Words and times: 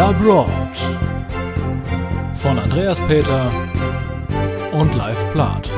Labroad 0.00 0.48
von 2.32 2.58
Andreas 2.58 2.98
Peter 3.02 3.52
und 4.72 4.94
Live 4.94 5.30
Plath. 5.32 5.70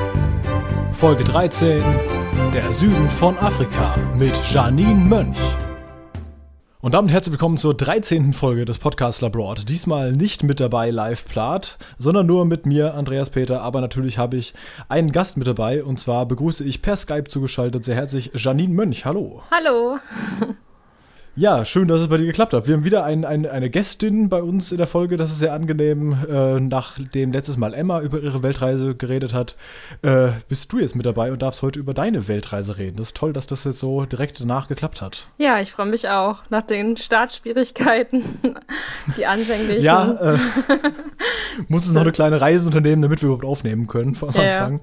Folge 0.93 1.25
13 1.25 1.82
Der 2.54 2.72
Süden 2.72 3.11
von 3.11 3.37
Afrika 3.37 3.96
mit 4.16 4.32
Janine 4.48 4.95
Mönch. 4.95 5.37
Und 6.80 6.95
damit 6.95 7.11
herzlich 7.11 7.32
willkommen 7.32 7.57
zur 7.57 7.77
13. 7.77 8.32
Folge 8.32 8.64
des 8.64 8.79
Podcasts 8.79 9.21
Labroad. 9.21 9.68
Diesmal 9.68 10.12
nicht 10.12 10.45
mit 10.45 10.61
dabei 10.61 10.91
Live 10.91 11.27
Plath, 11.27 11.77
sondern 11.98 12.25
nur 12.27 12.45
mit 12.45 12.64
mir, 12.64 12.95
Andreas 12.95 13.29
Peter. 13.29 13.61
Aber 13.61 13.80
natürlich 13.80 14.18
habe 14.18 14.36
ich 14.36 14.54
einen 14.89 15.11
Gast 15.11 15.36
mit 15.36 15.48
dabei 15.48 15.82
und 15.82 15.98
zwar 15.98 16.27
begrüße 16.27 16.62
ich 16.62 16.80
per 16.80 16.95
Skype 16.95 17.25
zugeschaltet 17.25 17.84
sehr 17.84 17.96
herzlich 17.96 18.30
Janine 18.36 18.73
Mönch. 18.73 19.04
Hallo. 19.04 19.43
Hallo. 19.50 19.98
Ja, 21.35 21.64
schön, 21.64 21.89
dass 21.89 22.03
es 22.03 22.09
bei 22.09 22.18
dir 22.18 22.27
geklappt 22.27 22.53
hat. 22.53 22.67
Wir 22.67 22.75
haben 22.75 22.85
wieder 22.85 23.04
ein, 23.04 23.25
ein, 23.25 23.46
eine 23.46 23.71
Gästin 23.71 24.29
bei 24.29 24.43
uns 24.43 24.71
in 24.71 24.77
der 24.77 24.86
Folge. 24.86 25.17
Das 25.17 25.31
ist 25.31 25.39
sehr 25.39 25.54
angenehm. 25.54 26.14
Äh, 26.29 26.61
nachdem 26.61 27.32
letztes 27.32 27.57
Mal 27.57 27.73
Emma 27.73 28.03
über 28.03 28.21
ihre 28.21 28.43
Weltreise 28.43 28.95
geredet 28.95 29.32
hat, 29.32 29.57
äh, 30.03 30.29
bist 30.50 30.71
du 30.71 30.79
jetzt 30.79 30.95
mit 30.95 31.07
dabei 31.07 31.32
und 31.32 31.40
darfst 31.40 31.63
heute 31.63 31.81
über 31.81 31.95
deine 31.95 32.28
Weltreise 32.28 32.77
reden. 32.77 32.98
Das 32.98 33.06
ist 33.09 33.17
toll, 33.17 33.33
dass 33.33 33.47
das 33.47 33.64
jetzt 33.64 33.78
so 33.78 34.05
direkt 34.05 34.41
danach 34.41 34.69
geklappt 34.69 35.00
hat. 35.00 35.27
Ja, 35.39 35.59
ich 35.59 35.73
freue 35.73 35.87
mich 35.87 36.06
auch. 36.06 36.42
Nach 36.50 36.61
den 36.61 36.98
Startschwierigkeiten, 36.98 38.25
die 39.17 39.25
anfänglichen. 39.25 39.83
Ja, 39.83 40.34
äh, 40.34 40.39
muss 41.69 41.87
es 41.87 41.95
noch 41.95 42.03
eine 42.03 42.12
kleine 42.12 42.42
Reise 42.42 42.67
unternehmen, 42.67 43.01
damit 43.01 43.23
wir 43.23 43.28
überhaupt 43.28 43.47
aufnehmen 43.47 43.87
können 43.87 44.14
vom 44.14 44.34
Ja. 44.34 44.67
Anfang. 44.67 44.81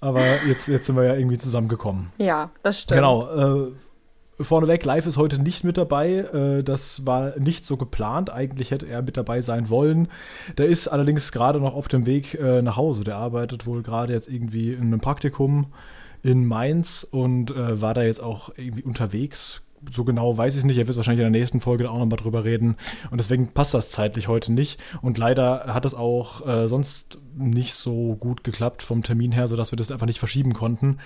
Aber 0.00 0.20
jetzt, 0.48 0.66
jetzt 0.66 0.86
sind 0.86 0.96
wir 0.96 1.04
ja 1.04 1.14
irgendwie 1.14 1.38
zusammengekommen. 1.38 2.10
Ja, 2.18 2.50
das 2.64 2.80
stimmt. 2.80 2.98
Genau. 2.98 3.66
Äh, 3.68 3.72
vorneweg, 4.44 4.84
Live 4.84 5.06
ist 5.06 5.16
heute 5.16 5.38
nicht 5.38 5.64
mit 5.64 5.76
dabei. 5.76 6.10
Äh, 6.10 6.62
das 6.62 7.06
war 7.06 7.38
nicht 7.38 7.64
so 7.64 7.76
geplant. 7.76 8.30
Eigentlich 8.30 8.70
hätte 8.70 8.86
er 8.86 9.02
mit 9.02 9.16
dabei 9.16 9.40
sein 9.40 9.68
wollen. 9.68 10.08
Der 10.58 10.66
ist 10.66 10.88
allerdings 10.88 11.32
gerade 11.32 11.60
noch 11.60 11.74
auf 11.74 11.88
dem 11.88 12.06
Weg 12.06 12.34
äh, 12.34 12.62
nach 12.62 12.76
Hause. 12.76 13.04
Der 13.04 13.16
arbeitet 13.16 13.66
wohl 13.66 13.82
gerade 13.82 14.12
jetzt 14.12 14.28
irgendwie 14.28 14.72
in 14.72 14.82
einem 14.82 15.00
Praktikum 15.00 15.66
in 16.22 16.46
Mainz 16.46 17.06
und 17.10 17.50
äh, 17.50 17.80
war 17.80 17.94
da 17.94 18.02
jetzt 18.02 18.22
auch 18.22 18.50
irgendwie 18.56 18.82
unterwegs. 18.82 19.63
So 19.92 20.04
genau 20.04 20.36
weiß 20.36 20.54
ich 20.54 20.60
es 20.60 20.64
nicht. 20.64 20.78
Er 20.78 20.86
wird 20.86 20.96
wahrscheinlich 20.96 21.24
in 21.24 21.32
der 21.32 21.40
nächsten 21.40 21.60
Folge 21.60 21.90
auch 21.90 21.98
nochmal 21.98 22.18
drüber 22.18 22.44
reden. 22.44 22.76
Und 23.10 23.18
deswegen 23.18 23.48
passt 23.48 23.74
das 23.74 23.90
zeitlich 23.90 24.28
heute 24.28 24.52
nicht. 24.52 24.80
Und 25.02 25.18
leider 25.18 25.74
hat 25.74 25.84
es 25.84 25.94
auch 25.94 26.46
äh, 26.46 26.68
sonst 26.68 27.18
nicht 27.36 27.74
so 27.74 28.16
gut 28.16 28.44
geklappt 28.44 28.82
vom 28.82 29.02
Termin 29.02 29.32
her, 29.32 29.48
sodass 29.48 29.72
wir 29.72 29.76
das 29.76 29.90
einfach 29.90 30.06
nicht 30.06 30.18
verschieben 30.18 30.52
konnten. 30.52 30.98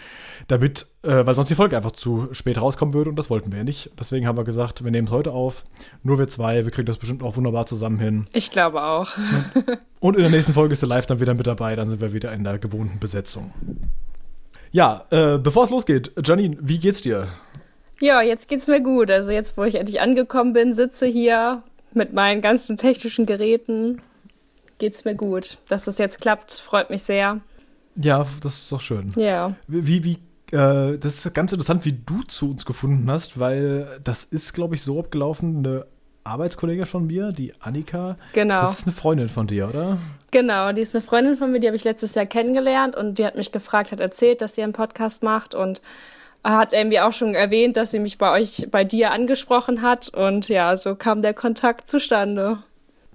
Damit, 0.46 0.86
äh, 1.02 1.24
weil 1.26 1.34
sonst 1.34 1.48
die 1.48 1.54
Folge 1.54 1.76
einfach 1.76 1.92
zu 1.92 2.28
spät 2.32 2.60
rauskommen 2.60 2.94
würde 2.94 3.10
und 3.10 3.16
das 3.16 3.30
wollten 3.30 3.50
wir 3.50 3.58
ja 3.58 3.64
nicht. 3.64 3.90
Deswegen 3.98 4.26
haben 4.26 4.36
wir 4.36 4.44
gesagt, 4.44 4.84
wir 4.84 4.90
nehmen 4.90 5.06
es 5.06 5.12
heute 5.12 5.32
auf. 5.32 5.64
Nur 6.02 6.18
wir 6.18 6.28
zwei, 6.28 6.64
wir 6.64 6.70
kriegen 6.70 6.86
das 6.86 6.98
bestimmt 6.98 7.22
auch 7.22 7.36
wunderbar 7.36 7.66
zusammen 7.66 7.98
hin. 7.98 8.26
Ich 8.32 8.50
glaube 8.50 8.82
auch. 8.82 9.10
Und 10.00 10.14
in 10.14 10.22
der 10.22 10.30
nächsten 10.30 10.54
Folge 10.54 10.74
ist 10.74 10.82
der 10.82 10.88
Live 10.88 11.06
dann 11.06 11.20
wieder 11.20 11.34
mit 11.34 11.46
dabei, 11.46 11.74
dann 11.74 11.88
sind 11.88 12.00
wir 12.00 12.12
wieder 12.12 12.32
in 12.32 12.44
der 12.44 12.58
gewohnten 12.58 13.00
Besetzung. 13.00 13.52
Ja, 14.70 15.06
äh, 15.10 15.38
bevor 15.38 15.64
es 15.64 15.70
losgeht, 15.70 16.12
Janine, 16.24 16.56
wie 16.60 16.78
geht's 16.78 17.00
dir? 17.00 17.26
Ja, 18.00 18.22
jetzt 18.22 18.48
geht's 18.48 18.68
mir 18.68 18.80
gut. 18.80 19.10
Also 19.10 19.32
jetzt, 19.32 19.56
wo 19.56 19.64
ich 19.64 19.74
endlich 19.74 20.00
angekommen 20.00 20.52
bin, 20.52 20.72
sitze 20.72 21.06
hier 21.06 21.62
mit 21.92 22.12
meinen 22.12 22.40
ganzen 22.40 22.76
technischen 22.76 23.26
Geräten, 23.26 24.00
geht's 24.78 25.04
mir 25.04 25.14
gut. 25.14 25.58
Dass 25.68 25.84
das 25.84 25.98
jetzt 25.98 26.20
klappt, 26.20 26.52
freut 26.52 26.90
mich 26.90 27.02
sehr. 27.02 27.40
Ja, 27.96 28.26
das 28.42 28.58
ist 28.58 28.72
doch 28.72 28.80
schön. 28.80 29.12
Ja. 29.16 29.56
Wie, 29.66 30.04
wie, 30.04 30.18
äh, 30.56 30.98
das 30.98 31.24
ist 31.24 31.34
ganz 31.34 31.52
interessant, 31.52 31.84
wie 31.84 31.92
du 31.92 32.22
zu 32.22 32.50
uns 32.50 32.64
gefunden 32.64 33.10
hast, 33.10 33.40
weil 33.40 34.00
das 34.04 34.24
ist, 34.24 34.54
glaube 34.54 34.76
ich, 34.76 34.82
so 34.82 35.00
abgelaufen, 35.00 35.58
eine 35.58 35.86
Arbeitskollegin 36.22 36.86
von 36.86 37.06
mir, 37.06 37.32
die 37.32 37.52
Annika. 37.60 38.16
Genau. 38.34 38.60
Das 38.60 38.80
ist 38.80 38.86
eine 38.86 38.94
Freundin 38.94 39.28
von 39.28 39.46
dir, 39.46 39.68
oder? 39.68 39.98
Genau, 40.30 40.72
die 40.72 40.82
ist 40.82 40.94
eine 40.94 41.02
Freundin 41.02 41.38
von 41.38 41.50
mir, 41.50 41.58
die 41.58 41.66
habe 41.66 41.76
ich 41.76 41.84
letztes 41.84 42.14
Jahr 42.14 42.26
kennengelernt 42.26 42.94
und 42.94 43.18
die 43.18 43.26
hat 43.26 43.34
mich 43.34 43.50
gefragt, 43.50 43.92
hat 43.92 44.00
erzählt, 44.00 44.42
dass 44.42 44.54
sie 44.54 44.62
einen 44.62 44.74
Podcast 44.74 45.22
macht 45.22 45.54
und 45.54 45.80
hat 46.44 46.72
irgendwie 46.72 47.00
auch 47.00 47.12
schon 47.12 47.34
erwähnt, 47.34 47.76
dass 47.76 47.90
sie 47.90 47.98
mich 47.98 48.18
bei 48.18 48.32
euch, 48.32 48.68
bei 48.70 48.84
dir 48.84 49.12
angesprochen 49.12 49.82
hat 49.82 50.08
und 50.08 50.48
ja, 50.48 50.76
so 50.76 50.94
kam 50.94 51.22
der 51.22 51.34
Kontakt 51.34 51.88
zustande. 51.88 52.58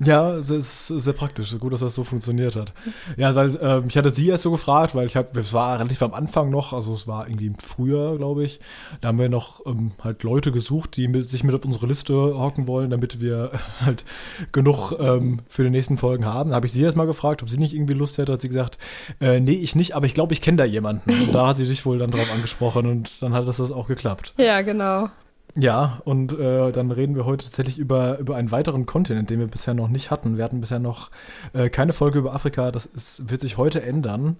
Ja, 0.06 0.34
es 0.34 0.50
ist 0.50 0.88
sehr 0.88 1.14
praktisch. 1.14 1.58
Gut, 1.60 1.74
dass 1.74 1.82
das 1.82 1.96
so 1.96 2.04
funktioniert 2.04 2.56
hat. 2.56 2.74
Ja, 3.18 3.34
weil 3.36 3.58
ähm, 3.62 3.86
ich 3.88 3.98
hatte 3.98 4.10
sie 4.12 4.30
erst 4.30 4.44
so 4.44 4.52
gefragt, 4.52 4.96
weil 4.96 5.06
ich 5.06 5.16
habe, 5.16 5.40
es 5.40 5.54
war 5.54 5.80
relativ 5.80 6.02
am 6.02 6.14
Anfang 6.14 6.50
noch, 6.50 6.74
also 6.74 6.94
es 6.94 7.08
war 7.08 7.28
irgendwie 7.28 7.48
im 7.48 7.58
Frühjahr, 7.58 8.18
glaube 8.18 8.44
ich. 8.44 8.60
Da 9.02 9.10
haben 9.10 9.20
wir 9.20 9.30
noch 9.30 9.66
ähm, 9.66 9.92
halt 10.04 10.24
Leute 10.24 10.52
gesucht, 10.52 10.98
die 10.98 11.08
mit, 11.08 11.30
sich 11.30 11.44
mit 11.44 11.56
auf 11.56 11.66
unsere 11.66 11.88
Liste 11.88 12.14
hocken 12.14 12.68
wollen, 12.68 12.90
damit 12.90 13.22
wir 13.22 13.52
halt 13.80 14.06
genug 14.52 14.94
ähm, 15.00 15.40
für 15.48 15.64
die 15.64 15.70
nächsten 15.70 15.98
Folgen 15.98 16.26
haben. 16.26 16.52
Da 16.52 16.58
habe 16.58 16.66
ich 16.66 16.72
sie 16.72 16.82
erst 16.82 16.98
mal 16.98 17.08
gefragt, 17.08 17.42
ob 17.42 17.50
sie 17.50 17.58
nicht 17.58 17.74
irgendwie 17.74 17.94
Lust 17.94 18.18
hätte. 18.18 18.34
Hat 18.34 18.42
sie 18.42 18.50
gesagt, 18.50 18.78
äh, 19.20 19.40
nee, 19.40 19.54
ich 19.54 19.76
nicht, 19.76 19.96
aber 19.96 20.06
ich 20.06 20.14
glaube, 20.14 20.34
ich 20.34 20.42
kenne 20.42 20.58
da 20.58 20.66
jemanden. 20.66 21.10
Und 21.10 21.34
da 21.34 21.48
hat 21.48 21.58
sie 21.58 21.66
dich 21.66 21.86
wohl 21.86 22.00
dann 22.00 22.12
drauf 22.12 22.32
angesprochen 22.34 22.86
und 22.86 23.22
dann 23.22 23.34
hat 23.34 23.48
das, 23.48 23.58
das 23.58 23.72
auch 23.72 23.88
geklappt. 23.88 24.34
Ja, 24.38 24.62
genau. 24.62 25.10
Ja, 25.56 26.02
und 26.04 26.38
äh, 26.38 26.72
dann 26.72 26.90
reden 26.90 27.16
wir 27.16 27.26
heute 27.26 27.46
tatsächlich 27.46 27.78
über, 27.78 28.18
über 28.18 28.36
einen 28.36 28.52
weiteren 28.52 28.86
Kontinent, 28.86 29.30
den 29.30 29.40
wir 29.40 29.48
bisher 29.48 29.76
noch 29.76 29.88
nicht 29.88 30.10
hatten. 30.10 30.38
Wir 30.38 30.44
hatten 30.44 30.62
bisher 30.62 30.80
noch 30.80 31.12
äh, 31.54 31.70
keine 31.70 31.94
Folge 31.94 32.20
über 32.20 32.34
Afrika. 32.34 32.72
Das 32.72 32.88
ist, 32.88 33.30
wird 33.30 33.42
sich 33.42 33.58
heute 33.58 33.84
ändern. 33.84 34.38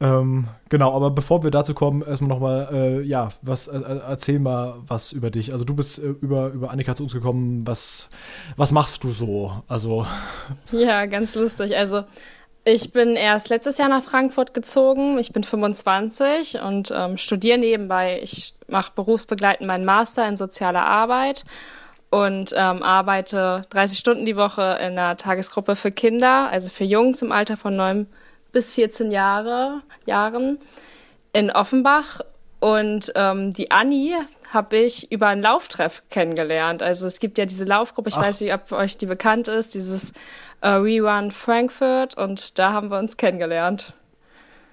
Ähm, 0.00 0.48
genau, 0.68 0.96
aber 0.96 1.12
bevor 1.12 1.44
wir 1.44 1.52
dazu 1.52 1.74
kommen, 1.74 2.02
erstmal 2.02 2.28
nochmal, 2.28 2.68
äh, 2.72 3.02
ja, 3.02 3.28
was, 3.42 3.68
äh, 3.68 3.78
erzähl 3.78 4.40
mal 4.40 4.76
was 4.86 5.12
über 5.12 5.30
dich. 5.30 5.52
Also 5.52 5.64
du 5.64 5.74
bist 5.74 5.98
äh, 5.98 6.14
über, 6.20 6.48
über 6.48 6.70
Annika 6.72 6.96
zu 6.96 7.04
uns 7.04 7.12
gekommen. 7.12 7.66
Was, 7.66 8.08
was 8.56 8.72
machst 8.72 9.04
du 9.04 9.10
so? 9.10 9.62
Also, 9.68 10.06
Ja, 10.72 11.06
ganz 11.06 11.34
lustig. 11.36 11.76
Also 11.76 12.02
ich 12.64 12.92
bin 12.92 13.16
erst 13.16 13.48
letztes 13.48 13.78
Jahr 13.78 13.88
nach 13.88 14.02
Frankfurt 14.02 14.54
gezogen. 14.54 15.18
Ich 15.18 15.32
bin 15.32 15.42
25 15.42 16.60
und 16.60 16.92
ähm, 16.94 17.18
studiere 17.18 17.58
nebenbei. 17.58 18.20
Ich 18.22 18.54
mache 18.68 18.92
berufsbegleitend 18.94 19.66
meinen 19.66 19.84
Master 19.84 20.28
in 20.28 20.36
sozialer 20.36 20.86
Arbeit 20.86 21.44
und 22.10 22.52
ähm, 22.56 22.82
arbeite 22.82 23.62
30 23.70 23.98
Stunden 23.98 24.26
die 24.26 24.36
Woche 24.36 24.78
in 24.80 24.98
einer 24.98 25.16
Tagesgruppe 25.16 25.74
für 25.74 25.90
Kinder, 25.90 26.48
also 26.50 26.70
für 26.70 26.84
Jungs 26.84 27.22
im 27.22 27.32
Alter 27.32 27.56
von 27.56 27.74
9 27.74 28.06
bis 28.52 28.72
14 28.72 29.10
Jahre, 29.10 29.80
Jahren 30.06 30.58
in 31.32 31.50
Offenbach. 31.50 32.20
Und 32.60 33.12
ähm, 33.16 33.52
die 33.52 33.72
Anni 33.72 34.14
habe 34.52 34.76
ich 34.76 35.10
über 35.10 35.28
einen 35.28 35.42
Lauftreff 35.42 36.02
kennengelernt. 36.10 36.82
Also 36.82 37.06
es 37.06 37.18
gibt 37.18 37.38
ja 37.38 37.46
diese 37.46 37.64
Laufgruppe, 37.64 38.10
ich 38.10 38.16
Ach. 38.16 38.22
weiß 38.22 38.42
nicht, 38.42 38.54
ob 38.54 38.70
euch 38.70 38.98
die 38.98 39.06
bekannt 39.06 39.48
ist, 39.48 39.74
dieses 39.74 40.12
äh, 40.62 40.68
Rerun 40.68 41.30
Frankfurt 41.30 42.16
und 42.16 42.58
da 42.58 42.72
haben 42.72 42.90
wir 42.90 42.98
uns 42.98 43.16
kennengelernt. 43.16 43.92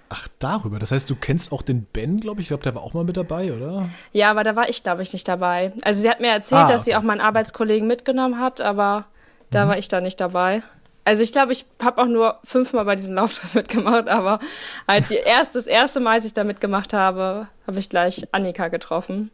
ach, 0.10 0.28
darüber. 0.40 0.80
Das 0.80 0.92
heißt, 0.92 1.10
du 1.10 1.16
kennst 1.16 1.52
auch 1.52 1.62
den 1.62 1.84
Ben, 1.84 2.20
glaube 2.20 2.42
ich. 2.42 2.46
Ich 2.46 2.48
glaube, 2.50 2.64
der 2.64 2.74
war 2.76 2.82
auch 2.82 2.94
mal 2.94 3.04
mit 3.04 3.18
dabei, 3.18 3.52
oder? 3.54 3.90
Ja, 4.12 4.32
aber 4.32 4.44
da 4.44 4.56
war 4.56 4.70
ich, 4.70 4.82
glaube 4.84 5.04
ich, 5.04 5.14
nicht 5.14 5.28
dabei. 5.28 5.72
Also 5.84 6.02
sie 6.02 6.10
hat 6.10 6.20
mir 6.20 6.30
erzählt, 6.32 6.62
Ah, 6.64 6.68
dass 6.68 6.86
sie 6.86 6.92
okay. 6.92 7.00
auch 7.00 7.04
meinen 7.04 7.22
Arbeitskollegen 7.22 7.88
mitgenommen 7.88 8.40
hat, 8.40 8.60
aber 8.62 9.06
da 9.52 9.68
war 9.68 9.78
ich 9.78 9.88
da 9.88 10.00
nicht 10.02 10.20
dabei. 10.20 10.64
Also 11.06 11.24
ich 11.24 11.32
glaube, 11.32 11.52
ich 11.54 11.66
habe 11.82 12.02
auch 12.02 12.06
nur 12.08 12.38
fünfmal 12.44 12.86
bei 12.86 12.96
diesem 12.96 13.16
Lauftreff 13.16 13.54
mitgemacht, 13.56 14.08
aber 14.08 14.40
halt 14.88 15.10
die 15.10 15.16
erst, 15.16 15.56
das 15.56 15.66
erste 15.68 16.00
Mal, 16.00 16.14
als 16.14 16.26
ich 16.26 16.34
da 16.34 16.44
mitgemacht 16.44 16.94
habe, 16.94 17.48
habe 17.66 17.80
ich 17.80 17.90
gleich 17.90 18.28
Annika 18.32 18.68
getroffen. 18.68 19.32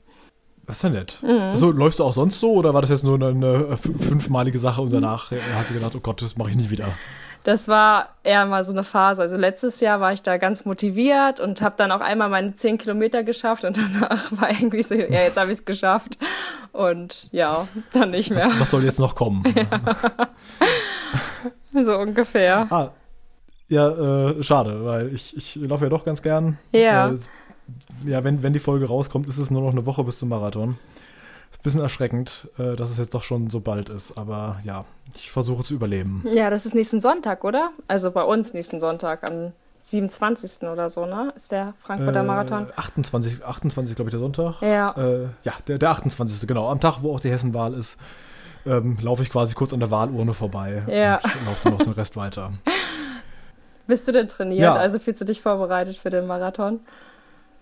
Das 0.68 0.78
ist 0.78 0.84
ja 0.84 0.90
nett. 0.90 1.20
Mhm. 1.22 1.30
Also, 1.52 1.72
läufst 1.72 2.00
du 2.00 2.04
auch 2.04 2.14
sonst 2.14 2.40
so 2.40 2.54
oder 2.54 2.74
war 2.74 2.82
das 2.82 2.90
jetzt 2.90 3.04
nur 3.04 3.16
eine, 3.16 3.28
eine 3.28 3.58
fü- 3.76 4.00
fünfmalige 4.02 4.58
Sache 4.58 4.82
und 4.82 4.92
danach 4.92 5.32
äh, 5.32 5.38
hast 5.56 5.70
du 5.70 5.74
gedacht, 5.76 5.94
oh 5.96 6.00
Gott, 6.00 6.22
das 6.22 6.36
mache 6.38 6.50
ich 6.50 6.56
nicht 6.56 6.70
wieder? 6.72 6.88
Das 7.44 7.68
war 7.68 8.10
eher 8.24 8.44
mal 8.48 8.64
so 8.64 8.72
eine 8.72 8.84
Phase. 8.84 9.22
Also 9.22 9.38
letztes 9.38 9.80
Jahr 9.80 10.00
war 10.02 10.12
ich 10.14 10.24
da 10.24 10.38
ganz 10.38 10.66
motiviert 10.66 11.40
und 11.40 11.62
habe 11.62 11.76
dann 11.78 11.92
auch 11.92 12.02
einmal 12.02 12.28
meine 12.30 12.56
zehn 12.56 12.80
Kilometer 12.80 13.24
geschafft 13.24 13.64
und 13.64 13.78
danach 14.02 14.32
war 14.32 14.50
irgendwie 14.50 14.82
so, 14.82 14.96
ja, 14.96 15.04
jetzt 15.22 15.38
habe 15.38 15.52
ich 15.52 15.60
es 15.60 15.66
geschafft. 15.66 16.18
Und 16.72 17.30
ja, 17.32 17.68
dann 17.94 18.10
nicht 18.12 18.32
mehr. 18.32 18.44
Was, 18.46 18.60
was 18.62 18.72
soll 18.72 18.84
jetzt 18.84 19.00
noch 19.00 19.14
kommen? 19.14 19.44
So 21.84 21.98
ungefähr. 21.98 22.68
Ah, 22.70 22.90
ja, 23.68 24.30
äh, 24.30 24.44
schade, 24.44 24.86
weil 24.86 25.14
ich, 25.14 25.36
ich 25.36 25.56
laufe 25.56 25.84
ja 25.86 25.90
doch 25.90 26.06
ganz 26.06 26.22
gern. 26.22 26.58
Ja. 26.72 27.10
Äh, 27.12 27.18
ja, 28.06 28.24
wenn, 28.24 28.44
wenn 28.44 28.54
die 28.54 28.60
Folge 28.60 28.88
rauskommt, 28.88 29.28
ist 29.28 29.38
es 29.38 29.52
nur 29.52 29.62
noch 29.62 29.72
eine 29.72 29.86
Woche 29.86 30.04
bis 30.04 30.20
zum 30.20 30.30
Marathon. 30.30 30.70
Ein 30.72 31.64
bisschen 31.64 31.82
erschreckend, 31.82 32.48
äh, 32.60 32.76
dass 32.76 32.92
es 32.92 32.98
jetzt 32.98 33.14
doch 33.14 33.24
schon 33.24 33.50
so 33.50 33.60
bald 33.60 33.90
ist, 33.90 34.18
aber 34.18 34.60
ja, 34.64 34.86
ich 35.16 35.32
versuche 35.32 35.64
zu 35.64 35.74
überleben. 35.74 36.24
Ja, 36.32 36.50
das 36.50 36.66
ist 36.66 36.76
nächsten 36.76 37.00
Sonntag, 37.02 37.44
oder? 37.44 37.72
Also 37.88 38.12
bei 38.12 38.24
uns 38.24 38.54
nächsten 38.54 38.80
Sonntag, 38.80 39.28
am 39.30 39.52
27. 39.82 40.68
oder 40.68 40.90
so, 40.90 41.06
ne? 41.06 41.32
Ist 41.36 41.52
der 41.52 41.74
Frankfurter 41.84 42.24
Marathon. 42.24 42.68
Äh, 42.70 42.74
28, 42.76 43.46
28 43.46 43.96
glaube 43.96 44.10
ich, 44.10 44.14
der 44.14 44.20
Sonntag. 44.20 44.62
Ja. 44.62 44.92
Äh, 44.98 45.28
ja, 45.44 45.54
der, 45.68 45.78
der 45.78 45.90
28. 45.92 46.48
genau. 46.48 46.70
Am 46.70 46.80
Tag, 46.80 46.98
wo 47.02 47.14
auch 47.16 47.20
die 47.20 47.30
Hessenwahl 47.30 47.74
ist, 47.76 47.98
ähm, 48.66 48.98
laufe 49.02 49.22
ich 49.22 49.30
quasi 49.30 49.54
kurz 49.54 49.74
an 49.74 49.80
der 49.80 49.92
Wahlurne 49.92 50.34
vorbei 50.34 50.84
Ja. 50.88 51.18
und 51.18 51.46
laufe 51.46 51.70
noch 51.70 51.78
den 51.84 51.94
Rest 51.94 52.16
weiter. 52.18 52.52
Bist 53.88 54.08
du 54.08 54.12
denn 54.12 54.28
trainiert? 54.28 54.62
Ja. 54.62 54.74
Also 54.74 54.98
fühlst 54.98 55.22
du 55.22 55.26
dich 55.26 55.42
vorbereitet 55.42 55.98
für 55.98 56.10
den 56.10 56.26
Marathon? 56.26 56.80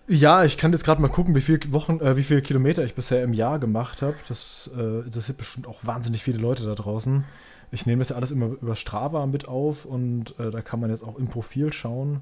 Ja, 0.06 0.44
ich 0.44 0.58
kann 0.58 0.72
jetzt 0.72 0.84
gerade 0.84 1.00
mal 1.00 1.08
gucken, 1.08 1.34
wie 1.34 1.40
viele 1.40 1.72
Wochen, 1.72 2.00
äh, 2.00 2.16
wie 2.16 2.22
viele 2.22 2.42
Kilometer 2.42 2.84
ich 2.84 2.94
bisher 2.94 3.22
im 3.22 3.32
Jahr 3.32 3.58
gemacht 3.58 4.02
habe. 4.02 4.16
Das 4.28 4.70
äh, 4.76 5.00
interessiert 5.00 5.38
bestimmt 5.38 5.66
auch 5.66 5.80
wahnsinnig 5.82 6.22
viele 6.22 6.38
Leute 6.38 6.64
da 6.64 6.74
draußen. 6.74 7.24
Ich 7.70 7.86
nehme 7.86 8.00
das 8.00 8.10
ja 8.10 8.16
alles 8.16 8.30
immer 8.30 8.46
über 8.46 8.76
Strava 8.76 9.26
mit 9.26 9.48
auf 9.48 9.84
und 9.84 10.38
äh, 10.38 10.50
da 10.50 10.60
kann 10.60 10.80
man 10.80 10.90
jetzt 10.90 11.02
auch 11.02 11.18
im 11.18 11.28
Profil 11.28 11.72
schauen, 11.72 12.20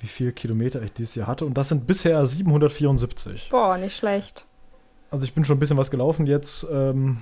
wie 0.00 0.08
viele 0.08 0.32
Kilometer 0.32 0.82
ich 0.82 0.92
dieses 0.92 1.14
Jahr 1.14 1.28
hatte. 1.28 1.44
Und 1.44 1.54
das 1.54 1.68
sind 1.68 1.86
bisher 1.86 2.26
774. 2.26 3.48
Boah, 3.50 3.78
nicht 3.78 3.96
schlecht. 3.96 4.44
Also 5.10 5.24
ich 5.24 5.32
bin 5.32 5.44
schon 5.44 5.56
ein 5.56 5.60
bisschen 5.60 5.76
was 5.76 5.90
gelaufen 5.90 6.26
jetzt. 6.26 6.66
Ähm, 6.70 7.18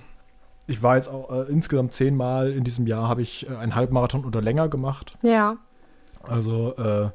ich 0.67 0.83
war 0.83 0.97
jetzt 0.97 1.09
auch 1.09 1.31
äh, 1.31 1.51
insgesamt 1.51 1.93
zehnmal 1.93 2.53
in 2.53 2.65
diesem 2.65 2.87
Jahr 2.87 3.09
habe 3.09 3.23
ich 3.23 3.49
äh, 3.49 3.57
einen 3.57 3.75
Halbmarathon 3.75 4.25
oder 4.25 4.41
länger 4.41 4.69
gemacht. 4.69 5.17
Ja. 5.23 5.57
Also 6.23 6.75
äh, 6.77 7.11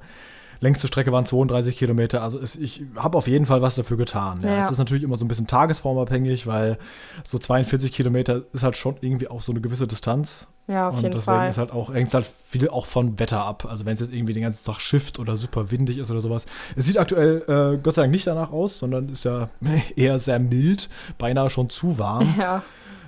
längste 0.64 0.88
Strecke 0.88 1.12
waren 1.12 1.26
32 1.26 1.78
Kilometer. 1.78 2.24
Also 2.24 2.40
es, 2.40 2.56
ich 2.56 2.84
habe 2.96 3.18
auf 3.18 3.28
jeden 3.28 3.46
Fall 3.46 3.62
was 3.62 3.76
dafür 3.76 3.98
getan. 3.98 4.42
Ja. 4.42 4.50
Ja. 4.50 4.64
Es 4.64 4.72
ist 4.72 4.80
natürlich 4.80 5.04
immer 5.04 5.18
so 5.18 5.26
ein 5.26 5.28
bisschen 5.28 5.46
tagesformabhängig, 5.46 6.48
weil 6.48 6.78
so 7.24 7.38
42 7.38 7.92
Kilometer 7.92 8.42
ist 8.54 8.64
halt 8.64 8.78
schon 8.78 8.96
irgendwie 9.02 9.28
auch 9.28 9.42
so 9.42 9.52
eine 9.52 9.62
gewisse 9.62 9.86
Distanz. 9.86 10.48
Ja, 10.66 10.88
auf 10.88 10.96
und 10.96 11.02
jeden 11.02 11.14
deswegen 11.14 11.38
Fall. 11.38 11.50
ist 11.50 11.58
halt 11.58 11.72
auch, 11.72 11.94
hängt 11.94 12.08
es 12.08 12.14
halt 12.14 12.26
viel 12.26 12.70
auch 12.70 12.86
von 12.86 13.20
Wetter 13.20 13.44
ab. 13.44 13.68
Also 13.70 13.86
wenn 13.86 13.96
es 13.96 14.00
jetzt 14.00 14.14
irgendwie 14.14 14.34
den 14.34 14.44
ganzen 14.44 14.66
Tag 14.66 14.80
schifft 14.80 15.20
oder 15.20 15.36
super 15.36 15.72
windig 15.72 15.98
ist 15.98 16.10
oder 16.10 16.22
sowas. 16.22 16.46
Es 16.78 16.86
sieht 16.86 16.98
aktuell 16.98 17.44
äh, 17.48 17.78
Gott 17.84 17.96
sei 17.96 18.04
Dank 18.04 18.12
nicht 18.12 18.26
danach 18.26 18.52
aus, 18.52 18.80
sondern 18.80 19.10
ist 19.10 19.26
ja 19.26 19.50
eher 19.98 20.18
sehr 20.20 20.40
mild, 20.40 20.90
beinahe 21.18 21.50
schon 21.50 21.70
zu 21.70 22.00
warm. 22.00 22.34
Ja. 22.40 22.64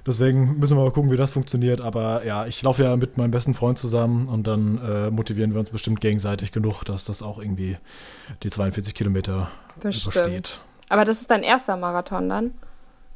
Deswegen 0.07 0.59
müssen 0.59 0.77
wir 0.77 0.83
mal 0.83 0.91
gucken, 0.91 1.11
wie 1.11 1.17
das 1.17 1.31
funktioniert. 1.31 1.81
Aber 1.81 2.25
ja, 2.25 2.45
ich 2.45 2.61
laufe 2.61 2.83
ja 2.83 2.95
mit 2.95 3.17
meinem 3.17 3.31
besten 3.31 3.53
Freund 3.53 3.77
zusammen 3.77 4.27
und 4.27 4.45
dann 4.45 4.77
äh, 4.77 5.09
motivieren 5.09 5.53
wir 5.53 5.59
uns 5.59 5.71
bestimmt 5.71 5.99
gegenseitig 6.01 6.51
genug, 6.51 6.83
dass 6.83 7.05
das 7.05 7.23
auch 7.23 7.39
irgendwie 7.39 7.77
die 8.43 8.49
42 8.51 8.93
Kilometer 8.93 9.49
Bestimmt. 9.81 10.15
übersteht. 10.15 10.61
Aber 10.89 11.03
das 11.05 11.21
ist 11.21 11.31
dein 11.31 11.41
erster 11.43 11.75
Marathon 11.77 12.29
dann? 12.29 12.51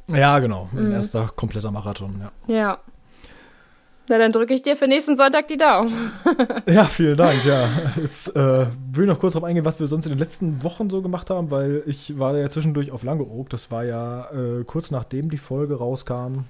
Ja, 0.08 0.40
genau. 0.40 0.68
Ein 0.72 0.86
Mhm. 0.88 0.92
erster 0.92 1.30
kompletter 1.36 1.70
Marathon, 1.70 2.20
ja. 2.48 2.54
Ja. 2.54 2.78
Na, 4.08 4.18
dann 4.18 4.32
drücke 4.32 4.52
ich 4.54 4.62
dir 4.62 4.76
für 4.76 4.88
nächsten 4.88 5.16
Sonntag 5.16 5.46
die 5.46 5.56
Daumen. 5.56 5.92
Ja, 6.66 6.86
vielen 6.86 7.16
Dank, 7.16 7.44
ja. 7.44 7.68
Jetzt 7.96 8.34
äh, 8.34 8.66
will 8.92 9.04
ich 9.04 9.08
noch 9.08 9.20
kurz 9.20 9.34
darauf 9.34 9.48
eingehen, 9.48 9.64
was 9.64 9.78
wir 9.78 9.86
sonst 9.86 10.06
in 10.06 10.12
den 10.12 10.18
letzten 10.18 10.64
Wochen 10.64 10.90
so 10.90 11.00
gemacht 11.02 11.30
haben, 11.30 11.52
weil 11.52 11.84
ich 11.86 12.18
war 12.18 12.36
ja 12.36 12.50
zwischendurch 12.50 12.90
auf 12.90 13.04
Langeoog. 13.04 13.48
Das 13.50 13.70
war 13.70 13.84
ja 13.84 14.28
äh, 14.32 14.64
kurz 14.64 14.90
nachdem 14.90 15.30
die 15.30 15.36
Folge 15.38 15.76
rauskam. 15.78 16.40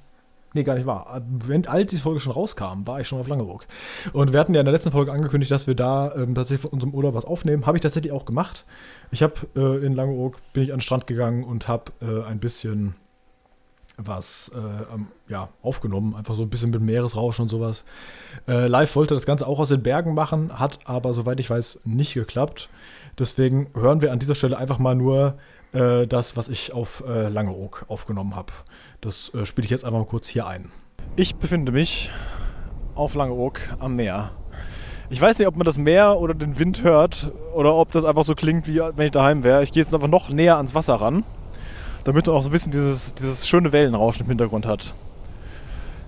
Nee, 0.53 0.65
gar 0.65 0.75
nicht 0.75 0.87
wahr. 0.87 1.23
Wenn 1.29 1.67
als 1.69 1.91
die 1.91 1.97
Folge 1.97 2.19
schon 2.19 2.33
rauskam, 2.33 2.85
war 2.87 3.01
ich 3.01 3.07
schon 3.07 3.21
auf 3.21 3.29
Langeoog. 3.29 3.67
Und 4.13 4.33
wir 4.33 4.41
hatten 4.41 4.53
ja 4.53 4.61
in 4.61 4.67
der 4.67 4.73
letzten 4.73 4.91
Folge 4.91 5.13
angekündigt, 5.13 5.53
dass 5.53 5.69
wir 5.69 5.77
da 5.77 6.13
ähm, 6.15 6.35
tatsächlich 6.35 6.63
von 6.63 6.73
unserem 6.73 6.93
Urlaub 6.93 7.15
was 7.15 7.25
aufnehmen. 7.25 7.67
Habe 7.67 7.79
ich 7.79 7.83
tatsächlich 7.83 8.13
auch 8.13 8.25
gemacht. 8.25 8.65
Ich 9.13 9.23
habe 9.23 9.35
äh, 9.55 9.85
in 9.85 9.95
Langeoog, 9.95 10.39
bin 10.53 10.65
ich 10.65 10.73
an 10.73 10.79
den 10.79 10.83
Strand 10.83 11.07
gegangen 11.07 11.45
und 11.45 11.69
habe 11.69 11.93
äh, 12.03 12.25
ein 12.25 12.41
bisschen 12.41 12.97
was 14.07 14.51
äh, 14.55 14.95
ähm, 14.95 15.09
ja, 15.29 15.49
aufgenommen, 15.63 16.15
einfach 16.15 16.35
so 16.35 16.43
ein 16.43 16.51
bisschen 16.51 16.71
mit 16.71 16.81
Meeresrauschen 16.81 17.45
und 17.45 17.49
sowas. 17.49 17.85
Äh, 18.49 18.67
live 18.67 18.95
wollte 18.97 19.15
das 19.15 19.27
Ganze 19.27 19.47
auch 19.47 19.59
aus 19.59 19.69
den 19.69 19.83
Bergen 19.83 20.15
machen, 20.15 20.59
hat 20.59 20.79
aber, 20.85 21.15
soweit 21.15 21.41
ich 21.41 21.51
weiß, 21.51 21.81
nicht 21.85 22.15
geklappt. 22.15 22.69
Deswegen 23.19 23.69
hören 23.75 24.01
wir 24.01 24.13
an 24.13 24.19
dieser 24.19 24.35
Stelle 24.35 24.57
einfach 24.57 24.79
mal 24.79 24.95
nur 24.95 25.39
äh, 25.73 26.07
das, 26.07 26.37
was 26.37 26.49
ich 26.49 26.73
auf 26.73 27.05
äh, 27.07 27.29
Langeoog 27.29 27.87
aufgenommen 27.89 28.35
habe. 28.35 28.53
Das 29.01 29.33
äh, 29.35 29.47
spiele 29.47 29.65
ich 29.65 29.71
jetzt 29.71 29.85
einfach 29.85 29.99
mal 29.99 30.07
kurz 30.07 30.29
hier 30.29 30.47
ein. 30.47 30.71
Ich 31.17 31.37
befinde 31.37 31.73
mich 31.73 32.11
auf 32.95 33.15
Langeoog 33.15 33.61
am 33.79 33.97
Meer. 33.97 34.31
Ich 35.13 35.21
weiß 35.21 35.39
nicht, 35.39 35.49
ob 35.49 35.57
man 35.57 35.65
das 35.65 35.77
Meer 35.77 36.19
oder 36.21 36.35
den 36.35 36.59
Wind 36.59 36.85
hört 36.85 37.33
oder 37.55 37.75
ob 37.75 37.91
das 37.91 38.05
einfach 38.05 38.25
so 38.25 38.37
klingt, 38.37 38.69
wie 38.69 38.79
wenn 38.79 39.07
ich 39.07 39.11
daheim 39.11 39.43
wäre. 39.43 39.65
Ich 39.65 39.73
gehe 39.73 39.83
jetzt 39.83 39.93
einfach 39.93 40.09
noch 40.09 40.29
näher 40.29 40.57
ans 40.57 40.75
Wasser 40.75 40.95
ran, 40.95 41.25
damit 42.05 42.27
man 42.27 42.37
auch 42.37 42.43
so 42.43 42.49
ein 42.49 42.53
bisschen 42.53 42.73
dieses, 42.73 43.15
dieses 43.15 43.47
schöne 43.47 43.73
Wellenrauschen 43.73 44.23
im 44.23 44.29
Hintergrund 44.29 44.67
hat. 44.67 44.95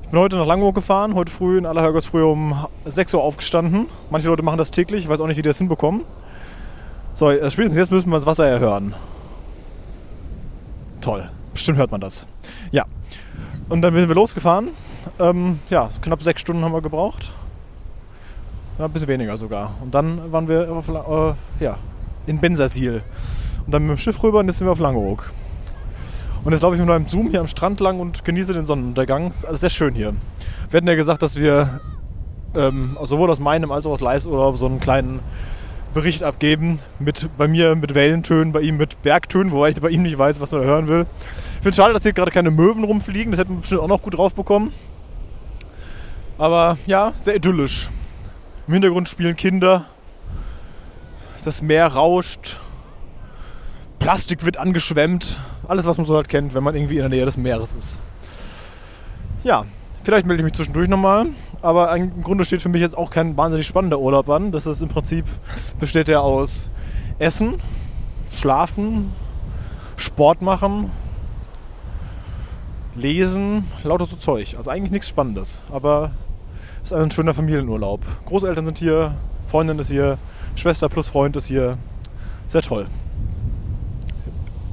Ich 0.02 0.08
bin 0.08 0.20
heute 0.20 0.36
nach 0.36 0.46
Langeoog 0.46 0.74
gefahren, 0.74 1.14
heute 1.14 1.32
früh 1.32 1.58
in 1.58 1.66
aller 1.66 1.80
Herrgottsfrüh 1.82 2.22
um 2.22 2.66
6 2.84 3.14
Uhr 3.14 3.22
aufgestanden. 3.22 3.88
Manche 4.10 4.28
Leute 4.28 4.42
machen 4.42 4.58
das 4.58 4.70
täglich, 4.70 5.04
ich 5.04 5.08
weiß 5.08 5.20
auch 5.20 5.26
nicht, 5.26 5.38
wie 5.38 5.42
die 5.42 5.48
das 5.48 5.58
hinbekommen. 5.58 6.02
So, 7.14 7.26
also 7.26 7.50
spätestens 7.50 7.76
jetzt 7.78 7.90
müssen 7.90 8.10
wir 8.10 8.16
das 8.16 8.26
Wasser 8.26 8.48
ja 8.48 8.58
hören. 8.58 8.94
Toll, 11.00 11.28
bestimmt 11.52 11.78
hört 11.78 11.90
man 11.90 12.00
das. 12.00 12.26
Ja, 12.70 12.84
und 13.68 13.82
dann 13.82 13.94
sind 13.94 14.08
wir 14.08 14.14
losgefahren. 14.14 14.68
Ähm, 15.18 15.58
ja, 15.70 15.88
knapp 16.00 16.22
sechs 16.22 16.40
Stunden 16.40 16.64
haben 16.64 16.72
wir 16.72 16.82
gebraucht. 16.82 17.30
Ja, 18.78 18.86
ein 18.86 18.92
bisschen 18.92 19.08
weniger 19.08 19.36
sogar. 19.36 19.74
Und 19.82 19.94
dann 19.94 20.32
waren 20.32 20.48
wir 20.48 20.70
auf, 20.70 20.88
äh, 20.88 21.64
ja, 21.64 21.78
in 22.26 22.38
Bensersiel. 22.38 23.02
Und 23.66 23.72
dann 23.72 23.82
mit 23.82 23.96
dem 23.96 23.98
Schiff 23.98 24.22
rüber 24.22 24.40
und 24.40 24.46
jetzt 24.46 24.58
sind 24.58 24.66
wir 24.66 24.72
auf 24.72 24.78
Langeoog. 24.78 25.30
Und 26.44 26.52
jetzt 26.52 26.62
laufe 26.62 26.74
ich 26.74 26.80
mit 26.80 26.88
meinem 26.88 27.06
Zoom 27.06 27.30
hier 27.30 27.40
am 27.40 27.46
Strand 27.46 27.80
lang 27.80 28.00
und 28.00 28.24
genieße 28.24 28.52
den 28.52 28.64
Sonnenuntergang. 28.64 29.30
Ist 29.30 29.44
alles 29.44 29.60
sehr 29.60 29.70
schön 29.70 29.94
hier. 29.94 30.12
Wir 30.70 30.78
hatten 30.78 30.88
ja 30.88 30.96
gesagt, 30.96 31.22
dass 31.22 31.36
wir 31.36 31.80
ähm, 32.56 32.96
sowohl 33.02 33.30
aus 33.30 33.38
meinem 33.38 33.70
als 33.70 33.86
auch 33.86 33.92
aus 33.92 34.00
Leis 34.00 34.26
Urlaub 34.26 34.58
so 34.58 34.66
einen 34.66 34.80
kleinen 34.80 35.20
Bericht 35.94 36.24
abgeben. 36.24 36.80
Mit, 36.98 37.28
bei 37.38 37.46
mir 37.46 37.76
mit 37.76 37.94
Wellentönen, 37.94 38.52
bei 38.52 38.60
ihm 38.60 38.76
mit 38.76 39.00
Bergtönen, 39.02 39.52
wobei 39.52 39.70
ich 39.70 39.80
bei 39.80 39.90
ihm 39.90 40.02
nicht 40.02 40.18
weiß, 40.18 40.40
was 40.40 40.50
man 40.50 40.62
da 40.62 40.66
hören 40.66 40.88
will. 40.88 41.06
Ich 41.20 41.54
finde 41.56 41.70
es 41.70 41.76
schade, 41.76 41.92
dass 41.92 42.02
hier 42.02 42.12
gerade 42.12 42.32
keine 42.32 42.50
Möwen 42.50 42.82
rumfliegen. 42.82 43.30
Das 43.30 43.38
hätten 43.38 43.54
wir 43.54 43.60
bestimmt 43.60 43.82
auch 43.82 43.88
noch 43.88 44.02
gut 44.02 44.18
drauf 44.18 44.34
bekommen. 44.34 44.72
Aber 46.38 46.76
ja, 46.86 47.12
sehr 47.22 47.36
idyllisch. 47.36 47.88
Im 48.66 48.72
Hintergrund 48.72 49.08
spielen 49.08 49.36
Kinder. 49.36 49.84
Das 51.44 51.62
Meer 51.62 51.86
rauscht. 51.86 52.58
Plastik 54.00 54.44
wird 54.44 54.56
angeschwemmt. 54.56 55.38
Alles, 55.72 55.86
was 55.86 55.96
man 55.96 56.04
so 56.04 56.16
halt 56.16 56.28
kennt, 56.28 56.52
wenn 56.52 56.62
man 56.62 56.74
irgendwie 56.76 56.96
in 56.96 57.00
der 57.00 57.08
Nähe 57.08 57.24
des 57.24 57.38
Meeres 57.38 57.72
ist. 57.72 57.98
Ja, 59.42 59.64
vielleicht 60.04 60.26
melde 60.26 60.42
ich 60.42 60.44
mich 60.44 60.52
zwischendurch 60.52 60.86
nochmal. 60.86 61.28
Aber 61.62 61.96
im 61.96 62.22
Grunde 62.22 62.44
steht 62.44 62.60
für 62.60 62.68
mich 62.68 62.82
jetzt 62.82 62.94
auch 62.94 63.08
kein 63.08 63.38
wahnsinnig 63.38 63.66
spannender 63.66 63.98
Urlaub 63.98 64.28
an. 64.28 64.52
Das 64.52 64.66
ist 64.66 64.82
im 64.82 64.90
Prinzip, 64.90 65.24
besteht 65.80 66.10
er 66.10 66.24
aus 66.24 66.68
Essen, 67.18 67.54
Schlafen, 68.30 69.12
Sport 69.96 70.42
machen, 70.42 70.90
Lesen, 72.94 73.66
lauter 73.82 74.04
so 74.04 74.16
Zeug. 74.16 74.56
Also 74.58 74.68
eigentlich 74.68 74.92
nichts 74.92 75.08
Spannendes. 75.08 75.62
Aber 75.72 76.10
es 76.84 76.92
ist 76.92 76.98
ein 76.98 77.10
schöner 77.10 77.32
Familienurlaub. 77.32 78.02
Großeltern 78.26 78.66
sind 78.66 78.76
hier, 78.76 79.14
Freundin 79.46 79.78
ist 79.78 79.88
hier, 79.88 80.18
Schwester 80.54 80.90
plus 80.90 81.08
Freund 81.08 81.34
ist 81.36 81.46
hier. 81.46 81.78
Sehr 82.46 82.60
toll. 82.60 82.84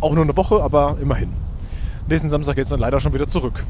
Auch 0.01 0.13
nur 0.13 0.23
eine 0.23 0.35
Woche, 0.35 0.61
aber 0.61 0.97
immerhin. 1.01 1.33
Nächsten 2.07 2.29
Samstag 2.29 2.55
geht 2.55 2.63
es 2.63 2.69
dann 2.69 2.79
leider 2.79 2.99
schon 2.99 3.13
wieder 3.13 3.27
zurück. 3.27 3.65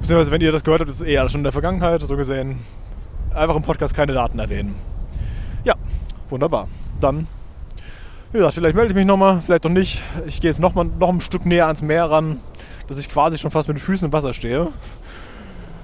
Beziehungsweise, 0.00 0.32
wenn 0.32 0.40
ihr 0.40 0.52
das 0.52 0.64
gehört 0.64 0.80
habt, 0.80 0.90
ist 0.90 1.00
es 1.00 1.06
eher 1.06 1.28
schon 1.28 1.40
in 1.40 1.44
der 1.44 1.52
Vergangenheit. 1.52 2.02
So 2.02 2.16
gesehen, 2.16 2.58
einfach 3.34 3.56
im 3.56 3.62
Podcast 3.62 3.94
keine 3.94 4.12
Daten 4.12 4.38
erwähnen. 4.38 4.74
Ja, 5.64 5.74
wunderbar. 6.28 6.68
Dann, 7.00 7.26
wie 8.32 8.38
gesagt, 8.38 8.54
vielleicht 8.54 8.74
melde 8.74 8.90
ich 8.90 8.96
mich 8.96 9.06
nochmal, 9.06 9.40
vielleicht 9.40 9.64
doch 9.64 9.70
nicht. 9.70 10.02
Ich 10.26 10.40
gehe 10.40 10.50
jetzt 10.50 10.60
noch, 10.60 10.74
mal, 10.74 10.84
noch 10.84 11.08
ein 11.08 11.20
Stück 11.20 11.46
näher 11.46 11.66
ans 11.66 11.82
Meer 11.82 12.10
ran, 12.10 12.40
dass 12.86 12.98
ich 12.98 13.08
quasi 13.08 13.38
schon 13.38 13.50
fast 13.50 13.68
mit 13.68 13.76
den 13.76 13.82
Füßen 13.82 14.06
im 14.06 14.12
Wasser 14.12 14.32
stehe. 14.32 14.68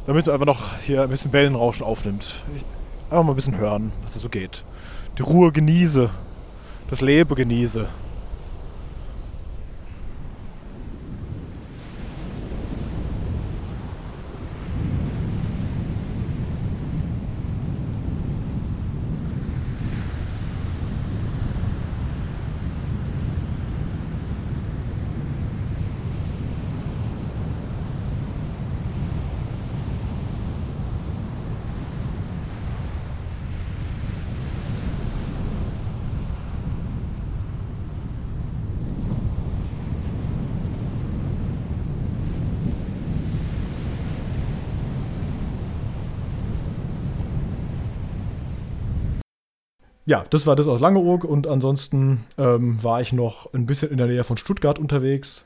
Damit 0.06 0.26
man 0.26 0.34
einfach 0.34 0.46
noch 0.46 0.78
hier 0.82 1.02
ein 1.02 1.08
bisschen 1.08 1.32
Wellenrauschen 1.32 1.84
aufnimmt. 1.84 2.34
Ich, 2.56 2.64
einfach 3.10 3.24
mal 3.24 3.32
ein 3.32 3.36
bisschen 3.36 3.58
hören, 3.58 3.92
was 4.02 4.16
es 4.16 4.22
so 4.22 4.28
geht. 4.28 4.64
Die 5.18 5.22
Ruhe 5.22 5.52
genieße. 5.52 6.10
Das 6.88 7.00
Leben 7.00 7.34
genieße. 7.34 7.86
Ja, 50.10 50.24
das 50.28 50.44
war 50.44 50.56
das 50.56 50.66
aus 50.66 50.80
Langeoog 50.80 51.22
und 51.22 51.46
ansonsten 51.46 52.24
ähm, 52.36 52.82
war 52.82 53.00
ich 53.00 53.12
noch 53.12 53.54
ein 53.54 53.64
bisschen 53.64 53.92
in 53.92 53.96
der 53.96 54.08
Nähe 54.08 54.24
von 54.24 54.36
Stuttgart 54.36 54.80
unterwegs, 54.80 55.44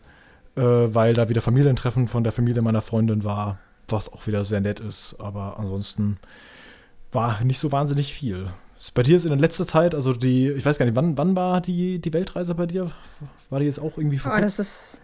äh, 0.56 0.62
weil 0.62 1.12
da 1.12 1.28
wieder 1.28 1.42
Familientreffen 1.42 2.08
von 2.08 2.24
der 2.24 2.32
Familie 2.32 2.62
meiner 2.62 2.80
Freundin 2.80 3.24
war, 3.24 3.58
was 3.88 4.10
auch 4.10 4.26
wieder 4.26 4.42
sehr 4.46 4.62
nett 4.62 4.80
ist. 4.80 5.16
Aber 5.18 5.58
ansonsten 5.58 6.16
war 7.12 7.44
nicht 7.44 7.60
so 7.60 7.72
wahnsinnig 7.72 8.14
viel. 8.14 8.46
Bei 8.94 9.02
dir 9.02 9.18
ist 9.18 9.26
in 9.26 9.32
der 9.32 9.38
letzten 9.38 9.68
Zeit, 9.68 9.94
also 9.94 10.14
die, 10.14 10.48
ich 10.48 10.64
weiß 10.64 10.78
gar 10.78 10.86
nicht, 10.86 10.96
wann, 10.96 11.18
wann 11.18 11.36
war 11.36 11.60
die, 11.60 11.98
die 11.98 12.14
Weltreise 12.14 12.54
bei 12.54 12.64
dir? 12.64 12.90
War 13.50 13.60
die 13.60 13.66
jetzt 13.66 13.80
auch 13.80 13.98
irgendwie 13.98 14.16
vor? 14.16 14.32
Oh, 14.34 14.40
das 14.40 14.58
ist. 14.58 15.02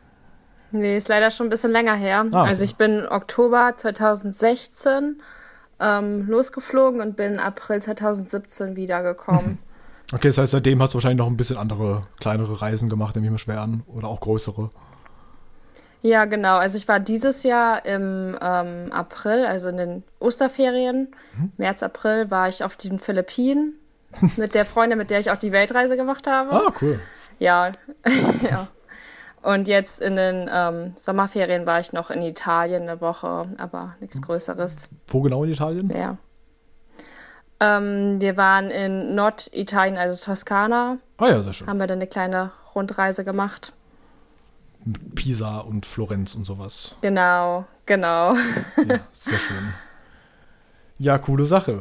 Nee, 0.73 0.97
ist 0.97 1.09
leider 1.09 1.31
schon 1.31 1.49
ein 1.49 1.51
bisschen 1.51 1.73
länger 1.73 1.97
her. 1.97 2.25
Ah, 2.33 2.45
also 2.45 2.65
ich 2.65 2.77
bin 2.77 3.07
Oktober 3.07 3.75
2016 3.77 5.21
ähm, 5.81 6.29
losgeflogen 6.29 7.01
und 7.01 7.17
bin 7.17 7.39
April 7.39 7.81
2017 7.81 8.77
wiedergekommen. 8.77 9.59
Okay, 10.13 10.27
das 10.27 10.39
heißt, 10.39 10.51
seitdem 10.51 10.83
hast 10.83 10.93
du 10.93 10.95
wahrscheinlich 10.97 11.19
noch 11.19 11.29
ein 11.29 11.37
bisschen 11.37 11.57
andere, 11.57 12.03
kleinere 12.19 12.61
Reisen 12.61 12.89
gemacht, 12.89 13.15
nehme 13.15 13.27
ich 13.29 13.31
mal 13.31 13.39
schwer 13.39 13.61
an. 13.61 13.85
Oder 13.87 14.09
auch 14.09 14.19
größere. 14.19 14.71
Ja, 16.03 16.25
genau. 16.25 16.57
Also 16.57 16.79
ich 16.79 16.89
war 16.89 16.99
dieses 16.99 17.43
Jahr 17.43 17.85
im 17.85 18.37
ähm, 18.41 18.91
April, 18.91 19.45
also 19.45 19.69
in 19.69 19.77
den 19.77 20.03
Osterferien, 20.19 21.15
mhm. 21.37 21.53
März, 21.59 21.83
April, 21.83 22.31
war 22.31 22.49
ich 22.49 22.65
auf 22.65 22.77
den 22.77 22.99
Philippinen 22.99 23.75
mit 24.37 24.55
der 24.55 24.65
Freundin, 24.65 24.99
mit 24.99 25.11
der 25.11 25.21
ich 25.21 25.31
auch 25.31 25.37
die 25.37 25.53
Weltreise 25.53 25.97
gemacht 25.97 26.27
habe. 26.27 26.53
Ah, 26.53 26.73
cool. 26.81 26.99
Ja, 27.39 27.73
ja. 28.51 28.69
Und 29.43 29.69
jetzt 29.69 30.01
in 30.01 30.17
den 30.17 30.51
ähm, 30.53 30.95
Sommerferien 30.97 31.67
war 31.67 31.81
ich 31.81 31.93
noch 31.93 32.11
in 32.11 32.21
Italien 32.21 32.83
eine 32.83 33.01
Woche, 33.01 33.45
aber 33.57 33.95
nichts 34.01 34.21
Größeres. 34.21 34.91
Wo 35.07 35.23
genau 35.23 35.45
in 35.45 35.53
Italien? 35.53 35.91
Ja. 35.91 36.19
Ähm, 37.59 38.21
wir 38.21 38.37
waren 38.37 38.71
in 38.71 39.15
Norditalien, 39.15 39.97
also 39.97 40.25
Toskana. 40.25 40.99
Ah 41.19 41.29
ja, 41.29 41.41
sehr 41.41 41.53
schön. 41.53 41.67
Haben 41.69 41.79
wir 41.79 41.87
dann 41.87 41.99
eine 41.99 42.07
kleine 42.07 42.51
Rundreise 42.75 43.25
gemacht. 43.25 43.73
Mit 44.85 45.15
Pisa 45.15 45.59
und 45.59 45.85
Florenz 45.85 46.35
und 46.35 46.45
sowas. 46.45 46.97
Genau, 47.03 47.67
genau. 47.85 48.35
Ja, 48.77 49.01
sehr 49.13 49.39
schön. 49.39 49.75
Ja, 50.99 51.19
coole 51.19 51.45
Sache. 51.45 51.81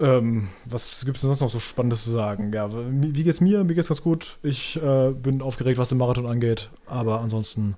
Ähm, 0.00 0.48
was 0.64 1.04
gibt 1.04 1.16
es 1.16 1.22
sonst 1.22 1.40
noch 1.40 1.50
so 1.50 1.58
Spannendes 1.58 2.04
zu 2.04 2.10
sagen? 2.10 2.52
Ja, 2.52 2.70
wie 2.72 3.24
geht's 3.24 3.40
mir? 3.40 3.64
Mir 3.64 3.74
geht's 3.74 3.88
ganz 3.88 4.02
gut. 4.02 4.38
Ich 4.42 4.76
äh, 4.76 5.10
bin 5.10 5.42
aufgeregt, 5.42 5.78
was 5.78 5.88
den 5.88 5.98
Marathon 5.98 6.26
angeht, 6.26 6.70
aber 6.86 7.20
ansonsten 7.20 7.76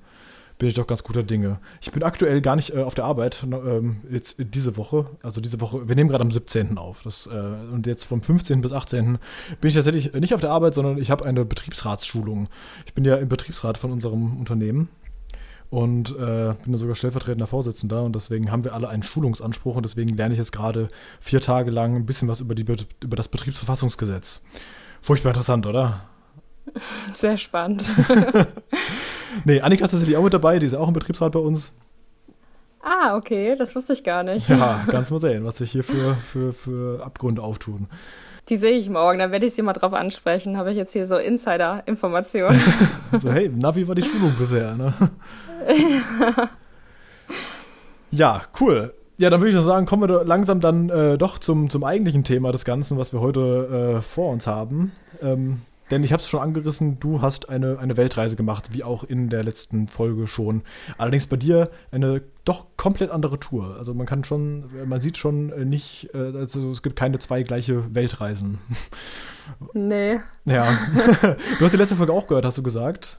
bin 0.59 0.69
ich 0.69 0.75
doch 0.75 0.87
ganz 0.87 1.03
guter 1.03 1.23
Dinge. 1.23 1.59
Ich 1.81 1.91
bin 1.91 2.03
aktuell 2.03 2.43
gar 2.43 2.55
nicht 2.55 2.75
äh, 2.75 2.83
auf 2.83 2.95
der 2.95 3.07
Arbeit, 3.07 3.45
ähm, 3.45 4.03
jetzt 4.11 4.37
diese 4.39 4.77
Woche, 4.77 5.07
also 5.23 5.41
diese 5.41 5.61
Woche, 5.62 5.89
wir 5.89 5.97
nehmen 5.97 6.11
gerade 6.11 6.23
am 6.23 6.31
17. 6.31 6.77
auf. 6.77 7.03
Das, 7.03 7.27
äh, 7.27 7.73
und 7.73 7.87
jetzt 7.87 8.05
vom 8.05 8.23
15. 8.23 8.61
bis 8.61 8.71
18. 8.71 9.19
bin 9.61 9.69
ich 9.69 9.75
tatsächlich 9.75 10.12
nicht 10.12 10.35
auf 10.35 10.43
der 10.43 10.50
Arbeit, 10.50 10.75
sondern 10.75 10.99
ich 10.99 11.11
habe 11.11 11.25
eine 11.25 11.47
Betriebsratsschulung. 11.47 12.49
Ich 12.85 12.93
bin 12.93 13.07
ja 13.07 13.17
im 13.17 13.29
Betriebsrat 13.29 13.79
von 13.79 13.91
unserem 13.91 14.37
Unternehmen 14.39 14.91
und 15.71 16.11
äh, 16.11 16.55
bin 16.62 16.73
da 16.73 16.79
sogar 16.79 16.97
stellvertretender 16.97 17.47
Vorsitzender 17.47 18.03
und 18.03 18.15
deswegen 18.15 18.50
haben 18.50 18.65
wir 18.65 18.75
alle 18.75 18.89
einen 18.89 19.05
Schulungsanspruch 19.05 19.77
und 19.77 19.85
deswegen 19.85 20.17
lerne 20.17 20.35
ich 20.35 20.39
jetzt 20.39 20.53
gerade 20.53 20.89
vier 21.21 21.41
Tage 21.41 21.71
lang 21.71 21.95
ein 21.95 22.07
bisschen 22.07 22.29
was 22.29 22.41
über, 22.41 22.55
die, 22.57 22.67
über 23.03 23.17
das 23.17 23.29
Betriebsverfassungsgesetz. 23.29 24.43
Furchtbar 25.00 25.31
interessant, 25.31 25.67
oder? 25.67 26.03
Sehr 27.15 27.37
spannend. 27.39 27.91
nee, 29.45 29.61
Annika 29.61 29.85
ist 29.85 29.93
tatsächlich 29.93 30.17
auch 30.17 30.25
mit 30.25 30.35
dabei, 30.35 30.59
die 30.59 30.67
ist 30.67 30.75
auch 30.75 30.89
im 30.89 30.95
Betriebsrat 30.95 31.33
bei 31.33 31.41
uns. 31.41 31.73
Ah, 32.83 33.17
okay, 33.17 33.55
das 33.57 33.77
wusste 33.77 33.93
ich 33.93 34.03
gar 34.03 34.23
nicht. 34.23 34.49
Ja, 34.49 34.85
ganz 34.89 35.11
mal 35.11 35.21
sehen, 35.21 35.45
was 35.45 35.59
sich 35.59 35.71
hier 35.71 35.85
für, 35.85 36.17
für, 36.17 36.53
für 36.53 37.05
Abgründe 37.05 37.43
auftun. 37.43 37.89
Die 38.49 38.57
sehe 38.57 38.73
ich 38.73 38.89
morgen, 38.89 39.21
dann 39.21 39.31
werde 39.31 39.47
ich 39.47 39.55
sie 39.55 39.62
mal 39.62 39.75
drauf 39.75 39.93
ansprechen. 39.93 40.57
Habe 40.57 40.71
ich 40.71 40.77
jetzt 40.77 40.93
hier 40.93 41.07
so 41.07 41.17
Insider-Informationen. 41.17 42.61
so, 43.19 43.31
hey, 43.31 43.49
Navi 43.49 43.87
war 43.87 43.95
die 43.95 44.03
Schulung 44.03 44.35
bisher, 44.37 44.75
ne? 44.75 44.93
ja, 48.11 48.43
cool. 48.61 48.95
Ja, 49.19 49.29
dann 49.29 49.40
würde 49.40 49.57
ich 49.57 49.64
sagen, 49.64 49.85
kommen 49.85 50.09
wir 50.09 50.25
langsam 50.25 50.61
dann 50.61 50.88
äh, 50.88 51.19
doch 51.19 51.38
zum, 51.38 51.69
zum 51.69 51.85
eigentlichen 51.85 52.25
Thema 52.25 52.52
des 52.52 52.64
Ganzen, 52.64 52.97
was 52.97 53.12
wir 53.12 53.21
heute 53.21 53.97
äh, 53.99 54.00
vor 54.00 54.31
uns 54.33 54.47
haben. 54.47 54.93
Ähm, 55.21 55.61
denn 55.90 56.05
ich 56.05 56.12
habe 56.12 56.23
es 56.23 56.29
schon 56.29 56.40
angerissen, 56.40 57.00
du 57.00 57.21
hast 57.21 57.49
eine, 57.49 57.79
eine 57.79 57.97
Weltreise 57.97 58.37
gemacht, 58.37 58.73
wie 58.73 58.85
auch 58.85 59.02
in 59.02 59.29
der 59.29 59.43
letzten 59.43 59.88
Folge 59.88 60.26
schon. 60.26 60.62
Allerdings 60.99 61.26
bei 61.26 61.37
dir 61.37 61.69
eine 61.90 62.23
doch 62.45 62.67
komplett 62.76 63.11
andere 63.11 63.40
Tour. 63.40 63.76
Also 63.76 63.93
man 63.93 64.07
kann 64.07 64.25
schon, 64.25 64.71
man 64.87 65.00
sieht 65.00 65.17
schon 65.17 65.49
nicht, 65.69 66.09
äh, 66.14 66.19
also 66.19 66.71
es 66.71 66.83
gibt 66.83 66.97
keine 66.97 67.19
zwei 67.19 67.43
gleiche 67.43 67.95
Weltreisen. 67.95 68.59
Nee. 69.75 70.21
Ja. 70.45 70.79
Du 71.59 71.64
hast 71.64 71.73
die 71.73 71.76
letzte 71.76 71.97
Folge 71.97 72.12
auch 72.12 72.26
gehört, 72.29 72.45
hast 72.45 72.59
du 72.59 72.62
gesagt? 72.62 73.19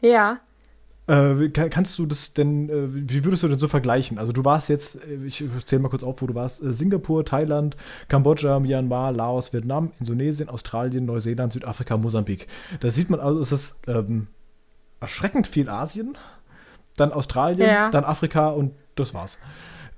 Ja. 0.00 0.38
Äh, 1.08 1.48
kannst 1.48 1.98
du 1.98 2.04
das 2.04 2.34
denn, 2.34 2.68
äh, 2.68 3.08
wie 3.08 3.24
würdest 3.24 3.42
du 3.42 3.48
denn 3.48 3.58
so 3.58 3.66
vergleichen? 3.66 4.18
Also 4.18 4.32
du 4.32 4.44
warst 4.44 4.68
jetzt, 4.68 4.96
äh, 4.96 5.24
ich 5.24 5.42
zähle 5.64 5.80
mal 5.80 5.88
kurz 5.88 6.02
auf, 6.02 6.20
wo 6.20 6.26
du 6.26 6.34
warst, 6.34 6.62
äh, 6.62 6.74
Singapur, 6.74 7.24
Thailand, 7.24 7.76
Kambodscha, 8.08 8.60
Myanmar, 8.60 9.12
Laos, 9.12 9.54
Vietnam, 9.54 9.92
Indonesien, 10.00 10.50
Australien, 10.50 11.06
Neuseeland, 11.06 11.54
Südafrika, 11.54 11.96
Mosambik. 11.96 12.46
Da 12.80 12.90
sieht 12.90 13.08
man 13.08 13.20
also, 13.20 13.40
es 13.40 13.52
ist 13.52 13.78
ähm, 13.88 14.26
erschreckend 15.00 15.46
viel 15.46 15.70
Asien, 15.70 16.18
dann 16.96 17.12
Australien, 17.12 17.68
ja. 17.68 17.90
dann 17.90 18.04
Afrika 18.04 18.50
und 18.50 18.72
das 18.94 19.14
war's. 19.14 19.38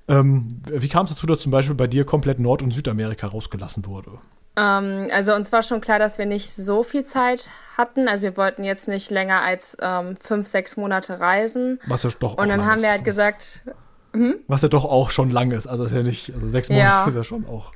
Ähm, 0.06 0.60
wie 0.64 0.88
kam 0.88 1.06
es 1.06 1.10
dazu, 1.10 1.26
dass 1.26 1.40
zum 1.40 1.50
Beispiel 1.50 1.74
bei 1.74 1.88
dir 1.88 2.04
komplett 2.04 2.38
Nord- 2.38 2.62
und 2.62 2.72
Südamerika 2.72 3.26
rausgelassen 3.26 3.84
wurde? 3.84 4.12
Ähm, 4.56 5.08
also 5.12 5.34
uns 5.34 5.52
war 5.52 5.62
schon 5.62 5.80
klar, 5.80 5.98
dass 5.98 6.18
wir 6.18 6.26
nicht 6.26 6.52
so 6.52 6.82
viel 6.82 7.04
Zeit 7.04 7.48
hatten. 7.76 8.08
Also 8.08 8.24
wir 8.24 8.36
wollten 8.36 8.64
jetzt 8.64 8.88
nicht 8.88 9.10
länger 9.10 9.42
als 9.42 9.76
ähm, 9.80 10.14
fünf, 10.16 10.48
sechs 10.48 10.76
Monate 10.76 11.20
reisen. 11.20 11.80
Was 11.86 12.02
ja 12.02 12.10
doch 12.18 12.36
Und 12.36 12.48
dann 12.48 12.64
haben 12.64 12.76
ist. 12.76 12.82
wir 12.82 12.90
halt 12.90 13.04
gesagt. 13.04 13.62
Hm? 14.12 14.40
Was 14.48 14.62
ja 14.62 14.68
doch 14.68 14.84
auch 14.84 15.10
schon 15.10 15.30
lang 15.30 15.52
ist. 15.52 15.66
Also 15.66 15.84
ist 15.84 15.92
ja 15.92 16.02
nicht, 16.02 16.34
also 16.34 16.48
sechs 16.48 16.68
Monate 16.68 16.86
ja. 16.86 17.06
ist 17.06 17.14
ja 17.14 17.24
schon 17.24 17.46
auch. 17.46 17.72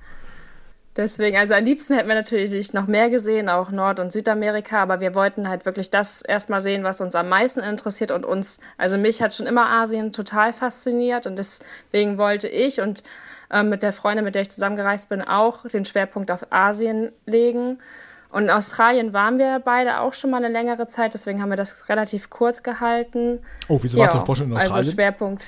Deswegen, 0.97 1.37
also 1.37 1.55
am 1.55 1.65
liebsten 1.65 1.95
hätten 1.95 2.09
wir 2.09 2.15
natürlich 2.15 2.73
noch 2.73 2.87
mehr 2.87 3.11
gesehen, 3.11 3.49
auch 3.49 3.71
Nord- 3.71 3.99
und 3.99 4.13
Südamerika, 4.13 4.81
aber 4.81 5.01
wir 5.01 5.17
wollten 5.17 5.49
halt 5.49 5.67
wirklich 5.67 5.91
das 5.91 6.23
erstmal 6.23 6.61
sehen, 6.61 6.85
was 6.85 7.01
uns 7.01 7.17
am 7.17 7.29
meisten 7.29 7.61
interessiert 7.61 8.13
und 8.13 8.25
uns, 8.25 8.61
also 8.79 8.97
mich 8.97 9.21
hat 9.21 9.35
schon 9.35 9.47
immer 9.47 9.67
Asien 9.67 10.13
total 10.13 10.53
fasziniert 10.53 11.27
und 11.27 11.37
deswegen 11.37 12.17
wollte 12.17 12.47
ich 12.47 12.81
und 12.81 13.03
ähm, 13.51 13.71
mit 13.71 13.83
der 13.83 13.93
Freundin, 13.93 14.25
mit 14.25 14.37
der 14.37 14.43
ich 14.43 14.51
zusammengereist 14.51 15.09
bin, 15.09 15.21
auch 15.21 15.67
den 15.67 15.85
Schwerpunkt 15.85 16.31
auf 16.31 16.47
Asien 16.51 17.11
legen. 17.27 17.79
Und 18.31 18.45
in 18.45 18.51
Australien 18.51 19.13
waren 19.13 19.39
wir 19.39 19.61
beide 19.65 20.01
auch 20.01 20.15
schon 20.15 20.31
mal 20.31 20.39
eine 20.39 20.49
längere 20.49 20.87
Zeit, 20.87 21.15
deswegen 21.15 21.43
haben 21.43 21.51
wir 21.51 21.57
das 21.57 21.89
relativ 21.89 22.31
kurz 22.31 22.63
gehalten. 22.63 23.41
Oh, 23.69 23.79
wieso 23.83 23.99
warst 23.99 24.15
du 24.15 24.19
vorher 24.19 24.37
schon 24.37 24.47
in 24.47 24.57
Australien? 24.57 24.77
Also 24.77 24.93
Schwerpunkt. 24.93 25.47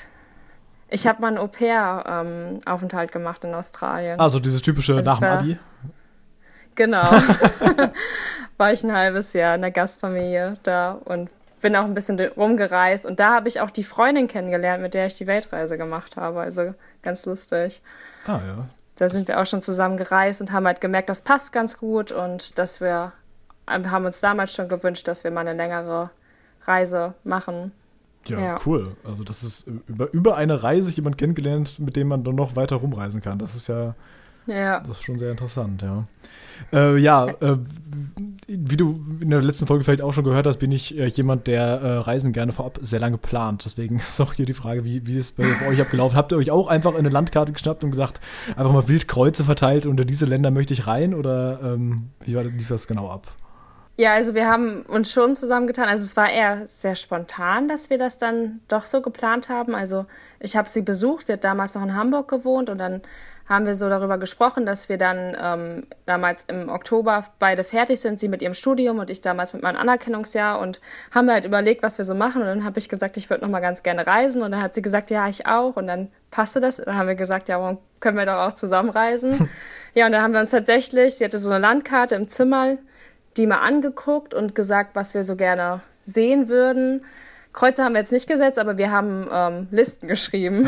Ich 0.89 1.07
habe 1.07 1.21
mal 1.21 1.29
einen 1.29 1.39
Au-pair-Aufenthalt 1.39 3.11
ähm, 3.11 3.13
gemacht 3.13 3.45
in 3.45 3.55
Australien. 3.55 4.21
Also 4.21 4.39
dieses 4.39 4.63
typische 4.63 4.95
also 4.97 5.11
nach 5.11 5.19
dem 5.19 5.29
Abi? 5.29 5.59
Genau. 6.75 7.03
war 8.57 8.73
ich 8.73 8.85
ein 8.85 8.93
halbes 8.93 9.33
Jahr 9.33 9.55
in 9.55 9.63
der 9.63 9.71
Gastfamilie 9.71 10.57
da 10.63 10.93
und 11.05 11.31
bin 11.61 11.75
auch 11.75 11.85
ein 11.85 11.95
bisschen 11.95 12.21
rumgereist. 12.21 13.07
Und 13.07 13.19
da 13.19 13.35
habe 13.35 13.49
ich 13.49 13.61
auch 13.61 13.71
die 13.71 13.85
Freundin 13.85 14.29
kennengelernt, 14.29 14.83
mit 14.83 14.95
der 14.95 15.07
ich 15.07 15.15
die 15.15 15.27
Weltreise 15.27 15.77
gemacht 15.79 16.17
habe. 16.17 16.41
Also 16.41 16.75
ganz 17.03 17.27
lustig. 17.27 17.83
Ah 18.27 18.41
ja. 18.47 18.69
Da 18.97 19.09
sind 19.09 19.29
wir 19.29 19.41
auch 19.41 19.47
schon 19.47 19.63
zusammen 19.63 19.97
gereist 19.97 20.41
und 20.41 20.53
haben 20.53 20.67
halt 20.67 20.81
gemerkt, 20.81 21.09
das 21.09 21.21
passt 21.21 21.53
ganz 21.53 21.77
gut 21.77 22.13
und 22.13 22.59
dass 22.59 22.81
wir 22.81 23.13
haben 23.67 24.05
uns 24.05 24.21
damals 24.21 24.55
schon 24.55 24.69
gewünscht, 24.69 25.09
dass 25.09 25.25
wir 25.25 25.31
mal 25.31 25.41
eine 25.41 25.55
längere 25.55 26.11
Reise 26.65 27.15
machen. 27.25 27.73
Ja, 28.29 28.41
ja, 28.41 28.59
cool. 28.67 28.97
Also 29.05 29.25
das 29.25 29.43
ist 29.43 29.67
über, 29.87 30.13
über 30.13 30.37
eine 30.37 30.63
Reise 30.63 30.91
jemand 30.91 31.19
kennengelernt, 31.19 31.79
mit 31.79 31.97
dem 31.97 32.09
man 32.09 32.25
dann 32.25 32.35
noch 32.35 32.57
weiter 32.57 32.77
rumreisen 32.77 33.21
kann. 33.21 33.39
Das 33.39 33.55
ist 33.55 33.69
ja, 33.69 33.95
ja. 34.47 34.81
das 34.81 34.99
ist 34.99 35.05
schon 35.05 35.19
sehr 35.19 35.31
interessant, 35.31 35.83
ja. 35.83 36.07
Äh, 36.73 36.99
ja, 36.99 37.27
äh, 37.27 37.59
wie 38.49 38.77
du 38.77 39.01
in 39.21 39.31
der 39.31 39.43
letzten 39.43 39.67
Folge 39.67 39.85
vielleicht 39.85 40.03
auch 40.03 40.15
schon 40.15 40.25
gehört 40.25 40.47
hast, 40.47 40.59
bin 40.59 40.73
ich 40.73 40.97
äh, 40.97 41.07
jemand, 41.07 41.47
der 41.47 41.63
äh, 41.63 41.99
Reisen 41.99 42.33
gerne 42.33 42.53
vorab 42.53 42.79
sehr 42.81 43.01
lange 43.01 43.19
plant. 43.19 43.65
Deswegen 43.65 43.97
ist 43.99 44.21
auch 44.21 44.33
hier 44.33 44.47
die 44.47 44.55
Frage, 44.55 44.85
wie, 44.85 45.07
wie 45.07 45.19
es 45.19 45.33
bei, 45.33 45.45
bei 45.61 45.69
euch 45.69 45.81
abgelaufen. 45.81 46.17
Habt 46.17 46.33
ihr 46.33 46.39
euch 46.39 46.51
auch 46.51 46.69
einfach 46.69 46.95
eine 46.95 47.09
Landkarte 47.09 47.53
geschnappt 47.53 47.85
und 47.85 47.91
gesagt, 47.91 48.21
einfach 48.57 48.73
mal 48.73 48.89
wild 48.89 49.09
Kreuze 49.09 49.45
verteilt, 49.45 49.87
unter 49.87 50.05
diese 50.05 50.27
Länder 50.27 50.51
möchte 50.51 50.73
ich 50.73 50.87
rein? 50.87 51.15
Oder 51.15 51.61
ähm, 51.63 52.11
wie 52.25 52.35
war, 52.35 52.45
lief 52.45 52.69
das 52.69 52.87
genau 52.87 53.09
ab? 53.09 53.27
Ja, 53.99 54.13
also 54.13 54.35
wir 54.35 54.47
haben 54.47 54.83
uns 54.83 55.11
schon 55.11 55.35
zusammengetan. 55.35 55.89
Also 55.89 56.05
es 56.05 56.17
war 56.17 56.31
eher 56.31 56.69
sehr 56.69 56.95
spontan, 56.95 57.67
dass 57.67 57.89
wir 57.89 57.97
das 57.97 58.19
dann 58.19 58.61
doch 58.69 58.85
so 58.85 59.01
geplant 59.01 59.49
haben. 59.49 59.75
Also 59.75 60.05
ich 60.39 60.55
habe 60.55 60.69
sie 60.69 60.83
besucht, 60.83 61.27
sie 61.27 61.33
hat 61.33 61.45
damals 61.45 61.75
noch 61.75 61.83
in 61.83 61.95
Hamburg 61.95 62.29
gewohnt 62.29 62.69
und 62.69 62.77
dann 62.79 63.01
haben 63.49 63.65
wir 63.65 63.77
so 63.77 63.89
darüber 63.89 64.19
gesprochen, 64.19 64.67
dass 64.67 64.89
wir 64.89 64.99
dann 64.99 65.37
ähm, 65.41 65.87
damals 66.05 66.45
im 66.45 66.69
Oktober 66.69 67.25
beide 67.39 67.65
fertig 67.65 68.01
sind, 68.01 68.19
sie 68.19 68.29
mit 68.29 68.43
ihrem 68.43 68.55
Studium 68.55 68.99
und 68.99 69.09
ich 69.09 69.21
damals 69.21 69.53
mit 69.53 69.63
meinem 69.63 69.77
Anerkennungsjahr 69.77 70.59
und 70.59 70.81
haben 71.13 71.27
wir 71.27 71.35
halt 71.35 71.45
überlegt, 71.45 71.83
was 71.83 71.97
wir 71.97 72.05
so 72.05 72.15
machen 72.15 72.43
und 72.43 72.49
dann 72.49 72.65
habe 72.65 72.79
ich 72.79 72.89
gesagt, 72.89 73.17
ich 73.17 73.31
würde 73.31 73.45
noch 73.45 73.51
mal 73.51 73.61
ganz 73.61 73.85
gerne 73.85 74.07
reisen 74.07 74.43
und 74.43 74.51
dann 74.51 74.61
hat 74.61 74.75
sie 74.75 74.83
gesagt, 74.83 75.11
ja, 75.11 75.29
ich 75.29 75.47
auch 75.47 75.77
und 75.77 75.87
dann 75.87 76.09
passte 76.31 76.61
das. 76.61 76.79
Dann 76.79 76.97
haben 76.97 77.07
wir 77.07 77.15
gesagt, 77.15 77.49
ja, 77.49 77.61
warum 77.61 77.79
können 78.01 78.19
wir 78.19 78.27
doch 78.27 78.49
auch 78.49 78.53
zusammen 78.53 78.91
reisen? 78.91 79.49
ja, 79.95 80.07
und 80.07 80.13
dann 80.13 80.23
haben 80.23 80.35
wir 80.35 80.41
uns 80.41 80.51
tatsächlich, 80.51 81.15
sie 81.15 81.25
hatte 81.25 81.39
so 81.39 81.51
eine 81.51 81.61
Landkarte 81.61 82.17
im 82.17 82.27
Zimmer, 82.27 82.79
die 83.37 83.47
mal 83.47 83.59
angeguckt 83.59 84.35
und 84.35 84.55
gesagt, 84.55 84.95
was 84.95 85.15
wir 85.15 85.23
so 85.23 85.37
gerne 85.37 85.81
sehen 86.05 86.49
würden. 86.49 87.05
Kreuze 87.53 87.83
haben 87.83 87.95
wir 87.95 88.01
jetzt 88.01 88.13
nicht 88.13 88.29
gesetzt, 88.29 88.59
aber 88.59 88.77
wir 88.77 88.91
haben 88.91 89.29
ähm, 89.33 89.69
Listen 89.71 90.09
geschrieben, 90.09 90.67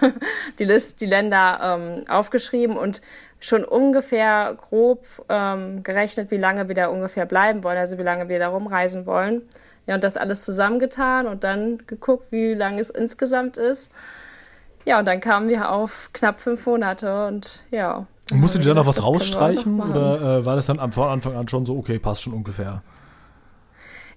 die 0.58 0.64
List, 0.64 1.00
die 1.00 1.06
Länder 1.06 1.60
ähm, 1.62 2.04
aufgeschrieben 2.08 2.76
und 2.76 3.02
schon 3.40 3.64
ungefähr 3.64 4.56
grob 4.58 5.04
ähm, 5.28 5.82
gerechnet, 5.82 6.30
wie 6.30 6.36
lange 6.36 6.68
wir 6.68 6.74
da 6.74 6.88
ungefähr 6.88 7.26
bleiben 7.26 7.62
wollen, 7.62 7.78
also 7.78 7.98
wie 7.98 8.02
lange 8.02 8.28
wir 8.28 8.38
da 8.38 8.48
rumreisen 8.48 9.06
wollen. 9.06 9.42
Ja, 9.86 9.94
und 9.94 10.04
das 10.04 10.16
alles 10.16 10.44
zusammengetan 10.44 11.26
und 11.26 11.42
dann 11.42 11.86
geguckt, 11.86 12.30
wie 12.30 12.54
lange 12.54 12.80
es 12.80 12.90
insgesamt 12.90 13.56
ist. 13.56 13.90
Ja, 14.84 14.98
und 14.98 15.06
dann 15.06 15.20
kamen 15.20 15.48
wir 15.48 15.70
auf 15.70 16.10
knapp 16.12 16.40
fünf 16.40 16.64
Monate 16.66 17.26
und 17.26 17.62
ja. 17.70 18.06
Musstet 18.30 18.64
ihr 18.64 18.68
da 18.68 18.74
noch 18.74 18.86
was 18.86 19.02
rausstreichen 19.02 19.76
noch 19.76 19.88
oder 19.90 20.38
äh, 20.38 20.44
war 20.44 20.56
das 20.56 20.66
dann 20.66 20.78
am 20.78 20.92
Anfang 20.96 21.36
an 21.36 21.48
schon 21.48 21.66
so, 21.66 21.76
okay, 21.76 21.98
passt 21.98 22.22
schon 22.22 22.32
ungefähr? 22.32 22.82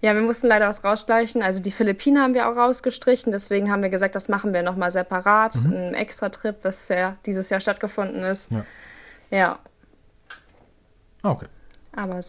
Ja, 0.04 0.14
wir 0.16 0.22
mussten 0.22 0.48
leider 0.48 0.68
was 0.68 0.84
rausstreichen. 0.84 1.42
Also 1.42 1.64
die 1.64 1.72
Philippinen 1.72 2.22
haben 2.22 2.34
wir 2.34 2.50
auch 2.50 2.58
rausgestrichen. 2.58 3.32
Deswegen 3.32 3.72
haben 3.72 3.82
wir 3.82 3.90
gesagt, 3.90 4.16
das 4.16 4.28
machen 4.28 4.52
wir 4.52 4.62
nochmal 4.62 4.92
separat. 4.92 5.56
Mhm. 5.56 5.74
Ein 5.74 5.94
extra 5.94 6.28
Trip, 6.28 6.58
was 6.64 6.90
ja 6.90 7.16
dieses 7.26 7.50
Jahr 7.50 7.62
stattgefunden 7.62 8.22
ist. 8.24 8.52
Ja. 8.52 8.66
ja. 9.30 9.60
Ah, 11.22 11.32
okay. 11.32 11.46
Aber 11.96 12.20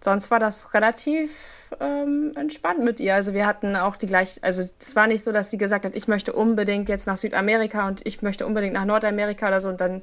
sonst 0.00 0.30
war 0.30 0.38
das 0.38 0.74
relativ 0.74 1.66
ähm, 1.80 2.30
entspannt 2.36 2.84
mit 2.84 3.00
ihr. 3.00 3.16
Also 3.16 3.34
wir 3.34 3.46
hatten 3.46 3.74
auch 3.74 3.96
die 3.96 4.06
gleich, 4.06 4.38
also 4.42 4.62
es 4.62 4.94
war 4.94 5.08
nicht 5.08 5.24
so, 5.24 5.32
dass 5.32 5.50
sie 5.50 5.58
gesagt 5.58 5.84
hat, 5.84 5.96
ich 5.96 6.06
möchte 6.06 6.32
unbedingt 6.34 6.88
jetzt 6.88 7.08
nach 7.08 7.16
Südamerika 7.16 7.88
und 7.88 8.00
ich 8.06 8.22
möchte 8.22 8.46
unbedingt 8.46 8.74
nach 8.74 8.84
Nordamerika 8.84 9.48
oder 9.48 9.60
so. 9.60 9.70
Und 9.70 9.80
dann 9.80 10.02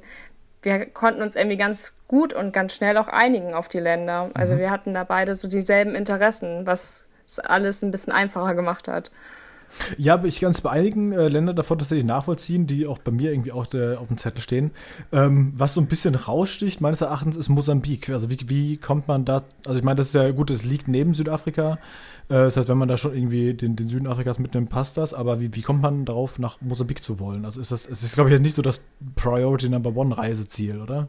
wir 0.62 0.86
konnten 0.86 1.22
uns 1.22 1.36
irgendwie 1.36 1.56
ganz 1.56 1.98
gut 2.08 2.32
und 2.32 2.52
ganz 2.52 2.74
schnell 2.74 2.96
auch 2.96 3.08
einigen 3.08 3.54
auf 3.54 3.68
die 3.68 3.80
Länder. 3.80 4.30
Also 4.34 4.54
mhm. 4.54 4.58
wir 4.60 4.70
hatten 4.70 4.94
da 4.94 5.04
beide 5.04 5.34
so 5.34 5.48
dieselben 5.48 5.94
Interessen, 5.94 6.66
was 6.66 7.04
es 7.26 7.38
alles 7.38 7.82
ein 7.82 7.90
bisschen 7.90 8.12
einfacher 8.12 8.54
gemacht 8.54 8.88
hat. 8.88 9.10
Ja, 9.96 10.14
aber 10.14 10.26
ich 10.26 10.40
kann 10.40 10.50
es 10.50 10.60
bei 10.60 10.70
einigen 10.70 11.12
äh, 11.12 11.28
Ländern 11.28 11.56
davon 11.56 11.78
tatsächlich 11.78 12.04
nachvollziehen, 12.04 12.66
die 12.66 12.86
auch 12.86 12.98
bei 12.98 13.10
mir 13.10 13.32
irgendwie 13.32 13.52
auch 13.52 13.66
der, 13.66 14.00
auf 14.00 14.08
dem 14.08 14.18
Zettel 14.18 14.42
stehen. 14.42 14.70
Ähm, 15.12 15.52
was 15.56 15.74
so 15.74 15.80
ein 15.80 15.86
bisschen 15.86 16.14
raussticht, 16.14 16.80
meines 16.80 17.00
Erachtens, 17.00 17.36
ist 17.36 17.48
Mosambik. 17.48 18.10
Also 18.10 18.28
wie, 18.30 18.38
wie 18.48 18.76
kommt 18.76 19.08
man 19.08 19.24
da, 19.24 19.42
also 19.66 19.78
ich 19.78 19.84
meine, 19.84 19.96
das 19.96 20.08
ist 20.08 20.14
ja 20.14 20.30
gut, 20.30 20.50
es 20.50 20.64
liegt 20.64 20.88
neben 20.88 21.14
Südafrika. 21.14 21.78
Äh, 22.32 22.44
das 22.44 22.56
heißt, 22.56 22.68
wenn 22.68 22.78
man 22.78 22.88
da 22.88 22.96
schon 22.96 23.14
irgendwie 23.14 23.52
den, 23.52 23.76
den 23.76 23.88
Süden 23.90 24.06
Afrikas 24.06 24.38
mitnimmt, 24.38 24.70
passt 24.70 24.96
das. 24.96 25.12
Aber 25.12 25.40
wie, 25.40 25.54
wie 25.54 25.62
kommt 25.62 25.82
man 25.82 26.06
darauf, 26.06 26.38
nach 26.38 26.60
Mosambik 26.62 27.02
zu 27.02 27.20
wollen? 27.20 27.44
Also 27.44 27.60
ist 27.60 27.70
das, 27.70 27.86
es 27.86 28.02
ist, 28.02 28.14
glaube 28.14 28.32
ich, 28.32 28.40
nicht 28.40 28.56
so 28.56 28.62
das 28.62 28.80
Priority 29.16 29.68
Number 29.68 29.94
One 29.94 30.16
Reiseziel, 30.16 30.80
oder? 30.80 31.08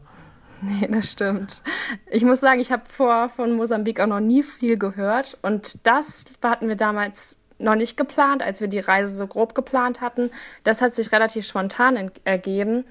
Nee, 0.60 0.88
das 0.90 1.10
stimmt. 1.10 1.62
Ich 2.10 2.24
muss 2.24 2.40
sagen, 2.40 2.60
ich 2.60 2.70
habe 2.70 2.84
vor 2.86 3.28
von 3.28 3.54
Mosambik 3.54 4.00
auch 4.00 4.06
noch 4.06 4.20
nie 4.20 4.42
viel 4.42 4.78
gehört. 4.78 5.38
Und 5.42 5.86
das 5.86 6.26
hatten 6.42 6.68
wir 6.68 6.76
damals 6.76 7.38
noch 7.58 7.74
nicht 7.74 7.96
geplant, 7.96 8.42
als 8.42 8.60
wir 8.60 8.68
die 8.68 8.78
Reise 8.78 9.16
so 9.16 9.26
grob 9.26 9.54
geplant 9.54 10.00
hatten. 10.00 10.30
Das 10.62 10.82
hat 10.82 10.94
sich 10.94 11.10
relativ 11.12 11.46
spontan 11.46 12.10
ergeben, 12.24 12.84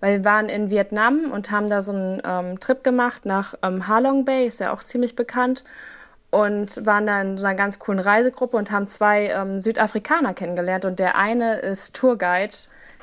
weil 0.00 0.18
wir 0.18 0.24
waren 0.24 0.48
in 0.48 0.70
Vietnam 0.70 1.32
und 1.32 1.50
haben 1.50 1.68
da 1.68 1.82
so 1.82 1.92
einen 1.92 2.22
ähm, 2.24 2.60
Trip 2.60 2.84
gemacht 2.84 3.24
nach 3.24 3.54
ähm, 3.62 3.88
Halong 3.88 4.24
Bay, 4.24 4.46
ist 4.46 4.60
ja 4.60 4.72
auch 4.72 4.82
ziemlich 4.82 5.16
bekannt, 5.16 5.64
und 6.32 6.86
waren 6.86 7.06
da 7.06 7.20
in 7.20 7.36
so 7.36 7.44
einer 7.44 7.54
ganz 7.54 7.78
coolen 7.78 8.00
Reisegruppe 8.00 8.56
und 8.56 8.70
haben 8.70 8.88
zwei 8.88 9.26
ähm, 9.26 9.60
Südafrikaner 9.60 10.32
kennengelernt. 10.32 10.86
Und 10.86 10.98
der 10.98 11.14
eine 11.14 11.58
ist 11.58 11.94
Tourguide 11.94 12.56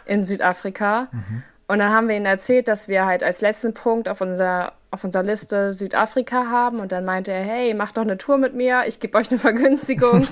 in 0.05 0.24
Südafrika. 0.24 1.09
Mhm. 1.12 1.43
Und 1.67 1.77
dann 1.77 1.91
haben 1.91 2.07
wir 2.07 2.15
ihnen 2.15 2.25
erzählt, 2.25 2.67
dass 2.67 2.88
wir 2.88 3.05
halt 3.05 3.24
als 3.24 3.41
letzten 3.41 3.75
Punkt 3.75 4.09
auf 4.09 4.21
unserer, 4.21 4.74
auf 4.89 5.03
unserer 5.03 5.21
Liste 5.21 5.71
Südafrika 5.74 6.48
haben. 6.48 6.79
Und 6.79 6.91
dann 6.91 7.05
meinte 7.05 7.31
er, 7.31 7.43
hey, 7.43 7.75
macht 7.75 7.98
doch 7.98 8.01
eine 8.01 8.17
Tour 8.17 8.39
mit 8.39 8.55
mir, 8.55 8.86
ich 8.88 9.00
gebe 9.00 9.15
euch 9.15 9.29
eine 9.29 9.38
Vergünstigung. 9.39 10.27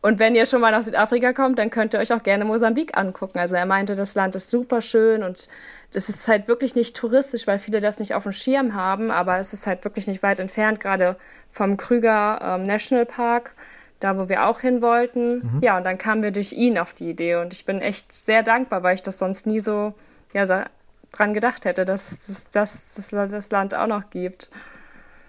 und 0.00 0.18
wenn 0.18 0.34
ihr 0.34 0.46
schon 0.46 0.62
mal 0.62 0.72
nach 0.72 0.84
Südafrika 0.84 1.34
kommt, 1.34 1.58
dann 1.58 1.68
könnt 1.68 1.92
ihr 1.92 2.00
euch 2.00 2.14
auch 2.14 2.22
gerne 2.22 2.46
Mosambik 2.46 2.96
angucken. 2.96 3.38
Also 3.38 3.56
er 3.56 3.66
meinte, 3.66 3.94
das 3.94 4.14
Land 4.14 4.34
ist 4.34 4.48
super 4.48 4.80
schön 4.80 5.22
und 5.22 5.50
das 5.92 6.08
ist 6.08 6.28
halt 6.28 6.48
wirklich 6.48 6.74
nicht 6.74 6.96
touristisch, 6.96 7.46
weil 7.46 7.58
viele 7.58 7.80
das 7.80 7.98
nicht 7.98 8.14
auf 8.14 8.24
dem 8.24 8.32
Schirm 8.32 8.74
haben. 8.74 9.10
Aber 9.10 9.38
es 9.38 9.52
ist 9.52 9.66
halt 9.66 9.84
wirklich 9.84 10.06
nicht 10.06 10.22
weit 10.22 10.38
entfernt, 10.38 10.80
gerade 10.80 11.16
vom 11.50 11.76
Krüger 11.76 12.40
ähm, 12.42 12.62
National 12.64 13.06
Park 13.06 13.54
da 14.00 14.16
wo 14.16 14.28
wir 14.28 14.46
auch 14.46 14.60
hin 14.60 14.82
wollten. 14.82 15.38
Mhm. 15.38 15.60
Ja, 15.62 15.76
und 15.76 15.84
dann 15.84 15.98
kamen 15.98 16.22
wir 16.22 16.30
durch 16.30 16.52
ihn 16.52 16.78
auf 16.78 16.92
die 16.92 17.10
Idee 17.10 17.36
und 17.36 17.52
ich 17.52 17.64
bin 17.64 17.80
echt 17.80 18.12
sehr 18.12 18.42
dankbar, 18.42 18.82
weil 18.82 18.94
ich 18.94 19.02
das 19.02 19.18
sonst 19.18 19.46
nie 19.46 19.60
so 19.60 19.94
ja, 20.32 20.66
dran 21.12 21.34
gedacht 21.34 21.64
hätte, 21.64 21.84
dass 21.84 22.12
es 22.12 22.50
das, 22.50 22.94
das, 22.94 23.10
das 23.30 23.50
Land 23.50 23.74
auch 23.74 23.86
noch 23.86 24.10
gibt. 24.10 24.48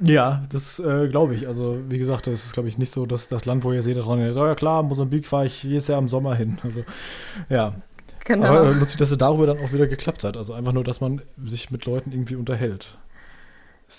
Ja, 0.02 0.44
das 0.50 0.80
äh, 0.80 1.10
glaube 1.10 1.36
ich. 1.36 1.48
Also, 1.48 1.80
wie 1.90 1.98
gesagt, 1.98 2.28
das 2.28 2.46
ist, 2.46 2.54
glaube 2.54 2.70
ich, 2.70 2.78
nicht 2.78 2.92
so, 2.92 3.06
dass 3.06 3.28
das 3.28 3.46
Land, 3.46 3.66
wo 3.66 3.74
ihr 3.74 3.82
seht, 3.82 3.98
dran 3.98 4.22
ist, 4.22 4.38
oh 4.38 4.46
ja 4.46 4.56
klar, 4.56 4.82
Mosambik 4.82 5.28
fahre 5.28 5.48
ich 5.48 5.64
jedes 5.64 5.88
Jahr 5.88 6.00
im 6.00 6.08
Sommer 6.08 6.36
hin. 6.36 6.58
Also, 6.64 6.84
ja. 7.50 7.74
Genau. 8.30 8.46
Aber 8.46 8.70
äh, 8.70 8.74
lustig, 8.74 9.00
dass 9.00 9.10
es 9.10 9.18
darüber 9.18 9.48
dann 9.48 9.58
auch 9.58 9.74
wieder 9.74 9.88
geklappt 9.88 10.24
hat. 10.24 10.38
Also 10.38 10.54
einfach 10.54 10.72
nur, 10.72 10.84
dass 10.84 11.02
man 11.02 11.24
sich 11.44 11.72
mit 11.72 11.86
Leuten 11.86 12.12
irgendwie 12.12 12.36
unterhält. 12.36 12.96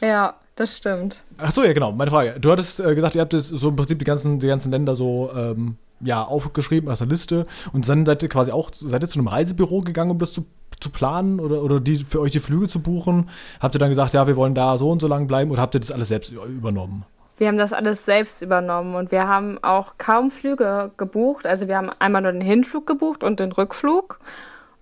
Ja, 0.00 0.36
das 0.54 0.76
stimmt. 0.76 1.24
Ach 1.36 1.50
so, 1.50 1.64
ja, 1.64 1.72
genau. 1.72 1.90
Meine 1.90 2.12
Frage. 2.12 2.38
Du 2.38 2.52
hattest 2.52 2.78
äh, 2.78 2.94
gesagt, 2.94 3.16
ihr 3.16 3.22
habt 3.22 3.32
jetzt 3.32 3.48
so 3.48 3.70
im 3.70 3.76
Prinzip 3.76 3.98
die 3.98 4.04
ganzen, 4.04 4.38
die 4.38 4.46
ganzen 4.46 4.70
Länder 4.70 4.94
so 4.94 5.32
ähm, 5.34 5.78
ja, 5.98 6.22
aufgeschrieben 6.22 6.88
aus 6.88 6.98
der 6.98 7.08
Liste 7.08 7.44
und 7.72 7.88
dann 7.88 8.06
seid 8.06 8.22
ihr 8.22 8.28
quasi 8.28 8.52
auch, 8.52 8.70
seid 8.72 9.02
ihr 9.02 9.08
zu 9.08 9.18
einem 9.18 9.26
Reisebüro 9.26 9.80
gegangen, 9.80 10.12
um 10.12 10.18
das 10.18 10.32
zu 10.32 10.46
zu 10.78 10.90
planen 10.90 11.40
oder, 11.40 11.62
oder 11.62 11.78
die 11.78 11.98
für 11.98 12.20
euch 12.20 12.30
die 12.30 12.40
Flüge 12.40 12.68
zu 12.68 12.80
buchen? 12.80 13.28
Habt 13.58 13.74
ihr 13.74 13.78
dann 13.80 13.90
gesagt, 13.90 14.14
ja, 14.14 14.26
wir 14.26 14.36
wollen 14.36 14.54
da 14.54 14.78
so 14.78 14.90
und 14.90 15.02
so 15.02 15.08
lang 15.08 15.26
bleiben 15.26 15.50
oder 15.50 15.60
habt 15.60 15.74
ihr 15.74 15.80
das 15.80 15.90
alles 15.90 16.08
selbst 16.08 16.32
übernommen? 16.32 17.04
Wir 17.40 17.48
haben 17.48 17.56
das 17.56 17.72
alles 17.72 18.04
selbst 18.04 18.42
übernommen 18.42 18.94
und 18.94 19.12
wir 19.12 19.26
haben 19.26 19.56
auch 19.64 19.94
kaum 19.96 20.30
Flüge 20.30 20.90
gebucht. 20.98 21.46
Also 21.46 21.68
wir 21.68 21.78
haben 21.78 21.88
einmal 21.98 22.20
nur 22.20 22.32
den 22.32 22.42
Hinflug 22.42 22.86
gebucht 22.86 23.24
und 23.24 23.40
den 23.40 23.50
Rückflug. 23.50 24.18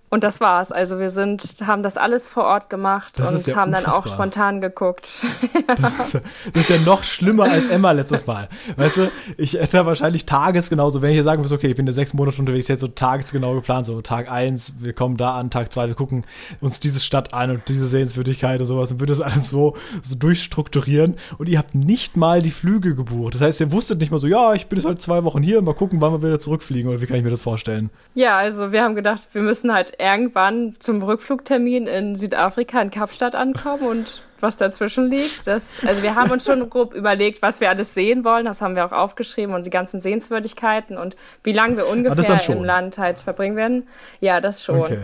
Und 0.09 0.23
das 0.23 0.41
war's. 0.41 0.71
Also 0.71 0.97
wir 0.97 1.09
sind, 1.09 1.55
haben 1.65 1.83
das 1.83 1.95
alles 1.95 2.27
vor 2.27 2.43
Ort 2.43 2.69
gemacht 2.69 3.19
das 3.19 3.27
und 3.27 3.47
ja 3.47 3.55
haben 3.55 3.69
unfassbar. 3.69 3.93
dann 3.93 4.01
auch 4.01 4.07
spontan 4.07 4.61
geguckt. 4.61 5.13
das, 5.67 5.99
ist 5.99 6.13
ja, 6.13 6.21
das, 6.51 6.63
ist 6.63 6.69
ja, 6.69 6.77
noch 6.83 7.03
schlimmer 7.03 7.43
als 7.43 7.67
Emma 7.67 7.91
letztes 7.91 8.25
Mal. 8.25 8.49
Weißt 8.75 8.97
du, 8.97 9.11
ich 9.37 9.53
hätte 9.53 9.85
wahrscheinlich 9.85 10.25
tagesgenau, 10.25 10.89
so 10.89 11.03
wenn 11.03 11.11
ich 11.11 11.15
hier 11.15 11.23
sagen 11.23 11.43
würde, 11.43 11.53
okay, 11.53 11.67
ich 11.67 11.75
bin 11.75 11.85
ja 11.85 11.93
sechs 11.93 12.15
Monate 12.15 12.39
unterwegs, 12.39 12.67
jetzt 12.67 12.81
so 12.81 12.87
tagesgenau 12.87 13.53
geplant, 13.53 13.85
so 13.85 14.01
Tag 14.01 14.31
eins, 14.31 14.73
wir 14.79 14.93
kommen 14.93 15.15
da 15.15 15.37
an, 15.37 15.51
Tag 15.51 15.71
zwei, 15.71 15.87
wir 15.87 15.95
gucken 15.95 16.23
uns 16.59 16.79
diese 16.79 16.99
Stadt 16.99 17.33
an 17.33 17.51
und 17.51 17.67
diese 17.67 17.85
Sehenswürdigkeit 17.85 18.59
und 18.59 18.65
sowas 18.65 18.91
und 18.91 18.99
würde 18.99 19.13
das 19.13 19.21
alles 19.21 19.49
so, 19.49 19.77
so 20.01 20.15
durchstrukturieren. 20.15 21.17
Und 21.37 21.49
ihr 21.49 21.59
habt 21.59 21.75
nicht 21.75 22.17
mal 22.17 22.41
die 22.41 22.51
Flüge 22.51 22.95
gebucht. 22.95 23.35
Das 23.35 23.41
heißt, 23.41 23.61
ihr 23.61 23.71
wusstet 23.71 23.99
nicht 23.99 24.11
mal 24.11 24.17
so, 24.17 24.25
ja, 24.25 24.55
ich 24.55 24.67
bin 24.67 24.79
jetzt 24.79 24.87
halt 24.87 25.01
zwei 25.03 25.23
Wochen 25.23 25.43
hier, 25.43 25.61
mal 25.61 25.75
gucken, 25.75 26.01
wann 26.01 26.13
wir 26.13 26.23
wieder 26.23 26.39
zurückfliegen 26.39 26.89
oder 26.89 26.99
wie 26.99 27.05
kann 27.05 27.17
ich 27.17 27.23
mir 27.23 27.29
das 27.29 27.41
vorstellen? 27.41 27.91
Ja, 28.15 28.37
also 28.37 28.71
wir 28.71 28.81
haben 28.81 28.95
gedacht, 28.95 29.27
wir 29.33 29.43
müssen 29.43 29.71
halt 29.71 29.98
irgendwann 29.99 30.75
zum 30.79 31.01
Rückflugtermin 31.03 31.87
in 31.87 32.15
Südafrika 32.15 32.81
in 32.81 32.89
Kapstadt 32.89 33.35
ankommen 33.35 33.83
und 33.83 34.23
was 34.39 34.57
dazwischen 34.57 35.07
liegt. 35.07 35.45
Das, 35.47 35.81
also 35.85 36.01
wir 36.01 36.15
haben 36.15 36.31
uns 36.31 36.45
schon 36.45 36.69
grob 36.69 36.93
überlegt, 36.93 37.41
was 37.41 37.59
wir 37.59 37.69
alles 37.69 37.93
sehen 37.93 38.23
wollen. 38.23 38.45
Das 38.45 38.61
haben 38.61 38.75
wir 38.75 38.85
auch 38.85 38.91
aufgeschrieben 38.91 39.53
und 39.53 39.65
die 39.65 39.69
ganzen 39.69 39.99
Sehenswürdigkeiten 39.99 40.97
und 40.97 41.15
wie 41.43 41.53
lange 41.53 41.77
wir 41.77 41.85
ah, 41.85 41.91
ungefähr 41.91 42.49
im 42.49 42.63
Land 42.63 42.97
halt 42.97 43.19
verbringen 43.19 43.55
werden. 43.55 43.87
Ja, 44.21 44.41
das 44.41 44.63
schon. 44.63 44.79
Okay. 44.79 44.99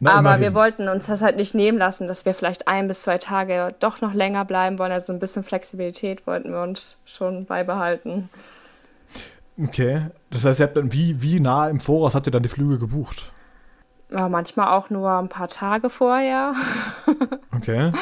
Na, 0.00 0.10
Aber 0.12 0.20
immerhin. 0.20 0.42
wir 0.42 0.54
wollten 0.54 0.88
uns 0.88 1.06
das 1.06 1.22
halt 1.22 1.36
nicht 1.36 1.54
nehmen 1.54 1.78
lassen, 1.78 2.08
dass 2.08 2.26
wir 2.26 2.34
vielleicht 2.34 2.66
ein 2.68 2.88
bis 2.88 3.02
zwei 3.02 3.18
Tage 3.18 3.74
doch 3.78 4.00
noch 4.00 4.12
länger 4.12 4.44
bleiben 4.44 4.78
wollen. 4.78 4.92
Also 4.92 5.12
ein 5.12 5.20
bisschen 5.20 5.44
Flexibilität 5.44 6.26
wollten 6.26 6.52
wir 6.52 6.62
uns 6.62 6.98
schon 7.06 7.46
beibehalten. 7.46 8.28
Okay. 9.62 10.08
Das 10.30 10.44
heißt, 10.44 10.60
ihr 10.60 10.66
habt 10.66 10.76
dann 10.76 10.92
wie, 10.92 11.22
wie 11.22 11.38
nah 11.38 11.68
im 11.68 11.78
Voraus 11.78 12.14
habt 12.14 12.26
ihr 12.26 12.32
dann 12.32 12.42
die 12.42 12.48
Flüge 12.48 12.78
gebucht? 12.78 13.30
Ja, 14.10 14.28
manchmal 14.28 14.68
auch 14.68 14.90
nur 14.90 15.10
ein 15.10 15.28
paar 15.28 15.48
Tage 15.48 15.90
vorher. 15.90 16.54
okay. 17.56 17.92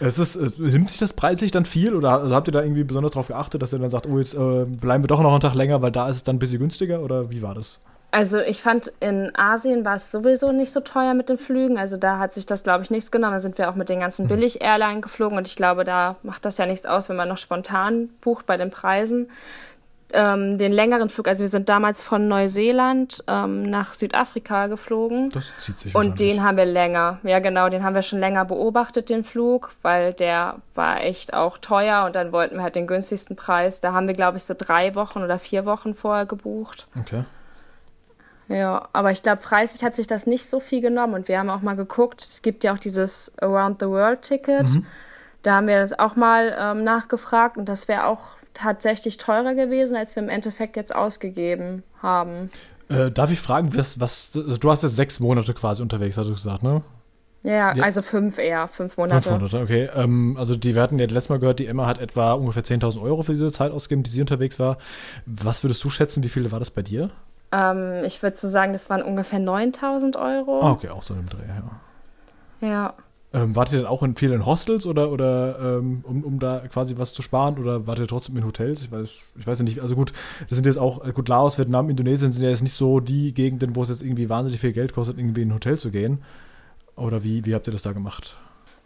Es 0.00 0.18
ist, 0.18 0.34
es, 0.36 0.58
nimmt 0.58 0.88
sich 0.88 0.98
das 0.98 1.12
preislich 1.12 1.50
dann 1.50 1.64
viel 1.64 1.94
oder 1.94 2.20
also 2.20 2.34
habt 2.34 2.48
ihr 2.48 2.52
da 2.52 2.62
irgendwie 2.62 2.84
besonders 2.84 3.12
darauf 3.12 3.28
geachtet, 3.28 3.62
dass 3.62 3.72
ihr 3.72 3.78
dann 3.78 3.90
sagt, 3.90 4.06
oh, 4.06 4.18
jetzt 4.18 4.34
äh, 4.34 4.64
bleiben 4.64 5.04
wir 5.04 5.08
doch 5.08 5.22
noch 5.22 5.30
einen 5.30 5.40
Tag 5.40 5.54
länger, 5.54 5.82
weil 5.82 5.92
da 5.92 6.08
ist 6.08 6.16
es 6.16 6.24
dann 6.24 6.36
ein 6.36 6.38
bisschen 6.38 6.58
günstiger 6.58 7.00
oder 7.00 7.30
wie 7.30 7.42
war 7.42 7.54
das? 7.54 7.80
Also 8.10 8.38
ich 8.38 8.62
fand, 8.62 8.92
in 9.00 9.32
Asien 9.34 9.84
war 9.84 9.96
es 9.96 10.12
sowieso 10.12 10.52
nicht 10.52 10.72
so 10.72 10.78
teuer 10.78 11.14
mit 11.14 11.28
den 11.28 11.36
Flügen. 11.36 11.78
Also 11.78 11.96
da 11.96 12.20
hat 12.20 12.32
sich 12.32 12.46
das, 12.46 12.62
glaube 12.62 12.84
ich, 12.84 12.90
nichts 12.90 13.10
genommen. 13.10 13.32
Da 13.32 13.40
sind 13.40 13.58
wir 13.58 13.68
auch 13.68 13.74
mit 13.74 13.88
den 13.88 13.98
ganzen 13.98 14.28
hm. 14.28 14.36
Billig-Airline 14.36 15.00
geflogen 15.00 15.36
und 15.36 15.48
ich 15.48 15.56
glaube, 15.56 15.82
da 15.82 16.14
macht 16.22 16.44
das 16.44 16.58
ja 16.58 16.66
nichts 16.66 16.86
aus, 16.86 17.08
wenn 17.08 17.16
man 17.16 17.28
noch 17.28 17.38
spontan 17.38 18.10
bucht 18.20 18.46
bei 18.46 18.56
den 18.56 18.70
Preisen 18.70 19.28
ähm, 20.12 20.58
den 20.58 20.72
längeren 20.72 21.08
Flug, 21.08 21.26
also 21.28 21.40
wir 21.40 21.48
sind 21.48 21.68
damals 21.68 22.02
von 22.02 22.28
Neuseeland 22.28 23.24
ähm, 23.26 23.68
nach 23.68 23.94
Südafrika 23.94 24.68
geflogen. 24.68 25.30
Das 25.30 25.56
zieht 25.58 25.78
sich 25.78 25.94
Und 25.94 26.20
den 26.20 26.42
haben 26.42 26.56
wir 26.56 26.66
länger, 26.66 27.18
ja 27.22 27.40
genau, 27.40 27.68
den 27.68 27.82
haben 27.82 27.94
wir 27.94 28.02
schon 28.02 28.20
länger 28.20 28.44
beobachtet, 28.44 29.08
den 29.08 29.24
Flug, 29.24 29.70
weil 29.82 30.12
der 30.12 30.56
war 30.74 31.02
echt 31.02 31.34
auch 31.34 31.58
teuer 31.58 32.04
und 32.04 32.14
dann 32.14 32.32
wollten 32.32 32.56
wir 32.56 32.62
halt 32.62 32.76
den 32.76 32.86
günstigsten 32.86 33.36
Preis. 33.36 33.80
Da 33.80 33.92
haben 33.92 34.06
wir, 34.06 34.14
glaube 34.14 34.36
ich, 34.36 34.44
so 34.44 34.54
drei 34.56 34.94
Wochen 34.94 35.22
oder 35.22 35.38
vier 35.38 35.64
Wochen 35.64 35.94
vorher 35.94 36.26
gebucht. 36.26 36.86
Okay. 36.98 37.24
Ja, 38.48 38.88
aber 38.92 39.10
ich 39.10 39.22
glaube, 39.22 39.40
preislich 39.42 39.82
hat 39.82 39.94
sich 39.94 40.06
das 40.06 40.26
nicht 40.26 40.48
so 40.48 40.60
viel 40.60 40.80
genommen 40.80 41.14
und 41.14 41.28
wir 41.28 41.38
haben 41.38 41.48
auch 41.48 41.62
mal 41.62 41.76
geguckt, 41.76 42.20
es 42.20 42.42
gibt 42.42 42.62
ja 42.62 42.74
auch 42.74 42.78
dieses 42.78 43.32
Around 43.40 43.80
the 43.80 43.86
World 43.86 44.22
Ticket. 44.22 44.68
Mhm. 44.68 44.86
Da 45.42 45.56
haben 45.56 45.66
wir 45.66 45.78
das 45.78 45.98
auch 45.98 46.16
mal 46.16 46.56
ähm, 46.58 46.84
nachgefragt 46.84 47.56
und 47.56 47.68
das 47.68 47.88
wäre 47.88 48.06
auch 48.06 48.33
tatsächlich 48.54 49.18
teurer 49.18 49.54
gewesen, 49.54 49.96
als 49.96 50.16
wir 50.16 50.22
im 50.22 50.28
Endeffekt 50.28 50.76
jetzt 50.76 50.94
ausgegeben 50.94 51.82
haben. 52.00 52.50
Äh, 52.88 53.10
darf 53.10 53.30
ich 53.30 53.40
fragen, 53.40 53.76
was, 53.76 54.00
was 54.00 54.30
also 54.34 54.56
du 54.56 54.70
hast 54.70 54.82
jetzt 54.82 54.96
sechs 54.96 55.20
Monate 55.20 55.54
quasi 55.54 55.82
unterwegs, 55.82 56.16
hast 56.16 56.26
du 56.26 56.32
gesagt, 56.34 56.62
ne? 56.62 56.82
Ja, 57.42 57.74
ja, 57.74 57.84
also 57.84 58.00
fünf 58.00 58.38
eher, 58.38 58.68
fünf 58.68 58.96
Monate. 58.96 59.28
Fünf 59.28 59.52
Monate, 59.52 59.60
okay. 59.60 59.90
Ähm, 59.94 60.34
also 60.38 60.56
die, 60.56 60.74
wir 60.74 60.80
hatten 60.80 60.98
ja 60.98 61.04
letztes 61.04 61.28
Mal 61.28 61.38
gehört, 61.38 61.58
die 61.58 61.66
Emma 61.66 61.86
hat 61.86 61.98
etwa 61.98 62.32
ungefähr 62.32 62.64
10.000 62.64 63.02
Euro 63.02 63.20
für 63.20 63.32
diese 63.32 63.52
Zeit 63.52 63.70
ausgegeben, 63.70 64.02
die 64.02 64.10
sie 64.10 64.22
unterwegs 64.22 64.58
war. 64.58 64.78
Was 65.26 65.62
würdest 65.62 65.84
du 65.84 65.90
schätzen, 65.90 66.22
wie 66.22 66.30
viel 66.30 66.50
war 66.52 66.58
das 66.58 66.70
bei 66.70 66.80
dir? 66.80 67.10
Ähm, 67.52 68.02
ich 68.04 68.22
würde 68.22 68.36
so 68.36 68.48
sagen, 68.48 68.72
das 68.72 68.88
waren 68.88 69.02
ungefähr 69.02 69.40
9.000 69.40 70.18
Euro. 70.18 70.62
Ah, 70.62 70.72
okay, 70.72 70.88
auch 70.88 71.02
so 71.02 71.12
im 71.12 71.28
Dreh, 71.28 71.42
ja. 72.62 72.66
Ja. 72.66 72.94
Ähm, 73.34 73.56
wart 73.56 73.72
ihr 73.72 73.78
denn 73.78 73.86
auch 73.88 74.04
in 74.04 74.14
vielen 74.14 74.46
Hostels 74.46 74.86
oder, 74.86 75.10
oder 75.10 75.58
ähm, 75.60 76.04
um, 76.04 76.22
um 76.22 76.38
da 76.38 76.60
quasi 76.68 76.96
was 76.98 77.12
zu 77.12 77.20
sparen 77.20 77.58
oder 77.58 77.84
wart 77.84 77.98
ihr 77.98 78.06
trotzdem 78.06 78.36
in 78.36 78.46
Hotels? 78.46 78.82
Ich 78.82 78.92
weiß, 78.92 79.10
ich 79.36 79.46
weiß 79.46 79.58
ja 79.58 79.64
nicht, 79.64 79.80
also 79.80 79.96
gut, 79.96 80.12
das 80.48 80.54
sind 80.54 80.66
jetzt 80.66 80.78
auch, 80.78 81.04
äh, 81.04 81.10
gut, 81.12 81.28
Laos, 81.28 81.58
Vietnam, 81.58 81.90
Indonesien 81.90 82.30
sind 82.30 82.44
ja 82.44 82.50
jetzt 82.50 82.62
nicht 82.62 82.74
so 82.74 83.00
die 83.00 83.34
Gegenden, 83.34 83.74
wo 83.74 83.82
es 83.82 83.88
jetzt 83.88 84.02
irgendwie 84.02 84.28
wahnsinnig 84.28 84.60
viel 84.60 84.72
Geld 84.72 84.94
kostet, 84.94 85.18
irgendwie 85.18 85.42
in 85.42 85.48
ein 85.48 85.54
Hotel 85.54 85.76
zu 85.76 85.90
gehen. 85.90 86.22
Oder 86.94 87.24
wie, 87.24 87.44
wie 87.44 87.56
habt 87.56 87.66
ihr 87.66 87.72
das 87.72 87.82
da 87.82 87.90
gemacht? 87.90 88.36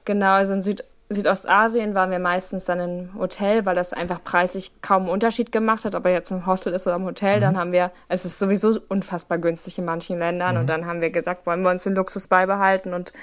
Genau, 0.06 0.32
also 0.32 0.54
in 0.54 0.62
Süd 0.62 0.82
Südostasien 1.10 1.94
waren 1.94 2.10
wir 2.10 2.18
meistens 2.18 2.66
dann 2.66 2.80
im 2.80 3.18
Hotel, 3.18 3.64
weil 3.64 3.74
das 3.74 3.94
einfach 3.94 4.22
preislich 4.22 4.72
kaum 4.82 5.04
einen 5.04 5.10
Unterschied 5.10 5.52
gemacht 5.52 5.86
hat, 5.86 5.94
ob 5.94 6.04
er 6.04 6.12
jetzt 6.12 6.30
im 6.30 6.44
Hostel 6.44 6.74
ist 6.74 6.86
oder 6.86 6.96
im 6.96 7.04
Hotel. 7.04 7.38
Mhm. 7.38 7.40
Dann 7.40 7.56
haben 7.56 7.72
wir, 7.72 7.92
es 8.08 8.26
ist 8.26 8.38
sowieso 8.38 8.78
unfassbar 8.88 9.38
günstig 9.38 9.78
in 9.78 9.86
manchen 9.86 10.18
Ländern 10.18 10.54
mhm. 10.54 10.60
und 10.60 10.66
dann 10.66 10.84
haben 10.84 11.00
wir 11.00 11.08
gesagt, 11.08 11.46
wollen 11.46 11.62
wir 11.62 11.70
uns 11.70 11.84
den 11.84 11.94
Luxus 11.94 12.28
beibehalten 12.28 12.92
und 12.92 13.14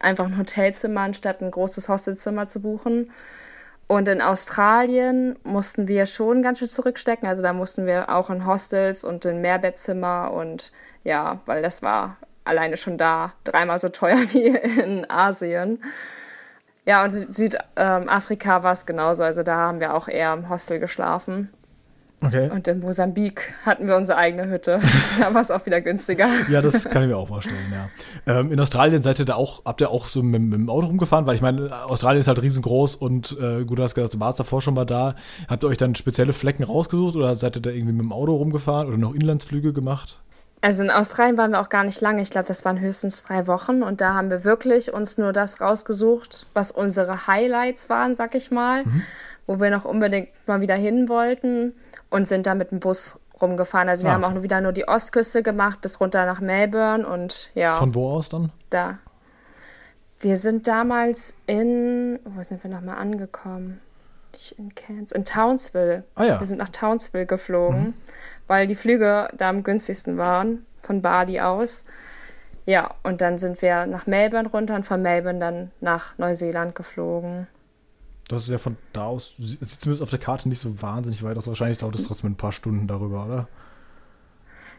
einfach 0.00 0.26
ein 0.26 0.38
Hotelzimmer 0.38 1.02
anstatt 1.02 1.40
ein 1.40 1.50
großes 1.50 1.88
Hostelzimmer 1.88 2.48
zu 2.48 2.60
buchen. 2.60 3.10
Und 3.86 4.08
in 4.08 4.22
Australien 4.22 5.38
mussten 5.42 5.88
wir 5.88 6.06
schon 6.06 6.42
ganz 6.42 6.60
schön 6.60 6.68
zurückstecken. 6.68 7.28
Also 7.28 7.42
da 7.42 7.52
mussten 7.52 7.86
wir 7.86 8.08
auch 8.08 8.30
in 8.30 8.46
Hostels 8.46 9.04
und 9.04 9.24
in 9.24 9.40
Mehrbettzimmer 9.40 10.32
und 10.32 10.72
ja, 11.02 11.40
weil 11.46 11.62
das 11.62 11.82
war 11.82 12.16
alleine 12.44 12.76
schon 12.76 12.98
da 12.98 13.32
dreimal 13.44 13.78
so 13.78 13.88
teuer 13.88 14.18
wie 14.32 14.48
in 14.80 15.08
Asien. 15.10 15.82
Ja, 16.86 17.04
und 17.04 17.10
Südafrika 17.10 18.56
ähm, 18.56 18.62
war 18.62 18.72
es 18.72 18.86
genauso. 18.86 19.22
Also 19.22 19.42
da 19.42 19.56
haben 19.56 19.80
wir 19.80 19.94
auch 19.94 20.08
eher 20.08 20.32
im 20.32 20.48
Hostel 20.48 20.78
geschlafen. 20.78 21.52
Okay. 22.22 22.50
Und 22.50 22.68
in 22.68 22.80
Mosambik 22.80 23.54
hatten 23.64 23.86
wir 23.86 23.96
unsere 23.96 24.18
eigene 24.18 24.48
Hütte. 24.48 24.80
da 25.18 25.32
war 25.32 25.40
es 25.40 25.50
auch 25.50 25.64
wieder 25.64 25.80
günstiger. 25.80 26.28
ja, 26.50 26.60
das 26.60 26.84
kann 26.84 27.02
ich 27.02 27.08
mir 27.08 27.16
auch 27.16 27.28
vorstellen, 27.28 27.72
ja. 27.72 28.40
Ähm, 28.40 28.52
in 28.52 28.60
Australien 28.60 29.00
seid 29.00 29.18
ihr 29.18 29.24
da 29.24 29.34
auch, 29.34 29.64
habt 29.64 29.80
ihr 29.80 29.90
auch 29.90 30.06
so 30.06 30.22
mit, 30.22 30.42
mit, 30.42 30.52
dem 30.52 30.68
Auto 30.68 30.86
rumgefahren? 30.86 31.26
Weil 31.26 31.36
ich 31.36 31.42
meine, 31.42 31.70
Australien 31.86 32.20
ist 32.20 32.28
halt 32.28 32.42
riesengroß 32.42 32.96
und 32.96 33.36
äh, 33.40 33.64
gut, 33.64 33.78
du 33.78 33.82
hast 33.82 33.94
gesagt, 33.94 34.14
du 34.14 34.20
warst 34.20 34.38
davor 34.38 34.60
schon 34.60 34.74
mal 34.74 34.84
da. 34.84 35.14
Habt 35.48 35.64
ihr 35.64 35.68
euch 35.68 35.78
dann 35.78 35.94
spezielle 35.94 36.34
Flecken 36.34 36.62
rausgesucht 36.64 37.16
oder 37.16 37.34
seid 37.36 37.56
ihr 37.56 37.62
da 37.62 37.70
irgendwie 37.70 37.94
mit 37.94 38.04
dem 38.04 38.12
Auto 38.12 38.36
rumgefahren 38.36 38.88
oder 38.88 38.98
noch 38.98 39.14
Inlandsflüge 39.14 39.72
gemacht? 39.72 40.20
Also 40.62 40.82
in 40.82 40.90
Australien 40.90 41.38
waren 41.38 41.52
wir 41.52 41.60
auch 41.60 41.70
gar 41.70 41.84
nicht 41.84 42.00
lange. 42.02 42.20
Ich 42.20 42.30
glaube, 42.30 42.46
das 42.46 42.64
waren 42.66 42.80
höchstens 42.80 43.24
drei 43.24 43.46
Wochen. 43.46 43.82
Und 43.82 44.00
da 44.02 44.14
haben 44.14 44.30
wir 44.30 44.44
wirklich 44.44 44.92
uns 44.92 45.16
nur 45.16 45.32
das 45.32 45.60
rausgesucht, 45.60 46.46
was 46.52 46.70
unsere 46.70 47.26
Highlights 47.26 47.88
waren, 47.88 48.14
sag 48.14 48.34
ich 48.34 48.50
mal, 48.50 48.84
mhm. 48.84 49.02
Wo 49.50 49.60
wir 49.60 49.70
noch 49.70 49.84
unbedingt 49.84 50.28
mal 50.46 50.60
wieder 50.60 50.74
hin 50.74 51.08
wollten 51.08 51.74
und 52.10 52.28
sind 52.28 52.46
da 52.46 52.54
mit 52.54 52.70
dem 52.70 52.80
Bus 52.80 53.18
rumgefahren. 53.40 53.88
Also 53.88 54.04
wir 54.04 54.10
ah, 54.10 54.14
haben 54.14 54.24
auch 54.24 54.42
wieder 54.42 54.60
nur 54.60 54.72
die 54.72 54.86
Ostküste 54.86 55.42
gemacht 55.42 55.80
bis 55.80 56.00
runter 56.00 56.26
nach 56.26 56.40
Melbourne 56.40 57.06
und 57.06 57.50
ja. 57.54 57.72
Von 57.74 57.94
wo 57.94 58.10
aus 58.10 58.28
dann? 58.28 58.52
Da. 58.70 58.98
Wir 60.20 60.36
sind 60.36 60.68
damals 60.68 61.34
in, 61.46 62.18
wo 62.24 62.42
sind 62.42 62.62
wir 62.62 62.70
nochmal 62.70 62.98
angekommen? 62.98 63.80
Nicht 64.32 64.52
in 64.58 64.74
Cairns, 64.74 65.12
in 65.12 65.24
Townsville. 65.24 66.04
Ah 66.14 66.24
ja. 66.24 66.38
Wir 66.38 66.46
sind 66.46 66.58
nach 66.58 66.68
Townsville 66.68 67.26
geflogen. 67.26 67.80
Mhm 67.80 67.94
weil 68.50 68.66
die 68.66 68.74
Flüge 68.74 69.28
da 69.38 69.48
am 69.48 69.62
günstigsten 69.62 70.18
waren, 70.18 70.66
von 70.82 71.02
Bali 71.02 71.38
aus. 71.38 71.84
Ja, 72.66 72.90
und 73.04 73.20
dann 73.20 73.38
sind 73.38 73.62
wir 73.62 73.86
nach 73.86 74.08
Melbourne 74.08 74.48
runter 74.48 74.74
und 74.74 74.84
von 74.84 75.00
Melbourne 75.00 75.38
dann 75.38 75.70
nach 75.80 76.18
Neuseeland 76.18 76.74
geflogen. 76.74 77.46
Das 78.30 78.44
ist 78.44 78.48
ja 78.48 78.58
von 78.58 78.76
da 78.92 79.06
aus, 79.06 79.34
sieht 79.38 79.68
zumindest 79.68 80.02
auf 80.02 80.10
der 80.10 80.20
Karte 80.20 80.48
nicht 80.48 80.60
so 80.60 80.80
wahnsinnig 80.80 81.22
weit 81.24 81.36
aus. 81.36 81.48
Wahrscheinlich 81.48 81.78
dauert 81.78 81.96
es 81.96 82.06
trotzdem 82.06 82.30
ein 82.30 82.36
paar 82.36 82.52
Stunden 82.52 82.86
darüber, 82.86 83.26
oder? 83.26 83.48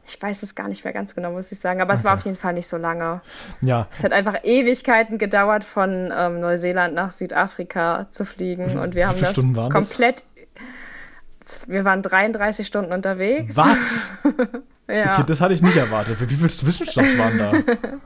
Ich 0.07 0.21
weiß 0.21 0.41
es 0.43 0.55
gar 0.55 0.69
nicht 0.69 0.83
mehr 0.85 0.93
ganz 0.93 1.15
genau, 1.15 1.31
muss 1.31 1.51
ich 1.51 1.59
sagen. 1.59 1.81
Aber 1.81 1.91
okay. 1.91 1.99
es 1.99 2.05
war 2.05 2.13
auf 2.13 2.23
jeden 2.23 2.37
Fall 2.37 2.53
nicht 2.53 2.67
so 2.67 2.77
lange. 2.77 3.21
Ja. 3.59 3.87
Es 3.95 4.05
hat 4.05 4.13
einfach 4.13 4.43
Ewigkeiten 4.43 5.17
gedauert, 5.17 5.65
von 5.65 6.13
ähm, 6.15 6.39
Neuseeland 6.39 6.95
nach 6.95 7.11
Südafrika 7.11 8.07
zu 8.09 8.25
fliegen. 8.25 8.79
Und 8.79 8.95
wir 8.95 9.09
haben 9.09 9.19
das 9.19 9.35
komplett 9.35 10.23
wir 11.67 11.83
waren 11.83 12.01
33 12.01 12.65
Stunden 12.65 12.93
unterwegs. 12.93 13.57
Was? 13.57 14.11
ja. 14.87 15.15
Okay, 15.15 15.23
das 15.27 15.41
hatte 15.41 15.53
ich 15.53 15.61
nicht 15.61 15.75
erwartet. 15.75 16.21
Wie 16.21 16.33
viele 16.33 16.49
Zwischenstopps 16.49 17.17
waren 17.17 17.37
da? 17.37 17.53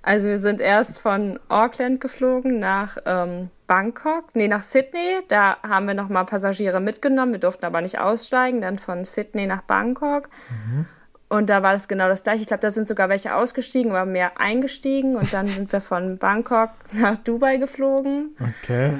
Also 0.00 0.28
wir 0.28 0.38
sind 0.38 0.62
erst 0.62 1.00
von 1.00 1.38
Auckland 1.48 2.00
geflogen 2.00 2.60
nach 2.60 2.96
ähm, 3.04 3.50
Bangkok, 3.68 4.24
nee, 4.34 4.48
nach 4.48 4.64
Sydney. 4.64 5.20
Da 5.28 5.58
haben 5.62 5.86
wir 5.86 5.94
nochmal 5.94 6.24
Passagiere 6.24 6.80
mitgenommen. 6.80 7.34
Wir 7.34 7.40
durften 7.40 7.64
aber 7.64 7.80
nicht 7.80 8.00
aussteigen. 8.00 8.60
Dann 8.60 8.78
von 8.78 9.04
Sydney 9.04 9.46
nach 9.46 9.62
Bangkok. 9.62 10.28
Mhm. 10.50 10.86
Und 11.28 11.50
da 11.50 11.62
war 11.62 11.72
das 11.72 11.86
genau 11.86 12.08
das 12.08 12.24
gleiche. 12.24 12.40
Ich 12.40 12.48
glaube, 12.48 12.62
da 12.62 12.70
sind 12.70 12.88
sogar 12.88 13.08
welche 13.08 13.36
ausgestiegen, 13.36 13.92
aber 13.92 14.06
mehr 14.06 14.40
eingestiegen. 14.40 15.14
Und 15.14 15.32
dann 15.32 15.46
sind 15.46 15.70
wir 15.70 15.80
von 15.80 16.18
Bangkok 16.18 16.70
nach 16.92 17.18
Dubai 17.18 17.58
geflogen. 17.58 18.36
Okay 18.40 18.98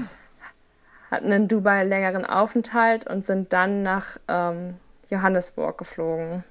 hatten 1.11 1.33
in 1.33 1.49
Dubai 1.49 1.81
einen 1.81 1.89
längeren 1.89 2.25
Aufenthalt 2.25 3.07
und 3.07 3.25
sind 3.25 3.53
dann 3.53 3.83
nach 3.83 4.19
ähm, 4.29 4.75
Johannesburg 5.11 5.79
geflogen. 5.79 6.45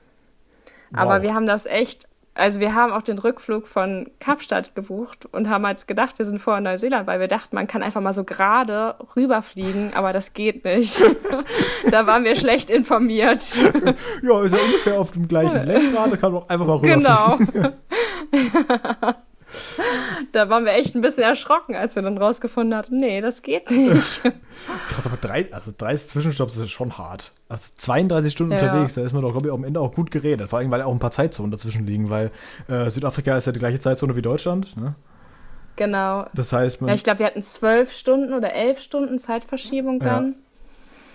Wow. 0.91 0.99
Aber 0.99 1.21
wir 1.21 1.33
haben 1.33 1.45
das 1.45 1.65
echt, 1.65 2.07
also 2.37 2.59
wir 2.59 2.75
haben 2.75 2.93
auch 2.93 3.01
den 3.01 3.19
Rückflug 3.19 3.67
von 3.67 4.09
Kapstadt 4.19 4.75
gebucht 4.75 5.27
und 5.31 5.49
haben 5.49 5.65
jetzt 5.65 5.87
gedacht, 5.87 6.17
wir 6.19 6.25
sind 6.25 6.39
vorher 6.39 6.59
in 6.59 6.65
Neuseeland, 6.65 7.07
weil 7.07 7.19
wir 7.19 7.27
dachten, 7.27 7.55
man 7.55 7.67
kann 7.67 7.83
einfach 7.83 8.01
mal 8.01 8.13
so 8.13 8.23
gerade 8.23 8.95
rüberfliegen, 9.15 9.93
aber 9.95 10.13
das 10.13 10.33
geht 10.33 10.63
nicht. 10.63 11.03
da 11.91 12.07
waren 12.07 12.23
wir 12.23 12.35
schlecht 12.35 12.69
informiert. 12.69 13.43
ja, 14.21 14.43
ist 14.43 14.53
ja 14.53 14.59
ungefähr 14.59 14.99
auf 14.99 15.11
dem 15.11 15.27
gleichen 15.27 15.63
Lenkrad, 15.63 16.11
da 16.11 16.17
kann 16.17 16.31
man 16.31 16.43
auch 16.43 16.49
einfach 16.49 16.67
mal 16.67 16.77
rüberfliegen. 16.77 17.47
Genau. 18.31 19.13
da 20.31 20.49
waren 20.49 20.65
wir 20.65 20.73
echt 20.73 20.95
ein 20.95 21.01
bisschen 21.01 21.23
erschrocken, 21.23 21.75
als 21.75 21.95
wir 21.95 22.03
dann 22.03 22.17
rausgefunden 22.17 22.77
hatten, 22.77 22.97
nee, 22.97 23.21
das 23.21 23.41
geht 23.41 23.69
nicht. 23.69 24.21
Krass, 24.89 25.05
aber 25.05 25.17
drei, 25.19 25.51
also 25.51 25.71
30 25.75 26.09
Zwischenstopps 26.09 26.57
ist 26.57 26.71
schon 26.71 26.97
hart. 26.97 27.33
Also 27.49 27.71
32 27.75 28.31
Stunden 28.31 28.53
ja. 28.53 28.59
unterwegs, 28.59 28.95
da 28.95 29.01
ist 29.01 29.13
man 29.13 29.21
doch, 29.21 29.31
glaube 29.31 29.47
ich, 29.47 29.53
am 29.53 29.63
Ende 29.63 29.79
auch 29.79 29.93
gut 29.93 30.11
geredet. 30.11 30.49
Vor 30.49 30.59
allem, 30.59 30.71
weil 30.71 30.81
auch 30.81 30.91
ein 30.91 30.99
paar 30.99 31.11
Zeitzonen 31.11 31.51
dazwischen 31.51 31.85
liegen, 31.85 32.09
weil 32.09 32.31
äh, 32.67 32.89
Südafrika 32.89 33.37
ist 33.37 33.47
ja 33.47 33.51
die 33.51 33.59
gleiche 33.59 33.79
Zeitzone 33.79 34.15
wie 34.15 34.21
Deutschland, 34.21 34.75
ne? 34.77 34.95
Genau. 35.77 36.25
Das 36.33 36.51
heißt, 36.51 36.81
man. 36.81 36.89
Ja, 36.89 36.95
ich 36.95 37.03
glaube, 37.03 37.19
wir 37.19 37.27
hatten 37.27 37.43
zwölf 37.43 37.93
Stunden 37.93 38.33
oder 38.33 38.51
elf 38.51 38.79
Stunden 38.79 39.19
Zeitverschiebung 39.19 39.99
dann. 39.99 40.35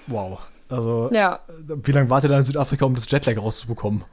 Ja. 0.06 0.14
Wow. 0.14 0.38
Also, 0.68 1.10
ja. 1.12 1.40
wie 1.66 1.92
lange 1.92 2.08
wart 2.08 2.24
ihr 2.24 2.30
dann 2.30 2.38
in 2.38 2.44
Südafrika, 2.44 2.86
um 2.86 2.94
das 2.94 3.10
Jetlag 3.10 3.36
rauszubekommen? 3.36 4.04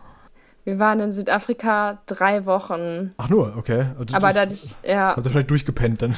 Wir 0.65 0.79
waren 0.79 0.99
in 0.99 1.11
Südafrika 1.11 1.99
drei 2.05 2.45
Wochen. 2.45 3.13
Ach 3.17 3.29
nur, 3.29 3.55
okay. 3.57 3.87
Also 3.97 4.15
Aber 4.15 4.31
dadurch, 4.31 4.75
ja. 4.83 5.15
Habt 5.15 5.25
ihr 5.25 5.31
vielleicht 5.31 5.49
durchgepennt 5.49 6.01
dann? 6.01 6.15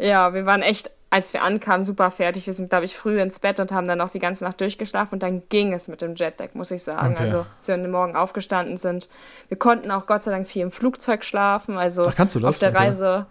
ja, 0.00 0.34
wir 0.34 0.46
waren 0.46 0.62
echt, 0.62 0.90
als 1.10 1.32
wir 1.32 1.42
ankamen, 1.42 1.84
super 1.84 2.10
fertig. 2.10 2.46
Wir 2.46 2.54
sind, 2.54 2.68
glaube 2.68 2.84
ich, 2.84 2.96
früh 2.96 3.20
ins 3.20 3.40
Bett 3.40 3.58
und 3.60 3.72
haben 3.72 3.86
dann 3.86 4.00
auch 4.00 4.10
die 4.10 4.18
ganze 4.18 4.44
Nacht 4.44 4.60
durchgeschlafen 4.60 5.14
und 5.14 5.22
dann 5.22 5.42
ging 5.48 5.72
es 5.72 5.88
mit 5.88 6.02
dem 6.02 6.14
Jetlag, 6.14 6.50
muss 6.54 6.70
ich 6.70 6.82
sagen. 6.82 7.14
Okay. 7.14 7.22
Also, 7.22 7.46
als 7.58 7.68
wir 7.68 7.74
am 7.74 7.90
Morgen 7.90 8.14
aufgestanden 8.14 8.76
sind. 8.76 9.08
Wir 9.48 9.58
konnten 9.58 9.90
auch 9.90 10.06
Gott 10.06 10.22
sei 10.22 10.30
Dank 10.30 10.46
viel 10.46 10.62
im 10.62 10.70
Flugzeug 10.70 11.24
schlafen. 11.24 11.78
Also 11.78 12.06
Ach, 12.06 12.14
kannst 12.14 12.34
du 12.34 12.40
das? 12.40 12.50
auf 12.50 12.58
der 12.58 12.70
okay. 12.70 12.78
Reise. 12.78 13.26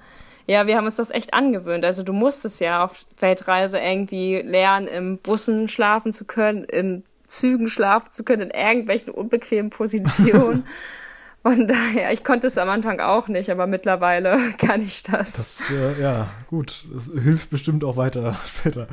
Ja, 0.48 0.68
wir 0.68 0.78
haben 0.78 0.86
uns 0.86 0.98
das 0.98 1.10
echt 1.10 1.34
angewöhnt. 1.34 1.86
Also 1.86 2.04
du 2.04 2.14
musstest 2.14 2.62
ja 2.62 2.84
auf 2.84 3.06
Weltreise 3.20 3.80
irgendwie 3.80 4.42
lernen, 4.42 4.88
im 4.88 5.18
Bussen 5.18 5.68
schlafen 5.68 6.12
zu 6.12 6.26
können, 6.26 6.64
in 6.66 7.04
Zügen 7.40 7.68
schlafen 7.68 8.12
zu 8.12 8.24
können, 8.24 8.50
in 8.50 8.52
irgendwelchen 8.52 9.12
unbequemen 9.12 9.70
Positionen. 9.70 10.66
Von 11.46 11.68
daher, 11.68 12.12
ich 12.12 12.24
konnte 12.24 12.48
es 12.48 12.58
am 12.58 12.70
Anfang 12.70 13.00
auch 13.00 13.28
nicht, 13.28 13.52
aber 13.52 13.68
mittlerweile 13.68 14.40
kann 14.58 14.82
ich 14.82 15.04
das. 15.04 15.36
Das, 15.68 15.72
äh, 15.72 16.02
ja, 16.02 16.28
gut. 16.48 16.88
Das 16.92 17.12
hilft 17.14 17.52
bestimmt 17.52 17.84
auch 17.84 17.98
weiter 17.98 18.36
später. 18.48 18.88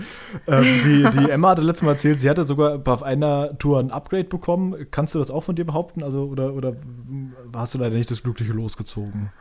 Ähm, 0.47 0.63
die, 0.85 1.19
die 1.19 1.31
Emma 1.31 1.49
hatte 1.49 1.63
letztes 1.63 1.83
Mal 1.83 1.93
erzählt, 1.93 2.21
sie 2.21 2.29
hatte 2.29 2.45
sogar 2.45 2.83
auf 2.87 3.03
einer 3.03 3.59
Tour 3.59 3.81
ein 3.81 3.91
Upgrade 3.91 4.25
bekommen. 4.25 4.87
Kannst 4.91 5.15
du 5.15 5.19
das 5.19 5.31
auch 5.31 5.45
von 5.45 5.57
dir 5.57 5.65
behaupten? 5.65 6.03
Also, 6.03 6.25
oder, 6.25 6.53
oder 6.53 6.77
hast 7.57 7.73
du 7.73 7.79
leider 7.79 7.97
nicht 7.97 8.11
das 8.11 8.23
glückliche 8.23 8.53
losgezogen? 8.53 9.33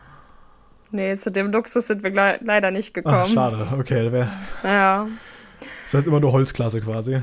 Nee, 0.92 1.18
zu 1.18 1.32
dem 1.32 1.52
Luxus 1.52 1.88
sind 1.88 2.04
wir 2.04 2.12
leider 2.42 2.72
nicht 2.72 2.94
gekommen. 2.94 3.24
Ach, 3.24 3.28
schade, 3.28 3.68
okay. 3.78 4.10
Wär, 4.14 4.32
ja. 4.64 5.08
Das 5.86 5.96
heißt 5.96 6.08
immer 6.08 6.22
nur 6.22 6.32
Holzklasse 6.32 6.80
quasi. 6.80 7.22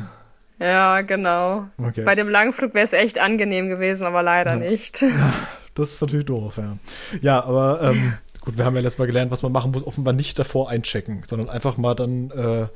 Ja, 0.58 1.02
genau. 1.02 1.68
Okay. 1.78 2.02
Bei 2.02 2.14
dem 2.14 2.28
Langflug 2.28 2.74
wäre 2.74 2.84
es 2.84 2.92
echt 2.92 3.18
angenehm 3.18 3.68
gewesen, 3.68 4.06
aber 4.06 4.22
leider 4.22 4.52
ja. 4.52 4.70
nicht. 4.70 5.02
Ja, 5.18 5.32
das 5.74 5.92
ist 5.92 6.00
natürlich 6.00 6.26
doof, 6.26 6.56
ja. 6.56 6.76
Ja, 7.20 7.44
aber 7.44 7.80
ähm, 7.82 8.14
gut, 8.40 8.58
wir 8.58 8.64
haben 8.64 8.74
ja 8.74 8.80
letztes 8.80 8.98
Mal 8.98 9.06
gelernt, 9.06 9.30
was 9.30 9.42
man 9.42 9.52
machen 9.52 9.70
muss, 9.70 9.86
offenbar 9.86 10.12
nicht 10.12 10.38
davor 10.38 10.68
einchecken, 10.68 11.22
sondern 11.26 11.48
einfach 11.48 11.76
mal 11.76 11.94
dann 11.94 12.30
äh, 12.32 12.66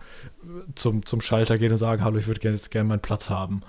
zum, 0.77 1.05
zum 1.05 1.21
Schalter 1.21 1.59
gehen 1.59 1.73
und 1.73 1.79
sagen, 1.79 2.05
hallo, 2.05 2.19
ich 2.19 2.29
würde 2.29 2.41
gerne 2.41 2.57
jetzt 2.57 2.71
gerne 2.71 2.89
meinen 2.89 3.01
Platz 3.01 3.29
haben. 3.29 3.63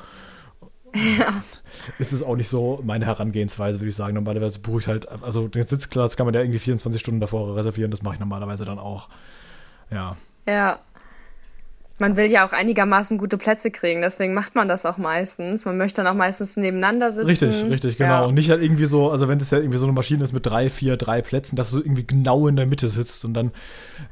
ja. 0.94 1.44
ist 1.98 2.14
es 2.14 2.22
auch 2.22 2.36
nicht 2.36 2.50
so 2.50 2.80
meine 2.84 3.08
Herangehensweise, 3.08 3.80
würde 3.80 3.90
ich 3.90 3.96
sagen. 3.96 4.14
Normalerweise 4.14 4.60
buche 4.60 4.80
ich 4.82 4.88
halt, 4.88 5.08
also 5.24 5.48
den 5.48 5.66
Sitzplatz 5.66 6.16
kann 6.16 6.28
man 6.28 6.36
ja 6.36 6.42
irgendwie 6.42 6.60
24 6.60 7.02
Stunden 7.02 7.20
davor 7.20 7.56
reservieren, 7.56 7.90
das 7.90 8.04
mache 8.04 8.16
ich 8.16 8.20
normalerweise 8.20 8.66
dann 8.66 8.78
auch. 8.78 9.10
Ja. 9.90 10.16
Ja, 10.46 10.80
man 12.04 12.18
will 12.18 12.30
ja 12.30 12.46
auch 12.46 12.52
einigermaßen 12.52 13.18
gute 13.18 13.38
Plätze 13.38 13.72
kriegen, 13.72 14.02
deswegen 14.02 14.34
macht 14.34 14.56
man 14.56 14.68
das 14.68 14.86
auch 14.86 14.98
meistens. 14.98 15.64
Man 15.64 15.78
möchte 15.78 16.04
dann 16.04 16.14
auch 16.14 16.18
meistens 16.18 16.58
nebeneinander 16.58 17.12
sitzen. 17.12 17.28
Richtig, 17.28 17.66
richtig, 17.72 17.98
genau. 17.98 18.10
Ja. 18.10 18.26
Und 18.26 18.34
nicht 18.34 18.50
halt 18.50 18.62
irgendwie 18.62 18.88
so, 18.88 19.10
also 19.10 19.30
wenn 19.30 19.40
das 19.40 19.52
ja 19.52 19.60
irgendwie 19.60 19.78
so 19.78 19.86
eine 19.86 19.94
Maschine 19.94 20.22
ist 20.26 20.34
mit 20.34 20.46
drei, 20.46 20.70
vier, 20.70 20.98
drei 20.98 21.22
Plätzen, 21.22 21.56
dass 21.56 21.72
du 21.72 21.78
irgendwie 21.78 22.06
genau 22.06 22.50
in 22.50 22.58
der 22.58 22.66
Mitte 22.66 22.90
sitzt 22.90 23.24
und 23.24 23.34
dann, 23.34 23.52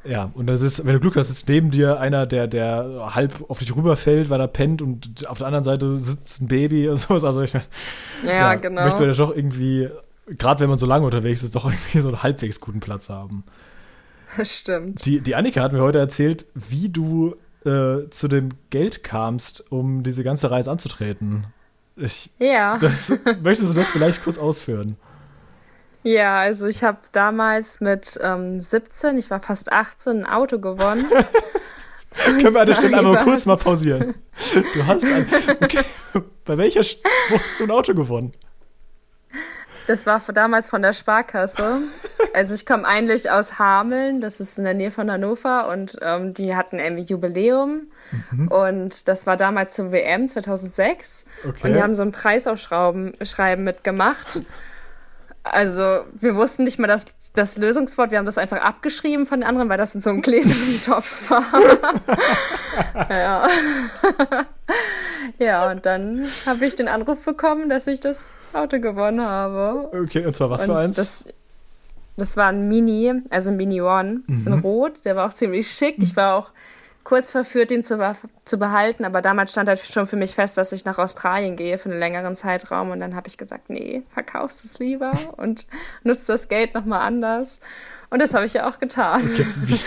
ja, 0.06 0.32
und 0.36 0.48
das 0.48 0.62
ist, 0.62 0.86
wenn 0.86 0.94
du 0.94 1.02
Glück 1.02 1.18
hast, 1.18 1.28
sitzt 1.28 1.50
neben 1.50 1.70
dir 1.70 2.00
einer, 2.00 2.26
der, 2.26 2.48
der 2.48 3.12
halb 3.14 3.44
auf 3.50 3.60
dich 3.60 3.76
rüberfällt, 3.76 4.30
weil 4.30 4.40
er 4.40 4.48
pennt 4.48 4.82
und 4.82 5.28
auf 5.28 5.40
der 5.40 5.48
anderen 5.48 5.66
Seite 5.66 5.98
sitzt 5.98 6.42
ein 6.42 6.48
Baby 6.48 6.88
und 6.88 6.96
sowas. 6.98 7.26
Also 7.26 7.42
ich 7.42 7.52
ja, 7.52 7.62
ja, 8.24 8.56
genau. 8.56 8.86
möchte 8.86 9.02
man 9.02 9.10
ja 9.10 9.18
doch 9.18 9.36
irgendwie, 9.36 9.90
gerade 10.28 10.62
wenn 10.62 10.70
man 10.70 10.80
so 10.80 10.86
lange 10.86 11.04
unterwegs 11.04 11.44
ist, 11.44 11.56
doch 11.56 11.66
irgendwie 11.66 12.00
so 12.00 12.08
einen 12.08 12.24
halbwegs 12.24 12.62
guten 12.62 12.80
Platz 12.80 13.10
haben. 13.10 13.44
Stimmt. 14.44 15.06
Die, 15.06 15.20
die 15.20 15.36
Annika 15.36 15.62
hat 15.62 15.74
mir 15.74 15.82
heute 15.82 16.00
erzählt, 16.00 16.46
wie 16.54 16.88
du 16.88 17.36
äh, 17.66 18.10
zu 18.10 18.28
dem 18.28 18.50
Geld 18.70 19.04
kamst, 19.04 19.72
um 19.72 20.04
diese 20.04 20.24
ganze 20.24 20.52
Reise 20.52 20.72
anzutreten. 20.72 21.46
Ich, 21.96 22.30
ja. 22.40 22.78
Das, 22.80 23.12
möchtest 23.42 23.72
du 23.72 23.76
das 23.76 23.92
vielleicht 23.92 24.24
kurz 24.24 24.38
ausführen? 24.38 24.98
Ja, 26.04 26.38
also 26.38 26.66
ich 26.66 26.84
habe 26.84 26.98
damals 27.12 27.80
mit 27.80 28.20
ähm, 28.24 28.60
17, 28.60 29.18
ich 29.18 29.30
war 29.30 29.40
fast 29.42 29.72
18, 29.72 30.20
ein 30.20 30.26
Auto 30.26 30.60
gewonnen. 30.60 31.06
Können 32.26 32.54
wir 32.54 32.62
an 32.62 32.68
der 32.68 32.76
Stelle 32.76 32.98
einmal 32.98 33.24
kurz 33.24 33.46
mal 33.46 33.56
pausieren? 33.56 34.16
Du 34.74 34.86
hast 34.86 35.06
ein, 35.06 35.28
okay, 35.62 35.84
bei 36.44 36.58
welcher 36.58 36.82
wo 36.82 37.40
hast 37.40 37.60
du 37.60 37.64
ein 37.66 37.72
Auto 37.72 37.94
gewonnen? 37.94 38.34
Das 39.92 40.06
war 40.06 40.22
damals 40.34 40.70
von 40.70 40.82
der 40.82 40.94
Sparkasse. 40.94 41.80
Also 42.34 42.56
ich 42.56 42.66
komme 42.66 42.88
eigentlich 42.88 43.30
aus 43.30 43.60
Hameln, 43.60 44.22
das 44.22 44.40
ist 44.40 44.58
in 44.58 44.64
der 44.64 44.74
Nähe 44.74 44.92
von 44.92 45.12
Hannover 45.12 45.68
und 45.68 45.98
ähm, 46.02 46.34
die 46.34 46.56
hatten 46.56 46.80
irgendwie 46.80 47.02
Jubiläum. 47.04 47.88
Mhm. 48.32 48.48
Und 48.48 49.10
das 49.10 49.28
war 49.28 49.36
damals 49.36 49.76
zur 49.76 49.92
WM 49.92 50.30
2006. 50.30 51.26
Okay. 51.44 51.68
Und 51.68 51.74
die 51.74 51.82
haben 51.82 51.94
so 51.94 52.04
ein 52.04 52.14
Preisaufschreiben 52.14 53.64
mitgemacht. 53.66 54.44
Also 55.44 56.06
wir 56.20 56.36
wussten 56.36 56.64
nicht 56.64 56.78
mal 56.78 56.88
das, 56.88 57.08
das 57.34 57.58
Lösungswort, 57.58 58.12
wir 58.12 58.20
haben 58.20 58.26
das 58.26 58.38
einfach 58.38 58.62
abgeschrieben 58.62 59.26
von 59.26 59.40
den 59.40 59.50
anderen, 59.50 59.70
weil 59.70 59.78
das 59.78 59.96
in 59.96 60.02
so 60.02 60.12
einem 60.12 60.22
gläsernen 60.22 60.80
Topf 60.80 61.30
war. 61.32 61.44
ja. 63.10 63.48
ja, 65.40 65.72
und 65.72 65.86
dann 65.86 66.28
habe 66.46 66.66
ich 66.66 66.76
den 66.76 66.88
Anruf 66.88 67.26
bekommen, 67.26 67.70
dass 67.70 67.88
ich 67.88 68.00
das 68.00 68.36
Auto 68.54 68.80
gewonnen 68.80 69.22
habe. 69.22 69.90
Okay, 70.04 70.26
und 70.26 70.36
zwar 70.36 70.52
was 70.52 70.62
und 70.62 70.68
für 70.68 70.78
eins? 70.78 70.94
Das, 70.94 71.26
das 72.18 72.38
war 72.38 72.50
ein 72.50 72.68
Mini, 72.68 73.12
also 73.32 73.50
ein 73.50 73.58
Mini 73.58 73.82
One 73.82 74.22
mhm. 74.28 74.48
in 74.48 74.54
Rot. 74.60 75.06
Der 75.06 75.16
war 75.16 75.28
auch 75.28 75.34
ziemlich 75.34 75.72
schick. 75.72 75.96
Ich 75.98 76.16
war 76.16 76.36
auch 76.36 76.52
kurz 77.04 77.30
verführt, 77.30 77.72
den 77.72 77.84
zu, 77.84 78.16
zu 78.46 78.58
behalten, 78.58 79.06
aber 79.06 79.22
damals 79.22 79.52
stand 79.52 79.70
halt 79.70 79.80
schon 79.80 80.06
für 80.06 80.16
mich 80.16 80.36
fest, 80.36 80.58
dass 80.58 80.72
ich 80.72 80.86
nach 80.86 80.98
Australien 80.98 81.56
gehe 81.56 81.78
für 81.78 81.90
einen 81.90 82.00
längeren 82.00 82.36
Zeitraum 82.36 82.92
und 82.92 83.00
dann 83.00 83.16
habe 83.16 83.28
ich 83.28 83.38
gesagt, 83.38 83.70
nee, 83.70 84.04
verkaufst 84.14 84.66
es 84.66 84.80
lieber 84.80 85.14
und 85.38 85.66
nutzt 86.04 86.30
das 86.30 86.48
Geld 86.48 86.74
nochmal 86.74 87.02
anders. 87.02 87.60
Und 88.10 88.20
das 88.20 88.34
habe 88.34 88.46
ich 88.46 88.54
ja 88.54 88.70
auch 88.70 88.80
getan. 88.80 89.30
Okay, 89.32 89.46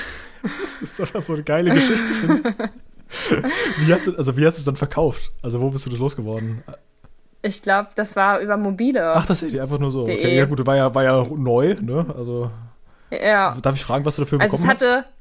das 0.42 0.82
ist 0.82 0.98
doch 0.98 1.20
so 1.20 1.34
eine 1.34 1.42
geile 1.42 1.72
Geschichte. 1.72 2.54
wie 3.78 3.92
hast 3.92 4.06
du, 4.06 4.16
also 4.16 4.36
wie 4.36 4.46
hast 4.46 4.56
du 4.56 4.60
es 4.60 4.64
dann 4.64 4.76
verkauft? 4.76 5.30
Also 5.42 5.60
wo 5.60 5.70
bist 5.70 5.86
du 5.86 5.90
das 5.90 5.98
losgeworden? 5.98 6.64
Ich 7.42 7.60
glaube, 7.60 7.90
das 7.94 8.16
war 8.16 8.40
über 8.40 8.56
mobile. 8.56 9.12
Ach, 9.14 9.26
das 9.26 9.42
ist 9.42 9.56
einfach 9.58 9.78
nur 9.78 9.90
so. 9.90 10.02
Okay. 10.02 10.34
Ja 10.34 10.46
gut, 10.46 10.66
war 10.66 10.76
ja, 10.76 10.94
war 10.94 11.04
ja 11.04 11.24
neu, 11.36 11.76
ne? 11.80 12.06
Also. 12.16 12.50
Ja. 13.10 13.54
Darf 13.60 13.76
ich 13.76 13.84
fragen, 13.84 14.04
was 14.04 14.16
du 14.16 14.22
dafür 14.22 14.40
also 14.40 14.56
bekommen 14.56 14.70
es 14.70 14.82
hatte, 14.82 14.96
hast? 14.96 15.13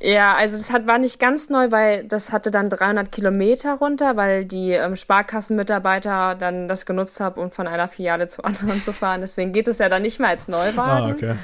Ja, 0.00 0.34
also 0.34 0.56
es 0.56 0.72
hat, 0.72 0.86
war 0.86 0.98
nicht 0.98 1.18
ganz 1.18 1.48
neu, 1.48 1.70
weil 1.70 2.04
das 2.04 2.32
hatte 2.32 2.50
dann 2.50 2.68
300 2.70 3.10
Kilometer 3.10 3.74
runter, 3.74 4.16
weil 4.16 4.44
die 4.44 4.72
ähm, 4.72 4.96
Sparkassenmitarbeiter 4.96 6.34
dann 6.34 6.68
das 6.68 6.86
genutzt 6.86 7.20
haben, 7.20 7.40
um 7.40 7.50
von 7.50 7.66
einer 7.66 7.88
Filiale 7.88 8.28
zur 8.28 8.44
anderen 8.44 8.82
zu 8.82 8.92
fahren. 8.92 9.20
Deswegen 9.20 9.52
geht 9.52 9.68
es 9.68 9.78
ja 9.78 9.88
dann 9.88 10.02
nicht 10.02 10.20
mehr 10.20 10.28
als 10.28 10.48
Neuwagen. 10.48 11.12
Ah, 11.12 11.14
okay. 11.14 11.34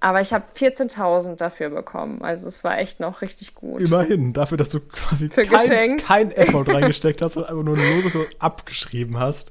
Aber 0.00 0.20
ich 0.20 0.34
habe 0.34 0.44
14.000 0.54 1.36
dafür 1.36 1.70
bekommen. 1.70 2.20
Also 2.20 2.46
es 2.46 2.62
war 2.62 2.78
echt 2.78 3.00
noch 3.00 3.22
richtig 3.22 3.54
gut. 3.54 3.80
Immerhin, 3.80 4.34
dafür, 4.34 4.58
dass 4.58 4.68
du 4.68 4.80
quasi 4.80 5.30
kein, 5.30 5.96
kein 5.96 6.30
Effort 6.36 6.68
reingesteckt 6.68 7.22
hast 7.22 7.38
und 7.38 7.44
einfach 7.44 7.62
nur 7.62 7.76
ein 7.76 7.96
Loses 7.96 8.12
so 8.12 8.26
abgeschrieben 8.38 9.18
hast. 9.18 9.50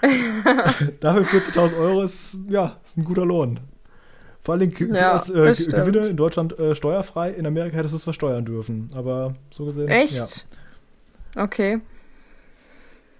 dafür 1.00 1.22
14.000 1.24 1.76
Euro 1.76 2.02
ist, 2.02 2.38
ja, 2.48 2.76
ist 2.84 2.96
ein 2.96 3.04
guter 3.04 3.24
Lohn. 3.24 3.58
Vor 4.44 4.54
allem 4.54 4.72
ja, 4.92 5.14
hast, 5.14 5.30
äh, 5.30 5.54
Gewinne 5.54 6.06
in 6.06 6.18
Deutschland 6.18 6.58
äh, 6.58 6.74
steuerfrei, 6.74 7.30
in 7.30 7.46
Amerika 7.46 7.78
hättest 7.78 7.94
du 7.94 7.96
es 7.96 8.04
versteuern 8.04 8.44
dürfen. 8.44 8.88
Aber 8.94 9.34
so 9.50 9.64
gesehen. 9.64 9.88
Echt? 9.88 10.46
Ja. 11.34 11.42
Okay. 11.42 11.80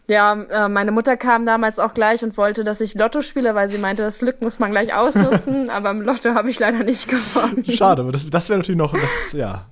Ja, 0.07 0.35
äh, 0.35 0.69
meine 0.69 0.93
Mutter 0.93 1.17
kam 1.17 1.47
damals 1.47 1.79
auch 1.79 1.95
gleich 1.95 2.23
und 2.23 2.37
wollte, 2.37 2.63
dass 2.63 2.83
ich 2.83 2.93
Lotto 2.93 3.23
spiele, 3.23 3.55
weil 3.55 3.71
sie 3.71 3.79
meinte, 3.79 4.03
das 4.03 4.19
Glück 4.19 4.43
muss 4.43 4.59
man 4.59 4.71
gleich 4.71 4.93
ausnutzen, 4.93 5.71
aber 5.71 5.93
im 5.93 6.03
Lotto 6.03 6.35
habe 6.35 6.51
ich 6.51 6.59
leider 6.59 6.85
nicht 6.85 7.09
gewonnen. 7.09 7.65
Schade, 7.65 8.03
aber 8.03 8.13
das, 8.13 8.29
das 8.29 8.51
wäre 8.51 8.59
natürlich 8.59 8.79
noch, 8.79 8.93
das, 8.93 9.33
ja, 9.33 9.65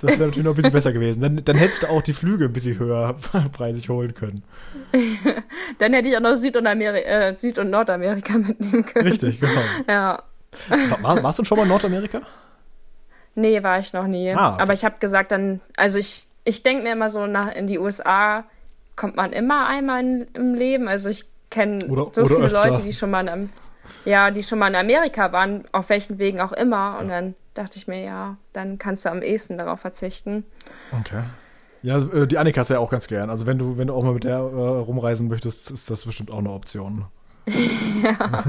das 0.00 0.12
wäre 0.12 0.28
natürlich 0.28 0.44
noch 0.44 0.52
ein 0.52 0.56
bisschen 0.56 0.72
besser 0.72 0.92
gewesen. 0.92 1.22
Dann, 1.22 1.44
dann 1.44 1.56
hättest 1.56 1.82
du 1.82 1.90
auch 1.90 2.02
die 2.02 2.12
Flüge 2.12 2.44
ein 2.44 2.52
bisschen 2.52 2.78
höher 2.78 3.16
preisig 3.52 3.88
holen 3.88 4.14
können. 4.14 4.44
dann 5.78 5.92
hätte 5.92 6.08
ich 6.08 6.16
auch 6.16 6.20
noch 6.20 6.36
Süd- 6.36 6.56
und, 6.56 6.66
äh, 6.66 7.34
Süd 7.34 7.58
und 7.58 7.70
Nordamerika 7.70 8.38
mitnehmen 8.38 8.86
können. 8.86 9.08
Richtig, 9.08 9.40
genau. 9.40 9.60
Ja. 9.88 10.22
War, 11.00 11.22
warst 11.22 11.38
du 11.38 11.44
schon 11.44 11.56
mal 11.56 11.64
in 11.64 11.68
Nordamerika? 11.68 12.22
Nee, 13.34 13.62
war 13.62 13.78
ich 13.78 13.92
noch 13.92 14.06
nie. 14.06 14.32
Ah, 14.32 14.54
okay. 14.54 14.62
Aber 14.62 14.72
ich 14.72 14.84
habe 14.84 14.96
gesagt, 14.98 15.30
dann, 15.30 15.60
also 15.76 15.98
ich, 15.98 16.26
ich 16.44 16.62
denke 16.62 16.82
mir 16.82 16.92
immer 16.92 17.08
so, 17.08 17.26
nach, 17.26 17.54
in 17.54 17.66
die 17.66 17.78
USA 17.78 18.44
kommt 18.96 19.14
man 19.14 19.32
immer 19.32 19.68
einmal 19.68 20.00
in, 20.00 20.26
im 20.32 20.54
Leben. 20.54 20.88
Also 20.88 21.10
ich 21.10 21.26
kenne 21.50 21.80
so 21.80 22.26
viele 22.26 22.44
öfter. 22.44 22.68
Leute, 22.68 22.82
die 22.82 22.94
schon 22.94 23.10
mal 23.10 23.28
in, 23.28 23.50
ja, 24.06 24.30
die 24.30 24.42
schon 24.42 24.58
mal 24.58 24.68
in 24.68 24.74
Amerika 24.74 25.32
waren, 25.32 25.64
auf 25.72 25.90
welchen 25.90 26.18
Wegen 26.18 26.40
auch 26.40 26.52
immer. 26.52 26.98
Und 26.98 27.10
ja. 27.10 27.20
dann 27.20 27.34
dachte 27.52 27.76
ich 27.76 27.86
mir, 27.86 28.02
ja, 28.02 28.36
dann 28.54 28.78
kannst 28.78 29.04
du 29.04 29.10
am 29.10 29.22
ehesten 29.22 29.58
darauf 29.58 29.80
verzichten. 29.80 30.44
Okay. 30.98 31.22
Ja, 31.82 31.98
äh, 31.98 32.26
die 32.26 32.38
Annika 32.38 32.62
ist 32.62 32.70
ja 32.70 32.78
auch 32.78 32.90
ganz 32.90 33.06
gern. 33.06 33.28
Also 33.28 33.46
wenn 33.46 33.58
du, 33.58 33.76
wenn 33.76 33.88
du 33.88 33.94
auch 33.94 34.02
mal 34.02 34.14
mit 34.14 34.24
der 34.24 34.38
äh, 34.38 34.38
rumreisen 34.40 35.28
möchtest, 35.28 35.70
ist 35.70 35.90
das 35.90 36.06
bestimmt 36.06 36.30
auch 36.30 36.38
eine 36.38 36.50
Option. 36.50 37.04
ja. 38.02 38.44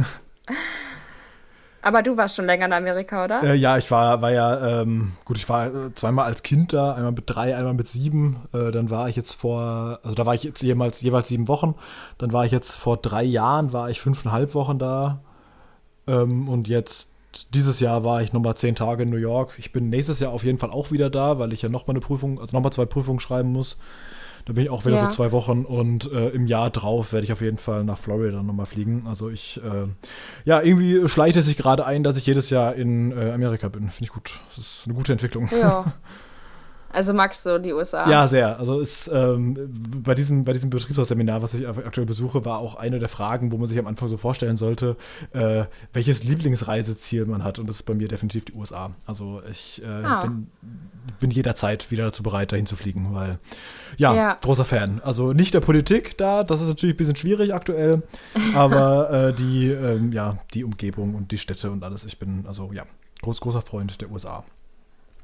Aber 1.88 2.04
du 2.04 2.18
warst 2.18 2.36
schon 2.36 2.46
länger 2.48 2.66
in 2.66 2.74
Amerika, 2.74 3.24
oder? 3.24 3.44
Äh, 3.44 3.56
ja, 3.56 3.78
ich 3.78 3.90
war, 3.90 4.22
war 4.22 4.30
ja, 4.30 4.82
ähm, 4.82 5.14
gut, 5.24 5.38
ich 5.38 5.48
war 5.48 5.68
äh, 5.68 5.94
zweimal 5.94 6.26
als 6.26 6.44
Kind 6.44 6.74
da, 6.74 6.94
einmal 6.94 7.14
mit 7.14 7.24
drei, 7.28 7.56
einmal 7.56 7.76
mit 7.76 7.88
sieben. 7.88 8.42
Äh, 8.52 8.72
dann 8.72 8.90
war 8.90 9.08
ich 9.08 9.16
jetzt 9.16 9.32
vor, 9.32 10.02
also 10.04 10.14
da 10.14 10.26
war 10.26 10.36
ich 10.36 10.44
jetzt 10.44 10.62
jeweils, 10.62 11.00
jeweils 11.00 11.30
sieben 11.30 11.48
Wochen. 11.48 11.76
Dann 12.18 12.34
war 12.34 12.46
ich 12.46 12.52
jetzt 12.52 12.76
vor 12.76 12.98
drei 12.98 13.24
Jahren, 13.24 13.72
war 13.72 13.90
ich 13.90 14.02
fünfeinhalb 14.02 14.54
Wochen 14.54 14.80
da. 14.80 15.22
Ähm, 16.08 16.50
und 16.50 16.68
jetzt 16.68 17.08
dieses 17.54 17.80
Jahr 17.80 18.04
war 18.04 18.22
ich 18.22 18.34
nochmal 18.34 18.56
zehn 18.56 18.76
Tage 18.76 19.04
in 19.04 19.10
New 19.10 19.16
York. 19.16 19.54
Ich 19.58 19.72
bin 19.72 19.88
nächstes 19.88 20.20
Jahr 20.20 20.34
auf 20.34 20.44
jeden 20.44 20.58
Fall 20.58 20.72
auch 20.72 20.92
wieder 20.92 21.10
da, 21.10 21.40
weil 21.40 21.54
ich 21.54 21.62
ja 21.62 21.70
nochmal 21.70 21.96
eine 21.96 22.02
Prüfung, 22.02 22.42
also 22.42 22.54
nochmal 22.54 22.74
zwei 22.74 22.86
Prüfungen 22.86 23.22
schreiben 23.22 23.54
muss. 23.54 23.78
Da 24.48 24.54
bin 24.54 24.64
ich 24.64 24.70
auch 24.70 24.86
wieder 24.86 24.96
ja. 24.96 25.04
so 25.04 25.10
zwei 25.10 25.34
Wochen 25.34 25.66
und 25.66 26.10
äh, 26.10 26.30
im 26.30 26.48
Jahr 26.48 26.70
drauf 26.70 27.12
werde 27.12 27.26
ich 27.26 27.34
auf 27.34 27.42
jeden 27.42 27.58
Fall 27.58 27.84
nach 27.84 27.98
Florida 27.98 28.42
nochmal 28.42 28.66
fliegen. 28.66 29.04
Also 29.06 29.30
ich, 29.30 29.62
äh, 29.62 29.88
ja, 30.46 30.62
irgendwie 30.62 31.06
schleicht 31.10 31.36
es 31.36 31.48
sich 31.48 31.58
gerade 31.58 31.86
ein, 31.86 32.02
dass 32.02 32.16
ich 32.16 32.26
jedes 32.26 32.50
Jahr 32.50 32.74
in 32.74 33.12
äh, 33.12 33.32
Amerika 33.32 33.68
bin. 33.68 33.90
Finde 33.90 34.06
ich 34.06 34.14
gut. 34.14 34.40
Das 34.48 34.58
ist 34.58 34.84
eine 34.86 34.94
gute 34.94 35.12
Entwicklung. 35.12 35.50
Ja. 35.52 35.94
Also 36.90 37.14
magst 37.14 37.46
du 37.46 37.60
die 37.60 37.74
USA? 37.74 38.10
Ja, 38.10 38.28
sehr. 38.28 38.60
Also 38.60 38.80
ist 38.80 39.10
ähm, 39.14 39.56
bei 40.04 40.16
diesem, 40.16 40.46
bei 40.46 40.54
diesem 40.54 40.70
Betriebsrausseminar, 40.70 41.42
was 41.42 41.54
ich 41.54 41.68
aktuell 41.68 42.06
besuche, 42.06 42.46
war 42.46 42.60
auch 42.60 42.76
eine 42.76 43.00
der 43.00 43.10
Fragen, 43.10 43.52
wo 43.52 43.58
man 43.58 43.68
sich 43.68 43.78
am 43.78 43.88
Anfang 43.88 44.08
so 44.08 44.18
vorstellen 44.18 44.58
sollte, 44.58 44.96
äh, 45.32 45.66
welches 45.94 46.24
Lieblingsreiseziel 46.24 47.26
man 47.26 47.44
hat. 47.44 47.60
Und 47.60 47.68
das 47.68 47.78
ist 47.78 47.84
bei 47.84 47.94
mir 47.94 48.08
definitiv 48.08 48.46
die 48.46 48.54
USA. 48.54 48.92
Also 49.06 49.42
ich 49.50 49.82
äh, 49.84 49.86
ah. 49.86 50.22
bin, 50.22 50.48
bin, 51.20 51.32
jederzeit 51.32 51.92
wieder 51.92 52.06
dazu 52.06 52.24
bereit, 52.24 52.52
dahin 52.52 52.66
zu 52.66 52.76
fliegen, 52.76 53.14
weil 53.14 53.40
ja, 53.98 54.14
ja, 54.14 54.38
großer 54.42 54.66
Fan. 54.66 55.02
Also 55.04 55.34
nicht 55.34 55.54
der 55.54 55.62
Politik 55.62 56.18
da, 56.18 56.44
das 56.44 56.62
ist 56.62 56.68
natürlich 56.68 56.96
ein 56.96 56.98
bisschen 56.98 57.16
schwierig 57.16 57.54
aktuell, 57.54 58.04
aber 58.56 59.10
äh, 59.30 59.34
die, 59.34 59.70
ähm, 59.70 60.12
ja, 60.14 60.38
die 60.54 60.64
Umgebung 60.64 61.16
und 61.16 61.32
die 61.32 61.38
Städte 61.38 61.72
und 61.72 61.84
alles. 61.84 62.06
Ich 62.06 62.20
bin 62.20 62.46
also 62.48 62.72
ja, 62.74 62.84
groß, 63.22 63.42
großer 63.42 63.62
Freund 63.62 64.00
der 64.02 64.12
USA. 64.12 64.44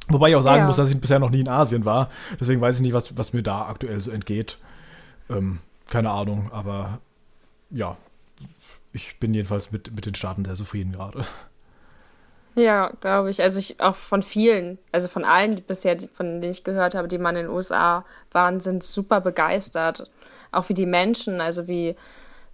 Wobei 0.10 0.30
ich 0.30 0.36
auch 0.36 0.42
sagen 0.42 0.62
ja. 0.62 0.66
muss, 0.68 0.76
dass 0.76 0.89
ich 0.89 1.00
bisher 1.00 1.20
noch 1.20 1.30
nie 1.30 1.42
in 1.42 1.48
Asien 1.48 1.86
war. 1.86 2.10
Deswegen 2.39 2.60
weiß 2.62 2.76
ich 2.76 2.82
nicht, 2.82 2.94
was, 2.94 3.18
was 3.18 3.34
mir 3.34 3.44
da 3.44 3.68
aktuell 3.68 4.00
so 4.00 4.12
entgeht. 4.12 4.58
Ähm, 5.30 5.60
keine 5.89 6.12
Ahnung, 6.12 6.50
aber 6.52 7.00
ja, 7.70 7.98
ich 8.92 9.20
bin 9.20 9.34
jedenfalls 9.34 9.72
mit, 9.72 9.94
mit 9.96 10.06
den 10.06 10.16
Staaten 10.16 10.46
sehr 10.46 10.56
zufrieden 10.56 10.92
gerade. 10.92 11.26
Ja, 12.56 12.92
glaube 13.02 13.30
ich. 13.30 13.42
Also 13.42 13.60
ich 13.60 13.80
auch 13.82 13.96
von 13.96 14.22
vielen, 14.22 14.78
also 14.92 15.08
von 15.08 15.26
allen 15.26 15.62
bisher, 15.63 15.98
von 16.13 16.42
denen 16.42 16.52
ich 16.52 16.63
gehört 16.63 16.94
habe, 16.94 17.08
die 17.08 17.18
mal 17.18 17.32
in 17.32 17.48
den 17.48 17.50
USA 17.50 18.06
waren, 18.32 18.60
sind 18.60 18.84
super 18.84 19.22
begeistert. 19.22 20.10
Auch 20.52 20.70
wie 20.70 20.76
die 20.76 20.86
Menschen, 20.86 21.42
also 21.42 21.68
wie 21.68 21.96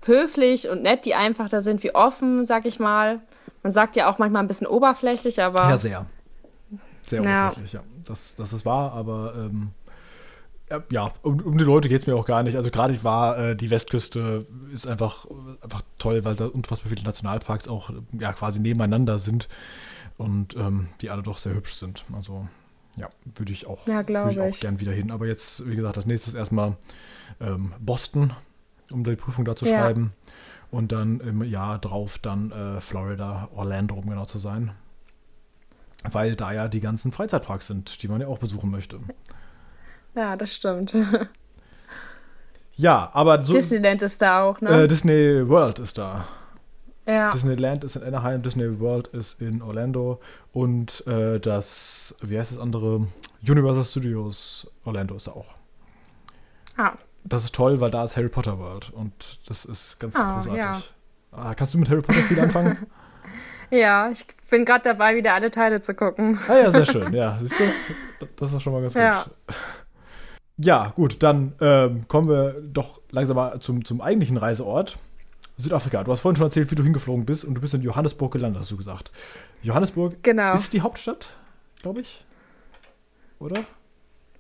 höflich 0.06 0.70
und 0.70 0.84
nett 0.84 1.04
die 1.06 1.16
einfach 1.16 1.50
da 1.50 1.60
sind, 1.60 1.84
wie 1.84 1.94
offen, 1.94 2.46
sag 2.46 2.66
ich 2.66 2.80
mal. 2.80 3.20
Man 3.62 3.74
sagt 3.74 3.98
ja 3.98 4.10
auch 4.10 4.20
manchmal 4.20 4.42
ein 4.42 4.48
bisschen 4.48 4.68
oberflächlich, 4.68 5.42
aber. 5.42 5.70
Ja, 5.70 5.78
sehr. 5.78 6.06
Sehr 7.10 7.24
ja. 7.24 7.48
oberflächlich, 7.48 7.74
ja. 7.74 7.84
Das, 8.06 8.36
das 8.36 8.54
ist 8.54 8.66
wahr, 8.66 8.94
aber 8.94 9.34
ähm, 9.36 9.72
ja, 10.92 11.12
um, 11.24 11.40
um, 11.42 11.58
die 11.58 11.64
Leute 11.64 11.90
geht 11.90 12.02
es 12.02 12.08
mir 12.08 12.16
auch 12.16 12.26
gar 12.26 12.44
nicht. 12.44 12.56
Also 12.56 12.70
gerade 12.70 12.94
ich 12.94 13.04
war, 13.04 13.38
äh, 13.38 13.56
die 13.56 13.70
Westküste 13.70 14.46
ist 14.72 14.86
einfach, 14.86 15.26
einfach 15.62 15.82
toll, 15.98 16.24
weil 16.26 16.36
da 16.36 16.46
unfassbar 16.46 16.90
viele 16.90 17.04
Nationalparks 17.04 17.68
auch 17.68 17.90
ja, 18.20 18.34
quasi 18.34 18.60
nebeneinander 18.60 19.18
sind 19.18 19.48
und 20.18 20.56
ähm, 20.56 20.90
die 21.02 21.10
alle 21.10 21.24
doch 21.24 21.40
sehr 21.40 21.56
hübsch 21.56 21.74
sind. 21.74 22.06
Also 22.16 22.48
ja, 22.98 23.10
würde 23.36 23.52
ich 23.52 23.66
auch, 23.66 23.88
ja, 23.88 24.08
würd 24.08 24.32
ich 24.32 24.40
auch 24.40 24.60
gern 24.60 24.80
wieder 24.80 24.92
hin. 24.92 25.10
Aber 25.10 25.26
jetzt, 25.26 25.68
wie 25.68 25.76
gesagt, 25.76 25.98
das 25.98 26.06
nächste 26.06 26.30
ist 26.30 26.36
erstmal 26.36 26.78
ähm, 27.40 27.74
Boston, 27.80 28.34
um 28.92 29.04
die 29.04 29.16
Prüfung 29.16 29.46
da 29.46 29.56
zu 29.56 29.66
ja. 29.66 29.80
schreiben. 29.80 30.14
Und 30.72 30.92
dann 30.92 31.20
im 31.22 31.44
Jahr 31.44 31.80
drauf 31.80 32.20
dann 32.20 32.52
äh, 32.52 32.80
Florida, 32.80 33.50
Orlando, 33.56 33.96
um 33.96 34.08
genau 34.08 34.26
zu 34.26 34.38
sein. 34.38 34.72
Weil 36.10 36.36
da 36.36 36.52
ja 36.54 36.68
die 36.68 36.80
ganzen 36.80 37.12
Freizeitparks 37.12 37.68
sind, 37.68 38.02
die 38.04 38.08
man 38.08 38.22
ja 38.22 38.28
auch 38.28 38.40
besuchen 38.40 38.72
möchte. 38.72 39.00
Ja, 40.16 40.36
das 40.36 40.54
stimmt. 40.54 40.96
Ja, 42.80 43.10
aber 43.12 43.46
so. 43.46 43.52
Disneyland 43.52 44.02
ist 44.02 44.22
da 44.22 44.42
auch, 44.42 44.62
ne? 44.62 44.84
Äh, 44.84 44.88
Disney 44.88 45.46
World 45.50 45.80
ist 45.80 45.98
da. 45.98 46.24
Ja. 47.06 47.30
Disneyland 47.30 47.84
ist 47.84 47.98
in 47.98 48.04
Anaheim, 48.04 48.42
Disney 48.42 48.80
World 48.80 49.08
ist 49.08 49.42
in 49.42 49.62
Orlando 49.62 50.22
und 50.54 51.06
äh, 51.06 51.42
das, 51.42 52.16
wie 52.22 52.40
heißt 52.40 52.54
das 52.54 52.58
andere? 52.58 53.06
Universal 53.46 53.84
Studios 53.84 54.66
Orlando 54.86 55.16
ist 55.16 55.28
auch. 55.28 55.56
Ah. 56.78 56.94
Das 57.26 57.44
ist 57.44 57.54
toll, 57.54 57.82
weil 57.82 57.92
da 57.92 58.06
ist 58.06 58.16
Harry 58.16 58.30
Potter 58.30 58.58
World 58.58 58.92
und 58.92 59.40
das 59.50 59.66
ist 59.66 60.00
ganz 60.00 60.16
oh, 60.18 60.24
großartig. 60.24 60.64
Ja. 60.64 60.82
Ah, 61.34 61.54
kannst 61.56 61.74
du 61.74 61.80
mit 61.80 61.90
Harry 61.90 62.02
Potter 62.02 62.22
viel 62.22 62.40
anfangen? 62.40 62.88
ja, 63.72 64.10
ich 64.12 64.26
bin 64.50 64.66
gerade 64.66 64.84
dabei, 64.84 65.16
wieder 65.16 65.34
alle 65.34 65.52
Teile 65.52 65.82
zu 65.82 65.94
gucken. 65.94 66.40
ah 66.48 66.58
ja, 66.58 66.72
sehr 66.72 66.86
schön. 66.86 67.14
Ja, 67.20 67.38
siehst 67.42 67.60
du, 67.60 67.64
das 68.36 68.54
ist 68.54 68.62
schon 68.62 68.74
mal 68.74 68.82
ganz 68.82 68.94
ja. 68.94 69.24
gut. 69.24 69.56
Ja, 70.58 70.92
gut, 70.96 71.24
dann 71.24 71.54
ähm, 71.62 72.08
kommen 72.08 72.28
wir 72.28 72.56
doch 72.62 73.02
langsam 73.12 73.38
mal 73.38 73.60
zum, 73.60 73.86
zum 73.86 74.02
eigentlichen 74.02 74.38
Reiseort. 74.38 74.98
Südafrika. 75.58 76.04
Du 76.04 76.12
hast 76.12 76.22
vorhin 76.22 76.38
schon 76.38 76.48
erzählt, 76.48 76.72
wie 76.72 76.76
du 76.76 76.84
hingeflogen 76.84 77.26
bist 77.26 77.44
und 77.44 77.54
du 77.56 77.62
bist 77.62 77.74
in 77.74 77.82
Johannesburg 77.82 78.32
gelandet, 78.32 78.62
hast 78.62 78.72
du 78.72 78.78
gesagt. 78.78 79.12
Johannesburg 79.62 80.22
genau. 80.24 80.54
ist 80.54 80.72
die 80.72 80.82
Hauptstadt, 80.82 81.32
glaube 81.82 82.02
ich. 82.02 82.26
Oder? 83.40 83.66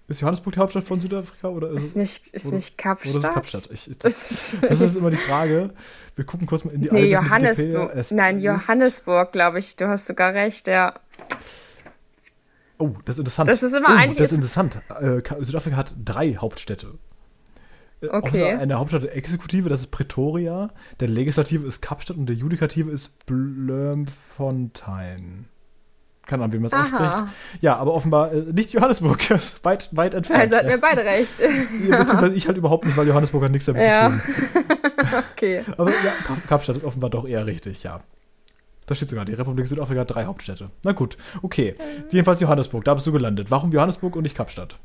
Ist 0.10 0.22
Johannesburg 0.22 0.56
die 0.56 0.60
Hauptstadt 0.60 0.84
von 0.84 1.00
Südafrika? 1.00 1.50
Oder 1.50 1.69
ist, 1.69 1.86
ist 1.86 1.95
nicht, 1.95 2.28
ist 2.30 2.48
oder, 2.48 2.56
nicht 2.56 2.80
Kapstadt? 2.80 3.15
Oder 3.15 3.28
ist 3.28 3.34
Kapstadt? 3.34 3.69
Ich, 3.72 3.86
das, 4.00 4.56
das, 4.60 4.82
ist 4.82 4.98
immer 4.98 5.12
die 5.12 5.17
Frage. 5.17 5.69
Wir 6.15 6.26
gucken 6.26 6.48
kurz 6.48 6.65
mal 6.65 6.74
in 6.74 6.82
die 6.82 6.89
Nee, 6.91 7.12
Johannesburg. 7.12 8.12
Nein, 8.12 8.39
Johannesburg, 8.39 9.32
glaube 9.32 9.60
ich. 9.60 9.76
Du 9.76 9.88
hast 9.88 10.08
sogar 10.08 10.34
recht, 10.34 10.67
ja. 10.67 10.95
Oh, 12.80 12.95
das 13.06 13.17
ist 13.17 13.19
interessant. 13.19 13.50
Das 13.50 13.62
ist 13.62 13.76
immer 13.76 13.89
oh, 13.89 13.98
eigentlich. 13.98 14.17
Das 14.17 14.32
ist 14.32 14.34
interessant. 14.34 14.82
Äh, 15.00 15.22
Südafrika 15.41 15.78
hat 15.78 15.93
drei 16.04 16.34
Hauptstädte. 16.34 16.98
Äh, 18.02 18.08
okay. 18.08 18.54
Eine 18.54 18.80
Hauptstadt 18.80 19.04
der 19.04 19.15
Exekutive, 19.15 19.69
das 19.69 19.82
ist 19.82 19.91
Pretoria. 19.91 20.72
Der 21.00 21.08
Legislative 21.08 21.67
ist 21.67 21.82
Kapstadt 21.82 22.17
und 22.17 22.26
der 22.26 22.36
Judikative 22.36 22.89
ist 22.89 23.28
Bloemfontein. 23.28 25.45
Keine 26.30 26.44
Ahnung, 26.44 26.54
wie 26.54 26.60
man 26.60 26.68
es 26.68 26.74
ausspricht. 26.74 27.18
Ja, 27.60 27.78
aber 27.78 27.92
offenbar 27.92 28.32
äh, 28.32 28.44
nicht 28.54 28.72
Johannesburg. 28.72 29.20
weit, 29.63 29.89
weit 29.92 30.13
entfernt. 30.13 30.42
Also 30.42 30.58
hatten 30.58 30.70
wir 30.70 30.80
beide 30.80 31.04
recht. 31.04 31.39
ja, 31.89 31.98
beziehungsweise 31.98 32.36
ich 32.36 32.48
halt 32.48 32.56
überhaupt 32.56 32.86
nicht, 32.86 32.96
weil 32.96 33.08
Johannesburg 33.08 33.46
hat 33.46 33.52
nichts 33.52 33.65
damit 33.65 33.84
ja. 33.84 34.12
zu 34.12 34.18
tun. 34.18 34.63
okay. 35.34 35.65
Aber 35.76 35.89
ja, 35.89 36.13
Kapstadt 36.48 36.78
ist 36.78 36.86
offenbar 36.86 37.10
doch 37.10 37.28
eher 37.28 37.48
richtig, 37.48 37.82
ja. 37.82 38.02
Da 38.86 38.94
steht 38.94 39.10
sogar, 39.10 39.26
die 39.26 39.34
Republik 39.34 39.65
Südafrika 39.65 40.02
hat 40.02 40.13
drei 40.13 40.26
Hauptstädte. 40.26 40.70
Na 40.84 40.92
gut, 40.92 41.18
okay. 41.42 41.74
Jedenfalls 42.10 42.42
Johannesburg, 42.42 42.84
da 42.86 42.94
bist 42.94 43.08
du 43.08 43.12
gelandet. 43.12 43.50
Warum 43.50 43.72
Johannesburg 43.72 44.15
und 44.15 44.22
nicht 44.22 44.38
Kapstadt? 44.38 44.76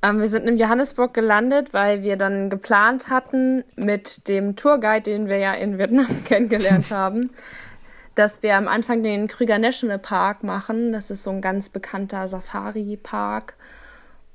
Ähm, 0.00 0.20
wir 0.20 0.28
sind 0.28 0.46
in 0.46 0.56
Johannesburg 0.56 1.12
gelandet, 1.12 1.74
weil 1.74 2.02
wir 2.02 2.16
dann 2.16 2.48
geplant 2.48 3.10
hatten 3.10 3.64
mit 3.76 4.26
dem 4.28 4.56
Tourguide, 4.56 5.02
den 5.02 5.28
wir 5.28 5.36
ja 5.38 5.52
in 5.52 5.76
Vietnam 5.76 6.06
kennengelernt 6.24 6.90
haben, 6.90 7.30
dass 8.18 8.42
wir 8.42 8.56
am 8.56 8.66
Anfang 8.66 9.04
den 9.04 9.28
Krüger 9.28 9.58
National 9.58 10.00
Park 10.00 10.42
machen. 10.42 10.92
Das 10.92 11.10
ist 11.10 11.22
so 11.22 11.30
ein 11.30 11.40
ganz 11.40 11.68
bekannter 11.68 12.26
Safari-Park. 12.26 13.54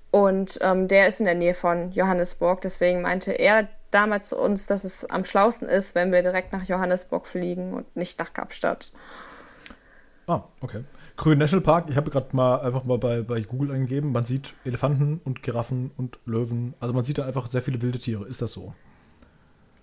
Und 0.09 0.57
ähm, 0.61 0.87
der 0.87 1.07
ist 1.07 1.19
in 1.19 1.25
der 1.25 1.35
Nähe 1.35 1.53
von 1.53 1.91
Johannesburg. 1.91 2.61
Deswegen 2.61 3.01
meinte 3.01 3.33
er 3.33 3.67
damals 3.91 4.29
zu 4.29 4.37
uns, 4.37 4.67
dass 4.67 4.85
es 4.85 5.03
am 5.09 5.25
schlausten 5.25 5.67
ist, 5.67 5.95
wenn 5.95 6.13
wir 6.13 6.21
direkt 6.21 6.53
nach 6.53 6.63
Johannesburg 6.63 7.27
fliegen 7.27 7.73
und 7.73 7.95
nicht 7.95 8.19
nach 8.19 8.31
Kapstadt. 8.31 8.93
Ah, 10.27 10.43
okay. 10.61 10.85
Grün 11.17 11.39
Nationalpark, 11.39 11.89
ich 11.89 11.97
habe 11.97 12.09
gerade 12.09 12.35
mal 12.35 12.61
einfach 12.61 12.85
mal 12.85 12.97
bei, 12.97 13.21
bei 13.21 13.41
Google 13.41 13.71
eingegeben, 13.71 14.13
man 14.13 14.25
sieht 14.25 14.55
Elefanten 14.63 15.19
und 15.25 15.43
Giraffen 15.43 15.91
und 15.97 16.19
Löwen. 16.25 16.73
Also 16.79 16.93
man 16.93 17.03
sieht 17.03 17.17
da 17.17 17.25
einfach 17.25 17.47
sehr 17.47 17.61
viele 17.61 17.81
wilde 17.81 17.99
Tiere. 17.99 18.25
Ist 18.25 18.41
das 18.41 18.53
so? 18.53 18.73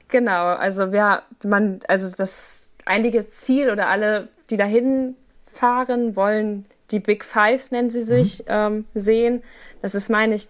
Genau, 0.09 0.47
also 0.47 0.91
wir, 0.91 1.23
man, 1.45 1.81
also 1.87 2.11
das 2.17 2.70
einige 2.91 3.27
Ziel 3.29 3.71
oder 3.71 3.89
alle, 3.89 4.29
die 4.51 4.57
dahin 4.57 5.15
fahren, 5.47 6.17
wollen 6.17 6.67
die 6.91 6.99
Big 6.99 7.25
Fives, 7.25 7.71
nennen 7.71 7.89
sie 7.89 8.03
sich, 8.03 8.41
mhm. 8.41 8.45
ähm, 8.49 8.85
sehen. 8.95 9.43
Das 9.81 9.95
ist, 9.95 10.11
meine 10.11 10.35
ich, 10.35 10.49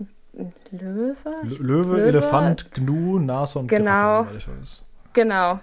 Löwe? 0.71 1.17
Löwe, 1.43 1.63
Löwe, 1.63 2.03
Elefant, 2.03 2.73
Gnu, 2.73 3.19
Nashorn, 3.19 3.67
genau. 3.67 4.25
Giraffe, 4.25 4.57
Genau, 5.13 5.55
ja. 5.55 5.61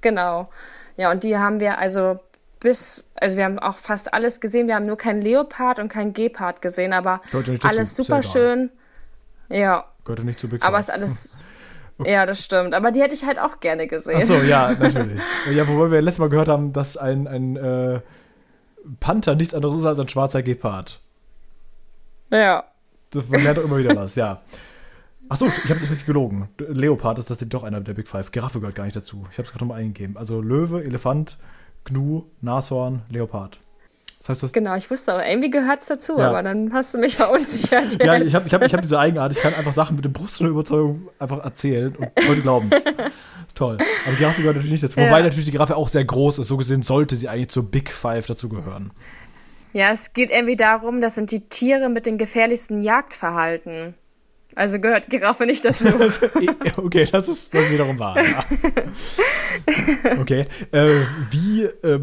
genau. 0.00 0.50
Ja, 0.96 1.10
und 1.10 1.24
die 1.24 1.36
haben 1.36 1.58
wir 1.58 1.78
also 1.78 2.20
bis, 2.60 3.10
also 3.14 3.36
wir 3.38 3.44
haben 3.44 3.58
auch 3.58 3.78
fast 3.78 4.12
alles 4.12 4.40
gesehen. 4.40 4.68
Wir 4.68 4.74
haben 4.74 4.86
nur 4.86 4.98
keinen 4.98 5.22
Leopard 5.22 5.78
und 5.78 5.88
keinen 5.88 6.12
Gepard 6.12 6.60
gesehen, 6.60 6.92
aber 6.92 7.22
alles 7.62 7.96
super 7.96 8.22
schön. 8.22 8.70
Ja. 9.48 9.86
Gehört 10.04 10.24
nicht 10.24 10.38
zu 10.38 10.48
Big 10.48 10.62
Aber 10.62 10.78
ist 10.78 10.90
alles. 10.90 11.38
Ja, 12.04 12.26
das 12.26 12.44
stimmt. 12.44 12.74
Aber 12.74 12.90
die 12.92 13.00
hätte 13.00 13.14
ich 13.14 13.24
halt 13.24 13.38
auch 13.38 13.60
gerne 13.60 13.86
gesehen. 13.86 14.18
Ach 14.18 14.22
so, 14.22 14.36
ja, 14.36 14.72
natürlich. 14.72 15.20
ja, 15.52 15.66
wobei 15.68 15.90
wir 15.90 16.02
letztes 16.02 16.18
Mal 16.20 16.28
gehört 16.28 16.48
haben, 16.48 16.72
dass 16.72 16.96
ein, 16.96 17.26
ein 17.26 17.56
äh, 17.56 18.00
Panther 19.00 19.34
nichts 19.34 19.54
anderes 19.54 19.76
ist 19.76 19.84
als 19.84 19.98
ein 19.98 20.08
schwarzer 20.08 20.42
Gepard. 20.42 21.00
Ja. 22.30 22.64
Das, 23.10 23.28
man 23.28 23.42
lernt 23.42 23.58
doch 23.58 23.64
immer 23.64 23.78
wieder 23.78 23.94
was, 23.96 24.14
ja. 24.14 24.40
Achso, 25.28 25.46
ich 25.46 25.70
habe 25.70 25.78
das 25.80 25.90
nicht 25.90 26.06
gelogen. 26.06 26.48
Leopard 26.58 27.18
ist 27.18 27.30
das 27.30 27.38
doch 27.38 27.62
einer 27.62 27.80
der 27.80 27.94
Big 27.94 28.08
Five. 28.08 28.32
Giraffe 28.32 28.58
gehört 28.58 28.74
gar 28.74 28.84
nicht 28.84 28.96
dazu. 28.96 29.26
Ich 29.30 29.38
habe 29.38 29.46
es 29.46 29.52
gerade 29.52 29.64
nochmal 29.64 29.80
eingegeben. 29.80 30.16
Also 30.16 30.40
Löwe, 30.40 30.82
Elefant, 30.82 31.38
Gnu, 31.84 32.24
Nashorn, 32.40 33.02
Leopard. 33.08 33.58
Das 34.20 34.28
heißt, 34.28 34.42
das 34.42 34.52
genau, 34.52 34.76
ich 34.76 34.90
wusste 34.90 35.14
auch, 35.14 35.26
irgendwie 35.26 35.50
gehört 35.50 35.80
es 35.80 35.86
dazu, 35.86 36.18
ja. 36.18 36.28
aber 36.28 36.42
dann 36.42 36.74
hast 36.74 36.92
du 36.92 36.98
mich 36.98 37.16
verunsichert. 37.16 37.92
Jetzt. 37.92 38.04
Ja, 38.04 38.16
ich 38.16 38.34
habe 38.34 38.46
ich 38.46 38.52
hab, 38.52 38.62
ich 38.62 38.74
hab 38.74 38.82
diese 38.82 38.98
Eigenart, 38.98 39.32
ich 39.32 39.38
kann 39.38 39.54
einfach 39.54 39.72
Sachen 39.72 39.96
mit 39.96 40.04
dem 40.04 40.12
Brust 40.12 40.40
und 40.40 40.44
der 40.44 40.52
Überzeugung 40.52 41.08
einfach 41.18 41.42
erzählen 41.42 41.96
und 41.96 42.28
Leute 42.28 42.42
glauben 42.42 42.70
es. 42.70 42.84
Toll. 43.54 43.78
Aber 44.04 44.12
die 44.12 44.18
Giraffe 44.18 44.42
gehört 44.42 44.56
natürlich 44.56 44.72
nicht 44.72 44.84
dazu. 44.84 45.00
Ja. 45.00 45.06
Wobei 45.06 45.22
natürlich 45.22 45.46
die 45.46 45.50
Giraffe 45.50 45.74
auch 45.74 45.88
sehr 45.88 46.04
groß 46.04 46.38
ist. 46.38 46.48
So 46.48 46.58
gesehen 46.58 46.82
sollte 46.82 47.16
sie 47.16 47.28
eigentlich 47.28 47.48
zur 47.48 47.70
Big 47.70 47.90
Five 47.90 48.26
dazugehören. 48.26 48.92
Ja, 49.72 49.90
es 49.90 50.12
geht 50.12 50.30
irgendwie 50.30 50.56
darum, 50.56 51.00
das 51.00 51.14
sind 51.14 51.30
die 51.30 51.48
Tiere 51.48 51.88
mit 51.88 52.04
den 52.06 52.18
gefährlichsten 52.18 52.82
Jagdverhalten. 52.82 53.94
Also 54.54 54.80
gehört 54.80 55.08
Giraffe 55.08 55.46
nicht 55.46 55.64
dazu. 55.64 55.88
okay, 56.76 57.08
das 57.10 57.28
ist, 57.28 57.54
das 57.54 57.62
ist 57.62 57.72
wiederum 57.72 57.98
wahr. 57.98 58.16
Ja. 58.20 58.44
Okay. 60.20 60.44
Äh, 60.72 60.90
wie, 61.30 61.62
äh, 61.62 62.00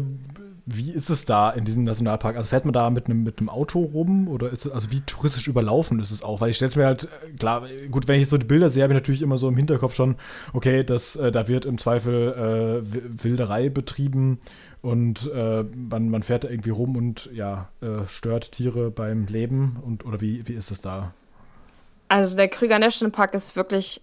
wie 0.70 0.90
ist 0.90 1.08
es 1.08 1.24
da 1.24 1.50
in 1.50 1.64
diesem 1.64 1.84
Nationalpark? 1.84 2.36
Also 2.36 2.50
fährt 2.50 2.66
man 2.66 2.74
da 2.74 2.90
mit 2.90 3.06
einem 3.06 3.22
mit 3.22 3.40
Auto 3.48 3.80
rum 3.80 4.28
oder 4.28 4.50
ist 4.50 4.66
es, 4.66 4.72
also 4.72 4.90
wie 4.90 5.00
touristisch 5.00 5.48
überlaufen 5.48 5.98
ist 5.98 6.10
es 6.10 6.22
auch? 6.22 6.42
Weil 6.42 6.50
ich 6.50 6.56
stelle 6.56 6.68
es 6.68 6.76
mir 6.76 6.84
halt, 6.84 7.04
äh, 7.04 7.36
klar, 7.38 7.66
gut, 7.90 8.06
wenn 8.06 8.16
ich 8.16 8.22
jetzt 8.22 8.30
so 8.30 8.36
die 8.36 8.46
Bilder 8.46 8.68
sehe, 8.68 8.82
habe 8.82 8.92
ich 8.92 8.98
natürlich 8.98 9.22
immer 9.22 9.38
so 9.38 9.48
im 9.48 9.56
Hinterkopf 9.56 9.94
schon, 9.94 10.16
okay, 10.52 10.84
das, 10.84 11.16
äh, 11.16 11.32
da 11.32 11.48
wird 11.48 11.64
im 11.64 11.78
Zweifel 11.78 12.84
äh, 12.84 13.22
Wilderei 13.22 13.70
betrieben 13.70 14.40
und 14.82 15.30
äh, 15.34 15.64
man, 15.64 16.10
man 16.10 16.22
fährt 16.22 16.44
da 16.44 16.50
irgendwie 16.50 16.70
rum 16.70 16.96
und 16.96 17.30
ja, 17.32 17.70
äh, 17.80 18.06
stört 18.06 18.52
Tiere 18.52 18.90
beim 18.90 19.26
Leben 19.26 19.78
und 19.82 20.04
oder 20.04 20.20
wie, 20.20 20.46
wie 20.46 20.52
ist 20.52 20.70
es 20.70 20.82
da? 20.82 21.14
Also 22.08 22.36
der 22.36 22.48
Krüger 22.48 22.78
National 22.78 23.12
Park 23.12 23.32
ist 23.34 23.56
wirklich 23.56 24.02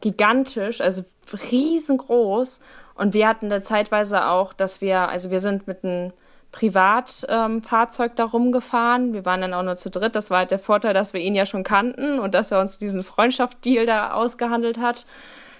gigantisch, 0.00 0.80
also 0.80 1.02
riesengroß. 1.50 2.60
Und 2.94 3.14
wir 3.14 3.28
hatten 3.28 3.50
da 3.50 3.62
zeitweise 3.62 4.26
auch, 4.26 4.52
dass 4.52 4.80
wir, 4.80 5.08
also 5.08 5.30
wir 5.30 5.40
sind 5.40 5.66
mit 5.66 5.84
einem 5.84 6.12
Privatfahrzeug 6.52 8.10
ähm, 8.12 8.16
da 8.16 8.24
rumgefahren. 8.24 9.12
Wir 9.12 9.24
waren 9.24 9.42
dann 9.42 9.54
auch 9.54 9.62
nur 9.62 9.76
zu 9.76 9.90
dritt. 9.90 10.14
Das 10.14 10.30
war 10.30 10.38
halt 10.38 10.50
der 10.50 10.58
Vorteil, 10.58 10.94
dass 10.94 11.12
wir 11.12 11.20
ihn 11.20 11.34
ja 11.34 11.44
schon 11.44 11.64
kannten 11.64 12.18
und 12.18 12.34
dass 12.34 12.50
er 12.50 12.60
uns 12.60 12.78
diesen 12.78 13.04
Freundschaftsdeal 13.04 13.84
da 13.84 14.12
ausgehandelt 14.12 14.78
hat. 14.78 15.06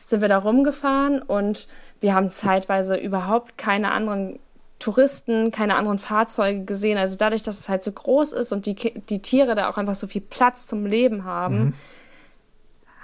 Sind 0.04 0.20
wir 0.22 0.28
da 0.28 0.38
rumgefahren 0.38 1.20
und 1.20 1.68
wir 2.00 2.14
haben 2.14 2.30
zeitweise 2.30 2.96
überhaupt 2.96 3.58
keine 3.58 3.92
anderen 3.92 4.38
Touristen, 4.78 5.50
keine 5.50 5.76
anderen 5.76 5.98
Fahrzeuge 5.98 6.64
gesehen. 6.64 6.98
Also 6.98 7.16
dadurch, 7.18 7.42
dass 7.42 7.58
es 7.58 7.68
halt 7.68 7.82
so 7.82 7.92
groß 7.92 8.32
ist 8.32 8.52
und 8.52 8.66
die, 8.66 8.74
die 8.74 9.20
Tiere 9.20 9.54
da 9.54 9.68
auch 9.68 9.78
einfach 9.78 9.94
so 9.94 10.06
viel 10.06 10.20
Platz 10.20 10.66
zum 10.66 10.86
Leben 10.86 11.24
haben, 11.24 11.58
mhm. 11.58 11.74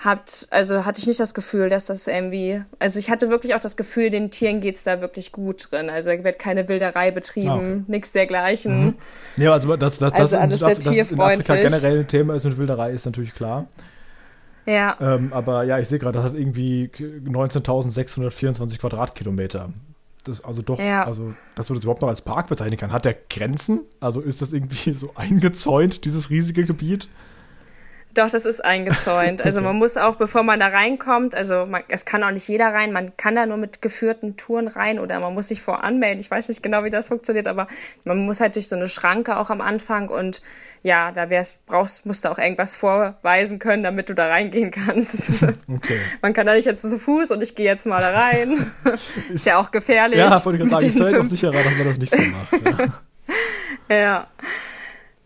Hat, 0.05 0.49
also 0.51 0.85
hatte 0.85 1.01
ich 1.01 1.07
nicht 1.07 1.21
das 1.21 1.33
Gefühl, 1.33 1.69
dass 1.69 1.87
das 1.87 2.07
irgendwie, 2.07 2.63
also 2.79 2.99
ich 2.99 3.11
hatte 3.11 3.31
wirklich 3.31 3.55
auch 3.55 3.61
das 3.61 3.77
Gefühl, 3.77 4.11
den 4.11 4.31
Tieren 4.31 4.61
geht 4.61 4.77
es 4.77 4.83
da 4.83 5.01
wirklich 5.01 5.33
gut 5.33 5.69
drin. 5.71 5.91
Also 5.91 6.11
da 6.11 6.25
wird 6.25 6.39
keine 6.39 6.69
Wilderei 6.69 7.11
betrieben, 7.11 7.49
ah, 7.49 7.57
okay. 7.57 7.83
nichts 7.87 8.13
dergleichen. 8.13 8.85
Mhm. 8.85 8.95
Ja, 9.37 9.53
also 9.53 9.77
das, 9.77 9.99
das, 9.99 10.13
das, 10.13 10.35
also 10.35 10.37
in, 10.67 10.77
das 10.87 11.11
in 11.11 11.21
Afrika 11.21 11.57
generell 11.57 12.01
ein 12.01 12.09
Thema 12.09 12.35
ist 12.35 12.45
mit 12.45 12.59
Wilderei, 12.59 12.91
ist 12.91 13.07
natürlich 13.07 13.35
klar. 13.35 13.67
Ja. 14.67 14.97
Ähm, 15.01 15.33
aber 15.33 15.65
ja, 15.65 15.79
ich 15.79 15.89
sehe 15.89 15.99
gerade, 15.99 16.19
das 16.19 16.27
hat 16.27 16.35
irgendwie 16.35 16.91
19.624 16.95 18.79
Quadratkilometer. 18.79 19.73
Das 20.25 20.45
also 20.45 20.63
doch, 20.63 20.79
ja. 20.79 21.05
also 21.05 21.35
dass 21.57 21.69
man 21.69 21.79
das 21.79 21.85
überhaupt 21.85 22.03
noch 22.03 22.09
als 22.09 22.23
Park 22.23 22.49
bezeichnen 22.49 22.77
kann. 22.77 22.93
Hat 22.93 23.05
der 23.05 23.17
Grenzen? 23.29 23.81
Also 24.01 24.21
ist 24.21 24.43
das 24.43 24.53
irgendwie 24.53 24.93
so 24.95 25.13
eingezäunt, 25.15 26.05
dieses 26.05 26.31
riesige 26.31 26.65
Gebiet? 26.65 27.09
Doch, 28.15 28.29
das 28.29 28.45
ist 28.45 28.63
eingezäunt. 28.63 29.43
Also 29.43 29.63
man 29.63 29.77
muss 29.77 29.97
auch, 29.97 30.17
bevor 30.17 30.43
man 30.43 30.61
da 30.61 30.67
reinkommt, 30.67 31.35
also 31.35 31.65
man, 31.65 31.83
es 31.89 32.05
kann 32.05 32.23
auch 32.23 32.31
nicht 32.31 32.47
jeder 32.47 32.69
rein, 32.69 32.93
man 32.93 33.17
kann 33.17 33.35
da 33.35 33.47
nur 33.47 33.57
mit 33.57 33.81
geführten 33.81 34.37
Touren 34.37 34.69
rein 34.69 34.99
oder 34.99 35.19
man 35.21 35.33
muss 35.33 35.49
sich 35.49 35.63
voranmelden. 35.63 36.21
Ich 36.21 36.31
weiß 36.31 36.51
nicht 36.51 36.63
genau, 36.63 36.85
wie 36.85 36.91
das 36.91 37.09
funktioniert, 37.09 37.47
aber 37.47 37.69
man 38.05 38.19
muss 38.19 38.41
halt 38.41 38.57
durch 38.57 38.69
so 38.69 38.77
eine 38.77 38.89
Schranke 38.89 39.37
auch 39.39 39.49
am 39.49 39.63
Anfang 39.63 40.09
und 40.09 40.43
ja, 40.83 41.13
da 41.13 41.31
wärst, 41.31 41.65
brauchst, 41.67 42.05
musst 42.07 42.25
du 42.25 42.29
auch 42.31 42.39
irgendwas 42.39 42.77
vorweisen 42.77 43.59
können, 43.59 43.83
damit 43.83 44.09
du 44.09 44.15
da 44.15 44.29
reingehen 44.29 44.71
kannst. 44.71 45.31
Okay. 45.69 45.99
Man 46.21 46.35
kann 46.35 46.47
da 46.47 46.55
nicht 46.55 46.67
jetzt 46.67 46.83
zu 46.83 46.99
Fuß 46.99 47.31
und 47.31 47.43
ich 47.43 47.55
gehe 47.55 47.65
jetzt 47.65 47.87
mal 47.87 48.01
da 48.01 48.11
rein. 48.11 48.73
ist, 48.85 49.11
ist 49.31 49.47
ja 49.47 49.59
auch 49.59 49.71
gefährlich. 49.71 50.19
Ja, 50.19 50.45
wollte 50.45 50.63
ich 50.63 50.69
gerade 50.69 50.83
sagen, 50.83 50.97
ich 50.97 51.03
fällt 51.03 51.21
auch 51.21 51.25
sicherer, 51.25 51.53
dass 51.53 51.77
man 51.77 51.87
das 51.87 51.99
nicht 51.99 52.15
so 52.15 52.21
macht. 52.21 52.91
ja. 53.89 53.97
ja. 53.97 54.27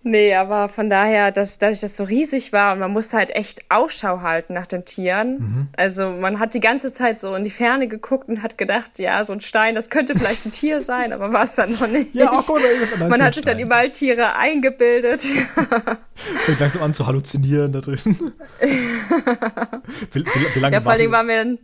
Nee, 0.09 0.37
aber 0.37 0.69
von 0.69 0.89
daher, 0.89 1.33
dass 1.33 1.59
dadurch, 1.59 1.81
dass 1.81 1.91
das 1.91 1.97
so 1.97 2.05
riesig 2.05 2.53
war 2.53 2.73
und 2.73 2.79
man 2.79 2.93
musste 2.93 3.17
halt 3.17 3.35
echt 3.35 3.69
Ausschau 3.73 4.21
halten 4.21 4.55
nach 4.55 4.69
den 4.69 4.85
Tieren. 4.85 5.39
Mhm. 5.39 5.69
Also 5.77 6.11
man 6.11 6.39
hat 6.39 6.55
die 6.55 6.61
ganze 6.61 6.93
Zeit 6.93 7.21
so 7.21 7.35
in 7.35 7.43
die 7.43 7.51
Ferne 7.51 7.89
geguckt 7.89 8.29
und 8.29 8.41
hat 8.41 8.57
gedacht, 8.57 9.01
ja, 9.01 9.25
so 9.25 9.33
ein 9.33 9.41
Stein, 9.41 9.75
das 9.75 9.91
könnte 9.91 10.17
vielleicht 10.17 10.47
ein 10.47 10.53
Tier 10.53 10.81
sein, 10.81 11.13
aber 11.13 11.33
war 11.33 11.43
es 11.43 11.57
dann 11.57 11.73
noch 11.73 11.89
nicht. 11.89 12.15
Ja, 12.15 12.31
auch 12.31 12.47
gut, 12.47 12.63
man 13.01 13.21
hat 13.21 13.35
sich 13.35 13.45
dann 13.45 13.59
überall 13.59 13.91
Tiere 13.91 14.37
eingebildet. 14.37 15.23
Fängt 16.15 16.61
langsam 16.61 16.85
an 16.85 16.95
zu 16.95 17.05
halluzinieren 17.09 17.73
da 17.73 17.81
drin. 17.81 17.99
wie, 18.61 20.25
wie, 20.25 20.25
wie, 20.55 20.61
lange 20.61 20.77
ja, 20.77 20.81
vor 20.83 20.93
allem 20.93 21.11
waren 21.11 21.27
wir 21.27 21.37
dann, 21.37 21.59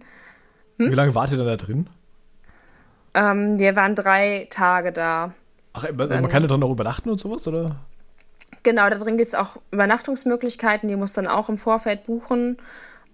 hm? 0.79 0.91
Wie 0.91 0.97
lange 0.97 1.15
wart 1.15 1.31
ihr 1.31 1.39
dann 1.39 1.47
da 1.47 1.57
drin? 1.57 1.87
Ähm, 3.15 3.61
wir 3.61 3.77
waren 3.77 3.95
drei 3.95 4.49
Tage 4.51 4.91
da. 4.91 5.33
Ach, 5.75 5.87
man 5.93 6.29
kann 6.29 6.43
ja 6.43 6.49
dann 6.49 6.59
noch 6.59 6.71
übernachten 6.71 7.09
und 7.09 7.21
sowas, 7.21 7.47
oder? 7.47 7.77
Genau, 8.63 8.89
da 8.89 8.97
drin 8.97 9.17
gibt 9.17 9.29
es 9.29 9.35
auch 9.35 9.57
Übernachtungsmöglichkeiten, 9.73 10.89
die 10.89 10.97
muss 10.97 11.13
dann 11.13 11.27
auch 11.27 11.49
im 11.49 11.59
Vorfeld 11.59 12.05
buchen. 12.05 12.59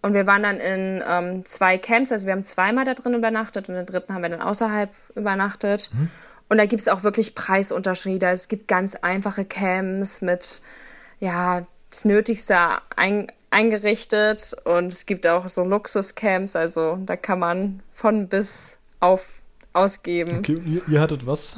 Und 0.01 0.15
wir 0.15 0.27
waren 0.27 0.43
dann 0.43 0.61
in 0.61 1.03
ähm, 1.07 1.45
zwei 1.45 1.77
Camps, 1.79 2.13
also 2.13 2.27
wir 2.27 2.33
haben 2.33 2.45
zweimal 2.45 2.85
da 2.85 2.95
drin 2.95 3.15
übernachtet 3.15 3.69
und 3.69 3.75
den 3.75 3.87
dritten 3.87 4.15
haben 4.15 4.23
wir 4.23 4.29
dann 4.29 4.43
außerhalb 4.43 4.91
übernachtet. 5.17 5.91
Mhm. 5.93 6.11
Und 6.49 6.59
da 6.59 6.67
gibt 6.67 6.81
es 6.81 6.89
auch 6.89 7.03
wirklich 7.03 7.35
Preisunterschiede. 7.35 8.27
Es 8.27 8.49
gibt 8.49 8.69
ganz 8.69 8.95
einfache 8.95 9.45
Camps 9.45 10.23
mit, 10.23 10.63
ja, 11.21 11.67
das 11.91 12.05
Nötigste 12.05 12.57
ein, 12.97 13.33
eingerichtet 13.51 14.55
und 14.65 14.93
es 14.93 15.07
gibt 15.07 15.27
auch 15.27 15.49
so 15.49 15.65
Luxuscamps, 15.65 16.55
also 16.55 16.99
da 17.05 17.17
kann 17.17 17.39
man 17.39 17.81
von 17.93 18.29
bis 18.29 18.79
auf 19.01 19.27
ausgeben. 19.73 20.39
Okay, 20.39 20.61
ihr, 20.65 20.83
ihr 20.89 21.01
hattet 21.01 21.27
was? 21.27 21.57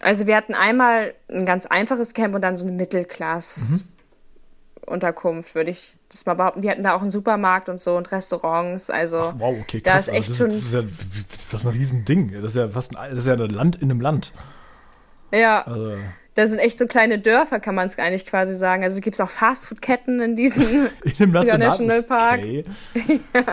Also 0.00 0.26
wir 0.26 0.34
hatten 0.36 0.54
einmal 0.54 1.14
ein 1.28 1.44
ganz 1.44 1.66
einfaches 1.66 2.14
Camp 2.14 2.34
und 2.34 2.40
dann 2.42 2.56
so 2.56 2.66
eine 2.66 2.74
Mittelklass-Unterkunft, 2.76 5.54
würde 5.54 5.70
ich 5.70 5.94
das 6.10 6.26
mal 6.26 6.34
behaupten. 6.34 6.62
Die 6.62 6.70
hatten 6.70 6.82
da 6.82 6.94
auch 6.94 7.00
einen 7.00 7.10
Supermarkt 7.10 7.68
und 7.68 7.78
so 7.80 7.96
und 7.96 8.10
Restaurants. 8.10 8.90
Also 8.90 9.18
Ach, 9.18 9.34
wow, 9.38 9.56
okay, 9.60 9.80
krass. 9.80 10.06
Da 10.06 10.12
ist 10.12 10.18
echt 10.18 10.30
das, 10.30 10.36
schon 10.36 10.48
ist, 10.48 10.74
das 10.74 10.84
ist 10.84 10.84
ja 11.30 11.52
was 11.52 11.64
ein 11.66 11.72
Riesending. 11.72 12.32
Das 12.32 12.46
ist 12.50 12.56
ja 12.56 12.68
fast 12.68 12.96
ein, 12.96 13.10
das 13.10 13.20
ist 13.20 13.26
ja 13.26 13.34
ein 13.34 13.50
Land 13.50 13.76
in 13.76 13.90
einem 13.90 14.00
Land. 14.00 14.32
Ja. 15.32 15.64
Also. 15.66 15.96
Das 16.34 16.50
sind 16.50 16.58
echt 16.58 16.80
so 16.80 16.86
kleine 16.86 17.20
Dörfer, 17.20 17.60
kann 17.60 17.76
man 17.76 17.86
es 17.86 17.96
eigentlich 17.96 18.26
quasi 18.26 18.56
sagen. 18.56 18.82
Also 18.82 19.00
gibt 19.00 19.14
es 19.14 19.20
auch 19.20 19.30
Fastfood-Ketten 19.30 20.20
in 20.20 20.34
diesem 20.34 20.88
in 21.18 21.30
Nationalpark. 21.30 22.40
Okay. 22.40 22.64
ja. 23.32 23.34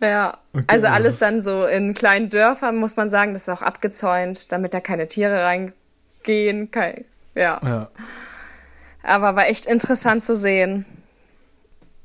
Ja, 0.00 0.38
okay, 0.52 0.64
also 0.66 0.86
alles 0.86 1.18
dann 1.18 1.40
so 1.40 1.64
in 1.64 1.94
kleinen 1.94 2.28
Dörfern, 2.28 2.76
muss 2.76 2.96
man 2.96 3.08
sagen, 3.08 3.32
das 3.32 3.42
ist 3.42 3.48
auch 3.48 3.62
abgezäunt, 3.62 4.52
damit 4.52 4.74
da 4.74 4.80
keine 4.80 5.08
Tiere 5.08 5.42
reingehen. 5.42 6.70
Kein, 6.70 7.04
ja. 7.34 7.60
ja. 7.64 7.88
Aber 9.02 9.36
war 9.36 9.46
echt 9.46 9.66
interessant 9.66 10.24
zu 10.24 10.36
sehen. 10.36 10.84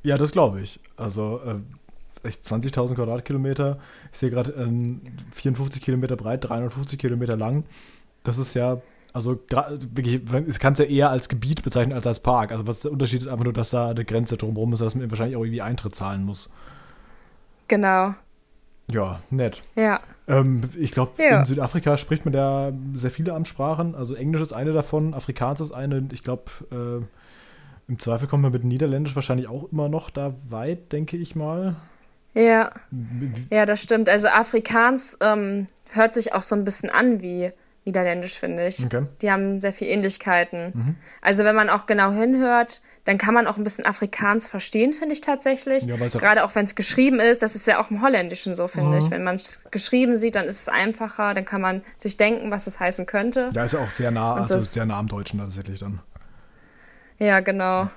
Ja, 0.02 0.16
das 0.16 0.32
glaube 0.32 0.60
ich. 0.60 0.80
Also 0.96 1.40
äh, 1.44 2.26
echt 2.26 2.44
20.000 2.44 2.94
Quadratkilometer. 2.94 3.78
Ich 4.12 4.18
sehe 4.18 4.30
gerade 4.30 4.52
äh, 4.52 5.32
54 5.32 5.82
Kilometer 5.82 6.16
breit, 6.16 6.48
350 6.48 6.98
Kilometer 6.98 7.36
lang. 7.36 7.64
Das 8.22 8.38
ist 8.38 8.54
ja, 8.54 8.80
also 9.12 9.38
wirklich, 9.48 10.22
ich 10.46 10.58
kann 10.58 10.72
es 10.72 10.78
ja 10.78 10.84
eher 10.86 11.10
als 11.10 11.28
Gebiet 11.28 11.62
bezeichnen 11.62 11.92
als 11.92 12.06
als 12.06 12.20
Park. 12.20 12.52
Also 12.52 12.66
was 12.66 12.80
der 12.80 12.92
Unterschied 12.92 13.20
ist 13.20 13.28
einfach 13.28 13.44
nur, 13.44 13.52
dass 13.52 13.70
da 13.70 13.90
eine 13.90 14.04
Grenze 14.04 14.36
drumherum 14.36 14.72
ist, 14.72 14.80
dass 14.80 14.94
man 14.94 15.10
wahrscheinlich 15.10 15.36
auch 15.36 15.42
irgendwie 15.42 15.62
Eintritt 15.62 15.94
zahlen 15.94 16.24
muss. 16.24 16.50
Genau. 17.72 18.14
Ja, 18.90 19.20
nett. 19.30 19.62
Ja. 19.76 20.00
Ähm, 20.28 20.60
ich 20.78 20.90
glaube, 20.90 21.12
ja. 21.22 21.38
in 21.38 21.46
Südafrika 21.46 21.96
spricht 21.96 22.26
man 22.26 22.34
ja 22.34 22.70
sehr 22.92 23.10
viele 23.10 23.32
Amtssprachen. 23.32 23.94
Also 23.94 24.14
Englisch 24.14 24.42
ist 24.42 24.52
eine 24.52 24.74
davon, 24.74 25.14
Afrikaans 25.14 25.62
ist 25.62 25.72
eine. 25.72 26.06
Ich 26.12 26.22
glaube, 26.22 26.44
äh, 26.70 27.90
im 27.90 27.98
Zweifel 27.98 28.28
kommt 28.28 28.42
man 28.42 28.52
mit 28.52 28.64
Niederländisch 28.64 29.16
wahrscheinlich 29.16 29.48
auch 29.48 29.72
immer 29.72 29.88
noch 29.88 30.10
da 30.10 30.34
weit, 30.50 30.92
denke 30.92 31.16
ich 31.16 31.34
mal. 31.34 31.76
Ja. 32.34 32.72
Ja, 33.48 33.64
das 33.64 33.82
stimmt. 33.82 34.10
Also 34.10 34.28
Afrikaans 34.28 35.16
ähm, 35.22 35.66
hört 35.92 36.12
sich 36.12 36.34
auch 36.34 36.42
so 36.42 36.54
ein 36.54 36.66
bisschen 36.66 36.90
an 36.90 37.22
wie 37.22 37.52
Niederländisch, 37.84 38.38
finde 38.38 38.66
ich. 38.66 38.84
Okay. 38.84 39.06
Die 39.22 39.30
haben 39.30 39.60
sehr 39.60 39.72
viele 39.72 39.90
Ähnlichkeiten. 39.90 40.72
Mhm. 40.74 40.96
Also 41.20 41.44
wenn 41.44 41.56
man 41.56 41.68
auch 41.68 41.86
genau 41.86 42.12
hinhört, 42.12 42.80
dann 43.04 43.18
kann 43.18 43.34
man 43.34 43.48
auch 43.48 43.56
ein 43.56 43.64
bisschen 43.64 43.84
Afrikaans 43.84 44.48
verstehen, 44.48 44.92
finde 44.92 45.14
ich 45.14 45.20
tatsächlich. 45.20 45.84
Ja, 45.84 45.96
Gerade 45.96 46.44
auch 46.44 46.54
wenn 46.54 46.64
es 46.64 46.76
geschrieben 46.76 47.18
ist, 47.18 47.42
das 47.42 47.56
ist 47.56 47.66
ja 47.66 47.80
auch 47.80 47.90
im 47.90 48.00
Holländischen 48.00 48.54
so, 48.54 48.68
finde 48.68 48.92
mhm. 48.92 48.98
ich. 48.98 49.10
Wenn 49.10 49.24
man 49.24 49.34
es 49.34 49.64
geschrieben 49.72 50.14
sieht, 50.14 50.36
dann 50.36 50.46
ist 50.46 50.60
es 50.60 50.68
einfacher, 50.68 51.34
dann 51.34 51.44
kann 51.44 51.60
man 51.60 51.82
sich 51.98 52.16
denken, 52.16 52.52
was 52.52 52.68
es 52.68 52.78
heißen 52.78 53.06
könnte. 53.06 53.50
Ja, 53.52 53.64
ist 53.64 53.72
ja 53.72 53.80
auch 53.80 53.90
sehr 53.90 54.12
nah, 54.12 54.34
also 54.34 54.54
ist 54.54 54.74
sehr 54.74 54.86
nah 54.86 54.98
am 54.98 55.08
Deutschen 55.08 55.40
tatsächlich 55.40 55.80
dann. 55.80 56.00
Ja, 57.18 57.40
genau. 57.40 57.90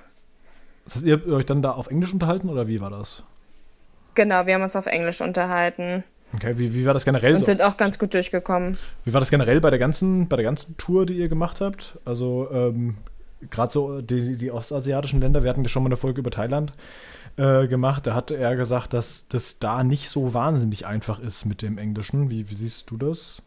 Das 0.84 0.96
heißt, 0.96 1.04
ihr 1.04 1.14
habt 1.14 1.26
euch 1.28 1.46
dann 1.46 1.62
da 1.62 1.72
auf 1.72 1.86
Englisch 1.86 2.12
unterhalten 2.12 2.48
oder 2.48 2.66
wie 2.66 2.80
war 2.80 2.90
das? 2.90 3.22
Genau, 4.14 4.46
wir 4.46 4.54
haben 4.54 4.62
uns 4.62 4.74
auf 4.74 4.86
Englisch 4.86 5.20
unterhalten. 5.20 6.02
Okay, 6.36 6.54
wie, 6.56 6.74
wie 6.74 6.86
war 6.86 6.94
das 6.94 7.04
generell 7.04 7.34
Und 7.34 7.40
so? 7.40 7.44
sind 7.46 7.62
auch 7.62 7.76
ganz 7.76 7.98
gut 7.98 8.14
durchgekommen. 8.14 8.78
Wie 9.04 9.12
war 9.12 9.20
das 9.20 9.30
generell 9.30 9.60
bei 9.60 9.70
der 9.70 9.78
ganzen, 9.78 10.28
bei 10.28 10.36
der 10.36 10.44
ganzen 10.44 10.76
Tour, 10.76 11.06
die 11.06 11.14
ihr 11.14 11.28
gemacht 11.28 11.60
habt? 11.60 11.98
Also, 12.04 12.48
ähm, 12.52 12.96
gerade 13.50 13.72
so 13.72 14.00
die, 14.00 14.36
die 14.36 14.50
ostasiatischen 14.50 15.20
Länder, 15.20 15.42
wir 15.42 15.50
hatten 15.50 15.62
ja 15.62 15.68
schon 15.68 15.82
mal 15.82 15.88
eine 15.88 15.96
Folge 15.96 16.20
über 16.20 16.30
Thailand 16.30 16.72
äh, 17.36 17.66
gemacht, 17.66 18.06
da 18.06 18.14
hat 18.14 18.30
er 18.30 18.56
gesagt, 18.56 18.92
dass 18.92 19.26
das 19.28 19.58
da 19.58 19.84
nicht 19.84 20.10
so 20.10 20.34
wahnsinnig 20.34 20.86
einfach 20.86 21.20
ist 21.20 21.44
mit 21.44 21.62
dem 21.62 21.78
Englischen. 21.78 22.30
Wie, 22.30 22.48
wie 22.50 22.54
siehst 22.54 22.90
du 22.90 22.96
das? 22.96 23.42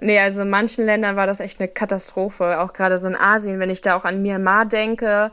Nee, 0.00 0.18
also 0.18 0.42
in 0.42 0.50
manchen 0.50 0.84
Ländern 0.84 1.16
war 1.16 1.26
das 1.26 1.40
echt 1.40 1.58
eine 1.58 1.68
Katastrophe. 1.68 2.60
Auch 2.60 2.72
gerade 2.72 2.98
so 2.98 3.08
in 3.08 3.16
Asien, 3.16 3.58
wenn 3.58 3.70
ich 3.70 3.80
da 3.80 3.96
auch 3.96 4.04
an 4.04 4.20
Myanmar 4.22 4.66
denke, 4.66 5.32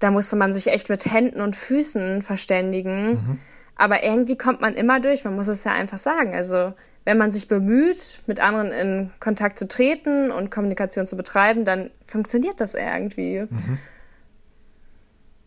da 0.00 0.10
musste 0.10 0.36
man 0.36 0.52
sich 0.52 0.66
echt 0.66 0.88
mit 0.88 1.04
Händen 1.06 1.40
und 1.40 1.56
Füßen 1.56 2.22
verständigen. 2.22 3.10
Mhm. 3.10 3.38
Aber 3.76 4.04
irgendwie 4.04 4.36
kommt 4.36 4.60
man 4.60 4.74
immer 4.74 5.00
durch, 5.00 5.24
man 5.24 5.34
muss 5.34 5.48
es 5.48 5.64
ja 5.64 5.72
einfach 5.72 5.98
sagen. 5.98 6.34
Also 6.34 6.72
wenn 7.04 7.18
man 7.18 7.30
sich 7.30 7.48
bemüht, 7.48 8.20
mit 8.26 8.40
anderen 8.40 8.70
in 8.70 9.10
Kontakt 9.18 9.58
zu 9.58 9.66
treten 9.66 10.30
und 10.30 10.50
Kommunikation 10.50 11.06
zu 11.06 11.16
betreiben, 11.16 11.64
dann 11.64 11.90
funktioniert 12.06 12.60
das 12.60 12.74
irgendwie. 12.74 13.40
Mhm. 13.40 13.78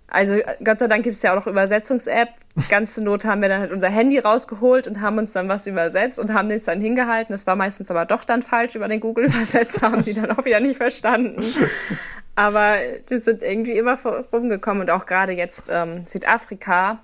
Also 0.07 0.37
Gott 0.63 0.79
sei 0.79 0.87
Dank 0.87 1.03
gibt 1.03 1.15
es 1.15 1.21
ja 1.23 1.31
auch 1.31 1.35
noch 1.35 1.47
Übersetzungs-App. 1.47 2.29
Ganz 2.69 2.93
zur 2.95 3.03
Not 3.03 3.25
haben 3.25 3.41
wir 3.41 3.49
dann 3.49 3.61
halt 3.61 3.71
unser 3.71 3.89
Handy 3.89 4.19
rausgeholt 4.19 4.87
und 4.87 5.01
haben 5.01 5.17
uns 5.17 5.33
dann 5.33 5.49
was 5.49 5.67
übersetzt 5.67 6.19
und 6.19 6.33
haben 6.33 6.49
es 6.51 6.65
dann 6.65 6.79
hingehalten. 6.79 7.33
Das 7.33 7.47
war 7.47 7.55
meistens 7.55 7.89
aber 7.89 8.05
doch 8.05 8.23
dann 8.23 8.41
falsch 8.41 8.75
über 8.75 8.87
den 8.87 8.99
Google-Übersetzer, 8.99 9.91
haben 9.91 10.03
die 10.03 10.13
dann 10.13 10.31
auch 10.31 10.45
wieder 10.45 10.59
nicht 10.59 10.77
verstanden. 10.77 11.43
Aber 12.35 12.75
wir 13.07 13.19
sind 13.19 13.43
irgendwie 13.43 13.77
immer 13.77 13.97
rumgekommen 14.31 14.83
und 14.83 14.89
auch 14.89 15.05
gerade 15.05 15.33
jetzt 15.33 15.69
ähm, 15.73 16.05
Südafrika 16.05 16.99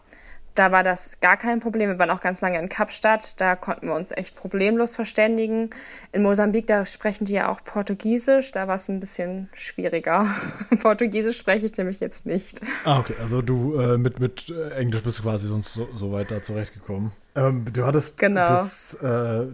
da 0.55 0.71
war 0.71 0.83
das 0.83 1.19
gar 1.21 1.37
kein 1.37 1.59
Problem. 1.59 1.89
Wir 1.89 1.99
waren 1.99 2.09
auch 2.09 2.21
ganz 2.21 2.41
lange 2.41 2.59
in 2.59 2.69
Kapstadt. 2.69 3.39
Da 3.39 3.55
konnten 3.55 3.87
wir 3.87 3.95
uns 3.95 4.11
echt 4.11 4.35
problemlos 4.35 4.95
verständigen. 4.95 5.69
In 6.11 6.23
Mosambik, 6.23 6.67
da 6.67 6.85
sprechen 6.85 7.25
die 7.25 7.33
ja 7.33 7.49
auch 7.49 7.63
Portugiesisch. 7.63 8.51
Da 8.51 8.67
war 8.67 8.75
es 8.75 8.89
ein 8.89 8.99
bisschen 8.99 9.49
schwieriger. 9.53 10.27
Portugiesisch 10.81 11.37
spreche 11.37 11.65
ich 11.65 11.77
nämlich 11.77 11.99
jetzt 11.99 12.25
nicht. 12.25 12.61
Ah, 12.83 12.99
okay. 12.99 13.15
Also 13.19 13.41
du 13.41 13.75
äh, 13.75 13.97
mit, 13.97 14.19
mit 14.19 14.49
äh, 14.49 14.71
Englisch 14.71 15.03
bist 15.03 15.19
du 15.19 15.23
quasi 15.23 15.47
sonst 15.47 15.73
so, 15.73 15.87
so 15.93 16.11
weit 16.11 16.31
da 16.31 16.43
zurechtgekommen. 16.43 17.11
Ähm, 17.35 17.65
du 17.71 17.85
hattest 17.85 18.17
genau. 18.17 18.45
das, 18.45 18.95
äh, 18.95 19.47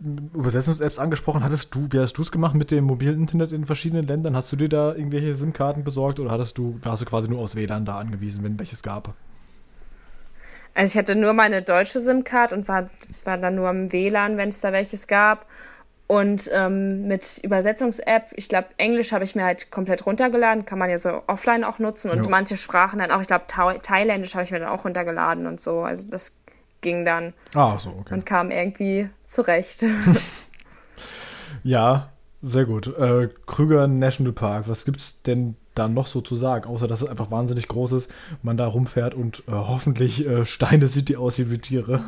Übersetzungs-Apps 0.00 0.98
angesprochen. 0.98 1.42
Hattest 1.42 1.74
du, 1.74 1.88
wie 1.90 1.98
hast 1.98 2.14
du 2.14 2.22
es 2.22 2.30
gemacht 2.30 2.54
mit 2.54 2.70
dem 2.70 2.84
mobilen 2.84 3.20
Internet 3.20 3.52
in 3.52 3.64
verschiedenen 3.64 4.06
Ländern? 4.06 4.36
Hast 4.36 4.52
du 4.52 4.56
dir 4.56 4.68
da 4.68 4.94
irgendwelche 4.94 5.34
SIM-Karten 5.34 5.84
besorgt 5.84 6.20
oder 6.20 6.30
hattest 6.30 6.58
du, 6.58 6.78
warst 6.82 7.02
du 7.02 7.06
quasi 7.06 7.30
nur 7.30 7.38
aus 7.38 7.56
WLAN 7.56 7.84
da 7.84 7.96
angewiesen, 7.96 8.44
wenn 8.44 8.58
welches 8.58 8.82
gab? 8.82 9.14
Also 10.74 10.92
ich 10.92 10.98
hatte 10.98 11.14
nur 11.14 11.32
meine 11.32 11.62
deutsche 11.62 12.00
SIM-Card 12.00 12.52
und 12.52 12.68
war, 12.68 12.90
war 13.24 13.38
dann 13.38 13.54
nur 13.54 13.70
im 13.70 13.92
WLAN, 13.92 14.36
wenn 14.36 14.48
es 14.48 14.60
da 14.60 14.72
welches 14.72 15.06
gab. 15.06 15.46
Und 16.06 16.50
ähm, 16.52 17.06
mit 17.06 17.38
Übersetzungs-App, 17.42 18.32
ich 18.34 18.48
glaube, 18.48 18.68
Englisch 18.76 19.12
habe 19.12 19.24
ich 19.24 19.34
mir 19.34 19.44
halt 19.44 19.70
komplett 19.70 20.04
runtergeladen, 20.04 20.66
kann 20.66 20.78
man 20.78 20.90
ja 20.90 20.98
so 20.98 21.22
offline 21.28 21.64
auch 21.64 21.78
nutzen 21.78 22.10
und 22.10 22.24
ja. 22.24 22.30
manche 22.30 22.58
Sprachen 22.58 22.98
dann 22.98 23.10
auch, 23.10 23.22
ich 23.22 23.26
glaube, 23.26 23.46
Thailändisch 23.46 24.34
habe 24.34 24.44
ich 24.44 24.50
mir 24.50 24.58
dann 24.58 24.68
auch 24.68 24.84
runtergeladen 24.84 25.46
und 25.46 25.62
so. 25.62 25.80
Also 25.80 26.08
das 26.10 26.36
ging 26.82 27.06
dann. 27.06 27.32
Ah, 27.54 27.78
so, 27.78 27.90
okay. 28.00 28.14
Und 28.14 28.26
kam 28.26 28.50
irgendwie 28.50 29.08
zurecht. 29.24 29.86
ja, 31.62 32.10
sehr 32.42 32.66
gut. 32.66 32.88
Äh, 32.98 33.30
Krüger 33.46 33.88
National 33.88 34.34
Park, 34.34 34.68
was 34.68 34.84
gibt's 34.84 35.22
denn 35.22 35.56
da 35.74 35.88
noch 35.88 36.06
so 36.06 36.20
zu 36.20 36.36
sagen, 36.36 36.68
außer 36.68 36.88
dass 36.88 37.02
es 37.02 37.08
einfach 37.08 37.30
wahnsinnig 37.30 37.68
groß 37.68 37.92
ist, 37.92 38.14
man 38.42 38.56
da 38.56 38.66
rumfährt 38.66 39.14
und 39.14 39.40
äh, 39.48 39.52
hoffentlich 39.52 40.26
äh, 40.26 40.44
Steine 40.44 40.88
sieht, 40.88 41.08
die 41.08 41.16
aussehen 41.16 41.50
wie 41.50 41.58
Tiere. 41.58 42.04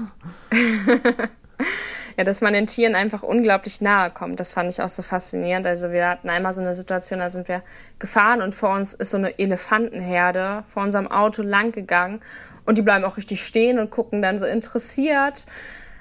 ja, 2.16 2.24
dass 2.24 2.40
man 2.40 2.52
den 2.52 2.66
Tieren 2.66 2.94
einfach 2.94 3.22
unglaublich 3.22 3.80
nahe 3.80 4.10
kommt. 4.10 4.40
Das 4.40 4.52
fand 4.52 4.70
ich 4.70 4.80
auch 4.80 4.88
so 4.88 5.02
faszinierend. 5.02 5.66
Also 5.66 5.90
wir 5.90 6.08
hatten 6.08 6.30
einmal 6.30 6.54
so 6.54 6.62
eine 6.62 6.74
Situation, 6.74 7.18
da 7.18 7.28
sind 7.28 7.48
wir 7.48 7.62
gefahren 7.98 8.40
und 8.40 8.54
vor 8.54 8.74
uns 8.74 8.94
ist 8.94 9.10
so 9.10 9.16
eine 9.16 9.38
Elefantenherde 9.38 10.64
vor 10.68 10.82
unserem 10.82 11.08
Auto 11.08 11.42
lang 11.42 11.72
gegangen 11.72 12.20
und 12.64 12.78
die 12.78 12.82
bleiben 12.82 13.04
auch 13.04 13.16
richtig 13.16 13.44
stehen 13.44 13.78
und 13.78 13.90
gucken 13.90 14.22
dann 14.22 14.38
so 14.38 14.46
interessiert. 14.46 15.46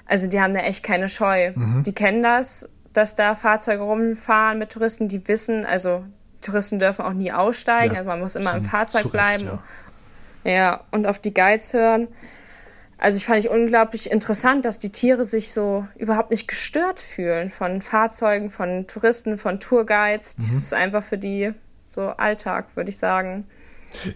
Also 0.06 0.28
die 0.28 0.40
haben 0.40 0.54
da 0.54 0.60
echt 0.60 0.84
keine 0.84 1.08
Scheu. 1.08 1.52
Mhm. 1.54 1.82
Die 1.82 1.92
kennen 1.92 2.22
das, 2.22 2.68
dass 2.92 3.14
da 3.14 3.34
Fahrzeuge 3.34 3.82
rumfahren 3.82 4.58
mit 4.58 4.70
Touristen, 4.70 5.08
die 5.08 5.26
wissen, 5.28 5.66
also 5.66 6.04
Touristen 6.46 6.78
dürfen 6.78 7.04
auch 7.04 7.12
nie 7.12 7.32
aussteigen, 7.32 7.94
ja, 7.94 8.00
also 8.00 8.10
man 8.10 8.20
muss 8.20 8.36
immer 8.36 8.54
im 8.54 8.64
Fahrzeug 8.64 9.10
bleiben. 9.12 9.50
Ja. 10.44 10.50
ja, 10.50 10.80
und 10.90 11.06
auf 11.06 11.18
die 11.18 11.34
Guides 11.34 11.72
hören. 11.74 12.08
Also 12.98 13.18
ich 13.18 13.26
fand 13.26 13.40
ich 13.40 13.50
unglaublich 13.50 14.10
interessant, 14.10 14.64
dass 14.64 14.78
die 14.78 14.90
Tiere 14.90 15.24
sich 15.24 15.52
so 15.52 15.86
überhaupt 15.96 16.30
nicht 16.30 16.48
gestört 16.48 16.98
fühlen 16.98 17.50
von 17.50 17.82
Fahrzeugen, 17.82 18.50
von 18.50 18.86
Touristen, 18.86 19.36
von 19.36 19.60
Tourguides. 19.60 20.38
Mhm. 20.38 20.42
Das 20.42 20.52
ist 20.54 20.74
einfach 20.74 21.02
für 21.02 21.18
die 21.18 21.52
so 21.84 22.08
Alltag, 22.08 22.74
würde 22.74 22.90
ich 22.90 22.98
sagen. 22.98 23.46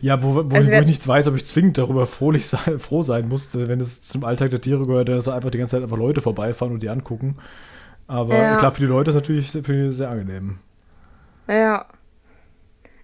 Ja, 0.00 0.22
wo, 0.22 0.34
wo, 0.34 0.54
also 0.54 0.72
wo 0.72 0.76
ich 0.76 0.86
nichts 0.86 1.06
weiß, 1.06 1.26
aber 1.26 1.36
ich 1.36 1.46
zwingend 1.46 1.78
darüber 1.78 2.06
frohlich 2.06 2.46
sein, 2.46 2.78
froh 2.78 3.02
sein 3.02 3.28
musste, 3.28 3.68
wenn 3.68 3.80
es 3.80 4.02
zum 4.02 4.24
Alltag 4.24 4.50
der 4.50 4.60
Tiere 4.60 4.86
gehört, 4.86 5.08
dass 5.08 5.28
einfach 5.28 5.50
die 5.50 5.58
ganze 5.58 5.76
Zeit 5.76 5.82
einfach 5.82 5.98
Leute 5.98 6.20
vorbeifahren 6.20 6.72
und 6.72 6.82
die 6.82 6.88
angucken. 6.88 7.36
Aber 8.06 8.36
ja. 8.36 8.56
klar, 8.56 8.72
für 8.72 8.80
die 8.80 8.86
Leute 8.86 9.10
ist 9.10 9.16
es 9.16 9.22
natürlich 9.22 9.50
sehr, 9.50 9.92
sehr 9.92 10.10
angenehm. 10.10 10.58
Ja. 11.46 11.86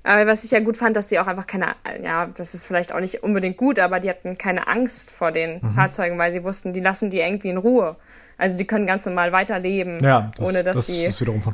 Aber 0.06 0.26
was 0.28 0.44
ich 0.44 0.52
ja 0.52 0.60
gut 0.60 0.76
fand, 0.76 0.94
dass 0.94 1.08
die 1.08 1.18
auch 1.18 1.26
einfach 1.26 1.48
keine, 1.48 1.74
ja, 2.00 2.26
das 2.36 2.54
ist 2.54 2.64
vielleicht 2.64 2.94
auch 2.94 3.00
nicht 3.00 3.24
unbedingt 3.24 3.56
gut, 3.56 3.80
aber 3.80 3.98
die 3.98 4.08
hatten 4.08 4.38
keine 4.38 4.68
Angst 4.68 5.10
vor 5.10 5.32
den 5.32 5.60
mhm. 5.60 5.74
Fahrzeugen, 5.74 6.16
weil 6.16 6.30
sie 6.30 6.44
wussten, 6.44 6.72
die 6.72 6.80
lassen 6.80 7.10
die 7.10 7.18
irgendwie 7.18 7.48
in 7.48 7.56
Ruhe. 7.56 7.96
Also 8.38 8.56
die 8.56 8.66
können 8.66 8.86
ganz 8.86 9.04
normal 9.04 9.32
weiterleben, 9.32 9.98
ja, 10.00 10.30
das, 10.36 10.46
ohne 10.46 10.62
dass 10.62 10.86
sie 10.86 11.10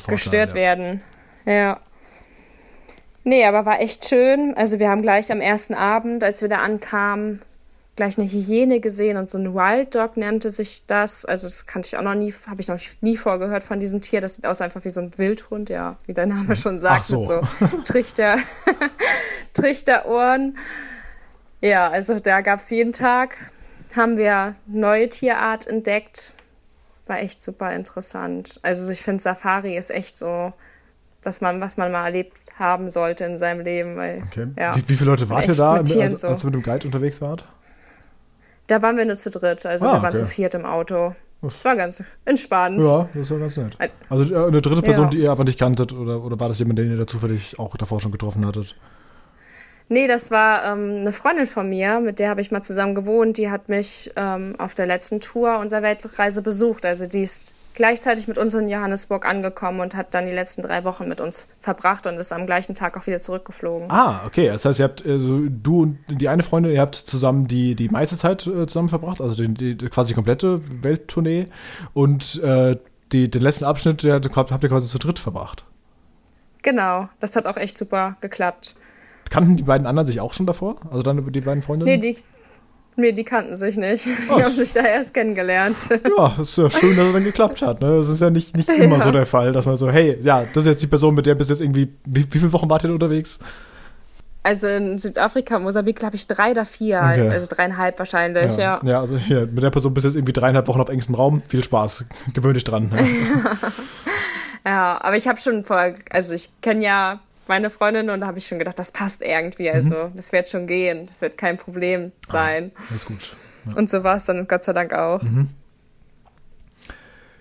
gestört 0.06 0.50
ja. 0.50 0.54
werden. 0.54 1.00
Ja. 1.46 1.80
Nee, 3.24 3.46
aber 3.46 3.64
war 3.64 3.80
echt 3.80 4.06
schön. 4.06 4.54
Also 4.54 4.78
wir 4.78 4.90
haben 4.90 5.00
gleich 5.00 5.32
am 5.32 5.40
ersten 5.40 5.74
Abend, 5.74 6.22
als 6.22 6.42
wir 6.42 6.48
da 6.50 6.56
ankamen, 6.56 7.40
gleich 7.96 8.18
eine 8.18 8.26
Hyäne 8.26 8.80
gesehen 8.80 9.16
und 9.16 9.28
so 9.28 9.38
ein 9.38 9.54
Wild 9.54 9.94
Dog 9.94 10.16
nannte 10.16 10.50
sich 10.50 10.86
das. 10.86 11.24
Also 11.24 11.46
das 11.46 11.66
kannte 11.66 11.88
ich 11.88 11.96
auch 11.96 12.02
noch 12.02 12.14
nie, 12.14 12.32
habe 12.46 12.60
ich 12.60 12.68
noch 12.68 12.80
nie 13.00 13.16
vorgehört 13.16 13.62
von 13.62 13.80
diesem 13.80 14.00
Tier. 14.00 14.20
Das 14.20 14.36
sieht 14.36 14.46
aus 14.46 14.60
einfach 14.60 14.84
wie 14.84 14.90
so 14.90 15.00
ein 15.02 15.16
Wildhund, 15.18 15.68
ja, 15.68 15.96
wie 16.06 16.14
der 16.14 16.26
Name 16.26 16.56
schon 16.56 16.78
sagt, 16.78 17.04
so. 17.04 17.20
mit 17.20 17.28
so 17.28 17.42
Trichter, 17.84 18.38
Trichterohren. 19.54 20.56
Ja, 21.60 21.90
also 21.90 22.18
da 22.18 22.40
gab 22.40 22.60
es 22.60 22.70
jeden 22.70 22.92
Tag, 22.92 23.36
haben 23.94 24.16
wir 24.16 24.56
neue 24.66 25.08
Tierart 25.08 25.66
entdeckt. 25.66 26.32
War 27.06 27.18
echt 27.18 27.44
super 27.44 27.74
interessant. 27.74 28.58
Also 28.62 28.90
ich 28.90 29.02
finde, 29.02 29.22
Safari 29.22 29.76
ist 29.76 29.90
echt 29.90 30.16
so, 30.16 30.52
dass 31.20 31.40
man, 31.40 31.60
was 31.60 31.76
man 31.76 31.92
mal 31.92 32.06
erlebt 32.06 32.38
haben 32.58 32.90
sollte 32.90 33.24
in 33.24 33.36
seinem 33.36 33.60
Leben. 33.60 33.96
Weil, 33.96 34.22
okay. 34.26 34.46
ja, 34.58 34.74
wie, 34.74 34.88
wie 34.88 34.96
viele 34.96 35.10
Leute 35.10 35.28
wart 35.28 35.46
ihr 35.46 35.54
da, 35.54 35.74
als, 35.74 35.90
so. 35.90 36.28
als 36.28 36.42
ihr 36.42 36.46
mit 36.46 36.54
dem 36.54 36.62
Guide 36.62 36.86
unterwegs 36.86 37.20
wart? 37.20 37.44
Da 38.66 38.80
waren 38.82 38.96
wir 38.96 39.04
nur 39.04 39.16
zu 39.16 39.30
dritt, 39.30 39.66
also 39.66 39.86
ah, 39.86 39.94
wir 39.94 40.02
waren 40.02 40.14
okay. 40.14 40.24
zu 40.24 40.26
viert 40.26 40.54
im 40.54 40.64
Auto. 40.64 41.14
Das 41.42 41.64
war 41.64 41.74
ganz 41.74 42.02
entspannt. 42.24 42.84
Ja, 42.84 43.08
das 43.14 43.30
war 43.32 43.38
ganz 43.40 43.56
nett. 43.56 43.76
Also 44.08 44.32
äh, 44.32 44.46
eine 44.46 44.62
dritte 44.62 44.80
Person, 44.80 45.06
ja. 45.06 45.10
die 45.10 45.18
ihr 45.18 45.30
einfach 45.30 45.44
nicht 45.44 45.58
kanntet, 45.58 45.92
oder, 45.92 46.22
oder 46.22 46.38
war 46.38 46.48
das 46.48 46.60
jemand, 46.60 46.78
den 46.78 46.90
ihr 46.90 46.96
da 46.96 47.06
zufällig 47.06 47.58
auch 47.58 47.76
davor 47.76 48.00
schon 48.00 48.12
getroffen 48.12 48.46
hattet? 48.46 48.76
Nee, 49.88 50.06
das 50.06 50.30
war 50.30 50.64
ähm, 50.64 51.00
eine 51.00 51.12
Freundin 51.12 51.46
von 51.46 51.68
mir, 51.68 52.00
mit 52.00 52.20
der 52.20 52.30
habe 52.30 52.40
ich 52.40 52.50
mal 52.50 52.62
zusammen 52.62 52.94
gewohnt. 52.94 53.36
Die 53.36 53.50
hat 53.50 53.68
mich 53.68 54.12
ähm, 54.16 54.54
auf 54.58 54.74
der 54.74 54.86
letzten 54.86 55.20
Tour 55.20 55.58
unserer 55.58 55.82
Weltreise 55.82 56.42
besucht. 56.42 56.86
Also 56.86 57.06
die 57.06 57.22
ist 57.22 57.54
gleichzeitig 57.74 58.28
mit 58.28 58.38
uns 58.38 58.54
in 58.54 58.68
Johannesburg 58.68 59.26
angekommen 59.26 59.80
und 59.80 59.94
hat 59.94 60.14
dann 60.14 60.26
die 60.26 60.32
letzten 60.32 60.62
drei 60.62 60.84
Wochen 60.84 61.08
mit 61.08 61.20
uns 61.20 61.48
verbracht 61.60 62.06
und 62.06 62.16
ist 62.16 62.32
am 62.32 62.46
gleichen 62.46 62.74
Tag 62.74 62.96
auch 62.96 63.06
wieder 63.06 63.20
zurückgeflogen. 63.20 63.90
Ah, 63.90 64.24
okay. 64.26 64.48
Das 64.48 64.64
heißt, 64.64 64.80
ihr 64.80 64.84
habt, 64.84 65.06
also 65.06 65.40
du 65.48 65.82
und 65.82 65.98
die 66.08 66.28
eine 66.28 66.42
Freundin, 66.42 66.72
ihr 66.72 66.80
habt 66.80 66.96
zusammen 66.96 67.48
die, 67.48 67.74
die 67.74 67.88
meiste 67.88 68.16
Zeit 68.16 68.46
äh, 68.46 68.66
zusammen 68.66 68.88
verbracht, 68.88 69.20
also 69.20 69.34
die, 69.34 69.76
die 69.76 69.88
quasi 69.88 70.14
komplette 70.14 70.60
Welttournee 70.82 71.46
und 71.94 72.40
äh, 72.42 72.76
die, 73.12 73.30
den 73.30 73.42
letzten 73.42 73.64
Abschnitt 73.64 74.02
der, 74.02 74.20
habt 74.22 74.62
ihr 74.62 74.68
quasi 74.68 74.88
zu 74.88 74.98
dritt 74.98 75.18
verbracht. 75.18 75.64
Genau, 76.62 77.08
das 77.20 77.36
hat 77.36 77.46
auch 77.46 77.56
echt 77.56 77.76
super 77.76 78.16
geklappt. 78.20 78.76
Kannten 79.30 79.56
die 79.56 79.64
beiden 79.64 79.86
anderen 79.86 80.06
sich 80.06 80.20
auch 80.20 80.34
schon 80.34 80.46
davor? 80.46 80.76
Also 80.90 81.02
dann 81.02 81.32
die 81.32 81.40
beiden 81.40 81.62
Freundinnen? 81.62 82.00
Nee, 82.00 82.14
die, 82.14 82.22
Nee, 82.96 83.12
die 83.12 83.24
kannten 83.24 83.54
sich 83.54 83.76
nicht. 83.76 84.04
Die 84.06 84.28
Was? 84.28 84.44
haben 84.44 84.52
sich 84.52 84.72
da 84.72 84.80
erst 84.80 85.14
kennengelernt. 85.14 85.76
Ja, 86.16 86.34
ist 86.40 86.58
ja 86.58 86.68
schön, 86.68 86.96
dass 86.96 87.08
es 87.08 87.12
dann 87.14 87.24
geklappt 87.24 87.62
hat. 87.62 87.80
Ne? 87.80 87.96
Das 87.96 88.08
ist 88.08 88.20
ja 88.20 88.28
nicht, 88.28 88.56
nicht 88.56 88.68
immer 88.78 88.98
ja. 88.98 89.04
so 89.04 89.10
der 89.10 89.24
Fall, 89.24 89.52
dass 89.52 89.66
man 89.66 89.76
so, 89.76 89.90
hey, 89.90 90.18
ja, 90.20 90.44
das 90.44 90.64
ist 90.64 90.66
jetzt 90.66 90.82
die 90.82 90.86
Person, 90.86 91.14
mit 91.14 91.26
der 91.26 91.34
bis 91.34 91.48
jetzt 91.48 91.60
irgendwie, 91.60 91.88
wie, 92.04 92.26
wie 92.30 92.38
viele 92.38 92.52
Wochen 92.52 92.68
wart 92.68 92.84
ihr 92.84 92.92
unterwegs? 92.92 93.38
Also 94.42 94.66
in 94.66 94.98
Südafrika, 94.98 95.58
Mosambik, 95.58 95.96
glaube 96.00 96.16
ich, 96.16 96.26
drei 96.26 96.50
oder 96.50 96.66
vier, 96.66 96.98
okay. 96.98 97.28
also 97.28 97.46
dreieinhalb 97.48 97.98
wahrscheinlich, 97.98 98.56
ja. 98.56 98.80
Ja, 98.82 98.90
ja 98.90 99.00
also 99.00 99.16
hier, 99.16 99.46
mit 99.46 99.62
der 99.62 99.70
Person 99.70 99.94
bis 99.94 100.04
jetzt 100.04 100.16
irgendwie 100.16 100.32
dreieinhalb 100.32 100.66
Wochen 100.66 100.80
auf 100.80 100.88
engstem 100.88 101.14
Raum. 101.14 101.42
Viel 101.48 101.62
Spaß. 101.62 102.04
Gewöhn 102.34 102.54
dich 102.54 102.64
dran. 102.64 102.92
Also. 102.94 103.22
ja, 104.66 104.98
aber 105.00 105.16
ich 105.16 105.28
habe 105.28 105.38
schon 105.40 105.64
vor, 105.64 105.94
also 106.10 106.34
ich 106.34 106.50
kenne 106.60 106.84
ja 106.84 107.20
meine 107.52 107.68
Freundin 107.68 108.08
und 108.08 108.22
da 108.22 108.26
habe 108.26 108.38
ich 108.38 108.46
schon 108.46 108.58
gedacht, 108.58 108.78
das 108.78 108.92
passt 108.92 109.20
irgendwie. 109.20 109.68
Mhm. 109.68 109.74
Also 109.74 109.94
mhm. 109.94 110.16
das 110.16 110.32
wird 110.32 110.48
schon 110.48 110.66
gehen. 110.66 111.06
Das 111.06 111.20
wird 111.20 111.36
kein 111.36 111.58
Problem 111.58 112.12
ah, 112.28 112.32
sein. 112.32 112.72
Ah, 112.76 112.94
ist 112.94 113.04
gut. 113.04 113.36
Ja. 113.66 113.74
Und 113.76 113.90
so 113.90 114.02
war 114.02 114.16
es 114.16 114.24
dann 114.24 114.48
Gott 114.48 114.64
sei 114.64 114.72
Dank 114.72 114.94
auch. 114.94 115.20
Mhm. 115.22 115.48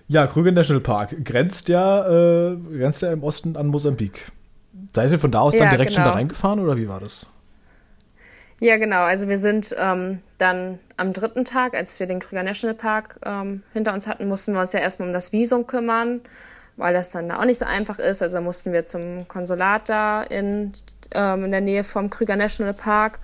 Ja, 0.07 0.27
Krüger 0.27 0.51
National 0.51 0.81
Park 0.81 1.23
grenzt 1.23 1.69
ja, 1.69 2.49
äh, 2.51 2.57
grenzt 2.57 3.01
ja 3.01 3.13
im 3.13 3.23
Osten 3.23 3.55
an 3.55 3.67
Mosambik. 3.67 4.33
Seid 4.93 5.11
ihr 5.11 5.19
von 5.19 5.31
da 5.31 5.39
aus 5.39 5.55
dann 5.55 5.69
direkt 5.69 5.91
genau. 5.91 5.95
schon 5.95 6.03
da 6.03 6.09
genau. 6.09 6.17
reingefahren 6.17 6.59
oder 6.59 6.75
wie 6.75 6.89
war 6.89 6.99
das? 6.99 7.27
Ja, 8.59 8.75
genau. 8.75 9.03
Also 9.03 9.29
wir 9.29 9.37
sind 9.37 9.73
ähm, 9.79 10.19
dann 10.37 10.79
am 10.97 11.13
dritten 11.13 11.45
Tag, 11.45 11.73
als 11.73 12.01
wir 12.01 12.07
den 12.07 12.19
Krüger 12.19 12.43
National 12.43 12.75
Park 12.75 13.17
ähm, 13.25 13.63
hinter 13.71 13.93
uns 13.93 14.07
hatten, 14.07 14.27
mussten 14.27 14.51
wir 14.51 14.59
uns 14.59 14.73
ja 14.73 14.81
erstmal 14.81 15.07
um 15.07 15.13
das 15.13 15.31
Visum 15.31 15.65
kümmern 15.67 16.19
weil 16.77 16.93
das 16.93 17.11
dann 17.11 17.31
auch 17.31 17.45
nicht 17.45 17.59
so 17.59 17.65
einfach 17.65 17.99
ist. 17.99 18.21
Also 18.21 18.41
mussten 18.41 18.73
wir 18.73 18.85
zum 18.85 19.27
Konsulat 19.27 19.89
da 19.89 20.23
in, 20.23 20.73
ähm, 21.13 21.45
in 21.45 21.51
der 21.51 21.61
Nähe 21.61 21.83
vom 21.83 22.09
Krüger 22.09 22.35
National 22.35 22.73
Park 22.73 23.19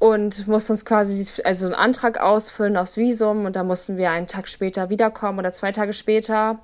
und 0.00 0.48
mussten 0.48 0.72
uns 0.72 0.84
quasi 0.84 1.26
also 1.44 1.66
einen 1.66 1.74
Antrag 1.74 2.18
ausfüllen 2.18 2.76
aufs 2.76 2.96
Visum 2.96 3.44
und 3.44 3.54
da 3.54 3.62
mussten 3.62 3.98
wir 3.98 4.10
einen 4.10 4.26
Tag 4.26 4.48
später 4.48 4.88
wiederkommen 4.88 5.38
oder 5.38 5.52
zwei 5.52 5.72
Tage 5.72 5.92
später 5.92 6.58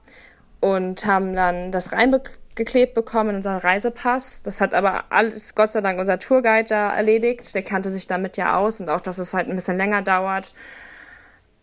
und 0.60 1.04
haben 1.04 1.36
dann 1.36 1.70
das 1.70 1.92
reingeklebt 1.92 2.94
bekommen 2.94 3.30
in 3.30 3.36
unseren 3.36 3.58
Reisepass. 3.58 4.42
Das 4.42 4.62
hat 4.62 4.72
aber 4.72 5.04
alles 5.10 5.54
Gott 5.54 5.70
sei 5.70 5.82
Dank 5.82 5.98
unser 5.98 6.18
Tourguide 6.18 6.68
da 6.70 6.96
erledigt. 6.96 7.54
Der 7.54 7.62
kannte 7.62 7.90
sich 7.90 8.06
damit 8.06 8.38
ja 8.38 8.56
aus 8.56 8.80
und 8.80 8.88
auch, 8.88 9.02
dass 9.02 9.18
es 9.18 9.34
halt 9.34 9.48
ein 9.48 9.54
bisschen 9.54 9.76
länger 9.76 10.00
dauert. 10.00 10.54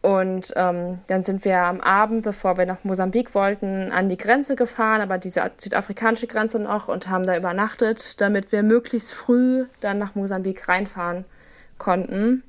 Und 0.03 0.51
ähm, 0.57 0.99
dann 1.07 1.23
sind 1.23 1.45
wir 1.45 1.59
am 1.59 1.79
Abend, 1.79 2.23
bevor 2.23 2.57
wir 2.57 2.65
nach 2.65 2.83
Mosambik 2.83 3.33
wollten, 3.33 3.89
an 3.89 4.09
die 4.09 4.17
Grenze 4.17 4.57
gefahren, 4.57 4.99
aber 4.99 5.17
diese 5.17 5.49
südafrikanische 5.57 6.27
Grenze 6.27 6.59
noch 6.59 6.89
und 6.89 7.07
haben 7.07 7.25
da 7.25 7.37
übernachtet, 7.37 8.19
damit 8.19 8.51
wir 8.51 8.63
möglichst 8.63 9.13
früh 9.13 9.65
dann 9.79 9.99
nach 9.99 10.13
Mosambik 10.13 10.67
reinfahren 10.67 11.23
konnten. 11.77 12.43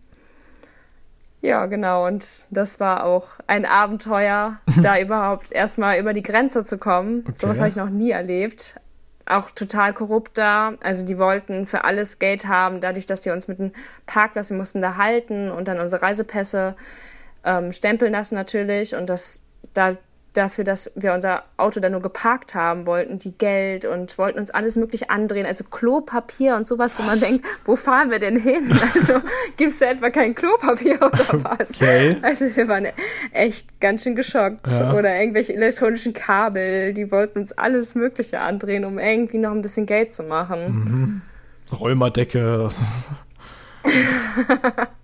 Ja, 1.43 1.67
genau. 1.67 2.09
Und 2.09 2.47
das 2.51 2.81
war 2.81 3.05
auch 3.05 3.29
ein 3.47 3.67
Abenteuer, 3.67 4.59
da 4.83 4.99
überhaupt 4.99 5.53
erstmal 5.53 6.01
über 6.01 6.13
die 6.13 6.25
Grenze 6.25 6.65
zu 6.65 6.77
kommen. 6.77 7.21
Okay. 7.21 7.37
Sowas 7.37 7.61
habe 7.61 7.69
ich 7.69 7.77
noch 7.77 7.91
nie 7.91 8.11
erlebt. 8.11 8.81
Auch 9.27 9.53
total 9.53 9.93
korrupt 9.93 10.39
da. 10.39 10.73
Also 10.83 11.07
die 11.07 11.21
wollten 11.21 11.67
für 11.67 11.85
alles 11.85 12.19
Geld 12.19 12.49
haben, 12.49 12.81
dadurch, 12.81 13.07
dass 13.07 13.21
die 13.21 13.31
uns 13.31 13.47
mit 13.47 13.61
dem 13.61 13.71
Parkplatz, 14.07 14.51
wir 14.51 14.57
mussten 14.57 14.83
da 14.83 14.97
halten 14.97 15.53
und 15.53 15.69
dann 15.69 15.79
unsere 15.79 16.03
Reisepässe 16.03 16.75
ähm, 17.45 17.73
stempeln 17.73 18.13
lassen 18.13 18.35
natürlich 18.35 18.95
und 18.95 19.09
das 19.09 19.45
da 19.73 19.97
dafür, 20.35 20.65
dass 20.65 20.93
wir 20.97 21.15
unser 21.15 21.45
Auto 21.57 21.81
dann 21.81 21.93
nur 21.93 22.03
geparkt 22.03 22.55
haben 22.55 22.87
wollten, 22.87 23.19
die 23.19 23.33
Geld 23.33 23.85
und 23.85 24.19
wollten 24.19 24.39
uns 24.39 24.51
alles 24.51 24.77
möglich 24.77 25.11
andrehen, 25.11 25.47
also 25.47 25.65
Klopapier 25.65 26.57
und 26.57 26.67
sowas, 26.67 26.99
was? 26.99 27.05
wo 27.05 27.09
man 27.09 27.21
denkt, 27.21 27.47
wo 27.65 27.77
fahren 27.77 28.11
wir 28.11 28.19
denn 28.19 28.39
hin? 28.39 28.73
Also 28.95 29.21
gibst 29.57 29.81
du 29.81 29.87
etwa 29.87 30.11
kein 30.11 30.35
Klopapier 30.35 30.97
oder 30.97 31.45
was? 31.45 31.75
Okay. 31.75 32.17
Also 32.23 32.45
wir 32.55 32.69
waren 32.69 32.87
echt 33.33 33.81
ganz 33.81 34.03
schön 34.03 34.15
geschockt. 34.15 34.69
Ja. 34.69 34.95
Oder 34.95 35.19
irgendwelche 35.19 35.55
elektronischen 35.55 36.13
Kabel, 36.13 36.93
die 36.95 37.11
wollten 37.11 37.41
uns 37.41 37.53
alles 37.53 37.95
Mögliche 37.95 38.41
andrehen, 38.41 38.85
um 38.85 38.99
irgendwie 38.99 39.39
noch 39.39 39.51
ein 39.51 39.63
bisschen 39.63 39.87
Geld 39.87 40.15
zu 40.15 40.23
machen. 40.23 41.23
Mhm. 41.71 41.77
Räumerdecke. 41.77 42.69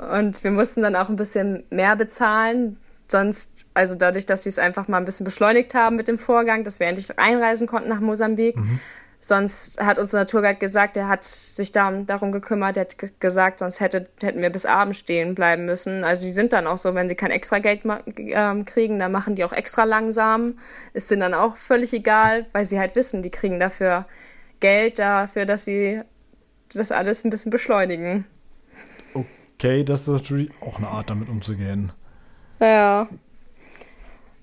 Und 0.00 0.42
wir 0.44 0.50
mussten 0.50 0.82
dann 0.82 0.96
auch 0.96 1.08
ein 1.08 1.16
bisschen 1.16 1.64
mehr 1.70 1.96
bezahlen. 1.96 2.78
Sonst, 3.08 3.66
also 3.74 3.96
dadurch, 3.96 4.24
dass 4.24 4.44
sie 4.44 4.48
es 4.48 4.58
einfach 4.58 4.88
mal 4.88 4.98
ein 4.98 5.04
bisschen 5.04 5.24
beschleunigt 5.24 5.74
haben 5.74 5.96
mit 5.96 6.08
dem 6.08 6.18
Vorgang, 6.18 6.64
dass 6.64 6.80
wir 6.80 6.86
endlich 6.86 7.18
einreisen 7.18 7.66
konnten 7.66 7.88
nach 7.88 8.00
Mosambik. 8.00 8.56
Mhm. 8.56 8.80
Sonst 9.18 9.80
hat 9.84 9.98
unser 9.98 10.20
Naturguide 10.20 10.58
gesagt, 10.58 10.96
er 10.96 11.08
hat 11.08 11.24
sich 11.24 11.72
da, 11.72 11.90
darum 11.90 12.32
gekümmert, 12.32 12.78
er 12.78 12.82
hat 12.82 13.20
gesagt, 13.20 13.58
sonst 13.58 13.80
hätte, 13.80 14.08
hätten 14.22 14.40
wir 14.40 14.48
bis 14.48 14.64
Abend 14.64 14.96
stehen 14.96 15.34
bleiben 15.34 15.66
müssen. 15.66 16.04
Also 16.04 16.24
die 16.24 16.32
sind 16.32 16.54
dann 16.54 16.66
auch 16.66 16.78
so, 16.78 16.94
wenn 16.94 17.08
sie 17.08 17.16
kein 17.16 17.30
extra 17.30 17.58
Geld 17.58 17.82
äh, 17.84 18.62
kriegen, 18.64 18.98
dann 18.98 19.12
machen 19.12 19.34
die 19.34 19.44
auch 19.44 19.52
extra 19.52 19.84
langsam. 19.84 20.58
Ist 20.94 21.10
denen 21.10 21.20
dann 21.20 21.34
auch 21.34 21.56
völlig 21.56 21.92
egal, 21.92 22.46
weil 22.52 22.64
sie 22.64 22.78
halt 22.78 22.96
wissen, 22.96 23.22
die 23.22 23.30
kriegen 23.30 23.60
dafür 23.60 24.06
Geld 24.60 24.98
dafür, 24.98 25.44
dass 25.44 25.66
sie 25.66 26.00
das 26.74 26.90
alles 26.90 27.24
ein 27.24 27.30
bisschen 27.30 27.50
beschleunigen 27.50 28.24
okay, 29.60 29.84
das 29.84 30.02
ist 30.02 30.08
natürlich 30.08 30.50
auch 30.62 30.78
eine 30.78 30.88
Art, 30.88 31.10
damit 31.10 31.28
umzugehen. 31.28 31.92
Ja. 32.60 33.08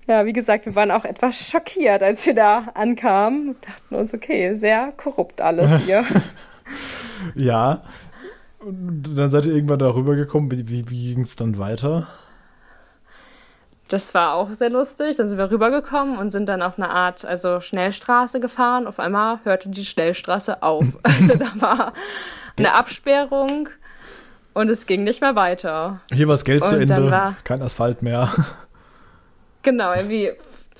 Ja, 0.06 0.24
wie 0.24 0.32
gesagt, 0.32 0.64
wir 0.64 0.76
waren 0.76 0.92
auch 0.92 1.04
etwas 1.04 1.50
schockiert, 1.50 2.02
als 2.02 2.24
wir 2.24 2.34
da 2.34 2.68
ankamen 2.74 3.50
und 3.50 3.66
dachten 3.66 3.94
uns, 3.96 4.14
okay, 4.14 4.54
sehr 4.54 4.92
korrupt 4.92 5.40
alles 5.40 5.80
hier. 5.84 6.04
ja. 7.34 7.82
Und 8.60 9.02
dann 9.16 9.30
seid 9.30 9.46
ihr 9.46 9.54
irgendwann 9.54 9.80
darüber 9.80 10.14
gekommen. 10.14 10.50
Wie, 10.50 10.68
wie, 10.68 10.88
wie 10.88 11.14
ging 11.14 11.24
es 11.24 11.36
dann 11.36 11.58
weiter? 11.58 12.06
Das 13.88 14.14
war 14.14 14.34
auch 14.34 14.50
sehr 14.50 14.70
lustig. 14.70 15.16
Dann 15.16 15.28
sind 15.28 15.38
wir 15.38 15.50
rübergekommen 15.50 16.18
und 16.18 16.30
sind 16.30 16.48
dann 16.48 16.62
auf 16.62 16.78
eine 16.78 16.90
Art, 16.90 17.24
also 17.24 17.60
Schnellstraße 17.60 18.38
gefahren. 18.40 18.86
Auf 18.86 19.00
einmal 19.00 19.40
hörte 19.44 19.68
die 19.68 19.84
Schnellstraße 19.84 20.62
auf. 20.62 20.84
Also 21.02 21.36
da 21.36 21.50
war 21.56 21.92
eine 22.56 22.74
Absperrung 22.74 23.68
und 24.58 24.68
es 24.68 24.86
ging 24.86 25.04
nicht 25.04 25.20
mehr 25.20 25.36
weiter. 25.36 26.00
Hier 26.12 26.26
war 26.26 26.34
das 26.34 26.44
Geld 26.44 26.62
und 26.62 26.68
zu 26.68 26.80
Ende, 26.80 27.10
war, 27.12 27.36
kein 27.44 27.62
Asphalt 27.62 28.02
mehr. 28.02 28.32
Genau, 29.62 29.92
irgendwie 29.92 30.30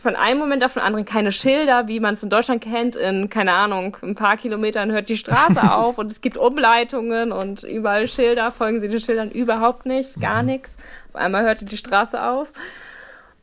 von 0.01 0.15
einem 0.15 0.39
Moment 0.39 0.65
auf 0.65 0.75
den 0.75 0.83
anderen 0.83 1.05
keine 1.05 1.33
Schilder, 1.33 1.89
wie 1.89 1.99
man 1.99 2.15
es 2.15 2.23
in 2.23 2.31
Deutschland 2.31 2.63
kennt. 2.63 2.95
In, 2.95 3.29
keine 3.29 3.53
Ahnung, 3.53 3.97
ein 4.03 4.15
paar 4.15 4.37
Kilometern 4.37 4.93
hört 4.93 5.09
die 5.09 5.17
Straße 5.17 5.61
auf 5.75 5.99
und 5.99 6.11
es 6.11 6.21
gibt 6.21 6.39
Umleitungen 6.39 7.33
und 7.33 7.65
überall 7.65 8.07
Schilder. 8.07 8.53
Folgen 8.53 8.81
Sie 8.81 8.89
den 8.89 9.01
Schildern 9.01 9.31
überhaupt 9.31 9.85
nicht, 9.85 10.21
gar 10.21 10.43
mhm. 10.43 10.51
nichts. 10.51 10.77
Auf 11.09 11.17
einmal 11.17 11.43
hörte 11.45 11.65
die 11.65 11.77
Straße 11.77 12.23
auf. 12.23 12.53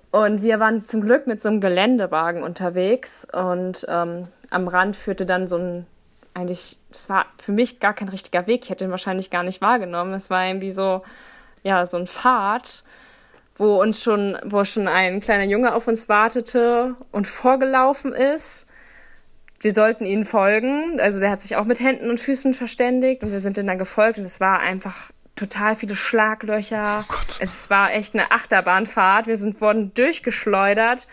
Und 0.10 0.42
wir 0.42 0.60
waren 0.62 0.86
zum 0.86 1.02
Glück 1.02 1.28
mit 1.28 1.42
so 1.42 1.50
einem 1.50 1.60
Geländewagen 1.60 2.42
unterwegs 2.42 3.28
und 3.32 3.86
ähm, 3.90 4.30
am 4.50 4.68
Rand 4.70 4.96
führte 4.96 5.26
dann 5.26 5.48
so 5.48 5.58
ein 5.58 5.86
eigentlich, 6.36 6.78
das 6.96 7.10
war 7.10 7.26
für 7.42 7.52
mich 7.52 7.80
gar 7.80 7.94
kein 7.94 8.10
richtiger 8.10 8.48
Weg. 8.48 8.64
Ich 8.64 8.70
hätte 8.70 8.86
ihn 8.86 8.92
wahrscheinlich 8.92 9.30
gar 9.30 9.44
nicht 9.44 9.62
wahrgenommen. 9.62 10.14
Es 10.14 10.30
war 10.30 10.46
irgendwie 10.46 10.72
so, 10.72 11.04
ja, 11.64 11.86
so 11.86 11.98
ein 11.98 12.08
Pfad, 12.08 12.84
wo 13.58 13.82
uns 13.82 14.02
schon, 14.02 14.38
wo 14.44 14.64
schon 14.64 14.88
ein 14.88 15.20
kleiner 15.20 15.44
Junge 15.44 15.74
auf 15.74 15.88
uns 15.88 16.10
wartete 16.10 16.96
und 17.12 17.28
vorgelaufen 17.28 18.14
ist. 18.14 18.68
Wir 19.60 19.74
sollten 19.74 20.06
ihnen 20.06 20.26
folgen. 20.26 21.00
Also 21.00 21.20
der 21.20 21.32
hat 21.32 21.42
sich 21.42 21.56
auch 21.56 21.66
mit 21.66 21.80
Händen 21.80 22.10
und 22.10 22.20
Füßen 22.20 22.54
verständigt 22.54 23.24
und 23.24 23.32
wir 23.32 23.40
sind 23.40 23.58
dann 23.58 23.78
gefolgt 23.78 24.18
und 24.18 24.26
es 24.26 24.40
war 24.40 24.60
einfach 24.60 25.12
total 25.36 25.76
viele 25.76 25.96
Schlaglöcher. 25.96 27.06
Oh 27.10 27.16
es 27.40 27.70
war 27.70 27.94
echt 27.94 28.14
eine 28.14 28.32
Achterbahnfahrt. 28.32 29.28
Wir 29.28 29.38
sind 29.38 29.60
wurden 29.62 29.94
durchgeschleudert 29.94 31.08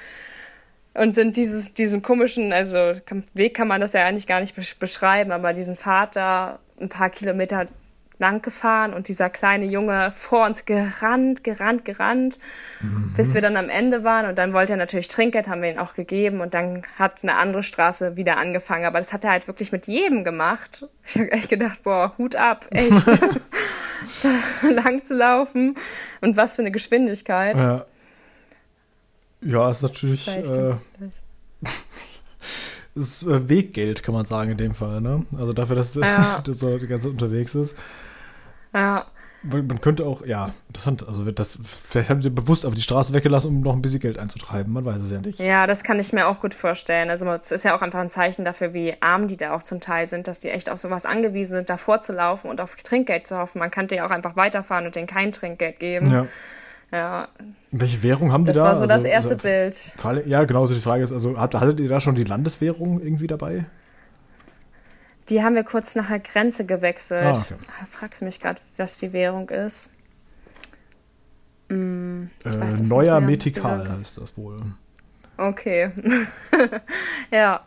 und 0.95 1.15
sind 1.15 1.37
dieses, 1.37 1.73
diesen 1.75 2.03
komischen, 2.03 2.53
also 2.53 2.93
Weg 3.35 3.55
kann 3.55 3.69
man 3.69 3.81
das 3.81 3.93
ja 3.93 4.05
eigentlich 4.05 4.27
gar 4.27 4.41
nicht 4.41 4.55
beschreiben, 4.79 5.33
aber 5.33 5.53
diesen 5.53 5.77
Pfad 5.77 6.17
da 6.17 6.59
ein 6.81 6.89
paar 6.89 7.11
Kilometer 7.11 7.67
lang 8.19 8.41
gefahren 8.41 8.95
und 8.95 9.09
dieser 9.09 9.31
kleine 9.31 9.67
Junge 9.67 10.13
vor 10.17 10.47
uns 10.47 10.65
gerannt, 10.65 11.43
gerannt, 11.43 11.85
gerannt, 11.85 12.39
mhm. 12.81 13.13
bis 13.17 13.35
wir 13.35 13.41
dann 13.41 13.57
am 13.57 13.69
Ende 13.69 14.05
waren 14.05 14.27
und 14.27 14.39
dann 14.39 14.53
wollte 14.53 14.75
er 14.75 14.77
natürlich 14.77 15.09
Trinkgeld, 15.09 15.49
haben 15.49 15.61
wir 15.61 15.71
ihn 15.71 15.79
auch 15.79 15.95
gegeben 15.95 16.41
und 16.41 16.55
dann 16.55 16.83
hat 16.99 17.23
eine 17.23 17.35
andere 17.35 17.63
Straße 17.63 18.17
wieder 18.17 18.37
angefangen, 18.37 18.85
aber 18.85 18.99
das 18.99 19.13
hat 19.13 19.25
er 19.25 19.31
halt 19.31 19.49
wirklich 19.49 19.73
mit 19.73 19.87
jedem 19.89 20.25
gemacht. 20.25 20.87
Ich 21.05 21.17
habe 21.17 21.33
echt 21.33 21.49
gedacht, 21.49 21.83
boah, 21.83 22.15
Hut 22.17 22.37
ab, 22.37 22.67
echt, 22.71 23.07
lang 24.63 25.03
zu 25.05 25.15
laufen 25.15 25.77
und 26.21 26.37
was 26.37 26.57
für 26.57 26.63
eine 26.63 26.71
Geschwindigkeit. 26.71 27.59
Ja. 27.59 27.87
Ja, 29.45 29.71
ist 29.71 29.83
natürlich. 29.83 30.29
Äh, 30.29 30.75
ist 32.95 33.23
äh, 33.23 33.49
Weggeld, 33.49 34.03
kann 34.03 34.15
man 34.15 34.25
sagen, 34.25 34.51
in 34.53 34.57
dem 34.57 34.75
Fall. 34.75 35.01
Ne? 35.01 35.25
Also 35.37 35.53
dafür, 35.53 35.77
dass 35.77 35.95
ja. 35.95 36.43
so 36.47 36.79
die 36.79 36.87
ganze 36.87 37.11
unterwegs 37.11 37.55
ist. 37.55 37.77
Ja. 38.75 39.07
Man 39.45 39.81
könnte 39.81 40.07
auch, 40.07 40.25
ja, 40.25 40.55
interessant, 40.69 41.05
also 41.07 41.29
das, 41.33 41.59
vielleicht 41.65 42.11
haben 42.11 42.23
sie 42.23 42.31
bewusst 42.31 42.65
auf 42.65 42.75
die 42.75 42.81
Straße 42.81 43.13
weggelassen, 43.13 43.49
um 43.49 43.61
noch 43.61 43.73
ein 43.73 43.83
bisschen 43.83 43.99
Geld 43.99 44.17
einzutreiben, 44.17 44.73
man 44.73 44.85
weiß 44.85 45.01
es 45.01 45.11
ja 45.11 45.19
nicht. 45.19 45.41
Ja, 45.41 45.67
das 45.67 45.83
kann 45.83 45.99
ich 45.99 46.13
mir 46.13 46.29
auch 46.29 46.41
gut 46.41 46.55
vorstellen. 46.55 47.11
Also 47.11 47.29
es 47.29 47.51
ist 47.51 47.65
ja 47.65 47.75
auch 47.75 47.83
einfach 47.83 47.99
ein 47.99 48.09
Zeichen 48.09 48.45
dafür, 48.45 48.73
wie 48.73 48.95
arm 49.01 49.27
die 49.27 49.37
da 49.37 49.53
auch 49.53 49.65
zum 49.65 49.81
Teil 49.81 50.07
sind, 50.07 50.29
dass 50.29 50.39
die 50.39 50.49
echt 50.49 50.71
auf 50.71 50.79
sowas 50.79 51.07
angewiesen 51.07 51.55
sind, 51.55 51.71
davor 51.71 52.03
zu 52.03 52.13
laufen 52.13 52.49
und 52.51 52.61
auf 52.61 52.77
Trinkgeld 52.77 53.27
zu 53.27 53.37
hoffen. 53.37 53.59
Man 53.59 53.73
könnte 53.73 53.97
ja 53.97 54.07
auch 54.07 54.13
einfach 54.13 54.37
weiterfahren 54.37 54.87
und 54.87 54.95
denen 54.95 55.09
kein 55.09 55.33
Trinkgeld 55.33 55.81
geben. 55.81 56.13
Ja. 56.13 56.27
Ja. 56.93 57.29
Welche 57.71 58.03
Währung 58.03 58.33
haben 58.33 58.45
die 58.45 58.53
das 58.53 58.59
da? 58.59 58.69
Das 58.69 58.81
war 58.81 58.87
so 58.87 58.93
also, 58.93 59.05
das 59.05 59.11
erste 59.11 59.31
also, 59.33 59.43
Bild. 59.49 60.27
Ja, 60.27 60.45
genau, 60.45 60.67
so 60.67 60.75
die 60.75 60.81
Frage 60.81 61.03
ist, 61.03 61.11
also 61.11 61.39
hattet 61.39 61.81
ihr 61.81 61.89
da 61.89 62.01
schon 62.01 62.15
die 62.15 62.25
Landeswährung 62.25 63.01
irgendwie 63.01 63.27
dabei? 63.27 63.65
Die 65.29 65.43
haben 65.43 65.55
wir 65.55 65.65
kurz 65.65 65.95
nach 65.95 66.09
der 66.09 66.21
Grenze 66.21 66.67
gewechselt. 66.67 67.25
Ah, 67.25 67.39
okay. 67.39 67.55
Fragst 67.91 68.23
mich 68.23 68.39
gerade, 68.39 68.61
was 68.77 68.99
die 68.99 69.13
Währung 69.13 69.49
ist. 69.49 69.89
Hm, 71.71 72.29
äh, 72.45 72.49
neuer 72.51 73.21
Metikal 73.21 73.89
heißt 73.89 74.19
das 74.19 74.37
wohl. 74.37 74.61
Okay. 75.39 75.91
ja. 77.33 77.61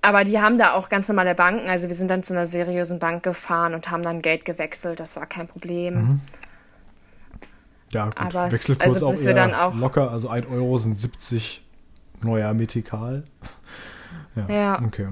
Aber 0.00 0.22
die 0.22 0.38
haben 0.38 0.58
da 0.58 0.74
auch 0.74 0.88
ganz 0.88 1.08
normale 1.08 1.34
Banken. 1.34 1.68
Also 1.68 1.88
wir 1.88 1.96
sind 1.96 2.08
dann 2.08 2.22
zu 2.22 2.32
einer 2.32 2.46
seriösen 2.46 3.00
Bank 3.00 3.24
gefahren 3.24 3.74
und 3.74 3.90
haben 3.90 4.04
dann 4.04 4.22
Geld 4.22 4.44
gewechselt. 4.44 5.00
Das 5.00 5.16
war 5.16 5.26
kein 5.26 5.48
Problem. 5.48 5.94
Mhm. 5.94 6.20
Ja, 7.92 8.06
gut. 8.06 8.18
Aber 8.18 8.52
Wechselkurs 8.52 8.94
also, 8.94 9.08
auch 9.08 9.14
eher 9.14 9.34
dann 9.34 9.54
auch 9.54 9.74
locker, 9.74 10.10
also 10.10 10.28
1 10.28 10.46
Euro 10.48 10.78
sind 10.78 10.98
70 10.98 11.62
neuer 12.22 12.52
Metikal. 12.54 13.24
ja, 14.36 14.48
ja, 14.48 14.82
okay. 14.82 15.08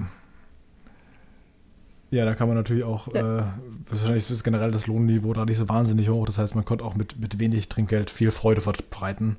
Ja, 2.09 2.23
da 2.23 2.35
kann 2.35 2.47
man 2.47 2.55
natürlich 2.55 2.83
auch, 2.83 3.13
ja. 3.13 3.39
äh, 3.39 3.43
wahrscheinlich 3.89 4.29
ist 4.31 4.43
generell 4.43 4.71
das 4.71 4.87
Lohnniveau 4.87 5.33
da 5.33 5.43
nicht 5.45 5.57
so 5.57 5.67
wahnsinnig 5.67 6.07
hoch. 6.07 6.25
Das 6.25 6.37
heißt, 6.37 6.55
man 6.55 6.63
konnte 6.63 6.85
auch 6.85 6.95
mit, 6.95 7.19
mit 7.19 7.37
wenig 7.39 7.67
Trinkgeld 7.67 8.09
viel 8.09 8.31
Freude 8.31 8.61
verbreiten. 8.61 9.35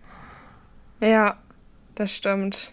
Ja, 1.00 1.38
das 1.94 2.12
stimmt. 2.12 2.72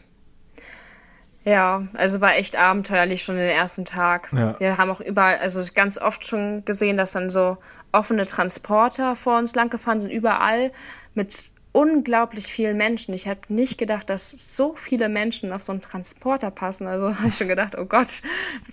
Ja, 1.46 1.84
also 1.94 2.22
war 2.22 2.36
echt 2.36 2.56
abenteuerlich 2.56 3.24
schon 3.24 3.36
den 3.36 3.50
ersten 3.50 3.86
Tag. 3.86 4.32
Ja. 4.36 4.60
Wir 4.60 4.78
haben 4.78 4.90
auch 4.90 5.00
überall, 5.00 5.38
also 5.38 5.62
ganz 5.74 6.00
oft 6.00 6.26
schon 6.26 6.66
gesehen, 6.66 6.98
dass 6.98 7.12
dann 7.12 7.30
so 7.30 7.58
offene 7.92 8.26
Transporter 8.26 9.16
vor 9.16 9.38
uns 9.38 9.54
lang 9.54 9.70
gefahren 9.70 10.02
sind, 10.02 10.12
überall 10.12 10.72
mit 11.14 11.52
unglaublich 11.76 12.48
vielen 12.48 12.78
Menschen. 12.78 13.14
Ich 13.14 13.28
habe 13.28 13.42
nicht 13.50 13.78
gedacht, 13.78 14.10
dass 14.10 14.32
so 14.56 14.76
viele 14.78 15.10
Menschen 15.10 15.52
auf 15.52 15.62
so 15.62 15.74
einen 15.74 15.82
Transporter 15.82 16.50
passen. 16.50 16.88
Also 16.88 17.16
habe 17.20 17.28
ich 17.28 17.36
schon 17.36 17.50
gedacht, 17.50 17.78
oh 17.78 17.84
Gott, 17.84 18.22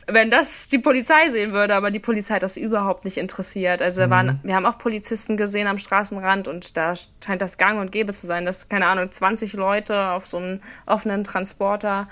wenn 0.06 0.30
das 0.30 0.68
die 0.68 0.78
Polizei 0.78 1.28
sehen 1.28 1.52
würde, 1.52 1.74
aber 1.74 1.90
die 1.90 1.98
Polizei 1.98 2.34
hat 2.34 2.44
das 2.44 2.56
überhaupt 2.56 3.04
nicht 3.04 3.16
interessiert. 3.16 3.82
Also 3.82 4.06
mhm. 4.06 4.10
waren, 4.10 4.40
wir 4.44 4.54
haben 4.54 4.66
auch 4.66 4.78
Polizisten 4.78 5.36
gesehen 5.36 5.66
am 5.66 5.78
Straßenrand 5.78 6.46
und 6.46 6.76
da 6.76 6.94
scheint 6.94 7.42
das 7.42 7.58
gang 7.58 7.80
und 7.80 7.90
gäbe 7.90 8.12
zu 8.12 8.28
sein, 8.28 8.46
dass, 8.46 8.68
keine 8.68 8.86
Ahnung, 8.86 9.10
20 9.10 9.54
Leute 9.54 10.10
auf 10.10 10.28
so 10.28 10.36
einen 10.36 10.62
offenen 10.86 11.24
Transporter 11.24 12.08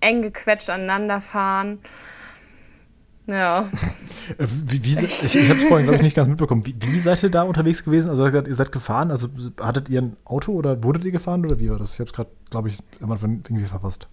eng 0.00 0.22
gequetscht 0.22 0.70
aneinander 0.70 1.20
fahren. 1.20 1.78
Ja. 3.26 3.68
Äh, 4.38 4.46
wie, 4.66 4.84
wie, 4.84 5.04
ich 5.04 5.34
ich 5.34 5.48
habe 5.48 5.58
es 5.58 5.64
vorhin, 5.64 5.84
glaube 5.86 5.96
ich, 5.96 6.02
nicht 6.02 6.16
ganz 6.16 6.28
mitbekommen. 6.28 6.66
Wie, 6.66 6.74
wie, 6.80 7.00
seid 7.00 7.22
ihr 7.22 7.30
da 7.30 7.42
unterwegs 7.42 7.84
gewesen? 7.84 8.10
Also, 8.10 8.26
ihr 8.26 8.54
seid 8.54 8.72
gefahren? 8.72 9.10
Also, 9.10 9.28
hattet 9.60 9.88
ihr 9.88 10.02
ein 10.02 10.16
Auto 10.24 10.52
oder 10.52 10.82
wurdet 10.82 11.04
ihr 11.04 11.12
gefahren 11.12 11.44
oder 11.44 11.58
wie 11.60 11.70
war 11.70 11.78
das? 11.78 11.94
Ich 11.94 12.00
habe 12.00 12.08
es 12.08 12.14
gerade, 12.14 12.30
glaube 12.50 12.68
ich, 12.68 12.78
irgendwie 13.00 13.64
verpasst. 13.64 14.08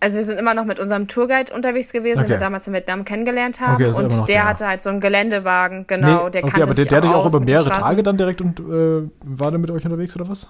also 0.00 0.16
wir 0.16 0.24
sind 0.24 0.38
immer 0.38 0.54
noch 0.54 0.64
mit 0.64 0.78
unserem 0.78 1.08
Tourguide 1.08 1.52
unterwegs 1.52 1.92
gewesen, 1.92 2.20
Okay. 2.20 2.28
den 2.28 2.36
wir 2.36 2.40
damals 2.40 2.66
in 2.66 2.72
Vietnam 2.72 3.04
kennengelernt 3.04 3.60
haben. 3.60 3.74
Okay, 3.74 3.92
und 3.92 4.12
der 4.12 4.24
der. 4.26 4.44
hatte 4.46 4.66
halt 4.66 4.82
so 4.82 4.90
einen 4.90 5.00
Geländewagen, 5.00 5.86
genau. 5.86 6.24
Nee, 6.24 6.30
der 6.30 6.44
okay, 6.44 6.52
kannte 6.52 6.66
aber 6.66 6.74
der, 6.74 6.84
der 6.84 6.96
hat 6.98 7.04
dich 7.04 7.10
auch 7.10 7.26
aus 7.26 7.34
über 7.34 7.40
mehrere. 7.40 7.70
Tage 7.70 8.02
dann 8.02 8.16
direkt 8.16 8.40
und 8.40 8.60
äh, 8.60 9.08
war 9.24 9.50
der 9.50 9.58
mit 9.58 9.70
euch 9.70 9.84
unterwegs 9.84 10.16
oder 10.16 10.28
was? 10.28 10.48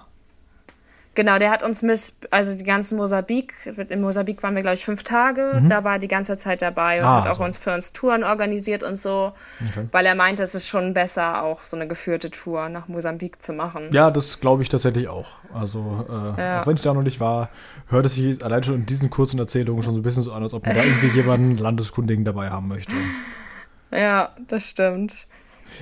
Genau, 1.13 1.37
der 1.39 1.51
hat 1.51 1.61
uns 1.61 1.81
mit, 1.81 2.13
also 2.29 2.55
die 2.55 2.63
ganzen 2.63 2.95
Mosambik, 2.97 3.53
in 3.89 3.99
Mosambik 3.99 4.41
waren 4.43 4.55
wir, 4.55 4.61
glaube 4.61 4.75
ich, 4.75 4.85
fünf 4.85 5.03
Tage, 5.03 5.61
da 5.67 5.83
war 5.83 5.93
er 5.95 5.99
die 5.99 6.07
ganze 6.07 6.37
Zeit 6.37 6.61
dabei 6.61 6.99
und 6.99 7.01
Mhm. 7.03 7.05
Ah, 7.09 7.23
hat 7.25 7.27
auch 7.31 7.37
so. 7.39 7.43
uns 7.43 7.57
für 7.57 7.73
uns 7.73 7.91
Touren 7.91 8.23
organisiert 8.23 8.81
und 8.81 8.95
so, 8.95 9.33
Okay. 9.69 9.87
weil 9.91 10.05
er 10.05 10.15
meinte, 10.15 10.41
es 10.41 10.55
ist 10.55 10.69
schon 10.69 10.93
besser, 10.93 11.43
auch 11.43 11.65
so 11.65 11.75
eine 11.75 11.85
geführte 11.89 12.29
Tour 12.31 12.69
nach 12.69 12.87
Mosambik 12.87 13.41
zu 13.43 13.51
machen. 13.51 13.89
Ja, 13.91 14.09
das 14.09 14.39
glaube 14.39 14.63
ich 14.63 14.69
tatsächlich 14.69 15.09
auch. 15.09 15.31
Also, 15.53 16.05
äh, 16.37 16.41
Ja. 16.41 16.61
auch 16.61 16.67
wenn 16.67 16.75
ich 16.75 16.81
da 16.81 16.93
noch 16.93 17.03
nicht 17.03 17.19
war, 17.19 17.49
hört 17.89 18.05
es 18.05 18.15
sich 18.15 18.41
allein 18.41 18.63
schon 18.63 18.75
in 18.75 18.85
diesen 18.85 19.09
kurzen 19.09 19.37
Erzählungen 19.37 19.83
schon 19.83 19.93
so 19.95 19.99
ein 19.99 20.03
bisschen 20.03 20.23
so 20.23 20.31
an, 20.31 20.43
als 20.43 20.53
ob 20.53 20.65
man 20.65 20.75
da 20.75 20.81
irgendwie 20.81 21.07
jemanden 21.07 21.57
Landeskundigen 21.57 22.23
dabei 22.23 22.51
haben 22.51 22.69
möchte. 22.69 22.95
Ja, 23.91 24.29
das 24.47 24.63
stimmt. 24.69 25.27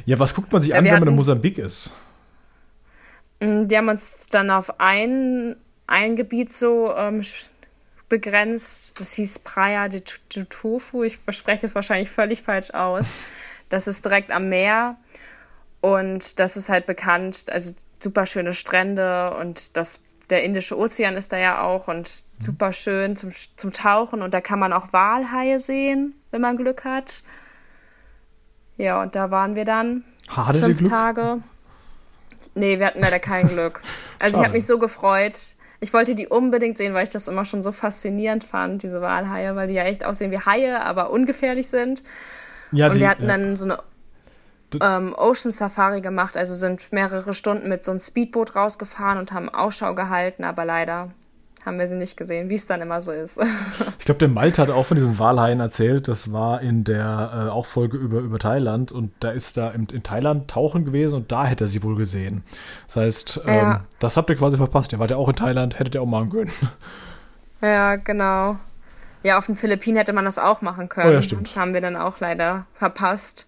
Ja, 0.06 0.18
was 0.18 0.34
guckt 0.34 0.52
man 0.52 0.62
sich 0.64 0.72
Ja, 0.72 0.78
an, 0.80 0.86
wenn 0.86 1.00
man 1.00 1.08
in 1.10 1.16
Mosambik 1.16 1.60
ist? 1.60 1.92
Mm, 3.40 3.68
Die 3.68 3.78
haben 3.78 3.90
uns 3.90 4.28
dann 4.30 4.50
auf 4.52 4.80
ein, 4.80 5.56
ein 5.88 6.16
Gebiet 6.16 6.54
so 6.54 6.94
ähm, 6.96 7.24
begrenzt. 8.10 9.00
Das 9.00 9.14
hieß 9.14 9.40
Praia 9.40 9.88
de, 9.88 10.04
de 10.36 10.46
Tofu. 10.46 11.04
Ich 11.04 11.18
verspreche 11.20 11.66
es 11.66 11.76
wahrscheinlich 11.76 12.10
völlig 12.10 12.42
falsch 12.42 12.72
aus. 12.72 13.08
Das 13.70 13.88
ist 13.88 14.04
direkt 14.06 14.32
am 14.32 14.50
Meer. 14.50 14.98
Und 15.82 16.40
das 16.40 16.58
ist 16.58 16.68
halt 16.70 16.86
bekannt, 16.86 17.46
also 17.50 17.74
super 18.00 18.26
schöne 18.26 18.54
Strände 18.54 19.34
und 19.40 19.78
das, 19.78 20.02
der 20.30 20.44
Indische 20.44 20.78
Ozean 20.78 21.16
ist 21.16 21.32
da 21.32 21.38
ja 21.38 21.62
auch 21.62 21.88
und 21.88 22.24
super 22.38 22.74
schön 22.74 23.16
zum, 23.16 23.32
zum 23.56 23.72
Tauchen. 23.72 24.22
Und 24.22 24.34
da 24.34 24.42
kann 24.42 24.60
man 24.60 24.74
auch 24.74 24.92
Walhaie 24.92 25.58
sehen, 25.58 26.16
wenn 26.32 26.42
man 26.42 26.58
Glück 26.58 26.84
hat. 26.84 27.24
Ja, 28.78 29.02
und 29.02 29.16
da 29.16 29.32
waren 29.32 29.56
wir 29.56 29.64
dann 29.66 30.04
Ha, 30.36 30.48
Hattet 30.48 30.62
ihr 30.62 30.66
fünf 30.68 30.78
Glück? 30.80 30.92
Tage. 30.92 31.44
Nee, 32.56 32.80
wir 32.80 32.86
hatten 32.88 33.00
leider 33.00 33.20
kein 33.20 33.48
Glück. 33.48 33.82
Also 34.20 34.38
ich 34.40 34.44
habe 34.44 34.54
mich 34.56 34.66
so 34.66 34.80
gefreut. 34.80 35.38
Ich 35.82 35.94
wollte 35.94 36.14
die 36.16 36.28
unbedingt 36.28 36.78
sehen, 36.78 36.94
weil 36.94 37.04
ich 37.04 37.10
das 37.10 37.28
immer 37.30 37.46
schon 37.46 37.64
so 37.64 37.72
faszinierend 37.72 38.44
fand, 38.44 38.84
diese 38.84 39.02
Walhaie, 39.02 39.56
weil 39.56 39.68
die 39.68 39.76
ja 39.76 39.84
echt 39.84 40.04
aussehen 40.04 40.32
wie 40.32 40.40
Haie, 40.40 40.82
aber 40.82 41.10
ungefährlich 41.10 41.70
sind. 41.70 42.04
Ja, 42.72 42.88
Und 42.88 42.96
die- 42.96 43.00
wir 43.00 43.10
hatten 43.10 43.24
ja. 43.24 43.30
dann 43.30 43.56
so 43.56 43.64
eine 43.66 43.80
ähm, 44.82 45.16
Ocean 45.18 45.52
Safari 45.52 46.02
gemacht, 46.02 46.36
also 46.38 46.54
sind 46.54 46.92
mehrere 46.92 47.34
Stunden 47.34 47.70
mit 47.70 47.84
so 47.84 47.92
einem 47.92 48.00
Speedboot 48.00 48.56
rausgefahren 48.56 49.18
und 49.18 49.32
haben 49.32 49.50
Ausschau 49.50 49.96
gehalten, 49.96 50.44
aber 50.44 50.64
leider 50.66 51.10
haben 51.70 51.80
wir 51.80 51.88
sie 51.88 51.96
nicht 51.96 52.18
gesehen, 52.18 52.50
wie 52.50 52.56
es 52.56 52.68
dann 52.68 52.82
immer 52.82 53.02
so 53.02 53.12
ist. 53.14 53.40
Ich 54.00 54.06
glaube, 54.06 54.20
der 54.20 54.28
Malte 54.28 54.62
hat 54.62 54.70
auch 54.70 54.86
von 54.86 54.98
diesen 54.98 55.18
Walhaien 55.20 55.60
erzählt. 55.62 56.08
Das 56.08 56.34
war 56.34 56.60
in 56.62 56.84
der 56.84 57.48
äh, 57.48 57.50
auch 57.52 57.66
Folge 57.66 57.98
über, 57.98 58.20
über 58.20 58.40
Thailand. 58.40 58.92
Und 58.92 59.12
da 59.22 59.32
ist 59.32 59.56
da 59.56 59.70
in, 59.70 59.86
in 59.94 60.04
Thailand 60.04 60.50
tauchen 60.50 60.84
gewesen 60.86 61.16
und 61.16 61.32
da 61.32 61.46
hätte 61.46 61.64
er 61.66 61.68
sie 61.68 61.82
wohl 61.84 61.96
gesehen. 61.96 62.44
Das 62.88 62.96
heißt, 62.98 63.42
ähm, 63.46 63.56
Ja. 63.56 63.84
das 64.00 64.18
habt 64.18 64.30
ihr 64.30 64.36
quasi 64.36 64.58
verpasst. 64.58 64.92
Ihr 64.92 65.00
wart 65.00 65.12
ja 65.12 65.18
auch 65.18 65.30
in 65.30 65.36
Thailand, 65.36 65.80
hättet 65.80 65.96
ihr 65.96 66.02
auch 66.02 66.06
machen 66.08 66.30
können. 66.30 66.52
ja, 67.62 67.96
genau. 67.98 68.58
Ja, 69.24 69.38
auf 69.38 69.48
den 69.48 69.56
Philippinen 69.56 69.98
hätte 69.98 70.14
man 70.14 70.26
das 70.26 70.38
auch 70.40 70.62
machen 70.62 70.88
können. 70.90 71.10
Oh 71.10 71.14
ja, 71.14 71.22
stimmt. 71.22 71.56
Haben 71.56 71.74
wir 71.74 71.82
dann 71.82 71.96
auch 71.98 72.20
leider 72.20 72.66
verpasst. 72.76 73.48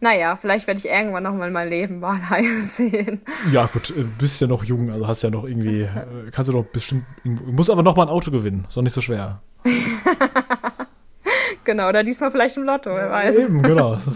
Naja, 0.00 0.36
vielleicht 0.36 0.66
werde 0.66 0.78
ich 0.78 0.86
irgendwann 0.86 1.22
noch 1.22 1.32
mal 1.32 1.46
in 1.46 1.52
meinem 1.52 1.70
Leben 1.70 2.00
Walhaie 2.02 2.60
sehen. 2.60 3.22
Ja, 3.50 3.66
gut, 3.66 3.90
äh, 3.90 4.04
bist 4.18 4.40
ja 4.40 4.46
noch 4.46 4.62
jung, 4.64 4.90
also 4.90 5.06
hast 5.08 5.22
ja 5.22 5.30
noch 5.30 5.44
irgendwie, 5.44 5.82
äh, 5.82 6.30
kannst 6.32 6.48
du 6.48 6.52
doch 6.52 6.64
bestimmt, 6.64 7.04
du 7.24 7.30
musst 7.52 7.70
aber 7.70 7.82
noch 7.82 7.96
mal 7.96 8.04
ein 8.04 8.08
Auto 8.08 8.30
gewinnen. 8.30 8.64
Ist 8.68 8.76
doch 8.76 8.82
nicht 8.82 8.94
so 8.94 9.00
schwer. 9.00 9.40
Genau, 11.64 11.88
oder 11.88 12.04
diesmal 12.04 12.30
vielleicht 12.30 12.56
im 12.56 12.62
Lotto, 12.62 12.90
wer 12.90 13.10
weiß. 13.10 13.48
Eben, 13.48 13.60
genau. 13.60 13.98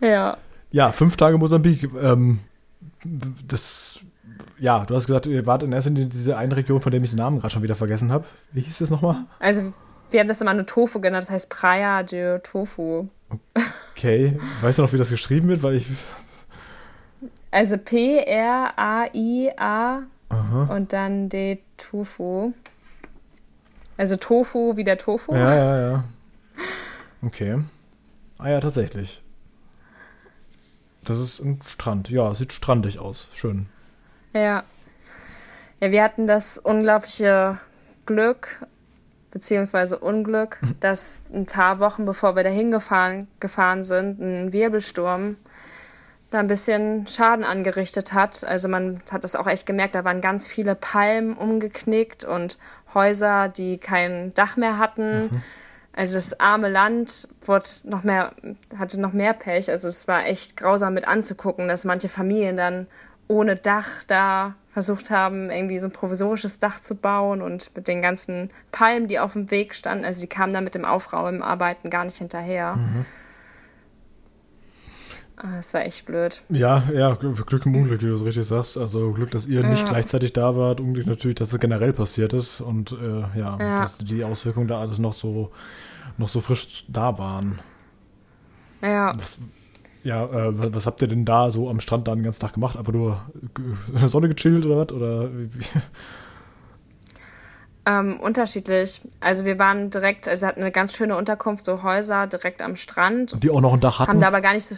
Ja. 0.00 0.36
Ja, 0.70 0.92
fünf 0.92 1.16
Tage 1.16 1.38
Mosambik. 1.38 1.88
Ähm, 2.00 2.40
das, 3.46 4.00
ja, 4.58 4.84
du 4.84 4.94
hast 4.94 5.06
gesagt, 5.06 5.26
ihr 5.26 5.46
wart 5.46 5.62
in 5.62 5.72
erster 5.72 5.90
Linie 5.90 6.06
diese 6.06 6.36
eine 6.36 6.56
Region, 6.56 6.80
von 6.80 6.90
der 6.90 7.02
ich 7.02 7.10
den 7.10 7.18
Namen 7.18 7.38
gerade 7.38 7.52
schon 7.52 7.62
wieder 7.62 7.74
vergessen 7.74 8.10
habe. 8.10 8.24
Wie 8.52 8.60
hieß 8.60 8.78
das 8.78 8.90
nochmal? 8.90 9.24
Also, 9.38 9.72
wir 10.10 10.20
haben 10.20 10.28
das 10.28 10.40
immer 10.40 10.54
nur 10.54 10.66
Tofu 10.66 11.00
genannt, 11.00 11.24
das 11.24 11.30
heißt 11.30 11.50
Praia 11.50 12.02
de 12.02 12.38
Tofu. 12.40 13.08
Okay, 13.96 14.38
weißt 14.60 14.78
du 14.78 14.82
noch, 14.82 14.92
wie 14.92 14.98
das 14.98 15.10
geschrieben 15.10 15.48
wird? 15.48 15.62
Weil 15.62 15.74
ich. 15.76 15.86
Also 17.50 17.78
P-R-A-I-A 17.78 18.72
und 20.68 20.92
dann 20.92 21.28
de 21.28 21.58
Tofu. 21.76 22.52
Also 23.96 24.16
Tofu 24.16 24.76
wie 24.76 24.84
der 24.84 24.98
Tofu. 24.98 25.34
Ja, 25.34 25.54
ja, 25.54 25.80
ja. 25.80 26.04
Okay. 27.22 27.60
Ah 28.38 28.50
ja, 28.50 28.60
tatsächlich. 28.60 29.22
Das 31.04 31.18
ist 31.18 31.40
ein 31.40 31.60
Strand. 31.66 32.10
Ja, 32.10 32.34
sieht 32.34 32.52
strandig 32.52 32.98
aus. 32.98 33.28
Schön. 33.32 33.66
Ja. 34.34 34.64
Ja, 35.80 35.90
wir 35.90 36.02
hatten 36.02 36.26
das 36.26 36.58
unglaubliche 36.58 37.58
Glück, 38.06 38.66
beziehungsweise 39.36 39.98
Unglück, 39.98 40.58
dass 40.80 41.16
ein 41.30 41.44
paar 41.44 41.78
Wochen 41.78 42.06
bevor 42.06 42.36
wir 42.36 42.42
dahin 42.42 42.70
gefahren, 42.70 43.28
gefahren 43.38 43.82
sind, 43.82 44.18
ein 44.18 44.54
Wirbelsturm 44.54 45.36
da 46.30 46.38
ein 46.38 46.46
bisschen 46.46 47.06
Schaden 47.06 47.44
angerichtet 47.44 48.14
hat. 48.14 48.44
Also 48.44 48.68
man 48.68 49.02
hat 49.10 49.24
das 49.24 49.36
auch 49.36 49.46
echt 49.46 49.66
gemerkt, 49.66 49.94
da 49.94 50.06
waren 50.06 50.22
ganz 50.22 50.48
viele 50.48 50.74
Palmen 50.74 51.36
umgeknickt 51.36 52.24
und 52.24 52.56
Häuser, 52.94 53.50
die 53.50 53.76
kein 53.76 54.32
Dach 54.32 54.56
mehr 54.56 54.78
hatten. 54.78 55.42
Also 55.92 56.14
das 56.14 56.40
arme 56.40 56.70
Land 56.70 57.28
wurde 57.42 57.68
noch 57.84 58.04
mehr, 58.04 58.32
hatte 58.78 58.98
noch 58.98 59.12
mehr 59.12 59.34
Pech. 59.34 59.70
Also 59.70 59.86
es 59.86 60.08
war 60.08 60.24
echt 60.24 60.56
grausam 60.56 60.94
mit 60.94 61.06
anzugucken, 61.06 61.68
dass 61.68 61.84
manche 61.84 62.08
Familien 62.08 62.56
dann 62.56 62.86
ohne 63.28 63.56
Dach 63.56 64.04
da 64.06 64.54
versucht 64.72 65.10
haben, 65.10 65.50
irgendwie 65.50 65.78
so 65.78 65.86
ein 65.86 65.92
provisorisches 65.92 66.58
Dach 66.58 66.80
zu 66.80 66.94
bauen 66.94 67.40
und 67.42 67.74
mit 67.74 67.88
den 67.88 68.02
ganzen 68.02 68.50
Palmen, 68.72 69.08
die 69.08 69.18
auf 69.18 69.32
dem 69.32 69.50
Weg 69.50 69.74
standen. 69.74 70.04
Also 70.04 70.20
die 70.20 70.26
kamen 70.28 70.52
da 70.52 70.60
mit 70.60 70.74
dem 70.74 70.84
Aufräumen, 70.84 71.42
Arbeiten 71.42 71.88
gar 71.90 72.04
nicht 72.04 72.18
hinterher. 72.18 72.76
Ah, 75.36 75.56
Das 75.56 75.74
war 75.74 75.82
echt 75.84 76.06
blöd. 76.06 76.42
Ja, 76.48 76.82
ja, 76.94 77.14
Glück 77.14 77.66
im 77.66 77.74
Unglück, 77.74 78.00
wie 78.00 78.06
du 78.06 78.16
so 78.16 78.24
richtig 78.24 78.46
sagst. 78.46 78.78
Also 78.78 79.12
Glück, 79.12 79.30
dass 79.30 79.46
ihr 79.46 79.62
nicht 79.64 79.84
Ja. 79.84 79.90
gleichzeitig 79.92 80.32
da 80.32 80.56
wart. 80.56 80.80
Unglück 80.80 81.06
natürlich, 81.06 81.36
dass 81.36 81.52
es 81.52 81.58
generell 81.60 81.92
passiert 81.92 82.32
ist. 82.32 82.60
Und 82.62 82.92
äh, 82.92 83.20
ja, 83.38 83.58
Ja. 83.58 83.80
dass 83.82 83.98
die 83.98 84.24
Auswirkungen 84.24 84.68
da 84.68 84.78
alles 84.80 84.98
noch 84.98 85.12
so, 85.12 85.52
noch 86.16 86.28
so 86.28 86.40
frisch 86.40 86.84
da 86.88 87.18
waren. 87.18 87.58
Ja. 88.80 89.12
Was, 89.18 89.38
ja, 90.06 90.24
äh, 90.24 90.74
was, 90.74 90.86
habt 90.86 91.02
ihr 91.02 91.08
denn 91.08 91.24
da 91.24 91.50
so 91.50 91.68
am 91.68 91.80
Strand 91.80 92.06
da 92.06 92.14
den 92.14 92.22
ganzen 92.22 92.40
Tag 92.40 92.54
gemacht? 92.54 92.78
Einfach 92.78 92.92
nur 92.92 93.20
in 93.88 93.98
der 93.98 94.08
Sonne 94.08 94.28
gechillt 94.28 94.64
oder 94.64 94.76
was? 94.76 94.92
Oder? 94.92 95.30
Ähm, 97.88 98.18
unterschiedlich. 98.20 99.00
Also 99.20 99.44
wir 99.44 99.58
waren 99.58 99.90
direkt, 99.90 100.28
also 100.28 100.46
hatten 100.46 100.60
eine 100.60 100.72
ganz 100.72 100.96
schöne 100.96 101.16
Unterkunft, 101.16 101.64
so 101.64 101.82
Häuser 101.82 102.26
direkt 102.26 102.62
am 102.62 102.76
Strand. 102.76 103.42
die 103.42 103.50
auch 103.50 103.60
noch 103.60 103.74
ein 103.74 103.80
Dach 103.80 104.00
hatten? 104.00 104.10
Haben 104.10 104.20
da 104.20 104.28
aber 104.28 104.40
gar 104.40 104.54
nicht 104.54 104.66
so. 104.66 104.76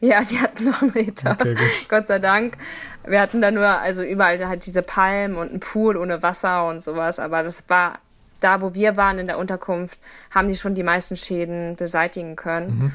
Ja, 0.00 0.22
die 0.22 0.38
hatten 0.38 0.64
noch 0.64 0.82
einen 0.82 0.92
Meter. 0.92 1.32
Okay. 1.32 1.54
Gott 1.88 2.06
sei 2.06 2.18
Dank. 2.18 2.58
Wir 3.06 3.20
hatten 3.20 3.40
da 3.40 3.50
nur, 3.50 3.66
also 3.66 4.02
überall 4.02 4.46
halt 4.46 4.66
diese 4.66 4.82
Palmen 4.82 5.36
und 5.36 5.50
einen 5.50 5.60
Pool 5.60 5.96
ohne 5.96 6.22
Wasser 6.22 6.68
und 6.68 6.82
sowas. 6.82 7.18
Aber 7.18 7.42
das 7.42 7.64
war 7.68 7.98
da, 8.40 8.60
wo 8.60 8.74
wir 8.74 8.96
waren 8.96 9.18
in 9.18 9.26
der 9.26 9.38
Unterkunft, 9.38 9.98
haben 10.30 10.48
die 10.48 10.56
schon 10.56 10.74
die 10.74 10.82
meisten 10.82 11.16
Schäden 11.16 11.76
beseitigen 11.76 12.36
können. 12.36 12.78
Mhm. 12.78 12.92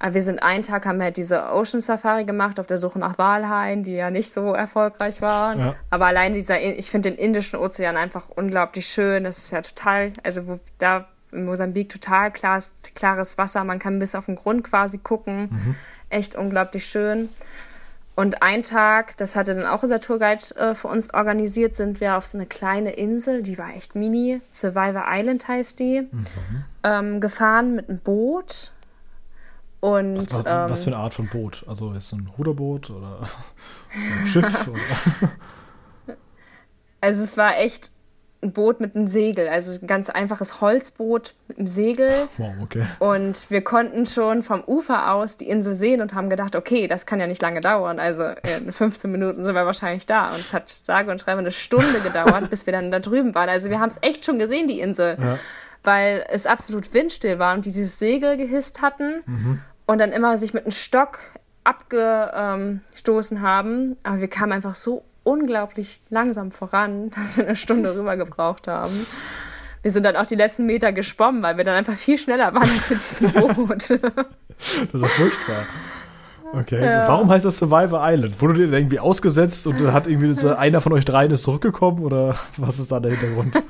Aber 0.00 0.14
wir 0.14 0.22
sind 0.22 0.42
einen 0.42 0.62
Tag, 0.62 0.86
haben 0.86 0.98
wir 0.98 1.04
halt 1.04 1.18
diese 1.18 1.52
Ocean 1.52 1.80
Safari 1.80 2.24
gemacht 2.24 2.58
auf 2.58 2.66
der 2.66 2.78
Suche 2.78 2.98
nach 2.98 3.18
Walhaien, 3.18 3.82
die 3.82 3.92
ja 3.92 4.10
nicht 4.10 4.32
so 4.32 4.54
erfolgreich 4.54 5.20
waren. 5.20 5.60
Ja. 5.60 5.74
Aber 5.90 6.06
allein 6.06 6.32
dieser, 6.32 6.60
ich 6.60 6.90
finde 6.90 7.10
den 7.10 7.18
Indischen 7.18 7.58
Ozean 7.58 7.98
einfach 7.98 8.30
unglaublich 8.30 8.86
schön. 8.86 9.24
Das 9.24 9.38
ist 9.38 9.52
ja 9.52 9.60
total, 9.60 10.12
also 10.22 10.46
wo, 10.48 10.58
da 10.78 11.06
in 11.32 11.44
Mosambik 11.44 11.90
total 11.90 12.30
klar, 12.30 12.60
klares 12.94 13.36
Wasser. 13.36 13.62
Man 13.62 13.78
kann 13.78 13.98
bis 13.98 14.14
auf 14.14 14.26
den 14.26 14.36
Grund 14.36 14.64
quasi 14.64 14.98
gucken. 14.98 15.76
Echt 16.08 16.34
unglaublich 16.34 16.86
schön. 16.86 17.28
Und 18.16 18.42
ein 18.42 18.62
Tag, 18.62 19.16
das 19.18 19.36
hatte 19.36 19.54
dann 19.54 19.66
auch 19.66 19.82
unser 19.82 20.00
Tourguide 20.00 20.42
äh, 20.56 20.74
für 20.74 20.88
uns 20.88 21.14
organisiert, 21.14 21.74
sind 21.74 22.00
wir 22.00 22.16
auf 22.16 22.26
so 22.26 22.36
eine 22.36 22.46
kleine 22.46 22.92
Insel, 22.92 23.42
die 23.42 23.56
war 23.56 23.74
echt 23.74 23.94
mini, 23.94 24.40
Survivor 24.50 25.04
Island 25.08 25.48
heißt 25.48 25.80
die, 25.80 26.06
ähm, 26.82 27.20
gefahren 27.20 27.76
mit 27.76 27.88
einem 27.88 27.98
Boot. 27.98 28.72
Und 29.80 30.16
Was, 30.16 30.32
was, 30.32 30.46
ähm, 30.46 30.70
was 30.70 30.84
für 30.84 30.90
eine 30.90 30.98
Art 30.98 31.14
von 31.14 31.28
Boot? 31.28 31.64
Also 31.66 31.92
ist 31.92 32.06
es 32.06 32.12
ein 32.12 32.30
Ruderboot 32.38 32.90
oder 32.90 33.20
so 34.06 34.12
ein 34.12 34.26
Schiff? 34.26 34.70
Also 37.02 37.22
es 37.22 37.36
war 37.36 37.56
echt 37.56 37.92
ein 38.42 38.52
Boot 38.52 38.80
mit 38.80 38.96
einem 38.96 39.06
Segel, 39.06 39.48
also 39.48 39.78
ein 39.80 39.86
ganz 39.86 40.08
einfaches 40.08 40.60
Holzboot 40.60 41.34
mit 41.48 41.58
einem 41.58 41.66
Segel. 41.66 42.28
Wow, 42.38 42.54
okay. 42.62 42.86
Und 42.98 43.50
wir 43.50 43.62
konnten 43.62 44.06
schon 44.06 44.42
vom 44.42 44.62
Ufer 44.64 45.12
aus 45.12 45.36
die 45.36 45.48
Insel 45.48 45.74
sehen 45.74 46.00
und 46.00 46.14
haben 46.14 46.30
gedacht, 46.30 46.56
okay, 46.56 46.86
das 46.86 47.04
kann 47.04 47.20
ja 47.20 47.26
nicht 47.26 47.42
lange 47.42 47.60
dauern. 47.60 47.98
Also 47.98 48.24
in 48.56 48.72
15 48.72 49.10
Minuten 49.10 49.42
sind 49.42 49.54
wir 49.54 49.66
wahrscheinlich 49.66 50.06
da. 50.06 50.30
Und 50.30 50.40
es 50.40 50.54
hat 50.54 50.68
sage 50.70 51.10
und 51.10 51.20
schreibe 51.20 51.40
eine 51.40 51.50
Stunde 51.50 52.00
gedauert, 52.00 52.48
bis 52.48 52.64
wir 52.64 52.72
dann 52.72 52.90
da 52.90 52.98
drüben 52.98 53.34
waren. 53.34 53.48
Also 53.48 53.68
wir 53.68 53.78
haben 53.78 53.90
es 53.90 53.98
echt 54.00 54.24
schon 54.24 54.38
gesehen, 54.38 54.68
die 54.68 54.80
Insel. 54.80 55.18
Ja. 55.20 55.38
Weil 55.82 56.24
es 56.28 56.46
absolut 56.46 56.92
windstill 56.94 57.38
war 57.38 57.54
und 57.54 57.64
die 57.64 57.70
dieses 57.70 57.98
Segel 57.98 58.36
gehisst 58.36 58.80
hatten 58.80 59.22
mhm. 59.26 59.60
Und 59.90 59.98
dann 59.98 60.12
immer 60.12 60.38
sich 60.38 60.54
mit 60.54 60.64
einem 60.64 60.70
Stock 60.70 61.18
abgestoßen 61.64 63.40
haben. 63.40 63.96
Aber 64.04 64.20
wir 64.20 64.28
kamen 64.28 64.52
einfach 64.52 64.76
so 64.76 65.02
unglaublich 65.24 66.00
langsam 66.10 66.52
voran, 66.52 67.10
dass 67.14 67.36
wir 67.36 67.44
eine 67.44 67.56
Stunde 67.56 67.94
rüber 67.96 68.16
gebraucht 68.16 68.68
haben. 68.68 68.94
Wir 69.82 69.90
sind 69.90 70.04
dann 70.04 70.14
auch 70.14 70.26
die 70.26 70.36
letzten 70.36 70.66
Meter 70.66 70.92
geschwommen, 70.92 71.42
weil 71.42 71.56
wir 71.56 71.64
dann 71.64 71.74
einfach 71.74 71.96
viel 71.96 72.18
schneller 72.18 72.54
waren 72.54 72.70
als 72.70 72.88
mit 72.90 73.00
diesem 73.00 73.32
Boot. 73.56 73.90
das 73.90 73.90
ist 73.90 75.02
ja 75.02 75.08
furchtbar. 75.08 75.66
Okay. 76.52 76.84
Ja. 76.84 77.08
Warum 77.08 77.28
heißt 77.28 77.44
das 77.44 77.56
Survivor 77.56 78.00
Island? 78.02 78.40
Wurde 78.40 78.64
ihr 78.64 78.72
irgendwie 78.72 79.00
ausgesetzt 79.00 79.66
und 79.66 79.80
dann 79.80 79.92
hat 79.92 80.06
irgendwie 80.06 80.46
einer 80.56 80.80
von 80.80 80.92
euch 80.92 81.04
dreien 81.04 81.32
ist 81.32 81.42
zurückgekommen 81.42 82.04
oder 82.04 82.36
was 82.56 82.78
ist 82.78 82.92
da 82.92 83.00
der 83.00 83.12
Hintergrund? 83.12 83.60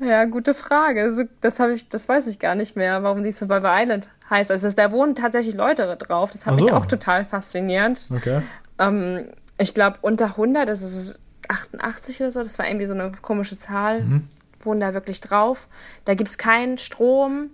Ja, 0.00 0.24
gute 0.24 0.54
Frage. 0.54 1.28
Das 1.40 1.60
habe 1.60 1.74
ich, 1.74 1.88
das 1.88 2.08
weiß 2.08 2.26
ich 2.26 2.38
gar 2.38 2.54
nicht 2.54 2.76
mehr, 2.76 3.02
warum 3.02 3.22
die 3.22 3.30
Survivor 3.30 3.70
Island 3.72 4.08
heißt. 4.28 4.50
Also 4.50 4.68
da 4.70 4.92
wohnen 4.92 5.14
tatsächlich 5.14 5.54
Leute 5.54 5.96
drauf. 5.96 6.30
Das 6.30 6.46
hat 6.46 6.56
so. 6.56 6.62
mich 6.62 6.72
auch 6.72 6.86
total 6.86 7.24
faszinierend. 7.24 8.10
Okay. 8.14 8.42
Ähm, 8.78 9.28
ich 9.58 9.74
glaube, 9.74 9.98
unter 10.02 10.26
100, 10.26 10.68
das 10.68 10.82
ist 10.82 11.20
88 11.48 12.20
oder 12.20 12.30
so, 12.30 12.42
das 12.42 12.58
war 12.58 12.66
irgendwie 12.66 12.86
so 12.86 12.94
eine 12.94 13.12
komische 13.22 13.56
Zahl, 13.56 14.02
mhm. 14.02 14.28
wohnen 14.60 14.80
da 14.80 14.94
wirklich 14.94 15.20
drauf. 15.20 15.68
Da 16.04 16.14
gibt 16.14 16.30
es 16.30 16.38
keinen 16.38 16.78
Strom, 16.78 17.50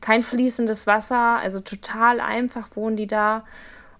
kein 0.00 0.22
fließendes 0.22 0.86
Wasser, 0.86 1.38
also 1.38 1.60
total 1.60 2.20
einfach 2.20 2.68
wohnen 2.74 2.96
die 2.96 3.06
da. 3.06 3.44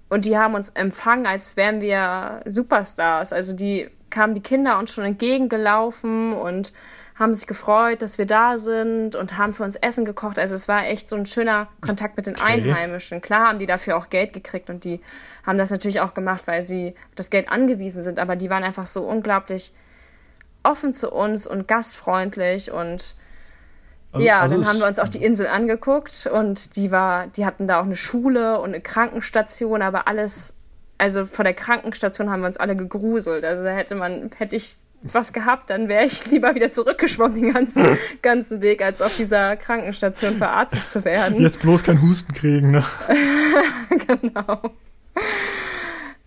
Und 0.09 0.25
die 0.25 0.39
haben 0.39 0.55
uns 0.55 0.71
empfangen, 0.71 1.27
als 1.27 1.57
wären 1.57 1.81
wir 1.81 2.41
Superstars. 2.47 3.33
Also 3.33 3.55
die 3.55 3.91
kamen 4.11 4.35
die 4.35 4.41
Kinder 4.41 4.79
uns 4.79 4.93
schon 4.93 5.05
entgegengelaufen 5.05 6.33
und 6.33 6.73
haben 7.19 7.33
sich 7.33 7.47
gefreut, 7.47 8.03
dass 8.03 8.19
wir 8.19 8.27
da 8.27 8.59
sind 8.59 9.17
und 9.17 9.39
haben 9.39 9.55
für 9.55 9.63
uns 9.63 9.77
Essen 9.77 10.05
gekocht. 10.05 10.39
Also 10.39 10.55
es 10.55 10.69
war 10.69 10.87
echt 10.87 11.09
so 11.09 11.17
ein 11.17 11.25
schöner 11.25 11.69
Kontakt 11.81 12.17
mit 12.17 12.27
den 12.27 12.35
okay. 12.35 12.45
Einheimischen. 12.45 13.23
Klar 13.23 13.49
haben 13.49 13.59
die 13.59 13.67
dafür 13.67 13.97
auch 13.97 14.11
Geld 14.11 14.35
gekriegt 14.35 14.69
und 14.69 14.85
die 14.85 15.01
haben 15.47 15.57
das 15.57 15.71
natürlich 15.71 16.01
auch 16.01 16.13
gemacht, 16.13 16.43
weil 16.47 16.63
sie 16.63 16.95
auf 17.09 17.15
das 17.15 17.31
Geld 17.31 17.49
angewiesen 17.49 18.03
sind. 18.03 18.19
Aber 18.19 18.37
die 18.37 18.51
waren 18.51 18.65
einfach 18.65 18.85
so 18.85 19.03
unglaublich 19.03 19.73
offen 20.63 20.93
zu 20.93 21.11
uns 21.11 21.47
und 21.47 21.67
gastfreundlich 21.67 22.71
und 22.71 23.15
also, 24.13 24.27
ja, 24.27 24.41
also 24.41 24.57
dann 24.57 24.67
haben 24.67 24.79
wir 24.79 24.87
uns 24.87 24.99
auch 24.99 25.09
die 25.09 25.23
Insel 25.23 25.47
angeguckt 25.47 26.29
und 26.33 26.77
die 26.77 26.91
war, 26.91 27.27
die 27.29 27.45
hatten 27.45 27.67
da 27.67 27.81
auch 27.81 27.85
eine 27.85 27.97
Schule 27.97 28.61
und 28.61 28.71
eine 28.71 28.81
Krankenstation, 28.81 29.83
aber 29.83 30.09
alles, 30.09 30.55
also 30.99 31.27
vor 31.27 31.45
der 31.45 31.55
Krankenstation 31.55 32.31
haben 32.31 32.41
wir 32.41 32.47
uns 32.47 32.57
alle 32.57 32.77
gegruselt. 32.77 33.45
Also 33.45 33.65
da 33.65 33.71
hätte 33.71 33.95
man, 33.95 34.31
hätte 34.37 34.57
ich 34.57 34.77
was 35.13 35.33
gehabt, 35.33 35.71
dann 35.71 35.89
wäre 35.89 36.05
ich 36.05 36.31
lieber 36.31 36.55
wieder 36.55 36.73
zurückgeschwommen 36.73 37.35
den 37.35 37.53
ganzen, 37.53 37.99
ganzen 38.23 38.61
Weg, 38.61 38.83
als 38.83 39.03
auf 39.03 39.17
dieser 39.17 39.57
Krankenstation 39.57 40.37
verarztet 40.37 40.89
zu 40.89 41.05
werden. 41.05 41.41
Jetzt 41.41 41.61
bloß 41.61 41.83
kein 41.83 42.01
Husten 42.03 42.33
kriegen, 42.33 42.71
ne? 42.71 42.85
genau. 44.07 44.61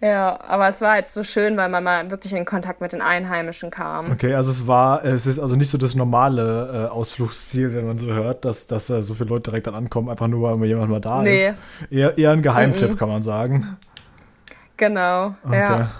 Ja, 0.02 0.40
aber 0.48 0.70
es 0.70 0.80
war 0.80 0.94
halt 0.94 1.10
so 1.10 1.26
schön, 1.26 1.58
weil 1.58 1.68
man 1.68 1.84
mal 1.84 2.10
wirklich 2.10 2.34
in 2.34 2.46
Kontakt 2.46 2.80
mit 2.80 2.94
den 2.94 3.02
Einheimischen 3.02 3.70
kam. 3.70 4.12
Okay, 4.14 4.34
also 4.34 4.50
es 4.50 4.66
war, 4.66 5.04
es 5.04 5.28
ist 5.28 5.40
also 5.40 5.58
nicht 5.58 5.70
so 5.70 5.78
das 5.78 5.94
normale 5.94 6.88
äh, 6.88 6.90
Ausflugsziel, 6.90 7.74
wenn 7.76 7.86
man 7.86 7.98
so 7.98 8.06
hört, 8.08 8.46
dass, 8.46 8.68
dass 8.68 8.90
äh, 8.90 9.02
so 9.02 9.14
viele 9.14 9.30
Leute 9.30 9.52
direkt 9.52 9.68
dann 9.68 9.76
ankommen, 9.76 10.10
einfach 10.10 10.28
nur, 10.30 10.58
weil 10.58 10.68
jemand 10.68 10.90
mal 10.90 11.02
da 11.02 11.22
nee. 11.22 11.48
ist. 11.48 11.54
Eher, 11.92 12.18
eher 12.18 12.32
ein 12.32 12.42
Geheimtipp, 12.42 12.92
mm 12.92 12.94
-mm. 12.94 12.98
kann 12.98 13.10
man 13.10 13.24
sagen. 13.24 13.78
Genau, 14.78 15.36
okay. 15.44 15.58
ja 15.58 15.92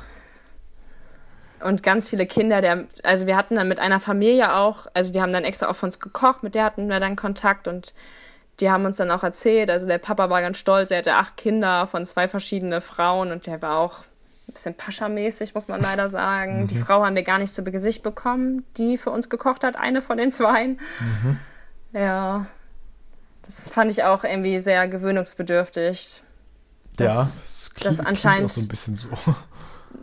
und 1.64 1.84
ganz 1.84 2.10
viele 2.10 2.26
Kinder, 2.26 2.62
der, 2.62 2.86
also 3.04 3.28
wir 3.28 3.36
hatten 3.36 3.56
dann 3.56 3.68
mit 3.68 3.80
einer 3.80 4.00
Familie 4.00 4.56
auch, 4.56 4.88
also 4.94 5.12
die 5.12 5.22
haben 5.22 5.32
dann 5.32 5.44
extra 5.44 5.68
auch 5.68 5.76
für 5.76 5.86
uns 5.86 6.00
gekocht, 6.00 6.44
mit 6.44 6.56
der 6.56 6.64
hatten 6.64 6.88
wir 6.88 7.00
dann 7.00 7.16
Kontakt 7.16 7.68
und 7.68 7.94
die 8.60 8.70
haben 8.70 8.86
uns 8.86 8.98
dann 8.98 9.12
auch 9.12 9.24
erzählt, 9.24 9.70
also 9.70 9.88
der 9.88 9.98
Papa 9.98 10.30
war 10.30 10.42
ganz 10.42 10.58
stolz, 10.58 10.92
er 10.92 11.00
hatte 11.00 11.16
acht 11.16 11.38
Kinder 11.38 11.88
von 11.88 12.06
zwei 12.06 12.28
verschiedenen 12.28 12.82
Frauen 12.82 13.32
und 13.32 13.46
der 13.48 13.62
war 13.62 13.78
auch 13.78 14.04
ein 14.48 14.54
bisschen 14.54 14.76
Pascha-mäßig, 14.76 15.54
muss 15.54 15.68
man 15.68 15.82
leider 15.82 16.10
sagen. 16.10 16.64
Mhm. 16.64 16.68
Die 16.68 16.78
Frau 16.78 17.06
haben 17.06 17.16
wir 17.16 17.24
gar 17.24 17.38
nicht 17.38 17.54
zu 17.54 17.64
Gesicht 17.64 18.04
bekommen, 18.04 18.66
die 18.78 18.98
für 18.98 19.12
uns 19.12 19.30
gekocht 19.30 19.64
hat, 19.64 19.76
eine 19.76 20.02
von 20.02 20.18
den 20.18 20.32
zweien. 20.32 20.80
Mhm. 21.00 21.40
Ja, 21.94 22.48
das 23.44 23.70
fand 23.70 23.92
ich 23.92 24.04
auch 24.04 24.24
irgendwie 24.24 24.60
sehr 24.60 24.88
gewöhnungsbedürftig. 24.88 26.22
Dass, 26.98 27.08
ja, 27.08 27.16
das, 27.16 27.72
klingt, 27.74 28.00
das 28.00 28.06
anscheinend 28.06 28.46
auch 28.46 28.50
so 28.50 28.62
ein 28.62 28.68
bisschen 28.68 28.96
so 28.96 29.10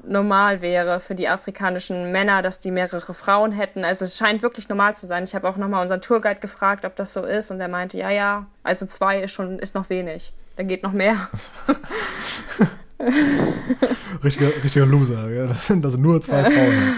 normal 0.09 0.61
wäre 0.61 1.01
für 1.01 1.15
die 1.15 1.29
afrikanischen 1.29 2.13
Männer, 2.13 2.43
dass 2.43 2.59
die 2.59 2.71
mehrere 2.71 3.15
Frauen 3.15 3.53
hätten. 3.53 3.85
Also 3.85 4.05
es 4.05 4.17
scheint 4.17 4.43
wirklich 4.43 4.69
normal 4.69 4.97
zu 4.97 5.07
sein. 5.07 5.25
Ich 5.25 5.35
habe 5.35 5.49
auch 5.49 5.57
nochmal 5.57 5.83
unseren 5.83 6.01
Tourguide 6.01 6.41
gefragt, 6.41 6.85
ob 6.85 6.97
das 6.97 7.13
so 7.13 7.25
ist 7.25 7.51
und 7.51 7.61
er 7.61 7.69
meinte, 7.69 7.99
ja, 7.99 8.11
ja, 8.11 8.47
also 8.63 8.87
zwei 8.87 9.21
ist 9.21 9.33
schon 9.33 9.59
ist 9.59 9.75
noch 9.75 9.91
wenig. 9.91 10.33
Da 10.57 10.63
geht 10.63 10.83
noch 10.83 10.93
mehr. 10.93 11.29
richtiger, 14.25 14.49
richtiger 14.65 14.87
Loser, 14.87 15.31
ja. 15.31 15.47
das, 15.47 15.67
sind, 15.67 15.85
das 15.85 15.93
sind 15.93 16.03
nur 16.03 16.21
zwei 16.23 16.45
Frauen. 16.45 16.95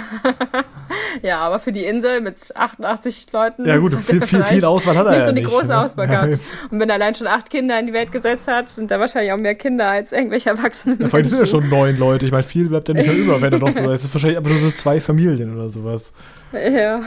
ja, 1.22 1.38
aber 1.38 1.58
für 1.58 1.72
die 1.72 1.84
Insel 1.84 2.20
mit 2.20 2.36
88 2.54 3.32
Leuten. 3.32 3.66
Ja, 3.66 3.78
gut, 3.78 3.96
viel, 3.96 4.20
viel, 4.22 4.44
viel 4.44 4.64
Auswahl 4.64 4.96
hat 4.96 5.06
er 5.06 5.12
nicht 5.12 5.20
ja 5.22 5.26
so 5.26 5.32
die 5.32 5.42
große 5.42 5.68
ne? 5.68 5.78
Auswahl 5.78 6.06
gehabt. 6.06 6.40
Und 6.70 6.78
wenn 6.78 6.88
er 6.88 6.94
allein 6.94 7.14
schon 7.14 7.26
acht 7.26 7.50
Kinder 7.50 7.80
in 7.80 7.86
die 7.86 7.92
Welt 7.92 8.12
gesetzt 8.12 8.46
hat, 8.46 8.70
sind 8.70 8.92
da 8.92 9.00
wahrscheinlich 9.00 9.32
auch 9.32 9.38
mehr 9.38 9.56
Kinder 9.56 9.88
als 9.88 10.12
irgendwelche 10.12 10.50
Erwachsene. 10.50 10.96
Ja, 11.00 11.08
vor 11.08 11.16
allem 11.18 11.26
sind 11.26 11.40
ja 11.40 11.46
schon 11.46 11.68
neun 11.68 11.98
Leute. 11.98 12.26
Ich 12.26 12.32
meine, 12.32 12.44
viel 12.44 12.68
bleibt 12.68 12.88
ja 12.88 12.94
nicht 12.94 13.06
mehr 13.06 13.16
über, 13.16 13.40
wenn 13.40 13.52
er 13.52 13.58
noch 13.58 13.72
so 13.72 13.80
ist. 13.90 14.00
Es 14.00 14.04
ist 14.04 14.14
wahrscheinlich 14.14 14.38
einfach 14.38 14.50
nur 14.52 14.60
so 14.60 14.70
zwei 14.70 15.00
Familien 15.00 15.54
oder 15.56 15.68
sowas. 15.68 16.12
Ja. 16.52 17.00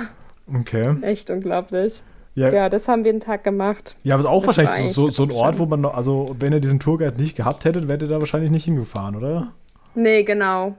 Okay. 0.53 0.97
Echt 1.01 1.29
unglaublich. 1.29 2.01
Ja. 2.33 2.49
ja, 2.49 2.69
das 2.69 2.87
haben 2.87 3.03
wir 3.03 3.11
einen 3.11 3.19
Tag 3.19 3.43
gemacht. 3.43 3.97
Ja, 4.03 4.15
aber 4.15 4.21
es 4.21 4.25
ist 4.25 4.31
auch 4.31 4.45
das 4.45 4.57
wahrscheinlich 4.57 4.93
so, 4.93 5.09
so, 5.11 5.23
ein 5.23 5.31
Ort, 5.31 5.59
wo 5.59 5.65
man, 5.65 5.81
noch, 5.81 5.93
also 5.93 6.33
wenn 6.39 6.53
ihr 6.53 6.61
diesen 6.61 6.79
Tourguide 6.79 7.21
nicht 7.21 7.35
gehabt 7.35 7.65
hättet, 7.65 7.87
wärt 7.89 8.01
ihr 8.01 8.07
da 8.07 8.19
wahrscheinlich 8.19 8.51
nicht 8.51 8.65
hingefahren, 8.65 9.15
oder? 9.15 9.51
Nee, 9.95 10.23
genau. 10.23 10.75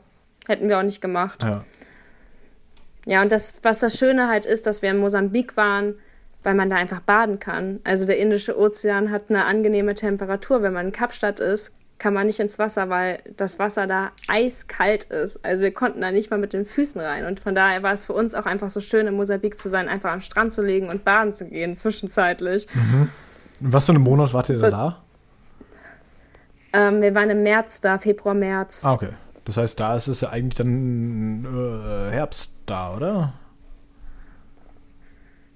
Hätten 0.47 0.69
wir 0.69 0.79
auch 0.79 0.83
nicht 0.83 1.03
gemacht. 1.03 1.43
Ja. 1.43 1.65
Ja, 3.05 3.23
und 3.23 3.33
das, 3.33 3.55
was 3.63 3.81
das 3.81 3.99
Schöne 3.99 4.29
halt 4.29 4.47
ist, 4.47 4.67
dass 4.67 4.81
wir 4.81 4.91
in 4.91 4.99
Mosambik 4.99 5.57
waren, 5.57 5.97
weil 6.43 6.55
man 6.55 6.71
da 6.71 6.77
einfach 6.77 7.01
baden 7.01 7.39
kann. 7.39 7.81
Also 7.85 8.07
der 8.07 8.19
Indische 8.19 8.59
Ozean 8.59 9.11
hat 9.11 9.25
eine 9.29 9.45
angenehme 9.45 9.95
Temperatur. 9.95 10.63
Wenn 10.63 10.73
man 10.73 10.87
in 10.87 10.93
Kapstadt 10.93 11.41
ist, 11.41 11.73
kann 12.03 12.15
man 12.15 12.27
nicht 12.27 12.41
ins 12.41 12.59
Wasser, 12.59 12.91
weil 12.91 13.23
das 13.37 13.61
Wasser 13.61 13.87
da 13.87 14.11
eiskalt 14.27 15.05
ist. 15.05 15.45
Also 15.45 15.63
wir 15.63 15.73
konnten 15.73 16.01
da 16.01 16.11
nicht 16.11 16.33
mal 16.33 16.37
mit 16.37 16.53
den 16.53 16.67
Füßen 16.67 17.01
rein. 17.01 17.27
Und 17.27 17.39
von 17.39 17.55
daher 17.55 17.85
war 17.85 17.93
es 17.93 18.05
für 18.05 18.13
uns 18.13 18.35
auch 18.35 18.45
einfach 18.45 18.71
so 18.71 18.81
schön, 18.81 19.07
in 19.07 19.15
Mosambik 19.15 19.57
zu 19.57 19.71
sein, 19.71 19.89
einfach 19.89 20.11
am 20.11 20.21
Strand 20.21 20.53
zu 20.53 20.65
legen 20.65 20.89
und 20.89 21.05
baden 21.05 21.33
zu 21.33 21.49
gehen, 21.49 21.77
zwischenzeitlich. 21.77 22.67
Mhm. 22.75 23.09
Was 23.61 23.87
für 23.87 23.93
einen 23.93 24.03
Monat 24.03 24.35
wart 24.35 24.49
ihr 24.49 24.59
da? 24.59 24.71
da? 24.71 25.03
Ähm, 26.73 27.03
wir 27.03 27.15
waren 27.15 27.31
im 27.31 27.45
März 27.45 27.81
da, 27.81 27.99
Februar, 27.99 28.35
März. 28.35 28.85
Ah, 28.85 28.95
okay. 28.95 29.11
Das 29.45 29.57
heißt, 29.57 29.79
da 29.79 29.95
ist 29.95 30.09
es 30.09 30.23
ja 30.23 30.31
eigentlich 30.31 30.57
dann 30.57 31.45
äh, 31.45 32.11
Herbst 32.11 32.53
da, 32.67 32.97
oder? 32.97 33.33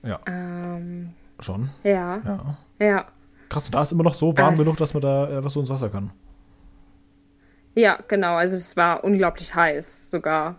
Ja. 0.05 0.20
Ähm, 0.26 1.11
Schon? 1.40 1.70
Ja. 1.82 2.18
Ja. 2.24 2.57
Ja. 2.78 3.07
Krass, 3.49 3.68
da 3.68 3.82
ist 3.82 3.90
immer 3.90 4.05
noch 4.05 4.14
so 4.14 4.36
warm 4.36 4.55
das 4.55 4.61
genug, 4.61 4.76
dass 4.76 4.94
man 4.94 5.01
da 5.01 5.28
äh, 5.28 5.44
was 5.44 5.53
so 5.53 5.61
ins 5.61 5.70
Wasser 5.70 5.88
kann. 5.88 6.12
Ja, 7.76 7.98
genau. 8.08 8.36
Also 8.36 8.56
es 8.56 8.76
war 8.76 9.04
unglaublich 9.04 9.54
heiß 9.54 10.10
sogar. 10.10 10.56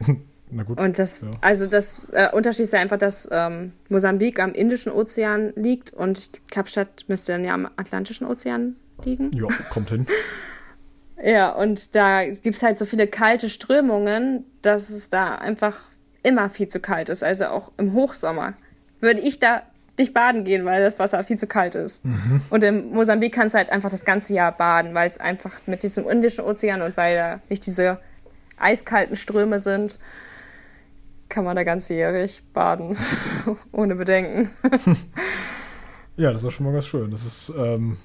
Na 0.52 0.62
gut. 0.62 0.80
Und 0.80 0.98
das, 0.98 1.20
ja. 1.20 1.30
also 1.40 1.66
das 1.66 2.08
äh, 2.12 2.28
Unterschied 2.32 2.64
ist 2.64 2.72
ja 2.72 2.80
einfach, 2.80 2.98
dass 2.98 3.28
ähm, 3.30 3.72
Mosambik 3.88 4.40
am 4.40 4.52
Indischen 4.52 4.90
Ozean 4.90 5.52
liegt 5.54 5.92
und 5.92 6.30
Kapstadt 6.50 7.04
müsste 7.08 7.32
dann 7.32 7.44
ja 7.44 7.54
am 7.54 7.68
Atlantischen 7.76 8.26
Ozean 8.26 8.76
liegen. 9.04 9.30
Ja, 9.32 9.48
kommt 9.70 9.90
hin. 9.90 10.06
ja, 11.22 11.50
und 11.50 11.94
da 11.94 12.24
gibt 12.24 12.56
es 12.56 12.62
halt 12.62 12.78
so 12.78 12.84
viele 12.84 13.06
kalte 13.06 13.48
Strömungen, 13.48 14.44
dass 14.62 14.90
es 14.90 15.10
da 15.10 15.36
einfach 15.36 15.78
immer 16.22 16.48
viel 16.48 16.68
zu 16.68 16.80
kalt 16.80 17.08
ist. 17.08 17.22
Also 17.22 17.46
auch 17.46 17.72
im 17.76 17.92
Hochsommer 17.92 18.54
würde 19.00 19.20
ich 19.20 19.38
da 19.38 19.62
nicht 20.00 20.14
baden 20.14 20.44
gehen, 20.44 20.64
weil 20.64 20.82
das 20.82 20.98
Wasser 20.98 21.22
viel 21.22 21.38
zu 21.38 21.46
kalt 21.46 21.74
ist. 21.74 22.04
Mhm. 22.04 22.40
Und 22.50 22.64
in 22.64 22.90
Mosambik 22.90 23.34
kannst 23.34 23.54
du 23.54 23.58
halt 23.58 23.70
einfach 23.70 23.90
das 23.90 24.04
ganze 24.04 24.34
Jahr 24.34 24.52
baden, 24.52 24.94
weil 24.94 25.08
es 25.08 25.18
einfach 25.18 25.52
mit 25.66 25.82
diesem 25.82 26.08
Indischen 26.08 26.44
Ozean 26.44 26.82
und 26.82 26.96
weil 26.96 27.14
da 27.14 27.40
nicht 27.48 27.66
diese 27.66 27.98
eiskalten 28.58 29.16
Ströme 29.16 29.58
sind, 29.60 29.98
kann 31.28 31.44
man 31.44 31.56
da 31.56 31.62
ganzjährig 31.62 32.42
baden, 32.52 32.96
ohne 33.72 33.94
Bedenken. 33.94 34.50
ja, 36.16 36.32
das 36.32 36.42
ist 36.42 36.52
schon 36.52 36.66
mal 36.66 36.72
ganz 36.72 36.86
schön. 36.86 37.10
Das 37.10 37.24
ist 37.24 37.52
ähm, 37.56 37.96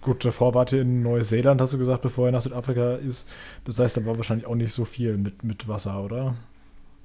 gut, 0.00 0.24
davor 0.24 0.54
wart 0.54 0.72
ihr 0.72 0.82
in 0.82 1.02
Neuseeland, 1.02 1.60
hast 1.60 1.74
du 1.74 1.78
gesagt, 1.78 2.02
bevor 2.02 2.26
ihr 2.28 2.32
nach 2.32 2.42
Südafrika 2.42 2.94
ist. 2.94 3.28
Das 3.64 3.78
heißt, 3.78 3.98
da 3.98 4.06
war 4.06 4.16
wahrscheinlich 4.16 4.46
auch 4.46 4.54
nicht 4.54 4.72
so 4.72 4.84
viel 4.84 5.16
mit, 5.16 5.44
mit 5.44 5.68
Wasser, 5.68 6.02
oder? 6.02 6.34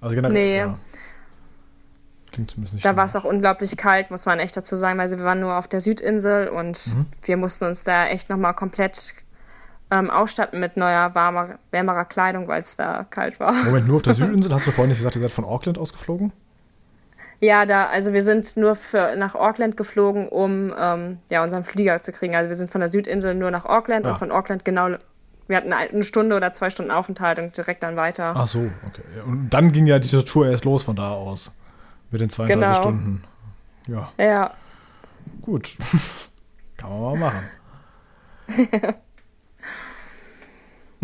Also 0.02 0.16
generell, 0.16 0.34
Nee. 0.34 0.58
ja. 0.58 0.80
Klingt 2.32 2.52
zumindest 2.52 2.74
nicht 2.76 2.86
Da 2.86 2.96
war 2.98 3.06
es 3.06 3.16
auch 3.16 3.24
unglaublich 3.24 3.76
kalt, 3.78 4.12
muss 4.12 4.26
man 4.26 4.40
echt 4.40 4.56
dazu 4.58 4.76
sagen. 4.76 5.00
Also 5.00 5.18
wir 5.18 5.26
waren 5.26 5.40
nur 5.40 5.56
auf 5.58 5.68
der 5.68 5.82
Südinsel 5.82 6.48
und 6.50 6.88
Mhm. 6.96 7.06
wir 7.24 7.38
mussten 7.38 7.66
uns 7.66 7.84
da 7.84 8.08
echt 8.08 8.30
nochmal 8.30 8.54
komplett 8.54 9.14
ähm, 9.92 10.10
ausstatten 10.12 10.60
mit 10.60 10.78
neuer, 10.78 11.16
warmer, 11.16 11.58
wärmerer 11.72 12.06
Kleidung, 12.06 12.48
weil 12.48 12.62
es 12.62 12.76
da 12.78 13.06
kalt 13.10 13.40
war. 13.40 13.54
Moment, 13.54 13.88
nur 13.88 13.96
auf 13.98 14.02
der 14.04 14.14
Südinsel? 14.16 14.54
Hast 14.54 14.68
du 14.68 14.72
vorhin 14.72 14.90
nicht 14.90 15.00
gesagt, 15.00 15.16
ihr 15.16 15.22
seid 15.24 15.32
von 15.32 15.46
Auckland 15.46 15.78
ausgeflogen? 15.80 16.32
Ja, 17.42 17.66
da, 17.66 17.86
also 17.88 18.12
wir 18.14 18.22
sind 18.22 18.58
nur 18.58 18.76
für, 18.76 19.16
nach 19.16 19.34
Auckland 19.34 19.78
geflogen, 19.78 20.28
um 20.28 20.74
ähm, 20.78 21.20
ja, 21.30 21.42
unseren 21.42 21.64
Flieger 21.64 22.02
zu 22.02 22.12
kriegen. 22.12 22.36
Also 22.36 22.50
wir 22.50 22.56
sind 22.56 22.70
von 22.70 22.82
der 22.82 22.90
Südinsel 22.90 23.34
nur 23.34 23.50
nach 23.50 23.66
Auckland 23.66 24.06
Ah. 24.06 24.12
und 24.12 24.18
von 24.20 24.32
Auckland 24.32 24.66
genau, 24.66 24.90
wir 25.48 25.58
hatten 25.58 25.72
eine 25.72 26.04
Stunde 26.04 26.36
oder 26.36 26.52
zwei 26.54 26.70
Stunden 26.70 26.92
Aufenthalt 26.92 27.40
und 27.40 27.56
direkt 27.58 27.82
dann 27.82 27.96
weiter. 27.96 28.34
Ach 28.36 28.48
so, 28.48 28.60
okay. 28.88 29.02
Und 29.26 29.50
dann 29.52 29.72
ging 29.72 29.88
ja 29.88 30.00
diese 30.00 30.24
Tour 30.26 30.50
erst 30.50 30.66
los 30.66 30.84
von 30.84 30.96
da 30.98 31.10
aus. 31.12 31.56
Mit 32.12 32.22
den 32.22 32.30
32 32.30 32.68
Genau. 32.68 32.82
Stunden. 32.82 33.24
Ja, 33.88 34.12
Ja, 34.18 34.54
gut. 35.42 35.76
Kann 36.78 36.90
man 36.90 37.02
mal 37.02 37.18
machen. 37.18 37.44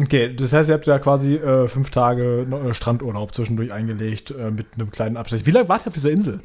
Okay, 0.02 0.36
das 0.36 0.52
heißt, 0.52 0.70
ihr 0.70 0.74
habt 0.76 0.86
ja 0.88 1.00
quasi 1.00 1.36
äh, 1.36 1.70
fünf 1.70 1.90
Tage 1.90 2.46
äh, 2.52 2.74
Strandurlaub 2.74 3.34
zwischendurch 3.34 3.72
eingelegt 3.72 4.32
äh, 4.32 4.52
mit 4.52 4.68
einem 4.76 4.92
kleinen 4.92 5.16
Abstech. 5.16 5.46
Wie 5.46 5.52
lange 5.52 5.70
wart 5.70 5.84
ihr 5.84 5.88
auf 5.88 5.94
dieser 5.94 6.12
Insel? 6.12 6.42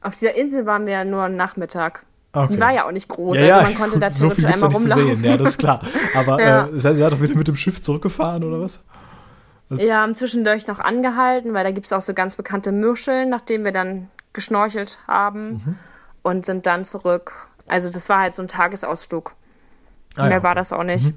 auf 0.00 0.14
dieser 0.14 0.36
Insel 0.36 0.64
waren 0.64 0.86
wir 0.86 1.04
nur 1.04 1.24
einen 1.24 1.34
Nachmittag. 1.34 2.06
Okay. 2.32 2.52
Die 2.54 2.60
war 2.60 2.72
ja 2.72 2.86
auch 2.86 2.92
nicht 2.92 3.08
groß, 3.08 3.36
Ja, 3.36 3.44
ja, 3.46 3.56
also 3.56 3.68
man 3.70 3.76
konnte 3.78 3.98
da 3.98 4.10
so 4.12 4.28
theoretisch 4.28 4.44
gibt's 4.46 4.62
einmal 4.62 4.76
rumlaufen. 4.78 5.06
sehen, 5.16 5.24
ja, 5.24 5.36
das 5.36 5.48
ist 5.48 5.58
klar. 5.58 5.82
Aber 6.14 6.40
Ja. 6.40 6.66
äh, 6.66 6.72
das 6.72 6.84
heißt, 6.84 6.98
ihr 6.98 7.02
seid 7.02 7.12
doch 7.12 7.20
wieder 7.20 7.34
mit 7.36 7.48
dem 7.48 7.56
Schiff 7.56 7.82
zurückgefahren 7.82 8.44
oder 8.44 8.60
was? 8.60 8.84
Ja, 9.70 10.00
haben 10.02 10.14
zwischendurch 10.14 10.66
noch 10.66 10.78
angehalten, 10.78 11.52
weil 11.54 11.64
da 11.64 11.70
gibt 11.70 11.86
es 11.86 11.92
auch 11.92 12.00
so 12.00 12.14
ganz 12.14 12.36
bekannte 12.36 12.72
Muscheln, 12.72 13.28
nachdem 13.28 13.64
wir 13.64 13.72
dann 13.72 14.08
geschnorchelt 14.32 14.98
haben 15.06 15.50
Mhm. 15.50 15.76
und 16.22 16.46
sind 16.46 16.66
dann 16.66 16.84
zurück. 16.84 17.48
Also 17.66 17.92
das 17.92 18.08
war 18.08 18.20
halt 18.20 18.34
so 18.34 18.42
ein 18.42 18.48
Tagesausflug. 18.48 19.34
Ah, 20.16 20.22
ja, 20.24 20.28
Mehr 20.30 20.42
war 20.42 20.52
okay. 20.52 20.60
das 20.60 20.72
auch 20.72 20.84
nicht. 20.84 21.12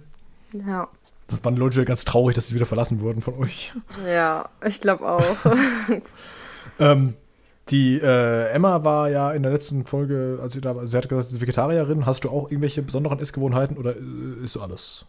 Ja. 0.53 0.87
Das 1.27 1.43
waren 1.45 1.55
die 1.55 1.61
Leute 1.61 1.77
wieder 1.77 1.85
ganz 1.85 2.03
traurig, 2.03 2.35
dass 2.35 2.49
sie 2.49 2.55
wieder 2.55 2.65
verlassen 2.65 2.99
wurden 2.99 3.21
von 3.21 3.35
euch. 3.35 3.71
ja, 4.05 4.49
ich 4.65 4.81
glaube 4.81 5.07
auch. 5.07 5.23
Ähm, 6.79 7.15
die 7.69 7.99
äh, 7.99 8.49
Emma 8.49 8.83
war 8.83 9.09
ja 9.09 9.31
in 9.31 9.43
der 9.43 9.51
letzten 9.51 9.85
Folge, 9.85 10.39
als 10.41 10.53
sie 10.53 10.61
da 10.61 10.75
war, 10.75 10.85
sie 10.87 10.97
hat 10.97 11.07
gesagt, 11.07 11.29
sie 11.29 11.35
ist 11.35 11.41
Vegetarierin. 11.41 12.05
Hast 12.05 12.23
du 12.23 12.29
auch 12.29 12.49
irgendwelche 12.49 12.81
besonderen 12.81 13.19
Essgewohnheiten 13.19 13.77
oder 13.77 13.95
äh, 13.95 14.43
isst 14.43 14.55
du 14.55 14.61
alles? 14.61 15.05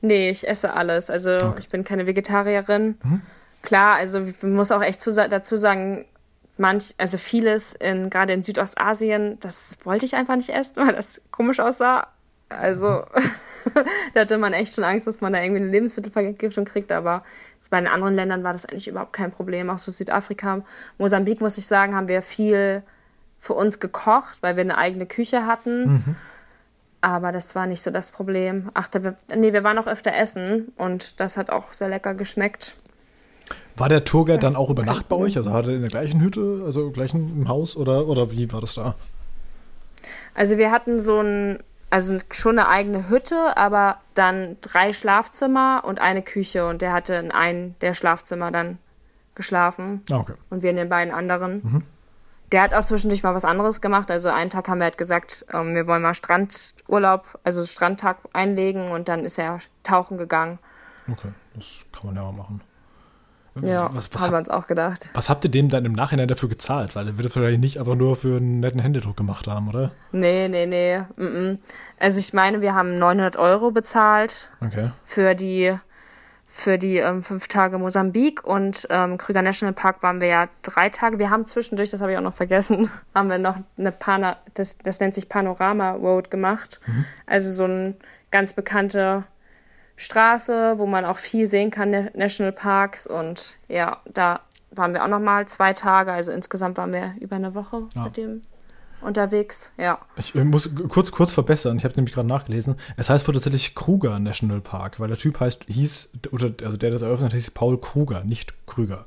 Nee, 0.00 0.30
ich 0.30 0.46
esse 0.48 0.74
alles. 0.74 1.10
Also 1.10 1.30
Okay. 1.36 1.58
ich 1.60 1.68
bin 1.68 1.84
keine 1.84 2.06
Vegetarierin. 2.06 2.98
Mhm. 3.02 3.22
Klar, 3.62 3.96
also 3.96 4.20
man 4.42 4.52
muss 4.54 4.72
auch 4.72 4.82
echt 4.82 5.00
zu, 5.02 5.12
dazu 5.12 5.56
sagen, 5.56 6.06
manch, 6.56 6.94
also 6.98 7.18
vieles 7.18 7.74
in 7.74 8.10
gerade 8.10 8.32
in 8.32 8.42
Südostasien, 8.42 9.38
das 9.40 9.78
wollte 9.84 10.06
ich 10.06 10.14
einfach 10.14 10.36
nicht 10.36 10.50
essen, 10.50 10.76
weil 10.86 10.94
das 10.94 11.22
komisch 11.30 11.60
aussah. 11.60 12.06
Also 12.48 13.04
da 14.14 14.20
hatte 14.22 14.38
man 14.38 14.52
echt 14.52 14.74
schon 14.74 14.84
Angst, 14.84 15.06
dass 15.06 15.20
man 15.20 15.32
da 15.32 15.42
irgendwie 15.42 15.62
eine 15.62 15.70
Lebensmittelvergiftung 15.70 16.64
kriegt, 16.64 16.90
aber 16.90 17.22
bei 17.70 17.78
den 17.78 17.86
anderen 17.86 18.16
Ländern 18.16 18.42
war 18.42 18.52
das 18.52 18.66
eigentlich 18.66 18.88
überhaupt 18.88 19.12
kein 19.12 19.30
Problem. 19.30 19.70
Auch 19.70 19.78
so 19.78 19.92
Südafrika, 19.92 20.62
Mosambik, 20.98 21.40
muss 21.40 21.56
ich 21.56 21.66
sagen, 21.68 21.94
haben 21.94 22.08
wir 22.08 22.20
viel 22.22 22.82
für 23.38 23.52
uns 23.54 23.78
gekocht, 23.78 24.38
weil 24.40 24.56
wir 24.56 24.62
eine 24.62 24.76
eigene 24.76 25.06
Küche 25.06 25.46
hatten. 25.46 26.16
Aber 27.02 27.32
das 27.32 27.54
war 27.54 27.66
nicht 27.66 27.80
so 27.80 27.90
das 27.90 28.10
Problem. 28.10 28.70
Ach, 28.74 28.88
da, 28.88 29.02
wir- 29.02 29.16
nee, 29.34 29.52
wir 29.52 29.64
waren 29.64 29.78
auch 29.78 29.86
öfter 29.86 30.14
essen 30.14 30.72
und 30.76 31.18
das 31.20 31.36
hat 31.36 31.50
auch 31.50 31.72
sehr 31.72 31.88
lecker 31.88 32.14
geschmeckt. 32.14 32.76
War 33.76 33.88
der 33.88 34.04
Tourguide 34.04 34.38
dann 34.38 34.54
auch 34.56 34.68
über 34.70 34.84
Nacht 34.84 35.08
bei 35.08 35.16
euch? 35.16 35.36
Also 35.36 35.52
hat 35.52 35.66
er 35.66 35.74
in 35.74 35.80
der 35.80 35.90
gleichen 35.90 36.20
Hütte, 36.20 36.62
also 36.66 36.90
gleichen 36.90 37.30
im 37.42 37.48
Haus 37.48 37.76
oder, 37.76 38.06
oder 38.06 38.30
wie 38.32 38.52
war 38.52 38.60
das 38.60 38.74
da? 38.74 38.94
Also 40.34 40.58
wir 40.58 40.70
hatten 40.70 41.00
so 41.00 41.20
ein, 41.20 41.58
also 41.88 42.18
schon 42.30 42.58
eine 42.58 42.68
eigene 42.68 43.08
Hütte, 43.08 43.56
aber 43.56 43.96
dann 44.14 44.56
drei 44.60 44.92
Schlafzimmer 44.92 45.82
und 45.86 46.00
eine 46.00 46.22
Küche 46.22 46.66
und 46.68 46.82
der 46.82 46.92
hatte 46.92 47.14
in 47.14 47.32
einem 47.32 47.74
der 47.80 47.94
Schlafzimmer 47.94 48.50
dann 48.50 48.78
geschlafen 49.34 50.02
Ah, 50.10 50.18
okay. 50.18 50.34
und 50.50 50.62
wir 50.62 50.70
in 50.70 50.76
den 50.76 50.88
beiden 50.90 51.12
anderen. 51.14 51.84
Der 52.52 52.62
hat 52.62 52.74
auch 52.74 52.84
zwischendurch 52.84 53.22
mal 53.22 53.34
was 53.34 53.44
anderes 53.44 53.80
gemacht. 53.80 54.10
Also 54.10 54.28
einen 54.28 54.50
Tag 54.50 54.68
haben 54.68 54.78
wir 54.78 54.84
halt 54.84 54.98
gesagt, 54.98 55.46
ähm, 55.52 55.74
wir 55.74 55.86
wollen 55.86 56.02
mal 56.02 56.14
Strandurlaub, 56.14 57.38
also 57.44 57.64
Strandtag 57.64 58.18
einlegen 58.32 58.90
und 58.90 59.08
dann 59.08 59.24
ist 59.24 59.38
er 59.38 59.60
tauchen 59.82 60.18
gegangen. 60.18 60.58
Okay, 61.10 61.28
das 61.54 61.84
kann 61.92 62.06
man 62.06 62.16
ja 62.16 62.22
mal 62.22 62.32
machen. 62.32 62.60
Ja, 63.62 63.90
was, 63.92 64.14
was, 64.14 64.22
haben 64.22 64.32
wir 64.32 64.38
uns 64.38 64.48
auch 64.48 64.68
gedacht. 64.68 65.10
was 65.12 65.28
habt 65.28 65.44
ihr 65.44 65.50
dem 65.50 65.68
dann 65.68 65.84
im 65.84 65.92
Nachhinein 65.92 66.28
dafür 66.28 66.48
gezahlt? 66.48 66.94
Weil 66.94 67.08
er 67.08 67.18
wird 67.18 67.26
das 67.26 67.36
wahrscheinlich 67.36 67.60
nicht 67.60 67.78
einfach 67.78 67.96
nur 67.96 68.14
für 68.14 68.36
einen 68.36 68.60
netten 68.60 68.80
Händedruck 68.80 69.16
gemacht 69.16 69.48
haben, 69.48 69.68
oder? 69.68 69.90
Nee, 70.12 70.48
nee, 70.48 70.66
nee. 70.66 71.00
Mm 71.16 71.22
-mm. 71.22 71.58
Also 71.98 72.20
ich 72.20 72.32
meine, 72.32 72.60
wir 72.60 72.74
haben 72.74 72.94
900 72.94 73.36
Euro 73.36 73.72
bezahlt 73.72 74.50
Okay. 74.64 74.92
für 75.04 75.34
die 75.34 75.76
für 76.52 76.78
die 76.78 76.96
ähm, 76.96 77.22
fünf 77.22 77.46
Tage 77.46 77.78
Mosambik 77.78 78.44
und 78.44 78.86
ähm, 78.90 79.18
Krüger 79.18 79.40
National 79.40 79.72
Park 79.72 80.02
waren 80.02 80.20
wir 80.20 80.26
ja 80.28 80.48
drei 80.62 80.88
Tage. 80.88 81.20
Wir 81.20 81.30
haben 81.30 81.44
zwischendurch, 81.44 81.90
das 81.90 82.00
habe 82.00 82.10
ich 82.12 82.18
auch 82.18 82.22
noch 82.22 82.34
vergessen, 82.34 82.90
haben 83.14 83.30
wir 83.30 83.38
noch 83.38 83.56
eine 83.78 83.92
Pana, 83.92 84.36
das, 84.54 84.76
das 84.78 84.98
nennt 84.98 85.14
sich 85.14 85.28
Panorama 85.28 85.92
Road 85.92 86.28
gemacht. 86.30 86.80
Also 87.26 87.50
so 87.52 87.64
eine 87.64 87.94
ganz 88.32 88.52
bekannte 88.52 89.22
Straße, 89.96 90.74
wo 90.78 90.86
man 90.86 91.04
auch 91.04 91.18
viel 91.18 91.46
sehen 91.46 91.70
kann, 91.70 91.90
ne- 91.90 92.10
Nationalparks 92.14 93.06
und 93.06 93.56
ja, 93.68 93.98
da 94.12 94.40
waren 94.72 94.92
wir 94.94 95.04
auch 95.04 95.08
noch 95.08 95.20
mal 95.20 95.46
zwei 95.46 95.72
Tage. 95.72 96.12
Also 96.12 96.32
insgesamt 96.32 96.78
waren 96.78 96.92
wir 96.92 97.14
über 97.20 97.36
eine 97.36 97.54
Woche 97.54 97.82
Ja. 97.94 98.04
mit 98.04 98.16
dem 98.16 98.42
unterwegs. 99.02 99.72
Ja. 99.78 99.98
Ich 100.16 100.34
äh, 100.34 100.44
muss 100.44 100.70
kurz, 100.88 101.10
kurz 101.10 101.32
verbessern. 101.32 101.76
Ich 101.78 101.84
habe 101.84 101.94
nämlich 101.96 102.14
gerade 102.14 102.28
nachgelesen. 102.28 102.76
Es 102.96 103.08
heißt 103.10 103.26
wohl 103.26 103.34
tatsächlich 103.34 103.74
Kruger 103.74 104.18
National 104.18 104.60
Park, 104.60 105.00
weil 105.00 105.08
der 105.08 105.16
Typ 105.16 105.40
heißt, 105.40 105.64
hieß, 105.68 106.10
oder, 106.32 106.50
also 106.64 106.76
der 106.76 106.90
das 106.90 107.02
eröffnet 107.02 107.32
hieß 107.32 107.50
Paul 107.52 107.78
Kruger, 107.80 108.24
nicht 108.24 108.54
Krüger. 108.66 109.04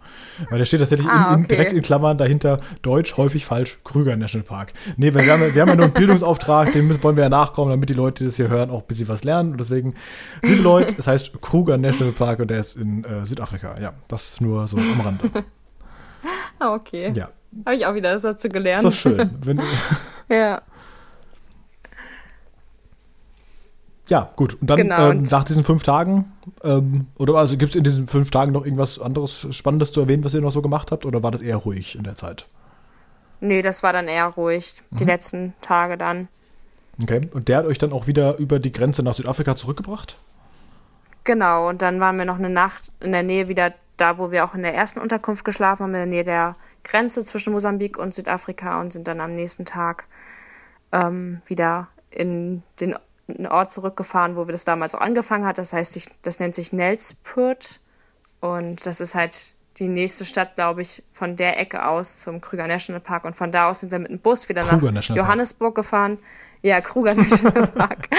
Weil 0.49 0.57
der 0.57 0.65
steht 0.65 0.79
tatsächlich 0.81 1.07
Ah, 1.07 1.33
in, 1.33 1.39
in, 1.39 1.45
okay. 1.45 1.55
direkt 1.55 1.73
in 1.73 1.81
Klammern 1.81 2.17
dahinter 2.17 2.57
Deutsch, 2.81 3.15
häufig 3.17 3.45
falsch, 3.45 3.77
Krüger 3.83 4.15
National 4.15 4.45
Park. 4.45 4.73
Nee, 4.97 5.13
weil 5.13 5.25
wir 5.25 5.31
haben, 5.33 5.41
ja- 5.41 5.53
wir 5.55 5.61
haben 5.61 5.69
ja 5.69 5.75
nur 5.75 5.85
einen 5.85 5.93
Bildungsauftrag, 5.93 6.71
dem 6.73 6.87
müssen- 6.87 7.01
wollen 7.03 7.15
wir 7.15 7.23
ja 7.23 7.29
nachkommen, 7.29 7.71
damit 7.71 7.89
die 7.89 7.93
Leute, 7.93 8.23
die 8.23 8.25
das 8.25 8.35
hier 8.35 8.49
hören, 8.49 8.69
auch 8.71 8.81
ein 8.81 8.87
bisschen 8.87 9.07
was 9.07 9.23
lernen. 9.23 9.51
Und 9.51 9.59
deswegen, 9.59 9.93
liebe 10.41 10.61
Leute, 10.61 10.95
es 10.97 11.07
heißt 11.07 11.39
Kruger 11.41 11.77
National 11.77 12.13
Park 12.13 12.39
und 12.39 12.49
der 12.49 12.59
ist 12.59 12.75
in 12.75 13.03
äh, 13.05 13.25
Südafrika. 13.25 13.75
Ja, 13.79 13.93
das 14.07 14.41
nur 14.41 14.67
so 14.67 14.77
am 14.77 15.01
Rande. 15.01 15.29
Ah, 16.59 16.73
okay. 16.75 17.11
Ja, 17.13 17.29
Habe 17.65 17.75
ich 17.75 17.85
auch 17.85 17.93
wieder 17.95 18.13
was 18.15 18.21
dazu 18.23 18.47
ist 18.47 18.53
gelernt. 18.53 18.83
doch 18.83 18.91
schön. 18.93 19.29
Wenn, 19.41 19.61
Ja. 20.29 20.61
Ja, 24.09 24.31
gut. 24.35 24.55
Und 24.59 24.69
dann 24.69 24.77
Genau, 24.77 25.09
ähm, 25.11 25.17
und- 25.19 25.31
nach 25.31 25.43
diesen 25.45 25.63
fünf 25.63 25.83
Tagen, 25.83 26.31
ähm, 26.63 27.07
oder 27.17 27.35
also 27.35 27.57
gibt 27.57 27.71
es 27.71 27.75
in 27.75 27.83
diesen 27.83 28.07
fünf 28.07 28.31
Tagen 28.31 28.51
noch 28.51 28.65
irgendwas 28.65 28.99
anderes 28.99 29.47
Spannendes 29.55 29.91
zu 29.91 30.01
erwähnen, 30.01 30.23
was 30.25 30.33
ihr 30.33 30.41
noch 30.41 30.51
so 30.51 30.61
gemacht 30.61 30.91
habt, 30.91 31.05
oder 31.05 31.23
war 31.23 31.31
das 31.31 31.41
eher 31.41 31.55
ruhig 31.57 31.95
in 31.95 32.03
der 32.03 32.15
Zeit? 32.15 32.45
Nee, 33.39 33.61
das 33.61 33.81
war 33.81 33.93
dann 33.93 34.07
eher 34.07 34.25
ruhig, 34.27 34.81
Mhm. 34.91 34.97
die 34.97 35.05
letzten 35.05 35.53
Tage 35.61 35.97
dann. 35.97 36.27
Okay. 37.01 37.21
Und 37.33 37.47
der 37.47 37.57
hat 37.57 37.65
euch 37.65 37.77
dann 37.77 37.93
auch 37.93 38.05
wieder 38.07 38.37
über 38.37 38.59
die 38.59 38.71
Grenze 38.71 39.03
nach 39.03 39.13
Südafrika 39.13 39.55
zurückgebracht? 39.55 40.17
Genau, 41.23 41.69
und 41.69 41.81
dann 41.81 41.99
waren 42.01 42.17
wir 42.17 42.25
noch 42.25 42.37
eine 42.37 42.49
Nacht 42.49 42.91
in 42.99 43.13
der 43.13 43.23
Nähe 43.23 43.47
wieder 43.47 43.73
da, 43.95 44.17
wo 44.17 44.31
wir 44.31 44.43
auch 44.43 44.53
in 44.53 44.63
der 44.63 44.73
ersten 44.75 44.99
Unterkunft 44.99 45.45
geschlafen 45.45 45.83
haben, 45.83 45.91
in 45.91 45.99
der 45.99 46.05
Nähe 46.07 46.23
der 46.23 46.53
Grenze 46.83 47.23
zwischen 47.23 47.53
Mosambik 47.53 47.97
und 47.97 48.13
Südafrika 48.13 48.79
und 48.79 48.91
sind 48.91 49.07
dann 49.07 49.19
am 49.19 49.33
nächsten 49.33 49.65
Tag 49.65 50.05
ähm, 50.91 51.41
wieder 51.45 51.87
in 52.09 52.63
den 52.79 52.95
Ort 53.47 53.71
zurückgefahren, 53.71 54.35
wo 54.35 54.47
wir 54.47 54.51
das 54.51 54.65
damals 54.65 54.95
auch 54.95 55.01
angefangen 55.01 55.45
hat. 55.45 55.57
Das 55.57 55.73
heißt, 55.73 55.95
ich, 55.97 56.07
das 56.21 56.39
nennt 56.39 56.55
sich 56.55 56.73
Nelspurt 56.73 57.79
und 58.39 58.85
das 58.85 59.01
ist 59.01 59.15
halt 59.15 59.55
die 59.79 59.87
nächste 59.87 60.25
Stadt, 60.25 60.55
glaube 60.55 60.81
ich, 60.81 61.03
von 61.11 61.35
der 61.35 61.59
Ecke 61.59 61.87
aus 61.87 62.19
zum 62.19 62.41
Krüger 62.41 62.67
National 62.67 62.99
Park 62.99 63.25
und 63.25 63.35
von 63.35 63.51
da 63.51 63.69
aus 63.69 63.79
sind 63.79 63.91
wir 63.91 63.99
mit 63.99 64.11
dem 64.11 64.19
Bus 64.19 64.49
wieder 64.49 64.61
Kruger 64.61 64.91
nach. 64.91 65.03
Johannesburg 65.03 65.73
gefahren. 65.73 66.19
Ja, 66.61 66.79
Kruger 66.81 67.13
National 67.15 67.67
Park. 67.67 68.09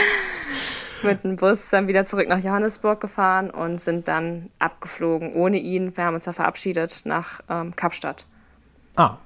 mit 1.02 1.22
dem 1.22 1.36
Bus 1.36 1.68
dann 1.68 1.86
wieder 1.86 2.06
zurück 2.06 2.28
nach 2.28 2.42
Johannesburg 2.42 3.00
gefahren 3.00 3.50
und 3.50 3.80
sind 3.80 4.08
dann 4.08 4.50
abgeflogen 4.58 5.34
ohne 5.34 5.58
ihn. 5.58 5.96
Wir 5.96 6.04
haben 6.04 6.14
uns 6.14 6.24
da 6.24 6.32
verabschiedet 6.32 7.02
nach 7.04 7.40
ähm, 7.48 7.76
Kapstadt. 7.76 8.24
Ah, 8.96 9.16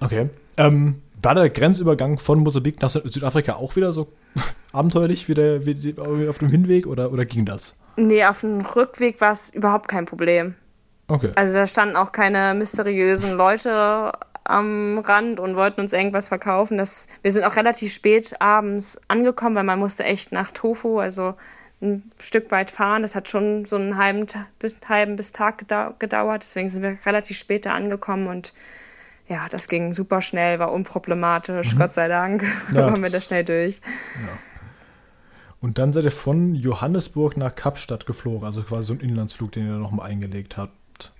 okay. 0.00 0.28
Ähm, 0.56 1.00
war 1.22 1.34
der 1.34 1.48
Grenzübergang 1.50 2.18
von 2.18 2.40
Mosambik 2.40 2.80
nach 2.82 2.90
Sü- 2.90 3.10
Südafrika 3.10 3.54
auch 3.54 3.76
wieder 3.76 3.92
so 3.92 4.12
abenteuerlich 4.72 5.28
wie, 5.28 5.34
der, 5.34 5.66
wie 5.66 5.74
die- 5.74 5.96
auf 5.98 6.38
dem 6.38 6.48
Hinweg, 6.50 6.86
oder, 6.86 7.12
oder 7.12 7.24
ging 7.24 7.44
das? 7.46 7.76
Nee, 7.96 8.24
auf 8.24 8.40
dem 8.40 8.60
Rückweg 8.60 9.20
war 9.20 9.32
es 9.32 9.50
überhaupt 9.50 9.88
kein 9.88 10.04
Problem. 10.06 10.54
Okay. 11.08 11.30
Also 11.36 11.54
da 11.54 11.66
standen 11.66 11.96
auch 11.96 12.12
keine 12.12 12.54
mysteriösen 12.54 13.32
Leute 13.32 14.12
am 14.44 14.98
Rand 14.98 15.40
und 15.40 15.56
wollten 15.56 15.80
uns 15.80 15.92
irgendwas 15.92 16.28
verkaufen. 16.28 16.76
Das, 16.76 17.08
wir 17.22 17.30
sind 17.32 17.44
auch 17.44 17.56
relativ 17.56 17.92
spät 17.92 18.34
abends 18.40 19.00
angekommen, 19.08 19.54
weil 19.56 19.64
man 19.64 19.78
musste 19.78 20.04
echt 20.04 20.32
nach 20.32 20.50
Tofu, 20.50 20.98
also 20.98 21.34
ein 21.80 22.10
Stück 22.22 22.50
weit 22.50 22.70
fahren. 22.70 23.02
Das 23.02 23.14
hat 23.14 23.28
schon 23.28 23.64
so 23.64 23.76
einen 23.76 23.96
halben, 23.96 24.26
halben 24.88 25.16
bis 25.16 25.32
Tag 25.32 25.58
gedauert. 25.98 26.42
Deswegen 26.42 26.68
sind 26.68 26.82
wir 26.82 26.96
relativ 27.06 27.36
später 27.38 27.72
angekommen 27.74 28.26
und 28.26 28.52
ja, 29.26 29.48
das 29.48 29.68
ging 29.68 29.92
super 29.92 30.20
schnell, 30.20 30.58
war 30.58 30.72
unproblematisch, 30.72 31.74
mhm. 31.74 31.78
Gott 31.78 31.94
sei 31.94 32.08
Dank. 32.08 32.44
Ja, 32.72 32.86
waren 32.90 33.02
wir 33.02 33.10
da 33.10 33.20
schnell 33.20 33.44
durch. 33.44 33.80
Ja. 34.14 34.38
Und 35.60 35.78
dann 35.78 35.94
seid 35.94 36.04
ihr 36.04 36.10
von 36.10 36.54
Johannesburg 36.54 37.38
nach 37.38 37.54
Kapstadt 37.54 38.04
geflogen, 38.04 38.44
also 38.44 38.62
quasi 38.62 38.88
so 38.88 38.92
ein 38.92 39.00
Inlandsflug, 39.00 39.52
den 39.52 39.66
ihr 39.66 39.78
nochmal 39.78 40.10
eingelegt 40.10 40.58
habt. 40.58 41.12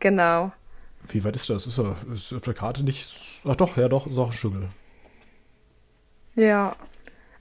Genau. 0.00 0.52
Wie 1.08 1.24
weit 1.24 1.34
ist 1.34 1.48
das? 1.48 1.66
Ist, 1.66 1.78
er, 1.78 1.96
ist 2.12 2.32
auf 2.34 2.42
der 2.42 2.52
Karte 2.52 2.84
nicht. 2.84 3.08
Ach 3.46 3.56
doch, 3.56 3.78
ja 3.78 3.88
doch, 3.88 4.06
ist 4.06 4.18
auch 4.18 4.26
ein 4.26 4.32
Stückel. 4.32 4.68
Ja. 6.34 6.76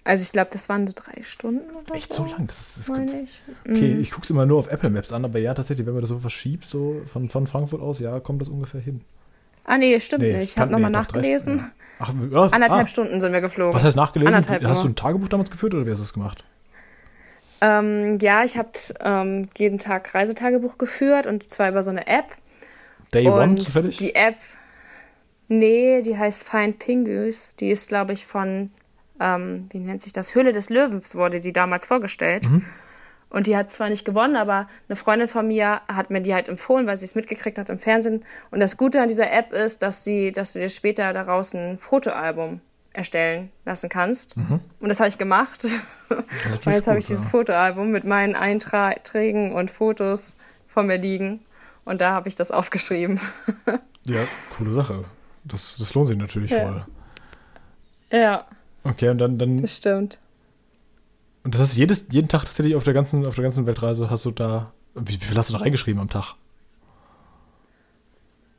Also 0.05 0.23
ich 0.23 0.31
glaube, 0.31 0.49
das 0.53 0.69
waren 0.69 0.87
so 0.87 0.93
drei 0.95 1.21
Stunden 1.23 1.69
oder 1.75 1.93
Echt 1.93 2.13
so, 2.13 2.23
so 2.23 2.31
lang? 2.31 2.47
Das 2.47 2.77
ist, 2.77 2.89
das 2.89 2.97
ich. 2.97 3.41
Okay, 3.67 3.95
mhm. 3.95 3.99
ich 4.01 4.11
gucke 4.11 4.23
es 4.23 4.29
immer 4.29 4.45
nur 4.45 4.59
auf 4.59 4.71
Apple 4.71 4.89
Maps 4.89 5.11
an, 5.11 5.25
aber 5.25 5.39
ja, 5.39 5.53
tatsächlich, 5.53 5.85
wenn 5.85 5.93
man 5.93 6.01
das 6.01 6.09
so 6.09 6.19
verschiebt, 6.19 6.69
so 6.69 7.01
von, 7.11 7.29
von 7.29 7.47
Frankfurt 7.47 7.81
aus, 7.81 7.99
ja, 7.99 8.19
kommt 8.21 8.41
das 8.41 8.47
ungefähr 8.47 8.79
hin. 8.79 9.01
Ah, 9.69 9.77
nee, 9.77 9.99
stimmt 9.99 10.23
nee, 10.23 10.35
nicht. 10.35 10.53
Ich 10.53 10.57
habe 10.57 10.71
nochmal 10.71 10.89
nee, 10.89 10.97
nachgelesen. 10.97 11.71
Ach, 11.99 12.11
ja, 12.31 12.41
Anderthalb 12.47 12.85
ah. 12.85 12.87
Stunden 12.87 13.21
sind 13.21 13.33
wir 13.33 13.39
geflogen. 13.39 13.75
Was 13.75 13.83
heißt 13.83 13.95
nachgelesen? 13.95 14.33
Anderthalb 14.33 14.63
hast 14.65 14.83
du 14.83 14.87
ein 14.87 14.95
Tagebuch 14.95 15.27
damals 15.27 15.51
geführt 15.51 15.75
oder 15.75 15.85
wie 15.85 15.91
hast 15.91 15.99
du 15.99 16.05
es 16.05 16.13
gemacht? 16.13 16.43
Ähm, 17.61 18.17
ja, 18.19 18.43
ich 18.43 18.57
habe 18.57 18.71
ähm, 19.01 19.47
jeden 19.55 19.77
Tag 19.77 20.15
Reisetagebuch 20.15 20.79
geführt 20.79 21.27
und 21.27 21.51
zwar 21.51 21.69
über 21.69 21.83
so 21.83 21.91
eine 21.91 22.07
App. 22.07 22.25
Day 23.13 23.27
und 23.27 23.33
One 23.33 23.55
zufällig? 23.55 23.97
Die 23.97 24.15
App, 24.15 24.37
nee, 25.49 26.01
die 26.01 26.17
heißt 26.17 26.49
Find 26.49 26.79
Pingus. 26.79 27.55
Die 27.59 27.69
ist, 27.69 27.89
glaube 27.89 28.13
ich, 28.13 28.25
von, 28.25 28.71
ähm, 29.19 29.67
wie 29.69 29.77
nennt 29.77 30.01
sich 30.01 30.13
das? 30.13 30.33
Höhle 30.33 30.51
des 30.51 30.71
Löwens 30.71 31.13
wurde 31.13 31.39
die 31.39 31.53
damals 31.53 31.85
vorgestellt. 31.85 32.49
Mhm. 32.49 32.65
Und 33.29 33.45
die 33.45 33.55
hat 33.55 33.71
zwar 33.71 33.89
nicht 33.89 34.05
gewonnen, 34.05 34.35
aber 34.35 34.67
eine 34.87 34.95
Freundin 34.95 35.27
von 35.27 35.47
mir 35.47 35.81
hat 35.87 36.09
mir 36.09 36.21
die 36.21 36.33
halt 36.33 36.49
empfohlen, 36.49 36.87
weil 36.87 36.97
sie 36.97 37.05
es 37.05 37.13
mitgekriegt 37.15 37.57
hat 37.57 37.69
im 37.69 37.77
Fernsehen. 37.77 38.25
Und 38.49 38.59
das 38.59 38.75
Gute 38.75 39.01
an 39.01 39.07
dieser 39.07 39.31
App 39.31 39.53
ist, 39.53 39.83
dass 39.83 40.03
sie, 40.03 40.31
dass 40.31 40.53
du 40.53 40.59
dir 40.59 40.69
später 40.69 41.13
daraus 41.13 41.53
ein 41.53 41.77
Fotoalbum 41.77 42.61
erstellen 42.91 43.51
lassen 43.65 43.87
kannst. 43.87 44.35
Mhm. 44.35 44.61
Und 44.79 44.89
das 44.89 44.99
habe 44.99 45.09
ich 45.09 45.17
gemacht. 45.17 45.65
Und 46.09 46.65
jetzt 46.65 46.87
habe 46.87 46.97
ich 46.97 47.05
dieses 47.05 47.25
ja. 47.25 47.29
Fotoalbum 47.29 47.91
mit 47.91 48.03
meinen 48.03 48.35
Einträgen 48.35 49.53
und 49.53 49.69
Fotos 49.69 50.37
von 50.67 50.87
mir 50.87 50.97
liegen. 50.97 51.41
Und 51.85 52.01
da 52.01 52.11
habe 52.11 52.27
ich 52.27 52.35
das 52.35 52.49
aufgeschrieben. 52.49 53.19
ja, 54.05 54.21
coole 54.57 54.71
Sache. 54.71 55.05
Das, 55.43 55.77
das 55.77 55.93
lohnt 55.93 56.07
sich 56.07 56.17
natürlich 56.17 56.49
ja. 56.49 56.61
voll. 56.61 56.85
Ja. 58.11 58.45
Okay, 58.83 59.09
und 59.09 59.19
dann, 59.19 59.37
dann. 59.37 59.61
Das 59.61 59.77
stimmt. 59.77 60.17
Und 61.43 61.55
das 61.55 61.61
heißt, 61.61 61.77
jedes, 61.77 62.05
jeden 62.11 62.27
Tag 62.27 62.43
tatsächlich 62.43 62.75
auf 62.75 62.83
der 62.83 62.93
ganzen, 62.93 63.25
auf 63.25 63.35
der 63.35 63.43
ganzen 63.43 63.65
Weltreise 63.65 64.09
hast 64.09 64.25
du 64.25 64.31
da. 64.31 64.71
Wie, 64.95 65.13
wie 65.13 65.25
viel 65.25 65.37
hast 65.37 65.49
du 65.49 65.53
da 65.53 65.59
reingeschrieben 65.59 66.01
am 66.01 66.09
Tag? 66.09 66.35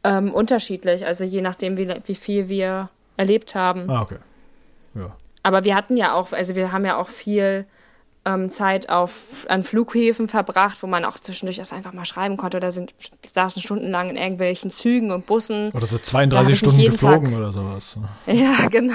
Ähm, 0.02 0.32
unterschiedlich, 0.32 1.04
also 1.06 1.24
je 1.24 1.42
nachdem, 1.42 1.76
wie, 1.76 1.94
wie 2.06 2.14
viel 2.14 2.48
wir 2.48 2.88
erlebt 3.18 3.54
haben. 3.54 3.90
Ah, 3.90 4.02
okay. 4.02 4.16
Ja. 4.94 5.14
Aber 5.42 5.64
wir 5.64 5.74
hatten 5.74 5.96
ja 5.96 6.14
auch, 6.14 6.32
also 6.32 6.54
wir 6.54 6.72
haben 6.72 6.86
ja 6.86 6.96
auch 6.96 7.08
viel 7.08 7.66
ähm, 8.34 8.50
Zeit 8.50 8.88
auf, 8.88 9.46
an 9.48 9.62
Flughäfen 9.62 10.28
verbracht, 10.28 10.82
wo 10.82 10.86
man 10.86 11.04
auch 11.04 11.18
zwischendurch 11.18 11.56
das 11.56 11.72
einfach 11.72 11.92
mal 11.92 12.04
schreiben 12.04 12.36
konnte. 12.36 12.56
Oder 12.56 12.70
sind, 12.70 12.94
saßen 13.26 13.62
stundenlang 13.62 14.10
in 14.10 14.16
irgendwelchen 14.16 14.70
Zügen 14.70 15.10
und 15.10 15.26
Bussen. 15.26 15.70
Oder 15.72 15.86
so 15.86 15.98
32 15.98 16.58
Stunden 16.58 16.84
geflogen 16.84 17.30
Tag, 17.30 17.38
oder 17.38 17.52
sowas. 17.52 17.98
Ja, 18.26 18.68
genau. 18.70 18.94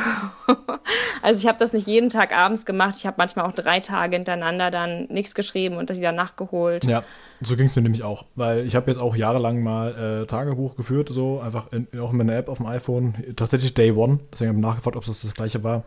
Also 1.21 1.41
ich 1.41 1.47
habe 1.47 1.57
das 1.57 1.73
nicht 1.73 1.87
jeden 1.87 2.09
Tag 2.09 2.35
abends 2.35 2.65
gemacht. 2.65 2.95
Ich 2.97 3.05
habe 3.05 3.15
manchmal 3.17 3.45
auch 3.45 3.53
drei 3.53 3.79
Tage 3.79 4.15
hintereinander 4.15 4.71
dann 4.71 5.05
nichts 5.05 5.35
geschrieben 5.35 5.77
und 5.77 5.89
das 5.89 5.97
wieder 5.97 6.11
nachgeholt. 6.11 6.85
Ja, 6.85 7.03
so 7.41 7.55
ging 7.55 7.67
es 7.67 7.75
mir 7.75 7.81
nämlich 7.81 8.03
auch. 8.03 8.25
Weil 8.35 8.65
ich 8.65 8.75
habe 8.75 8.91
jetzt 8.91 8.99
auch 8.99 9.15
jahrelang 9.15 9.61
mal 9.61 10.23
äh, 10.23 10.25
Tagebuch 10.25 10.75
geführt, 10.75 11.09
so 11.09 11.39
einfach 11.39 11.71
in, 11.71 11.87
auch 11.99 12.11
in 12.11 12.17
meiner 12.17 12.35
App 12.35 12.49
auf 12.49 12.57
dem 12.57 12.67
iPhone. 12.67 13.15
Tatsächlich 13.35 13.73
Day 13.73 13.91
One. 13.91 14.19
Deswegen 14.31 14.49
habe 14.49 14.59
ich 14.59 14.65
nachgefragt, 14.65 14.95
ob 14.95 15.05
das 15.05 15.21
das 15.21 15.33
gleiche 15.33 15.63
war. 15.63 15.83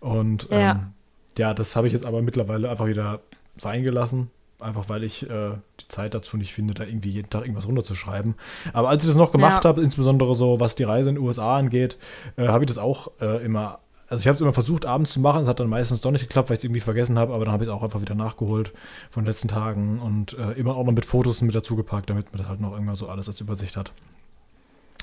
Und 0.00 0.48
ja. 0.50 0.72
ähm, 0.72 0.94
ja, 1.38 1.54
das 1.54 1.76
habe 1.76 1.86
ich 1.86 1.92
jetzt 1.92 2.04
aber 2.04 2.22
mittlerweile 2.22 2.68
einfach 2.70 2.86
wieder 2.86 3.20
sein 3.56 3.82
gelassen. 3.82 4.30
Einfach 4.60 4.88
weil 4.88 5.04
ich 5.04 5.22
äh, 5.30 5.52
die 5.80 5.86
Zeit 5.86 6.14
dazu 6.14 6.36
nicht 6.36 6.52
finde, 6.52 6.74
da 6.74 6.82
irgendwie 6.82 7.10
jeden 7.10 7.30
Tag 7.30 7.42
irgendwas 7.42 7.68
runterzuschreiben. 7.68 8.34
Aber 8.72 8.88
als 8.88 9.04
ich 9.04 9.08
das 9.08 9.16
noch 9.16 9.30
gemacht 9.30 9.64
ja. 9.64 9.68
habe, 9.70 9.82
insbesondere 9.82 10.34
so, 10.34 10.58
was 10.58 10.74
die 10.74 10.82
Reise 10.82 11.10
in 11.10 11.14
den 11.14 11.24
USA 11.24 11.56
angeht, 11.56 11.96
äh, 12.36 12.48
habe 12.48 12.64
ich 12.64 12.68
das 12.68 12.78
auch 12.78 13.12
äh, 13.20 13.44
immer 13.44 13.78
also 14.08 14.22
ich 14.22 14.26
habe 14.26 14.36
es 14.36 14.40
immer 14.40 14.54
versucht, 14.54 14.86
abends 14.86 15.12
zu 15.12 15.20
machen. 15.20 15.42
Es 15.42 15.48
hat 15.48 15.60
dann 15.60 15.68
meistens 15.68 16.00
doch 16.00 16.10
nicht 16.10 16.22
geklappt, 16.22 16.48
weil 16.48 16.54
ich 16.54 16.60
es 16.60 16.64
irgendwie 16.64 16.80
vergessen 16.80 17.18
habe. 17.18 17.34
Aber 17.34 17.44
dann 17.44 17.52
habe 17.52 17.64
ich 17.64 17.68
es 17.68 17.74
auch 17.74 17.82
einfach 17.82 18.00
wieder 18.00 18.14
nachgeholt 18.14 18.72
von 19.10 19.22
den 19.22 19.28
letzten 19.28 19.48
Tagen 19.48 19.98
und 20.00 20.32
äh, 20.38 20.52
immer 20.52 20.76
auch 20.76 20.84
noch 20.84 20.92
mit 20.92 21.04
Fotos 21.04 21.42
mit 21.42 21.54
dazugepackt, 21.54 22.08
damit 22.08 22.32
man 22.32 22.38
das 22.38 22.48
halt 22.48 22.60
noch 22.60 22.72
irgendwann 22.72 22.96
so 22.96 23.08
alles 23.08 23.28
als 23.28 23.40
Übersicht 23.40 23.76
hat. 23.76 23.92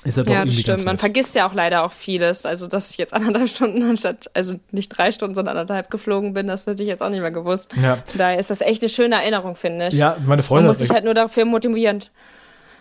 Ist 0.04 0.16
ja, 0.16 0.22
doch 0.22 0.32
ja 0.32 0.44
das 0.44 0.54
stimmt. 0.54 0.84
Man 0.84 0.98
vergisst 0.98 1.34
ja 1.34 1.48
auch 1.48 1.54
leider 1.54 1.84
auch 1.84 1.92
vieles. 1.92 2.46
Also, 2.46 2.68
dass 2.68 2.90
ich 2.90 2.96
jetzt 2.96 3.12
anderthalb 3.12 3.48
Stunden 3.56 3.82
anstatt, 3.82 4.30
also 4.34 4.54
nicht 4.70 4.88
drei 4.90 5.10
Stunden, 5.10 5.34
sondern 5.34 5.56
anderthalb 5.56 5.90
geflogen 5.90 6.32
bin, 6.32 6.46
das 6.46 6.66
würde 6.66 6.82
ich 6.82 6.88
jetzt 6.88 7.02
auch 7.02 7.08
nicht 7.08 7.20
mehr 7.20 7.30
gewusst. 7.30 7.72
Ja. 7.80 7.98
Daher 8.16 8.38
ist 8.38 8.50
das 8.50 8.60
echt 8.60 8.82
eine 8.82 8.88
schöne 8.88 9.16
Erinnerung, 9.16 9.56
finde 9.56 9.88
ich. 9.88 9.94
Ja, 9.94 10.16
meine 10.24 10.42
Freundin. 10.42 10.64
Man 10.64 10.70
muss 10.70 10.78
sich 10.78 10.90
halt 10.90 11.04
nur 11.04 11.14
dafür 11.14 11.44
motivieren. 11.44 12.04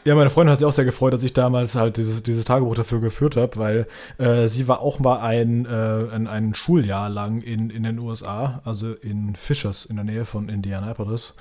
Ja, 0.08 0.14
meine 0.14 0.30
Freundin 0.30 0.52
hat 0.52 0.60
sich 0.60 0.68
auch 0.68 0.72
sehr 0.72 0.86
gefreut, 0.86 1.14
dass 1.14 1.24
ich 1.24 1.34
damals 1.34 1.74
halt 1.74 1.98
dieses, 1.98 2.22
dieses 2.22 2.46
Tagebuch 2.46 2.76
dafür 2.76 3.02
geführt 3.02 3.38
habe, 3.38 3.58
weil 3.58 3.88
äh, 4.20 4.48
sie 4.48 4.68
war 4.68 4.82
auch 4.82 5.00
mal 5.00 5.18
ein, 5.18 5.66
äh, 5.66 5.70
ein, 6.14 6.28
ein 6.28 6.54
Schuljahr 6.54 7.10
lang 7.10 7.42
in, 7.42 7.72
in 7.72 7.82
den 7.82 7.98
USA, 7.98 8.62
also 8.66 8.94
in 8.94 9.36
Fishers 9.36 9.84
in 9.84 9.96
der 9.96 10.06
Nähe 10.06 10.26
von 10.26 10.48
Indianapolis. 10.48 11.34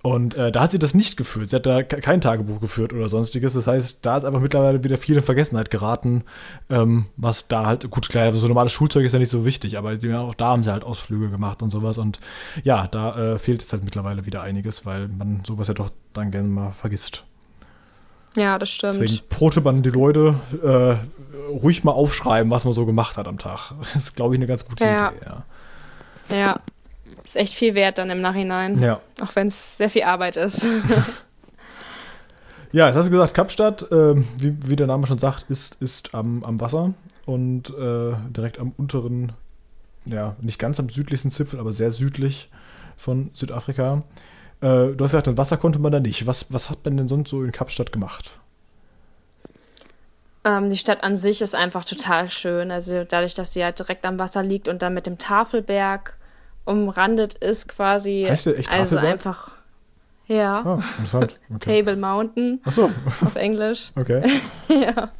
Und 0.00 0.34
äh, 0.36 0.50
da 0.50 0.62
hat 0.62 0.70
sie 0.70 0.78
das 0.78 0.94
nicht 0.94 1.18
geführt. 1.18 1.50
Sie 1.50 1.56
hat 1.56 1.66
da 1.66 1.82
kein 1.82 2.22
Tagebuch 2.22 2.60
geführt 2.60 2.94
oder 2.94 3.10
sonstiges. 3.10 3.52
Das 3.52 3.66
heißt, 3.66 3.98
da 4.00 4.16
ist 4.16 4.24
einfach 4.24 4.40
mittlerweile 4.40 4.82
wieder 4.82 4.96
viel 4.96 5.16
in 5.16 5.22
Vergessenheit 5.22 5.70
geraten, 5.70 6.24
ähm, 6.70 7.08
was 7.18 7.46
da 7.48 7.66
halt, 7.66 7.90
gut, 7.90 8.08
klar, 8.08 8.32
so 8.32 8.48
normales 8.48 8.72
Schulzeug 8.72 9.04
ist 9.04 9.12
ja 9.12 9.18
nicht 9.18 9.28
so 9.28 9.44
wichtig, 9.44 9.76
aber 9.76 9.98
auch 10.20 10.34
da 10.34 10.46
haben 10.46 10.62
sie 10.62 10.72
halt 10.72 10.82
Ausflüge 10.82 11.28
gemacht 11.28 11.60
und 11.60 11.68
sowas. 11.68 11.98
Und 11.98 12.20
ja, 12.64 12.86
da 12.86 13.34
äh, 13.34 13.38
fehlt 13.38 13.60
jetzt 13.60 13.74
halt 13.74 13.84
mittlerweile 13.84 14.24
wieder 14.24 14.40
einiges, 14.40 14.86
weil 14.86 15.08
man 15.08 15.42
sowas 15.46 15.68
ja 15.68 15.74
doch 15.74 15.90
dann 16.14 16.30
gerne 16.30 16.48
mal 16.48 16.72
vergisst. 16.72 17.26
Ja, 18.36 18.58
das 18.58 18.70
stimmt. 18.70 19.00
Deswegen 19.00 19.28
prote 19.28 19.60
man 19.60 19.82
die 19.82 19.90
Leute 19.90 20.38
äh, 20.62 20.96
ruhig 21.48 21.84
mal 21.84 21.92
aufschreiben, 21.92 22.50
was 22.50 22.64
man 22.64 22.74
so 22.74 22.86
gemacht 22.86 23.16
hat 23.16 23.26
am 23.26 23.38
Tag. 23.38 23.72
Das 23.94 24.04
ist, 24.04 24.16
glaube 24.16 24.34
ich, 24.34 24.38
eine 24.38 24.46
ganz 24.46 24.66
gute 24.66 24.84
ja. 24.84 25.10
Idee. 25.10 25.26
Ja. 26.30 26.36
ja. 26.36 26.60
Ist 27.24 27.36
echt 27.36 27.54
viel 27.54 27.74
wert 27.74 27.98
dann 27.98 28.10
im 28.10 28.20
Nachhinein. 28.20 28.80
Ja. 28.80 29.00
Auch 29.20 29.34
wenn 29.34 29.48
es 29.48 29.76
sehr 29.76 29.90
viel 29.90 30.04
Arbeit 30.04 30.36
ist. 30.36 30.64
ja, 32.72 32.86
jetzt 32.86 32.96
hast 32.96 33.06
du 33.06 33.10
gesagt, 33.10 33.34
Kapstadt, 33.34 33.90
äh, 33.92 34.14
wie, 34.38 34.56
wie, 34.64 34.76
der 34.76 34.86
Name 34.86 35.06
schon 35.06 35.18
sagt, 35.18 35.50
ist, 35.50 35.76
ist 35.80 36.14
am, 36.14 36.44
am 36.44 36.60
Wasser 36.60 36.94
und 37.26 37.70
äh, 37.70 38.14
direkt 38.30 38.58
am 38.58 38.72
unteren, 38.78 39.32
ja, 40.06 40.36
nicht 40.40 40.58
ganz 40.58 40.80
am 40.80 40.88
südlichsten 40.88 41.30
Zipfel, 41.30 41.60
aber 41.60 41.72
sehr 41.72 41.90
südlich 41.90 42.48
von 42.96 43.30
Südafrika. 43.34 44.02
Äh, 44.60 44.94
du 44.94 44.96
hast 45.04 45.12
gesagt, 45.12 45.36
Wasser 45.36 45.56
konnte 45.56 45.78
man 45.78 45.92
da 45.92 46.00
nicht. 46.00 46.26
Was, 46.26 46.46
was 46.50 46.70
hat 46.70 46.84
man 46.84 46.96
denn 46.96 47.08
sonst 47.08 47.30
so 47.30 47.42
in 47.42 47.52
Kapstadt 47.52 47.92
gemacht? 47.92 48.30
Ähm, 50.44 50.70
die 50.70 50.76
Stadt 50.76 51.04
an 51.04 51.16
sich 51.16 51.42
ist 51.42 51.54
einfach 51.54 51.84
total 51.84 52.30
schön. 52.30 52.70
Also 52.70 53.04
dadurch, 53.04 53.34
dass 53.34 53.52
sie 53.52 53.62
halt 53.64 53.78
direkt 53.78 54.04
am 54.06 54.18
Wasser 54.18 54.42
liegt 54.42 54.68
und 54.68 54.82
dann 54.82 54.94
mit 54.94 55.06
dem 55.06 55.18
Tafelberg 55.18 56.16
umrandet 56.64 57.34
ist 57.34 57.68
quasi. 57.68 58.26
Heißt 58.28 58.46
der 58.46 58.58
echt 58.58 58.70
also 58.70 58.98
einfach. 58.98 59.52
Ja. 60.26 60.62
Ah, 60.64 60.82
interessant. 60.98 61.38
Okay. 61.54 61.82
Table 61.82 61.96
Mountain. 61.96 62.60
Ach 62.64 62.72
so. 62.72 62.90
Auf 63.24 63.36
Englisch. 63.36 63.92
Okay. 63.96 64.22
ja. 64.68 65.10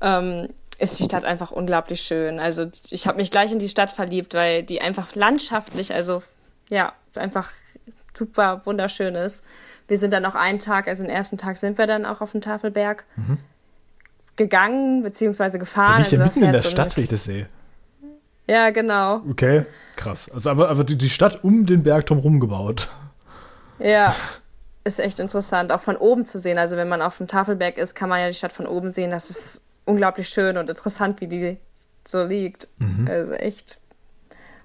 Ähm, 0.00 0.48
ist 0.78 0.98
die 0.98 1.04
Stadt 1.04 1.24
einfach 1.24 1.50
unglaublich 1.50 2.00
schön. 2.00 2.40
Also 2.40 2.66
ich 2.90 3.06
habe 3.06 3.18
mich 3.18 3.30
gleich 3.30 3.52
in 3.52 3.58
die 3.58 3.68
Stadt 3.68 3.92
verliebt, 3.92 4.34
weil 4.34 4.64
die 4.64 4.80
einfach 4.80 5.14
landschaftlich, 5.14 5.94
also 5.94 6.22
ja, 6.68 6.92
einfach 7.14 7.50
super 8.16 8.62
wunderschön 8.64 9.14
ist. 9.14 9.44
Wir 9.88 9.98
sind 9.98 10.12
dann 10.12 10.22
noch 10.22 10.34
einen 10.34 10.58
Tag, 10.58 10.88
also 10.88 11.02
den 11.02 11.10
ersten 11.12 11.36
Tag 11.36 11.58
sind 11.58 11.76
wir 11.78 11.86
dann 11.86 12.06
auch 12.06 12.20
auf 12.20 12.32
dem 12.32 12.40
Tafelberg 12.40 13.04
mhm. 13.16 13.38
gegangen, 14.36 15.02
beziehungsweise 15.02 15.58
gefahren. 15.58 15.92
Da 15.92 15.98
liegt 15.98 16.12
ja 16.12 16.20
also 16.20 16.32
mitten 16.32 16.46
in 16.46 16.52
der 16.52 16.62
so 16.62 16.70
Stadt, 16.70 16.96
wie 16.96 17.02
ich 17.02 17.08
das 17.08 17.24
sehe. 17.24 17.48
Ja, 18.46 18.70
genau. 18.70 19.22
Okay, 19.30 19.64
krass. 19.96 20.30
Also 20.30 20.50
aber, 20.50 20.68
aber 20.68 20.84
die, 20.84 20.96
die 20.96 21.08
Stadt 21.08 21.44
um 21.44 21.66
den 21.66 21.82
Berg 21.82 22.06
drumherum 22.06 22.40
gebaut. 22.40 22.88
Ja, 23.78 24.14
ist 24.84 25.00
echt 25.00 25.18
interessant, 25.18 25.72
auch 25.72 25.80
von 25.80 25.96
oben 25.96 26.26
zu 26.26 26.38
sehen. 26.38 26.58
Also 26.58 26.76
wenn 26.76 26.88
man 26.88 27.02
auf 27.02 27.18
dem 27.18 27.26
Tafelberg 27.26 27.78
ist, 27.78 27.94
kann 27.94 28.08
man 28.08 28.20
ja 28.20 28.28
die 28.28 28.34
Stadt 28.34 28.52
von 28.52 28.66
oben 28.66 28.90
sehen. 28.90 29.10
Das 29.10 29.30
ist 29.30 29.64
unglaublich 29.86 30.28
schön 30.28 30.56
und 30.56 30.68
interessant, 30.68 31.20
wie 31.20 31.26
die 31.26 31.58
so 32.04 32.24
liegt. 32.24 32.68
Mhm. 32.78 33.08
Also 33.10 33.32
echt 33.32 33.78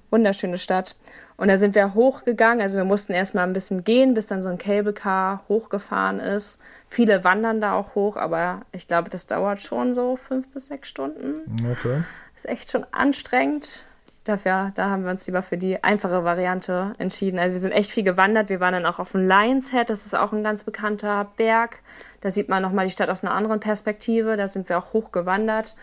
wunderschöne 0.09 0.57
Stadt. 0.57 0.95
Und 1.40 1.48
da 1.48 1.56
sind 1.56 1.74
wir 1.74 1.94
hochgegangen. 1.94 2.60
Also 2.61 2.78
wir 2.78 2.84
mussten 2.84 3.14
erstmal 3.14 3.45
ein 3.45 3.53
bisschen 3.53 3.86
gehen, 3.86 4.14
bis 4.14 4.28
dann 4.28 4.41
so 4.41 4.49
ein 4.49 4.57
Cable 4.57 4.91
Car 4.91 5.45
hochgefahren 5.48 6.20
ist. 6.20 6.60
Viele 6.90 7.24
wandern 7.24 7.61
da 7.61 7.74
auch 7.74 7.95
hoch, 7.95 8.18
aber 8.18 8.61
ich 8.74 8.90
glaube, 8.90 9.10
das 9.10 9.26
dauert 9.26 9.61
schon 9.61 9.94
so 9.94 10.18
fünf 10.18 10.49
bis 10.49 10.68
sechs 10.68 10.90
Stunden. 10.90 11.44
Okay. 11.72 12.03
Ist 12.36 12.45
echt 12.45 12.72
schon 12.72 12.86
anstrengend. 12.91 13.86
Dafür, 14.26 14.74
da 14.76 14.90
haben 14.90 15.06
wir 15.06 15.11
uns 15.11 15.26
lieber 15.28 15.41
für 15.41 15.57
die 15.57 15.82
einfache 15.82 16.26
Variante 16.26 16.91
entschieden. 16.98 17.40
Also 17.40 17.56
wir 17.56 17.61
sind 17.61 17.72
echt 17.72 17.90
viel 17.90 18.03
gewandert. 18.03 18.49
Wir 18.49 18.60
waren 18.60 18.74
dann 18.74 18.86
auch 18.86 18.99
auf 18.99 19.14
dem 19.14 19.26
Lions 19.26 19.72
Head, 19.72 19.90
das 19.90 20.06
ist 20.06 20.16
auch 20.16 20.34
ein 20.34 20.44
ganz 20.44 20.66
bekannter 20.66 21.32
Berg. 21.38 21.80
Da 22.20 22.30
sieht 22.30 22.49
man 22.49 22.61
nochmal 22.61 22.86
die 22.86 22.91
Stadt 22.91 23.10
aus 23.10 23.24
einer 23.24 23.34
anderen 23.34 23.61
Perspektive. 23.61 24.36
Da 24.36 24.49
sind 24.49 24.68
wir 24.68 24.78
auch 24.78 24.91
hoch 24.91 25.14
gewandert. 25.14 25.76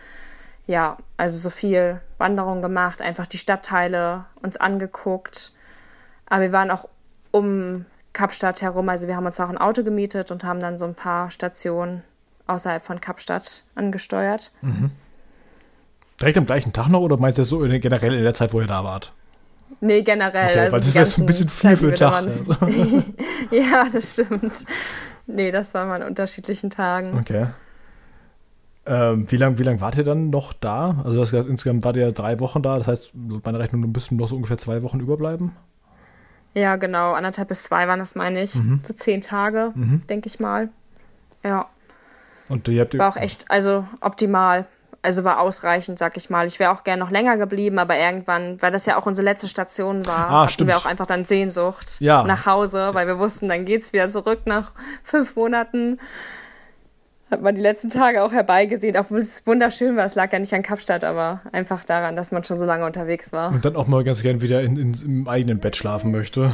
Ja, 0.66 0.97
also 1.16 1.38
so 1.38 1.51
viel 1.51 2.01
Wanderung 2.18 2.60
gemacht, 2.60 3.01
einfach 3.01 3.26
die 3.26 3.38
Stadtteile 3.38 4.24
uns 4.43 4.56
angeguckt. 4.56 5.52
Aber 6.26 6.43
wir 6.43 6.52
waren 6.52 6.70
auch 6.70 6.88
um 7.30 7.84
Kapstadt 8.12 8.62
herum. 8.62 8.88
Also 8.88 9.06
wir 9.06 9.16
haben 9.16 9.26
uns 9.26 9.38
auch 9.38 9.48
ein 9.48 9.59
Auto 9.59 9.84
gemietet 9.84 10.30
und 10.30 10.43
haben 10.43 10.59
dann 10.59 10.78
so 10.78 10.84
ein 10.84 10.94
paar 10.94 11.30
Stationen 11.30 12.02
außerhalb 12.47 12.84
von 12.84 13.01
Kapstadt 13.01 13.64
angesteuert. 13.74 14.51
Mhm. 14.62 14.90
Direkt 16.20 16.38
am 16.38 16.47
gleichen 16.47 16.72
Tag 16.72 16.88
noch 16.88 17.01
oder 17.01 17.18
meinst 17.18 17.38
du 17.38 17.43
das 17.43 17.51
so 17.51 17.59
generell 17.59 18.14
in 18.14 18.22
der 18.22 18.34
Zeit, 18.34 18.52
wo 18.52 18.60
ihr 18.60 18.66
da 18.66 18.82
wart? 18.82 19.12
Nee, 19.80 20.02
generell. 20.02 20.51
Okay, 20.51 20.60
also 20.60 20.72
weil 20.72 20.80
das 20.80 20.94
wäre 20.94 21.05
so 21.05 21.22
ein 21.22 21.26
bisschen 21.26 21.48
viel 21.48 21.76
für 21.76 21.86
den 21.88 21.97
Tag. 21.97 22.24
Also. 22.24 22.56
ja, 23.51 23.86
das 23.93 24.12
stimmt. 24.14 24.64
Nee, 25.26 25.51
das 25.51 25.74
war 25.74 25.86
mal 25.86 26.01
an 26.01 26.09
unterschiedlichen 26.09 26.70
Tagen. 26.70 27.18
Okay. 27.18 27.48
Ähm, 28.87 29.31
wie 29.31 29.37
lange 29.37 29.59
wie 29.59 29.65
lang 29.65 29.81
wart 29.81 29.99
ihr 29.99 30.05
dann 30.05 30.31
noch 30.31 30.53
da? 30.53 31.03
Also 31.05 31.21
das, 31.21 31.33
insgesamt 31.33 31.85
wart 31.85 31.97
ihr 31.97 32.07
ja 32.07 32.13
drei 32.13 32.39
Wochen 32.39 32.63
da, 32.63 32.79
das 32.79 32.87
heißt, 32.87 33.13
meine 33.15 33.59
Rechnung 33.59 33.81
müssten 33.93 34.17
noch 34.17 34.29
so 34.29 34.37
ungefähr 34.37 34.59
zwei 34.59 34.83
Wochen 34.83 35.01
überbleiben? 35.01 35.53
Ja, 36.55 36.77
genau, 36.77 37.13
anderthalb 37.13 37.49
bis 37.49 37.65
zwei 37.65 37.87
waren 37.89 37.99
das, 37.99 38.15
meine 38.15 38.41
ich. 38.41 38.55
Mhm. 38.55 38.81
So 38.83 38.95
zehn 38.95 39.21
Tage, 39.21 39.73
mhm. 39.75 40.07
denke 40.09 40.29
ich 40.29 40.41
mal. 40.41 40.71
Ja. 41.45 41.67
Und 42.49 42.69
ihr 42.69 42.81
habt 42.81 42.97
War 42.97 43.11
auch 43.11 43.17
echt, 43.17 43.51
also 43.51 43.85
optimal. 44.01 44.67
Also 45.03 45.23
war 45.23 45.41
ausreichend, 45.41 45.99
sag 45.99 46.17
ich 46.17 46.31
mal. 46.31 46.47
Ich 46.47 46.59
wäre 46.59 46.73
auch 46.73 46.83
gern 46.83 46.99
noch 46.99 47.11
länger 47.11 47.37
geblieben, 47.37 47.79
aber 47.79 47.97
irgendwann, 47.99 48.61
weil 48.63 48.73
das 48.73 48.87
ja 48.87 48.97
auch 48.97 49.07
unsere 49.07 49.25
letzte 49.25 49.49
Station 49.49 50.07
war, 50.07 50.31
ah, 50.31 50.41
hatten 50.41 50.53
stimmt. 50.53 50.69
wir 50.69 50.77
auch 50.77 50.87
einfach 50.87 51.07
dann 51.07 51.25
Sehnsucht 51.25 52.01
ja. 52.01 52.25
nach 52.25 52.47
Hause, 52.47 52.91
weil 52.93 53.07
wir 53.07 53.19
wussten, 53.19 53.49
dann 53.49 53.65
geht's 53.67 53.93
wieder 53.93 54.09
zurück 54.09 54.41
nach 54.47 54.73
fünf 55.05 55.37
Monaten 55.37 55.99
hat 57.31 57.43
man 57.43 57.57
die 57.57 57.61
letzten 57.61 57.89
Tage 57.89 58.23
auch 58.23 58.31
herbeigesehen, 58.31 58.97
obwohl 58.97 59.19
es 59.19 59.44
wunderschön 59.47 59.97
war. 59.97 60.05
Es 60.05 60.15
lag 60.15 60.32
ja 60.32 60.39
nicht 60.39 60.55
an 60.55 60.62
Kapstadt, 60.62 61.03
aber 61.03 61.40
einfach 61.51 61.82
daran, 61.85 62.15
dass 62.15 62.31
man 62.31 62.44
schon 62.44 62.57
so 62.57 62.65
lange 62.65 62.86
unterwegs 62.86 63.32
war. 63.32 63.51
Und 63.51 63.65
dann 63.65 63.74
auch 63.74 63.89
mal 63.89 64.05
ganz 64.05 64.23
gern 64.23 64.43
wieder 64.43 64.62
in, 64.62 64.77
in, 64.77 64.94
im 65.05 65.28
eigenen 65.28 65.59
Bett 65.59 65.74
schlafen 65.74 66.12
möchte. 66.12 66.53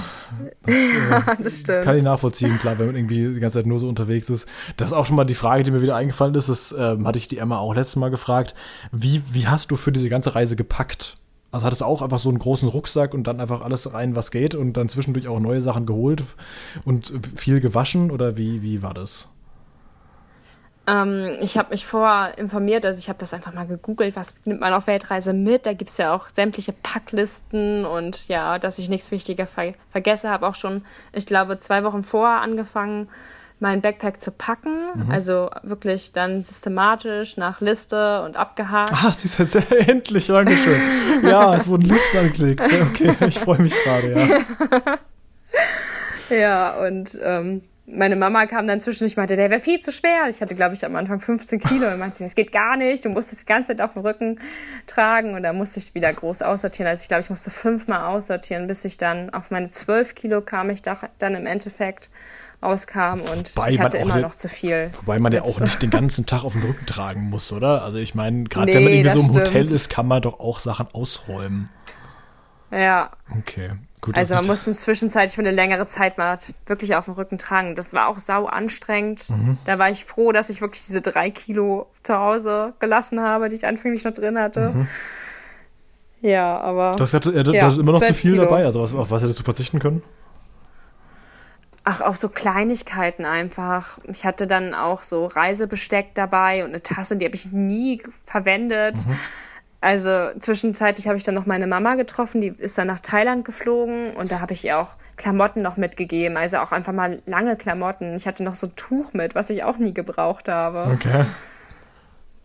Das, 0.63 0.75
äh, 1.39 1.43
das 1.43 1.59
stimmt. 1.59 1.85
Kann 1.85 1.97
ich 1.97 2.03
nachvollziehen, 2.03 2.59
klar, 2.59 2.79
wenn 2.79 2.87
man 2.87 2.97
irgendwie 2.97 3.35
die 3.35 3.41
ganze 3.41 3.59
Zeit 3.59 3.67
nur 3.67 3.79
so 3.79 3.89
unterwegs 3.89 4.31
ist. 4.31 4.49
Das 4.79 4.89
ist 4.89 4.93
auch 4.95 5.05
schon 5.05 5.17
mal 5.17 5.25
die 5.25 5.35
Frage, 5.35 5.63
die 5.63 5.71
mir 5.71 5.83
wieder 5.83 5.97
eingefallen 5.97 6.35
ist. 6.35 6.49
Das 6.49 6.75
ähm, 6.77 7.07
hatte 7.07 7.19
ich 7.19 7.29
die 7.29 7.37
Emma 7.39 7.59
auch 7.59 7.75
letztes 7.75 7.97
Mal 7.97 8.11
gefragt. 8.11 8.55
Wie, 8.93 9.23
wie 9.31 9.49
hast 9.49 9.71
du 9.71 9.77
für 9.77 9.93
diese 9.93 10.09
ganze 10.09 10.35
Reise 10.35 10.57
gepackt? 10.57 11.17
Also 11.51 11.67
hattest 11.67 11.83
du 11.83 11.85
auch 11.85 12.01
einfach 12.01 12.19
so 12.19 12.31
einen 12.31 12.39
großen 12.39 12.67
Rucksack 12.71 13.13
und 13.13 13.27
dann 13.27 13.39
einfach 13.39 13.61
alles 13.61 13.93
rein, 13.93 14.17
was 14.17 14.31
geht 14.31 14.55
und 14.55 14.79
dann 14.79 14.89
zwischendurch 14.89 15.29
auch 15.29 15.39
neue 15.39 15.61
Sachen 15.61 15.85
geholt 15.85 16.23
und 16.87 17.13
viel 17.37 17.61
gewaschen 17.61 18.11
oder 18.11 18.39
wie, 18.39 18.63
wie 18.63 18.83
war 18.83 18.95
das? 18.95 19.32
Ähm, 20.87 21.37
ich 21.41 21.57
habe 21.57 21.71
mich 21.71 21.87
vorher 21.87 22.37
informiert, 22.39 22.85
also 22.85 22.99
ich 22.99 23.09
habe 23.09 23.19
das 23.19 23.33
einfach 23.33 23.55
mal 23.55 23.67
gegoogelt, 23.67 24.17
was 24.17 24.35
nimmt 24.45 24.61
man 24.61 24.73
auf 24.73 24.87
Weltreise 24.87 25.33
mit. 25.33 25.67
Da 25.67 25.75
gibt 25.75 25.91
es 25.91 25.99
ja 25.99 26.15
auch 26.15 26.29
sämtliche 26.29 26.73
Packlisten 26.73 27.85
und 27.85 28.29
ja, 28.29 28.59
dass 28.59 28.79
ich 28.79 28.89
nichts 28.89 29.11
Wichtiger 29.11 29.47
ver 29.47 29.75
vergesse, 29.91 30.29
habe 30.29 30.47
auch 30.47 30.57
schon, 30.57 30.85
ich 31.13 31.27
glaube, 31.27 31.61
zwei 31.61 31.85
Wochen 31.85 32.03
vorher 32.03 32.41
angefangen, 32.41 33.09
meinen 33.61 33.81
Backpack 33.81 34.21
zu 34.21 34.33
packen. 34.33 34.91
Mhm. 34.95 35.11
Also 35.11 35.51
wirklich 35.63 36.13
dann 36.13 36.43
systematisch 36.43 37.37
nach 37.37 37.61
Liste 37.61 38.23
und 38.25 38.37
abgehakt. 38.37 38.93
Ah, 38.93 39.13
sie 39.17 39.29
ist 39.29 39.39
ja 39.39 39.45
sehr 39.45 39.89
endlich, 39.89 40.27
Dankeschön. 40.27 40.81
ja, 41.23 41.55
es 41.55 41.69
wurden 41.69 41.83
Listen 41.83 42.19
angeklickt. 42.19 42.65
Sehr 42.65 42.83
okay, 42.83 43.15
ich 43.29 43.39
freue 43.39 43.61
mich 43.61 43.75
gerade, 43.85 44.45
ja. 46.29 46.37
ja, 46.37 46.87
und 46.87 47.17
ähm, 47.23 47.63
meine 47.95 48.17
Mama 48.17 48.47
kam 48.47 48.67
dann 48.67 48.81
zwischendurch 48.81 49.13
und 49.13 49.19
meinte, 49.19 49.37
der 49.37 49.51
wäre 49.51 49.61
viel 49.61 49.81
zu 49.81 49.93
schwer. 49.93 50.29
Ich 50.29 50.41
hatte, 50.41 50.55
glaube 50.55 50.75
ich, 50.75 50.85
am 50.85 50.97
Anfang 50.97 51.21
15 51.21 51.61
Kilo. 51.61 51.89
Und 51.89 51.99
meinte, 51.99 52.23
das 52.23 52.35
geht 52.35 52.53
gar 52.53 52.77
nicht. 52.77 53.05
Du 53.05 53.09
musst 53.09 53.33
es 53.33 53.41
die 53.41 53.47
ganze 53.47 53.69
Zeit 53.69 53.81
auf 53.81 53.93
dem 53.93 54.03
Rücken 54.03 54.41
tragen. 54.87 55.35
Und 55.35 55.43
da 55.43 55.53
musste 55.53 55.79
ich 55.79 55.95
wieder 55.95 56.13
groß 56.13 56.43
aussortieren. 56.43 56.89
Also 56.89 57.03
ich 57.03 57.09
glaube, 57.09 57.23
ich 57.23 57.31
musste 57.31 57.51
fünfmal 57.51 58.15
aussortieren, 58.15 58.67
bis 58.67 58.85
ich 58.85 58.97
dann 58.97 59.31
auf 59.31 59.51
meine 59.51 59.71
12 59.71 60.15
Kilo 60.15 60.41
kam 60.41 60.71
ich 60.71 60.83
da, 60.83 60.97
dann 61.19 61.35
im 61.35 61.47
Endeffekt 61.47 62.11
auskam 62.63 63.21
und 63.21 63.57
wobei 63.57 63.73
ich 63.73 63.81
hatte 63.81 63.99
immer 63.99 64.15
den, 64.15 64.23
noch 64.23 64.37
zu 64.37 64.49
viel. 64.49 64.93
Wobei 65.01 65.19
man 65.19 65.33
ja 65.33 65.43
auch 65.43 65.59
nicht 65.59 65.83
den 65.83 65.91
ganzen 65.91 66.27
Tag 66.27 66.45
auf 66.45 66.53
dem 66.53 66.63
Rücken 66.63 66.87
tragen 66.87 67.23
muss, 67.23 67.53
oder? 67.53 67.83
Also 67.83 67.99
ich 67.99 68.15
meine, 68.15 68.45
gerade 68.45 68.67
nee, 68.67 68.75
wenn 68.75 68.85
man 68.85 68.93
irgendwie 68.93 69.11
so 69.11 69.19
im 69.19 69.25
stimmt. 69.25 69.49
Hotel 69.49 69.63
ist, 69.65 69.91
kann 69.91 70.07
man 70.07 70.23
doch 70.23 70.39
auch 70.39 70.61
Sachen 70.61 70.87
ausräumen. 70.93 71.71
Ja. 72.71 73.11
Okay. 73.37 73.73
Gut, 74.03 74.17
also 74.17 74.35
man 74.35 74.47
musste 74.49 74.73
zwischenzeitlich 74.73 75.37
für 75.37 75.43
eine 75.43 75.53
längere 75.53 75.87
Zeit 75.87 76.19
mal 76.19 76.37
wirklich 76.67 76.97
auf 76.97 77.05
dem 77.05 77.15
Rücken 77.15 77.39
tragen. 77.39 77.77
Das 77.77 77.93
war 77.93 78.09
auch 78.09 78.19
sau 78.19 78.47
anstrengend. 78.47 79.31
Mhm. 79.31 79.59
Da 79.65 79.79
war 79.79 79.91
ich 79.91 80.05
froh, 80.05 80.33
dass 80.33 80.51
ich 80.51 80.61
wirklich 80.61 80.85
diese 80.85 81.01
drei 81.01 81.31
Kilo 81.31 81.87
zu 82.03 82.19
Hause 82.19 82.73
gelassen 82.81 83.21
habe, 83.21 83.49
die 83.49 83.55
ich 83.55 83.65
anfänglich 83.65 84.03
noch 84.03 84.13
drin 84.13 84.41
hatte. 84.41 84.71
Mhm. 84.71 84.89
Ja, 86.21 86.59
aber. 86.59 86.93
Das, 86.99 87.15
hatte, 87.15 87.31
äh, 87.31 87.57
ja, 87.57 87.69
ist 87.69 87.79
immer 87.79 87.93
noch 87.93 88.03
zu 88.03 88.13
viel 88.13 88.33
Kilo. 88.33 88.43
dabei. 88.43 88.65
Also 88.65 88.83
was, 88.83 88.93
auf 88.93 89.09
was 89.13 89.23
hättest 89.23 89.39
du 89.39 89.45
verzichten 89.45 89.79
können? 89.79 90.03
Ach, 91.85 92.01
auf 92.01 92.17
so 92.17 92.29
Kleinigkeiten 92.29 93.25
einfach. 93.25 93.99
Ich 94.11 94.25
hatte 94.25 94.49
dann 94.49 94.75
auch 94.75 95.05
so 95.05 95.27
Reisebesteck 95.27 96.15
dabei 96.15 96.65
und 96.65 96.71
eine 96.71 96.83
Tasse, 96.83 97.17
die 97.17 97.25
habe 97.25 97.37
ich 97.37 97.53
nie 97.53 98.03
verwendet. 98.27 99.07
Mhm. 99.07 99.17
Also 99.83 100.31
zwischenzeitlich 100.39 101.09
habe 101.09 101.19
ich 101.19 101.25
dann 101.25 101.35
noch 101.35 101.45
meine 101.45 101.67
Mama 101.67 101.97
getroffen, 101.97 102.41
die 102.41 102.55
ist 102.57 102.79
dann 102.79 102.87
nach 102.87 103.01
Thailand 103.01 103.45
geflogen 103.45 104.15
und 104.15 104.31
da 104.31 104.39
habe 104.39 104.53
ich 104.53 104.65
ihr 104.65 104.79
auch 104.79 104.91
Klamotten 105.17 105.61
noch 105.61 105.77
mitgegeben, 105.77 106.37
also 106.37 106.59
auch 106.59 106.71
einfach 106.71 106.93
mal 106.93 107.21
lange 107.27 107.57
Klamotten. 107.57 108.15
Ich 108.15 108.29
hatte 108.29 108.45
noch 108.45 108.55
so 108.55 108.69
ein 108.69 108.77
Tuch 108.77 109.13
mit, 109.13 109.35
was 109.35 109.51
ich 109.51 109.65
auch 109.65 109.79
nie 109.79 109.93
gebraucht 109.93 110.49
habe. 110.49 110.89
Okay. 110.95 111.25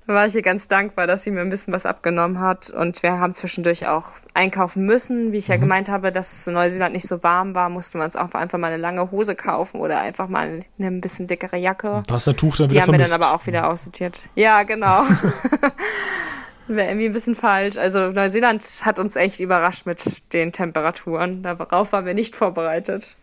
Da 0.08 0.14
war 0.16 0.26
ich 0.26 0.34
ihr 0.34 0.42
ganz 0.42 0.68
dankbar, 0.68 1.06
dass 1.06 1.24
sie 1.24 1.32
mir 1.32 1.42
ein 1.42 1.50
bisschen 1.50 1.74
was 1.76 1.86
abgenommen 1.86 2.40
hat 2.40 2.72
und 2.72 3.04
wir 3.04 3.20
haben 3.20 3.36
zwischendurch 3.36 3.88
auch 3.88 4.06
einkaufen 4.34 4.86
müssen. 4.86 5.32
Wie 5.32 5.38
ich 5.38 5.48
mhm. 5.48 5.54
ja 5.54 5.60
gemeint 5.60 5.90
habe, 5.90 6.12
dass 6.12 6.48
Neuseeland 6.48 6.94
nicht 6.94 7.08
so 7.08 7.22
warm 7.22 7.54
war, 7.54 7.70
musste 7.70 8.00
man 8.00 8.06
uns 8.06 8.16
auch 8.16 8.34
einfach 8.34 8.58
mal 8.58 8.72
eine 8.72 8.78
lange 8.78 9.12
Hose 9.12 9.36
kaufen 9.36 9.80
oder 9.80 10.00
einfach 10.00 10.28
mal 10.28 10.62
eine 10.80 10.88
ein 10.88 11.02
bisschen 11.02 11.28
dickere 11.28 11.58
Jacke. 11.58 12.02
Du 12.08 12.14
hast 12.16 12.28
ein 12.28 12.36
Tuch 12.36 12.58
dann 12.58 12.70
Die 12.70 12.76
wieder 12.76 12.82
haben 12.82 12.94
vermisst. 12.94 13.12
wir 13.12 13.18
dann 13.20 13.24
aber 13.24 13.36
auch 13.36 13.46
wieder 13.46 13.70
aussortiert. 13.70 14.22
Ja, 14.34 14.64
genau. 14.64 15.04
Wäre 16.68 16.90
irgendwie 16.90 17.06
ein 17.08 17.14
bisschen 17.14 17.36
falsch. 17.36 17.78
Also 17.78 18.12
Neuseeland 18.12 18.64
hat 18.84 19.00
uns 19.00 19.16
echt 19.16 19.40
überrascht 19.40 19.86
mit 19.86 20.34
den 20.34 20.52
Temperaturen. 20.52 21.44
Darauf 21.44 21.94
waren 21.94 22.06
wir 22.06 22.14
nicht 22.14 22.36
vorbereitet. 22.36 23.16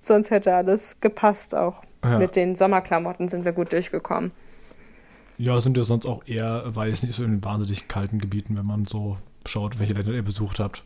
Sonst 0.00 0.30
hätte 0.30 0.54
alles 0.54 1.00
gepasst 1.00 1.54
auch. 1.54 1.82
Ja. 2.04 2.18
Mit 2.18 2.36
den 2.36 2.54
Sommerklamotten 2.54 3.28
sind 3.28 3.44
wir 3.44 3.52
gut 3.52 3.72
durchgekommen. 3.72 4.32
Ja, 5.38 5.60
sind 5.60 5.76
ja 5.76 5.84
sonst 5.84 6.06
auch 6.06 6.22
eher, 6.26 6.62
weil 6.66 6.90
es 6.90 7.02
nicht 7.02 7.14
so 7.14 7.24
in 7.24 7.30
den 7.30 7.44
wahnsinnig 7.44 7.88
kalten 7.88 8.18
Gebieten, 8.18 8.56
wenn 8.56 8.66
man 8.66 8.84
so 8.84 9.16
schaut, 9.46 9.78
welche 9.78 9.94
Länder 9.94 10.12
ihr 10.12 10.22
besucht 10.22 10.60
habt. 10.60 10.82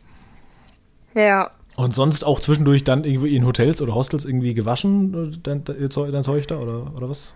Ja. 1.13 1.51
Und 1.75 1.95
sonst 1.95 2.25
auch 2.25 2.39
zwischendurch 2.39 2.83
dann 2.83 3.03
irgendwie 3.03 3.35
in 3.35 3.45
Hotels 3.45 3.81
oder 3.81 3.93
Hostels 3.93 4.25
irgendwie 4.25 4.55
gewaschen, 4.55 5.39
dein, 5.43 5.63
dein 5.63 6.23
Zeug 6.23 6.47
da, 6.47 6.57
oder, 6.57 6.91
oder 6.95 7.09
was? 7.09 7.35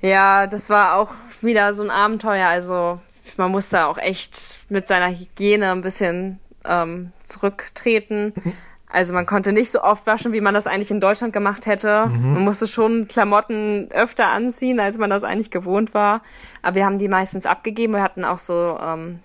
Ja, 0.00 0.46
das 0.46 0.70
war 0.70 0.98
auch 0.98 1.12
wieder 1.40 1.74
so 1.74 1.82
ein 1.82 1.90
Abenteuer. 1.90 2.48
Also 2.48 3.00
man 3.36 3.50
muss 3.50 3.68
da 3.68 3.86
auch 3.86 3.98
echt 3.98 4.58
mit 4.68 4.86
seiner 4.86 5.08
Hygiene 5.08 5.72
ein 5.72 5.82
bisschen 5.82 6.40
ähm, 6.64 7.12
zurücktreten. 7.24 8.32
Mhm. 8.36 8.52
Also 8.88 9.12
man 9.12 9.26
konnte 9.26 9.52
nicht 9.52 9.70
so 9.70 9.82
oft 9.82 10.06
waschen, 10.06 10.32
wie 10.32 10.40
man 10.40 10.54
das 10.54 10.68
eigentlich 10.68 10.90
in 10.90 11.00
Deutschland 11.00 11.32
gemacht 11.32 11.66
hätte. 11.66 12.06
Mhm. 12.06 12.34
Man 12.34 12.44
musste 12.44 12.68
schon 12.68 13.08
Klamotten 13.08 13.88
öfter 13.90 14.28
anziehen, 14.28 14.78
als 14.78 14.98
man 14.98 15.10
das 15.10 15.24
eigentlich 15.24 15.50
gewohnt 15.50 15.94
war. 15.94 16.22
Aber 16.62 16.76
wir 16.76 16.84
haben 16.84 16.98
die 16.98 17.08
meistens 17.08 17.44
abgegeben. 17.44 17.94
Wir 17.94 18.02
hatten 18.02 18.24
auch 18.24 18.38
so 18.38 18.78
ähm, 18.80 19.18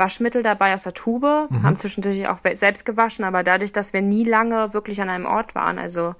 Waschmittel 0.00 0.42
dabei 0.42 0.74
aus 0.74 0.84
der 0.84 0.94
Tube, 0.94 1.50
mhm. 1.50 1.62
haben 1.62 1.76
zwischendurch 1.76 2.26
auch 2.26 2.38
selbst 2.54 2.84
gewaschen, 2.84 3.24
aber 3.24 3.44
dadurch, 3.44 3.70
dass 3.70 3.92
wir 3.92 4.02
nie 4.02 4.24
lange 4.24 4.72
wirklich 4.72 5.00
an 5.00 5.10
einem 5.10 5.26
Ort 5.26 5.54
waren, 5.54 5.78
also 5.78 6.14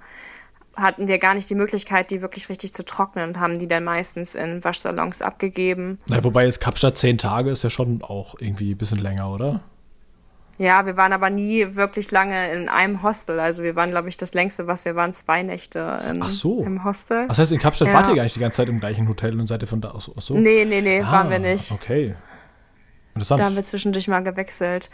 hatten 0.81 1.07
wir 1.07 1.17
gar 1.19 1.33
nicht 1.33 1.49
die 1.49 1.55
Möglichkeit, 1.55 2.11
die 2.11 2.21
wirklich 2.21 2.49
richtig 2.49 2.73
zu 2.73 2.83
trocknen 2.83 3.29
und 3.29 3.39
haben 3.39 3.57
die 3.57 3.67
dann 3.67 3.83
meistens 3.83 4.35
in 4.35 4.63
Waschsalons 4.63 5.21
abgegeben. 5.21 5.99
Na, 6.07 6.23
wobei 6.23 6.45
jetzt 6.45 6.59
Kapstadt 6.59 6.97
zehn 6.97 7.17
Tage 7.17 7.51
ist 7.51 7.63
ja 7.63 7.69
schon 7.69 8.01
auch 8.01 8.35
irgendwie 8.39 8.71
ein 8.71 8.77
bisschen 8.77 8.99
länger, 8.99 9.31
oder? 9.31 9.61
Ja, 10.57 10.85
wir 10.85 10.95
waren 10.95 11.11
aber 11.11 11.31
nie 11.31 11.75
wirklich 11.75 12.11
lange 12.11 12.51
in 12.53 12.69
einem 12.69 13.01
Hostel. 13.01 13.39
Also 13.39 13.63
wir 13.63 13.75
waren, 13.75 13.89
glaube 13.89 14.09
ich, 14.09 14.17
das 14.17 14.35
längste, 14.35 14.67
was 14.67 14.85
wir 14.85 14.95
waren, 14.95 15.11
zwei 15.11 15.41
Nächte 15.41 16.01
in, 16.07 16.21
Ach 16.21 16.29
so. 16.29 16.63
im 16.63 16.83
Hostel. 16.83 17.27
Das 17.27 17.39
heißt, 17.39 17.51
in 17.51 17.57
Kapstadt 17.57 17.87
ja. 17.87 17.95
wart 17.95 18.07
ihr 18.09 18.15
gar 18.15 18.23
nicht 18.23 18.35
die 18.35 18.39
ganze 18.39 18.57
Zeit 18.57 18.69
im 18.69 18.79
gleichen 18.79 19.07
Hotel 19.07 19.39
und 19.39 19.47
seid 19.47 19.63
ihr 19.63 19.67
von 19.67 19.81
da 19.81 19.89
aus 19.89 20.11
so? 20.17 20.35
Nee, 20.35 20.65
nee, 20.65 20.81
nee, 20.81 21.01
ah, 21.01 21.11
waren 21.11 21.29
wir 21.31 21.39
nicht. 21.39 21.71
Okay. 21.71 22.15
Interessant. 23.15 23.41
Da 23.41 23.45
haben 23.45 23.55
wir 23.55 23.65
zwischendurch 23.65 24.07
mal 24.07 24.23
gewechselt. 24.23 24.91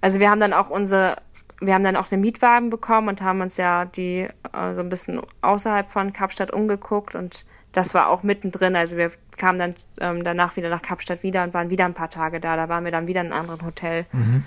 Also 0.00 0.20
wir 0.20 0.30
haben 0.30 0.40
dann 0.40 0.52
auch 0.52 0.68
unsere 0.68 1.16
wir 1.60 1.74
haben 1.74 1.84
dann 1.84 1.96
auch 1.96 2.08
den 2.08 2.20
Mietwagen 2.20 2.70
bekommen 2.70 3.08
und 3.08 3.22
haben 3.22 3.40
uns 3.40 3.56
ja 3.56 3.84
die 3.84 4.28
äh, 4.52 4.74
so 4.74 4.80
ein 4.80 4.88
bisschen 4.88 5.20
außerhalb 5.40 5.88
von 5.88 6.12
Kapstadt 6.12 6.50
umgeguckt 6.50 7.14
und 7.14 7.46
das 7.72 7.94
war 7.94 8.08
auch 8.08 8.22
mittendrin. 8.22 8.74
Also 8.74 8.96
wir 8.96 9.10
kamen 9.36 9.58
dann 9.58 9.74
ähm, 10.00 10.24
danach 10.24 10.56
wieder 10.56 10.70
nach 10.70 10.82
Kapstadt 10.82 11.22
wieder 11.22 11.44
und 11.44 11.52
waren 11.54 11.70
wieder 11.70 11.84
ein 11.84 11.94
paar 11.94 12.10
Tage 12.10 12.40
da. 12.40 12.56
Da 12.56 12.68
waren 12.68 12.84
wir 12.84 12.92
dann 12.92 13.06
wieder 13.06 13.20
in 13.20 13.32
einem 13.32 13.40
anderen 13.40 13.66
Hotel. 13.66 14.06
Mhm. 14.12 14.44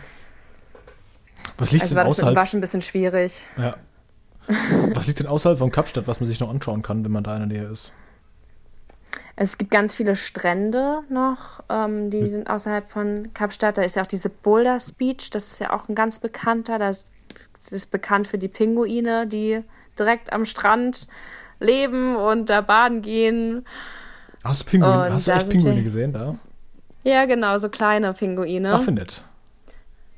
Was 1.57 1.71
liegt 1.71 1.83
Also 1.83 1.95
denn 1.95 2.03
war 2.03 2.09
außerhalb? 2.09 2.35
Waschen 2.35 2.57
ein 2.57 2.61
bisschen 2.61 2.81
schwierig. 2.81 3.45
Ja. 3.57 3.75
Was 4.93 5.05
liegt 5.05 5.19
denn 5.19 5.27
außerhalb 5.27 5.59
von 5.59 5.71
Kapstadt, 5.71 6.07
was 6.07 6.19
man 6.19 6.27
sich 6.27 6.39
noch 6.39 6.49
anschauen 6.49 6.81
kann, 6.81 7.05
wenn 7.05 7.11
man 7.11 7.23
da 7.23 7.35
in 7.35 7.49
der 7.49 7.59
Nähe 7.59 7.69
ist? 7.69 7.93
Es 9.41 9.57
gibt 9.57 9.71
ganz 9.71 9.95
viele 9.95 10.17
Strände 10.17 10.99
noch, 11.07 11.63
ähm, 11.69 12.09
die 12.09 12.27
sind 12.27 12.49
außerhalb 12.49 12.89
von 12.89 13.29
Kapstadt. 13.33 13.77
Da 13.77 13.83
ist 13.83 13.95
ja 13.95 14.03
auch 14.03 14.07
diese 14.07 14.29
Boulder 14.29 14.77
Beach, 14.97 15.29
das 15.31 15.53
ist 15.53 15.59
ja 15.59 15.71
auch 15.71 15.87
ein 15.87 15.95
ganz 15.95 16.19
bekannter. 16.19 16.77
Das 16.77 17.05
ist 17.71 17.89
bekannt 17.89 18.27
für 18.27 18.37
die 18.37 18.49
Pinguine, 18.49 19.27
die 19.27 19.63
direkt 19.97 20.33
am 20.33 20.43
Strand 20.43 21.07
leben 21.61 22.17
und 22.17 22.49
da 22.49 22.59
baden 22.59 23.01
gehen. 23.01 23.65
Hast 24.43 24.63
du 24.63 24.71
Pinguine, 24.71 25.05
Und 25.05 25.13
hast 25.13 25.27
du 25.29 25.31
echt 25.31 25.49
Pinguine 25.49 25.83
gesehen 25.83 26.11
da? 26.11 26.35
Ja, 27.05 27.23
genau, 27.23 27.57
so 27.59 27.69
kleine 27.69 28.11
Pinguine. 28.11 28.73
Ach, 28.73 28.85
nett. 28.87 29.23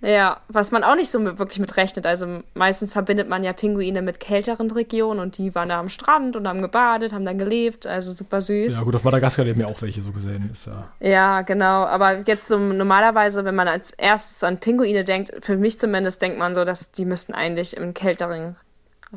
Ja, 0.03 0.41
was 0.47 0.71
man 0.71 0.83
auch 0.83 0.95
nicht 0.95 1.11
so 1.11 1.19
mit, 1.19 1.37
wirklich 1.37 1.59
mit 1.59 1.77
rechnet. 1.77 2.07
Also 2.07 2.41
meistens 2.55 2.91
verbindet 2.91 3.29
man 3.29 3.43
ja 3.43 3.53
Pinguine 3.53 4.01
mit 4.01 4.19
kälteren 4.19 4.71
Regionen 4.71 5.19
und 5.19 5.37
die 5.37 5.53
waren 5.53 5.69
da 5.69 5.79
am 5.79 5.89
Strand 5.89 6.35
und 6.35 6.47
haben 6.47 6.61
gebadet, 6.63 7.13
haben 7.13 7.23
da 7.23 7.33
gelebt, 7.33 7.85
also 7.85 8.11
super 8.11 8.41
süß. 8.41 8.73
Ja, 8.73 8.81
gut, 8.81 8.95
auf 8.95 9.03
Madagaskar 9.03 9.45
leben 9.45 9.61
ja 9.61 9.67
auch 9.67 9.79
welche 9.83 10.01
so 10.01 10.11
gesehen. 10.11 10.49
Ist 10.51 10.65
ja. 10.65 10.87
Ja, 10.99 11.41
genau. 11.43 11.83
Aber 11.85 12.17
jetzt 12.17 12.47
so 12.47 12.57
normalerweise, 12.57 13.45
wenn 13.45 13.53
man 13.53 13.67
als 13.67 13.91
erstes 13.91 14.43
an 14.43 14.57
Pinguine 14.59 15.03
denkt, 15.03 15.33
für 15.45 15.55
mich 15.55 15.77
zumindest 15.77 16.19
denkt 16.23 16.39
man 16.39 16.55
so, 16.55 16.65
dass 16.65 16.91
die 16.91 17.05
müssten 17.05 17.33
eigentlich 17.35 17.77
in 17.77 17.93
kälteren 17.93 18.55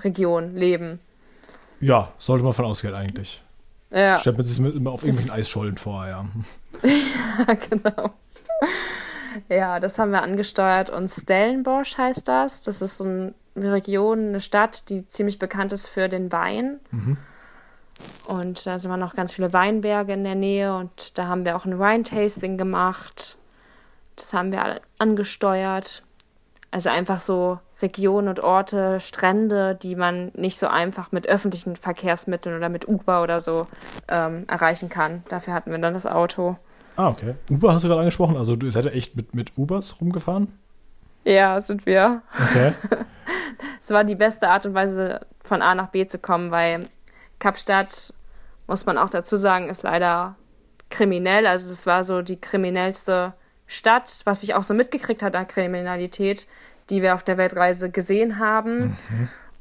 Regionen 0.03 0.55
leben. 0.55 1.01
ja, 1.81 2.13
sollte 2.19 2.45
man 2.45 2.53
von 2.53 2.67
ausgehen 2.67 2.95
eigentlich. 2.95 3.41
Ja, 3.91 4.19
Stellt 4.19 4.37
man 4.37 4.45
sich 4.45 4.59
immer 4.59 4.91
auf 4.91 5.01
Das- 5.01 5.09
irgendwelchen 5.09 5.41
Eisschollen 5.41 5.77
vor, 5.79 6.07
ja. 6.07 6.27
genau. 7.71 8.11
Ja, 9.49 9.81
das 9.81 9.99
haben 9.99 10.13
wir 10.13 10.23
angesteuert. 10.23 10.91
Und 10.91 11.09
Stellenbosch 11.09 11.99
heißt 11.99 12.29
das. 12.29 12.63
Das 12.63 12.83
ist 12.83 12.99
so 12.99 13.05
eine 13.05 13.35
Region, 13.57 14.29
eine 14.29 14.41
Stadt, 14.41 14.89
die 14.89 15.07
ziemlich 15.07 15.39
bekannt 15.39 15.73
ist 15.73 15.87
für 15.87 16.09
den 16.09 16.33
Wein. 16.33 16.81
Und 18.27 18.67
da 18.67 18.79
sind 18.79 18.91
wir 18.91 18.97
noch 18.97 19.15
ganz 19.15 19.33
viele 19.33 19.53
Weinberge 19.53 20.13
in 20.13 20.25
der 20.25 20.35
Nähe. 20.35 20.77
Und 20.77 21.19
da 21.19 21.27
haben 21.27 21.45
wir 21.45 21.57
auch 21.57 21.65
ein 21.65 21.79
Wine-Tasting 21.79 22.59
gemacht. 22.59 23.39
Das 24.17 24.33
haben 24.33 24.53
wir 24.53 24.63
alle 24.63 24.81
angesteuert. 24.99 26.03
Also 26.71 26.91
einfach 26.91 27.21
so 27.21 27.61
Regionen 27.83 28.29
und 28.29 28.41
Orte, 28.41 29.01
Strände, 29.01 29.75
die 29.75 29.95
man 29.95 30.33
nicht 30.35 30.59
so 30.59 30.67
einfach 30.67 31.13
mit 31.13 31.29
öffentlichen 31.29 31.77
Verkehrsmitteln 31.77 32.57
oder 32.57 32.69
mit 32.69 32.89
Uber 32.89 33.23
oder 33.23 33.41
so 33.41 33.67
ähm, 34.09 34.45
erreichen 34.49 34.89
kann. 34.89 35.23
Dafür 35.29 35.55
hatten 35.55 35.71
wir 35.71 35.79
dann 35.79 35.95
das 35.95 36.07
Auto. 36.07 36.57
Ah, 36.97 37.09
okay. 37.09 37.35
Uber 37.51 37.75
hast 37.75 37.83
du 37.83 37.89
gerade 37.89 38.01
angesprochen. 38.01 38.37
Also, 38.37 38.57
du 38.57 38.71
seid 38.71 38.85
ja 38.85 38.91
echt 38.91 39.17
mit, 39.17 39.35
mit 39.35 39.59
Ubers 39.59 40.01
rumgefahren? 40.01 40.49
Ja, 41.25 41.61
sind 41.61 41.87
wir. 41.87 42.23
Okay. 42.51 42.75
Es 43.83 43.91
war 43.91 44.03
die 44.03 44.15
beste 44.15 44.49
Art 44.49 44.65
und 44.65 44.73
Weise, 44.73 45.21
von 45.43 45.61
A 45.61 45.75
nach 45.75 45.89
B 45.89 46.07
zu 46.07 46.19
kommen, 46.19 46.51
weil 46.51 46.89
Kapstadt, 47.39 48.15
muss 48.67 48.87
man 48.87 48.97
auch 48.97 49.11
dazu 49.11 49.37
sagen, 49.37 49.69
ist 49.69 49.83
leider 49.83 50.37
kriminell. 50.89 51.47
Also 51.47 51.71
es 51.71 51.87
war 51.87 52.03
so 52.03 52.23
die 52.23 52.41
kriminellste 52.41 53.35
Stadt, 53.67 54.21
was 54.25 54.43
ich 54.43 54.55
auch 54.55 54.63
so 54.63 54.73
mitgekriegt 54.73 55.23
hat 55.23 55.37
an 55.37 55.47
Kriminalität, 55.49 56.47
die 56.89 57.03
wir 57.03 57.15
auf 57.15 57.23
der 57.23 57.37
Weltreise 57.37 57.91
gesehen 57.91 58.39
haben. 58.39 58.97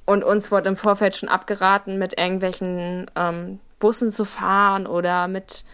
Und 0.05 0.23
uns 0.23 0.51
wurde 0.51 0.69
im 0.69 0.77
Vorfeld 0.77 1.17
schon 1.17 1.29
abgeraten, 1.29 1.99
mit 1.99 2.17
irgendwelchen 2.17 3.11
ähm, 3.17 3.59
Bussen 3.79 4.11
zu 4.11 4.23
fahren 4.23 4.87
oder 4.87 5.27
mit, 5.27 5.65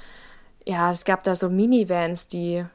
ja, 0.65 0.91
es 0.91 1.06
gab 1.06 1.23
da 1.23 1.36
so 1.36 1.49
Minivans, 1.49 2.27
die 2.27 2.65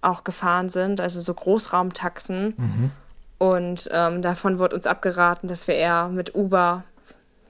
auch 0.00 0.24
gefahren 0.24 0.68
sind, 0.68 1.00
also 1.00 1.20
so 1.20 1.32
Großraumtaxen. 1.34 2.90
Und 3.38 3.88
ähm, 3.92 4.22
davon 4.22 4.58
wurde 4.58 4.76
uns 4.76 4.86
abgeraten, 4.86 5.48
dass 5.48 5.66
wir 5.66 5.74
eher 5.74 6.08
mit 6.08 6.34
Uber 6.34 6.84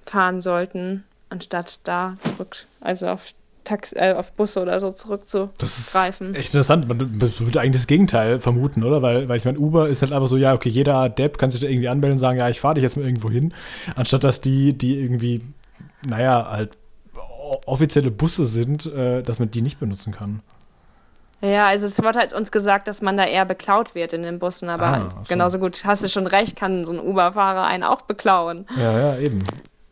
fahren 0.06 0.40
sollten, 0.40 1.04
anstatt 1.28 1.86
da 1.86 2.16
zurück, 2.22 2.66
also 2.80 3.08
auf, 3.08 3.32
Tax 3.64 3.92
äh, 3.92 4.14
auf 4.16 4.32
Busse 4.32 4.60
oder 4.60 4.80
so 4.80 4.90
Das 4.90 5.00
ist 5.00 5.02
zurückzugreifen. 5.02 6.34
echt 6.34 6.48
interessant. 6.48 6.88
Man 6.88 7.20
würde 7.20 7.60
eigentlich 7.60 7.82
das 7.82 7.86
Gegenteil 7.86 8.40
vermuten, 8.40 8.82
oder? 8.82 9.02
Weil, 9.02 9.28
weil 9.28 9.36
ich 9.36 9.44
meine, 9.44 9.58
Uber 9.58 9.88
ist 9.88 10.02
halt 10.02 10.12
einfach 10.12 10.28
so, 10.28 10.36
ja, 10.36 10.52
okay, 10.54 10.68
jeder 10.68 11.08
Depp 11.08 11.38
kann 11.38 11.50
sich 11.50 11.60
da 11.60 11.68
irgendwie 11.68 11.88
anmelden 11.88 12.14
und 12.14 12.18
sagen, 12.18 12.38
ja, 12.38 12.48
ich 12.48 12.60
fahre 12.60 12.74
dich 12.74 12.82
jetzt 12.82 12.96
mal 12.96 13.06
irgendwo 13.06 13.30
hin. 13.30 13.54
Anstatt 13.94 14.24
dass 14.24 14.40
die, 14.40 14.72
die 14.72 14.98
irgendwie, 14.98 15.42
naja, 16.06 16.48
halt 16.50 16.76
offizielle 17.66 18.10
Busse 18.10 18.46
sind, 18.46 18.86
äh, 18.86 19.22
dass 19.22 19.38
man 19.38 19.50
die 19.50 19.62
nicht 19.62 19.78
benutzen 19.80 20.12
kann. 20.12 20.40
Ja, 21.40 21.66
also 21.66 21.86
es 21.86 22.00
wird 22.00 22.14
halt 22.16 22.32
uns 22.32 22.52
gesagt, 22.52 22.86
dass 22.86 23.02
man 23.02 23.16
da 23.16 23.24
eher 23.24 23.44
beklaut 23.44 23.94
wird 23.96 24.12
in 24.12 24.22
den 24.22 24.38
Bussen, 24.38 24.68
aber 24.68 24.86
Ah, 24.86 25.10
so. 25.24 25.28
genauso 25.34 25.58
gut, 25.58 25.84
hast 25.84 26.04
du 26.04 26.08
schon 26.08 26.28
recht, 26.28 26.54
kann 26.56 26.84
so 26.84 26.92
ein 26.92 27.00
Uber-Fahrer 27.00 27.64
einen 27.64 27.82
auch 27.82 28.02
beklauen. 28.02 28.66
Ja, 28.76 28.96
ja, 28.96 29.18
eben. 29.18 29.42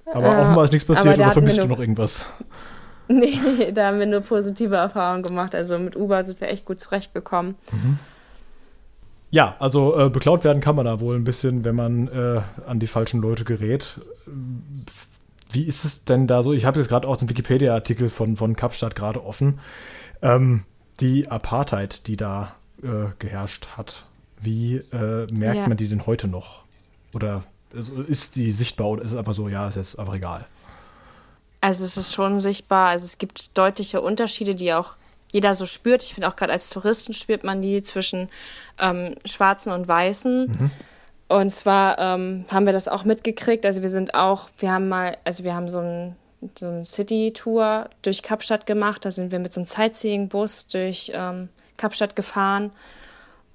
Aber 0.07 0.27
Ja, 0.32 0.43
offenbar 0.43 0.65
ist 0.65 0.73
nichts 0.73 0.86
passiert 0.86 1.16
der 1.16 1.24
oder 1.27 1.32
vermisst 1.32 1.59
du 1.62 1.66
noch 1.66 1.78
irgendwas? 1.81 2.27
Nee, 3.12 3.73
da 3.74 3.89
haben 3.89 3.98
wir 3.98 4.07
nur 4.07 4.20
positive 4.20 4.77
Erfahrungen 4.77 5.24
gemacht. 5.24 5.52
Also 5.57 5.81
mit 5.81 5.97
Uber 5.97 6.23
sind 6.23 6.40
wir 6.40 6.47
echt 6.48 6.65
gut 6.65 6.78
zurechtgekommen. 6.81 7.57
Ja, 9.32 9.57
also 9.59 9.98
äh, 9.98 10.11
beklaut 10.11 10.44
werden 10.44 10.61
kann 10.62 10.77
man 10.77 10.85
da 10.85 11.01
wohl 11.01 11.16
ein 11.16 11.24
bisschen, 11.24 11.65
wenn 11.65 11.74
man 11.74 12.07
äh, 12.07 12.40
an 12.69 12.78
die 12.78 12.86
falschen 12.86 13.20
Leute 13.20 13.43
gerät. 13.43 13.98
Wie 15.52 15.64
ist 15.64 15.85
es 15.85 16.05
denn 16.05 16.27
da 16.27 16.43
so? 16.43 16.52
Ich 16.52 16.64
habe 16.64 16.78
jetzt 16.78 16.89
gerade 16.89 17.09
auch 17.09 17.16
den 17.16 17.28
Wikipedia-Artikel 17.28 18.09
von, 18.09 18.36
von 18.36 18.56
Kapstadt 18.56 18.94
gerade 18.94 19.24
offen. 19.24 19.60
Ähm, 20.22 20.64
die 21.01 21.28
Apartheid, 21.28 22.06
die 22.06 22.16
da 22.16 22.55
äh, 22.82 23.10
geherrscht 23.18 23.68
hat, 23.77 24.05
wie 24.40 24.77
äh, 24.77 25.27
merkt 25.32 25.60
Ja. 25.60 25.68
man 25.68 25.77
die 25.77 25.89
denn 25.89 26.06
heute 26.06 26.28
noch? 26.28 26.62
Oder 27.12 27.43
also 27.74 28.02
ist 28.02 28.36
die 28.36 28.51
sichtbar 28.52 28.89
oder 28.89 29.02
ist 29.02 29.12
es 29.12 29.16
einfach 29.18 29.35
so, 29.35 29.48
ja, 29.48 29.68
ist 29.68 29.77
jetzt 29.77 29.98
einfach 29.98 30.14
egal? 30.14 30.47
Also 31.60 31.85
es 31.85 31.97
ist 31.97 32.14
schon 32.14 32.39
sichtbar, 32.39 32.89
also 32.89 33.05
es 33.05 33.18
gibt 33.18 33.56
deutliche 33.59 34.01
Unterschiede, 34.01 34.55
die 34.55 34.72
auch 34.72 34.97
jeder 35.28 35.55
so 35.55 35.66
spürt. 35.66 36.02
Ich 36.02 36.14
finde 36.14 36.28
auch 36.28 36.36
gerade 36.36 36.52
als 36.52 36.70
Touristen 36.70 37.12
spürt 37.12 37.44
man 37.44 37.62
die 37.62 37.82
zwischen 37.82 38.28
ähm, 38.78 39.14
Schwarzen 39.24 39.72
und 39.72 39.86
Weißen. 39.86 40.70
Und 41.31 41.51
zwar 41.51 41.97
ähm, 42.01 42.44
haben 42.51 42.66
wir 42.66 42.73
das 42.73 42.89
auch 42.89 43.05
mitgekriegt. 43.05 43.65
Also 43.65 43.82
wir 43.82 43.89
sind 43.89 44.15
auch, 44.15 44.48
wir 44.59 44.73
haben 44.73 44.89
mal, 44.89 45.16
also 45.23 45.44
wir 45.44 45.55
haben 45.55 45.69
so 45.69 45.78
ein 45.78 46.16
so 46.59 46.66
eine 46.66 46.85
City-Tour 46.85 47.89
durch 48.02 48.24
Kapstadt 48.24 48.66
gemacht. 48.66 49.05
Da 49.05 49.12
sind 49.12 49.31
wir 49.31 49.39
mit 49.39 49.52
so 49.52 49.61
einem 49.61 49.66
Sightseeing-Bus 49.66 50.66
durch 50.66 51.12
ähm, 51.15 51.48
Kapstadt 51.77 52.16
gefahren. 52.16 52.73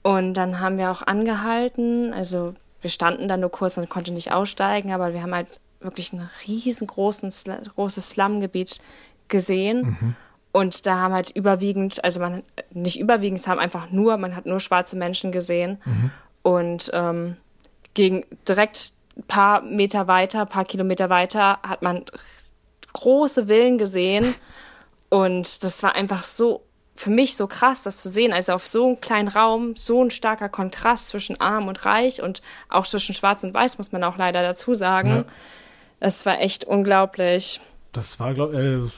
Und 0.03 0.35
dann 0.35 0.61
haben 0.61 0.77
wir 0.77 0.89
auch 0.89 1.01
angehalten. 1.01 2.13
Also 2.13 2.53
wir 2.79 2.89
standen 2.89 3.27
da 3.27 3.35
nur 3.35 3.51
kurz, 3.51 3.75
man 3.75 3.89
konnte 3.89 4.13
nicht 4.13 4.31
aussteigen, 4.31 4.93
aber 4.93 5.13
wir 5.13 5.21
haben 5.21 5.35
halt 5.35 5.59
wirklich 5.81 6.13
ein 6.13 6.29
riesengroßen, 6.47 7.29
Sla 7.29 7.57
großes 7.75 8.11
Slum-Gebiet 8.11 8.79
gesehen. 9.27 9.97
Und 10.53 10.85
da 10.87 10.95
haben 10.99 11.13
halt 11.13 11.31
überwiegend, 11.31 12.01
also 12.05 12.21
man, 12.21 12.43
nicht 12.71 13.01
überwiegend, 13.01 13.39
es 13.39 13.49
haben 13.49 13.59
einfach 13.59 13.91
nur, 13.91 14.15
man 14.15 14.33
hat 14.33 14.45
nur 14.45 14.61
schwarze 14.61 14.95
Menschen 14.95 15.33
gesehen. 15.33 15.81
Und 16.41 16.89
ähm, 16.93 17.35
gegen 17.95 18.23
direkt 18.47 18.93
ein 19.17 19.23
paar 19.23 19.61
Meter 19.61 20.07
weiter, 20.07 20.41
ein 20.41 20.49
paar 20.49 20.65
Kilometer 20.65 21.09
weiter, 21.09 21.59
hat 21.63 21.81
man 21.81 22.03
große 22.93 23.47
Villen 23.47 23.79
gesehen. 23.79 24.35
Und 25.09 25.63
das 25.63 25.81
war 25.81 25.95
einfach 25.95 26.23
so, 26.23 26.63
für 26.95 27.09
mich 27.09 27.35
so 27.35 27.47
krass, 27.47 27.83
das 27.83 27.97
zu 27.97 28.09
sehen. 28.09 28.31
Also 28.33 28.53
auf 28.53 28.67
so 28.67 28.85
einem 28.85 29.01
kleinen 29.01 29.27
Raum, 29.27 29.75
so 29.75 30.03
ein 30.03 30.11
starker 30.11 30.49
Kontrast 30.49 31.07
zwischen 31.07 31.39
arm 31.41 31.67
und 31.67 31.85
reich 31.85 32.21
und 32.21 32.41
auch 32.69 32.85
zwischen 32.85 33.15
schwarz 33.15 33.43
und 33.43 33.53
weiß, 33.53 33.77
muss 33.77 33.91
man 33.91 34.03
auch 34.03 34.17
leider 34.17 34.43
dazu 34.43 34.73
sagen. 34.73 35.09
Ja. 35.09 35.25
Es 35.99 36.25
war 36.25 36.39
echt 36.41 36.65
unglaublich. 36.65 37.61
Das 37.93 38.19
war, 38.19 38.33
glaube 38.33 38.57
äh, 38.57 38.89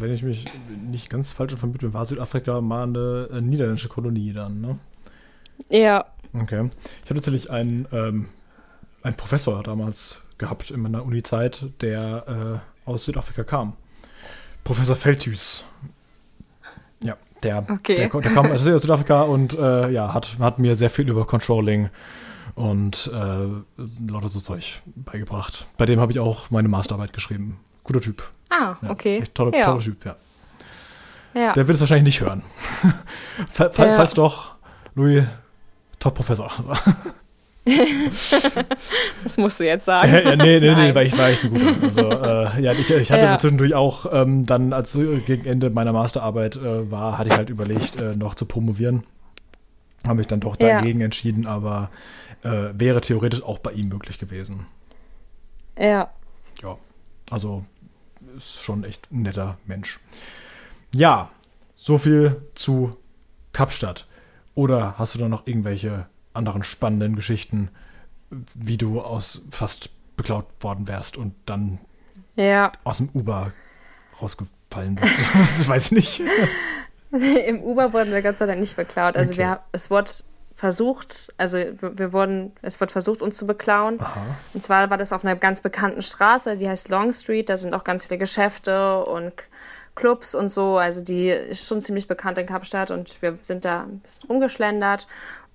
wenn 0.00 0.12
ich 0.12 0.22
mich 0.22 0.46
nicht 0.90 1.10
ganz 1.10 1.32
falsch 1.32 1.52
informiert 1.52 1.80
bin, 1.80 1.92
war 1.92 2.06
Südafrika 2.06 2.62
mal 2.62 2.84
eine 2.84 3.28
äh, 3.30 3.40
niederländische 3.42 3.88
Kolonie 3.88 4.32
dann, 4.32 4.62
ne? 4.62 4.78
Ja, 5.68 6.06
Okay. 6.42 6.68
Ich 7.04 7.10
habe 7.10 7.20
tatsächlich 7.20 7.50
einen, 7.50 7.86
ähm, 7.92 8.28
einen 9.06 9.16
Professor 9.16 9.62
damals 9.62 10.20
gehabt 10.38 10.70
in 10.70 10.82
meiner 10.82 11.04
Uni-Zeit, 11.04 11.66
der 11.80 12.60
äh, 12.86 12.88
aus 12.90 13.04
Südafrika 13.06 13.44
kam. 13.44 13.74
Professor 14.64 14.96
Feldhüs. 14.96 15.64
Ja, 17.02 17.14
der, 17.42 17.58
Okay. 17.70 17.96
der, 17.96 18.08
der 18.08 18.32
kam 18.32 18.46
aus 18.52 18.62
Südafrika 18.64 19.22
und 19.22 19.54
äh, 19.58 19.90
ja, 19.90 20.12
hat, 20.12 20.36
hat 20.40 20.58
mir 20.58 20.76
sehr 20.76 20.90
viel 20.90 21.08
über 21.08 21.26
Controlling 21.26 21.88
und 22.54 23.10
äh, 23.12 24.10
lauter 24.10 24.28
so 24.28 24.40
Zeug 24.40 24.82
beigebracht. 24.96 25.66
Bei 25.76 25.86
dem 25.86 26.00
habe 26.00 26.12
ich 26.12 26.18
auch 26.20 26.50
meine 26.50 26.68
Masterarbeit 26.68 27.12
geschrieben. 27.12 27.58
Guter 27.84 28.00
Typ. 28.00 28.22
ah, 28.50 28.76
Ja, 28.82 28.90
okay. 28.90 29.22
Toller, 29.32 29.56
ja. 29.56 29.66
toller 29.66 29.80
Typ, 29.80 30.04
ja. 30.04 30.16
ja. 31.34 31.52
Der 31.52 31.68
wird 31.68 31.76
es 31.76 31.80
wahrscheinlich 31.80 32.04
nicht 32.04 32.20
hören. 32.20 32.42
Fall, 33.50 33.72
fall, 33.72 33.88
Ja. 33.88 33.94
Falls 33.96 34.14
doch, 34.14 34.54
Louis, 34.94 35.24
Top-Professor. 35.98 36.50
das 39.24 39.36
musst 39.36 39.58
du 39.58 39.64
jetzt 39.64 39.84
sagen. 39.84 40.12
ja, 40.12 40.36
nee, 40.36 40.60
nee, 40.60 40.74
nee, 40.74 40.94
weil 40.94 41.06
ich 41.08 41.18
war 41.18 41.28
echt 41.30 41.42
ein 41.44 41.50
guter. 41.50 41.74
Also, 41.82 42.10
äh, 42.10 42.62
ja, 42.62 42.72
ich, 42.72 42.90
ich 42.90 43.10
hatte 43.10 43.22
ja. 43.22 43.38
zwischendurch 43.38 43.74
auch 43.74 44.06
ähm, 44.12 44.46
dann, 44.46 44.72
als 44.72 44.94
äh, 44.94 45.18
gegen 45.20 45.46
Ende 45.46 45.70
meiner 45.70 45.92
Masterarbeit 45.92 46.56
äh, 46.56 46.90
war, 46.90 47.18
hatte 47.18 47.30
ich 47.30 47.36
halt 47.36 47.50
überlegt, 47.50 47.96
äh, 47.96 48.14
noch 48.14 48.36
zu 48.36 48.46
promovieren. 48.46 49.04
Habe 50.04 50.18
mich 50.18 50.28
dann 50.28 50.40
doch 50.40 50.54
dagegen 50.54 51.00
ja. 51.00 51.06
entschieden, 51.06 51.46
aber 51.46 51.90
äh, 52.44 52.68
wäre 52.74 53.00
theoretisch 53.00 53.42
auch 53.42 53.58
bei 53.58 53.72
ihm 53.72 53.88
möglich 53.88 54.18
gewesen. 54.18 54.66
Ja. 55.76 56.10
Ja, 56.62 56.78
also 57.30 57.64
ist 58.36 58.62
schon 58.62 58.84
echt 58.84 59.10
ein 59.10 59.22
netter 59.22 59.58
Mensch. 59.66 59.98
Ja, 60.94 61.30
so 61.74 61.98
viel 61.98 62.42
zu 62.54 62.96
Kapstadt. 63.52 64.06
Oder 64.54 64.94
hast 64.98 65.14
du 65.14 65.18
da 65.18 65.28
noch 65.28 65.46
irgendwelche 65.46 66.06
anderen 66.36 66.62
spannenden 66.62 67.16
Geschichten, 67.16 67.70
wie 68.54 68.76
du 68.76 69.00
aus 69.00 69.42
fast 69.50 69.90
beklaut 70.16 70.46
worden 70.60 70.88
wärst 70.88 71.16
und 71.16 71.34
dann 71.46 71.78
ja. 72.34 72.72
aus 72.84 72.98
dem 72.98 73.08
Uber 73.12 73.52
rausgefallen 74.20 74.96
bist? 74.96 75.14
das 75.34 75.68
weiß 75.68 75.86
ich 75.86 75.92
nicht. 75.92 76.22
Im 77.46 77.62
Uber 77.62 77.92
wurden 77.92 78.12
wir 78.12 78.22
Gott 78.22 78.36
sei 78.36 78.46
Dank 78.46 78.60
nicht 78.60 78.76
beklaut. 78.76 79.16
Also 79.16 79.32
okay. 79.32 79.42
wir, 79.42 79.60
es 79.72 79.90
wurde 79.90 80.10
versucht, 80.56 81.32
also 81.36 81.58
wir 81.58 82.12
wurden, 82.12 82.52
es 82.62 82.80
wird 82.80 82.90
versucht, 82.90 83.20
uns 83.20 83.36
zu 83.36 83.46
beklauen. 83.46 84.00
Aha. 84.00 84.24
Und 84.54 84.62
zwar 84.62 84.88
war 84.90 84.96
das 84.96 85.12
auf 85.12 85.24
einer 85.24 85.36
ganz 85.36 85.60
bekannten 85.60 86.02
Straße, 86.02 86.56
die 86.56 86.68
heißt 86.68 86.88
Long 86.88 87.12
Street. 87.12 87.48
Da 87.48 87.56
sind 87.56 87.74
auch 87.74 87.84
ganz 87.84 88.04
viele 88.04 88.18
Geschäfte 88.18 89.04
und 89.04 89.34
Clubs 89.94 90.34
und 90.34 90.48
so. 90.48 90.78
Also 90.78 91.02
die 91.02 91.28
ist 91.28 91.68
schon 91.68 91.82
ziemlich 91.82 92.08
bekannt 92.08 92.38
in 92.38 92.46
Kapstadt 92.46 92.90
und 92.90 93.20
wir 93.20 93.38
sind 93.42 93.64
da 93.64 93.82
ein 93.82 94.00
bisschen 94.00 94.28
rumgeschlendert. 94.28 95.06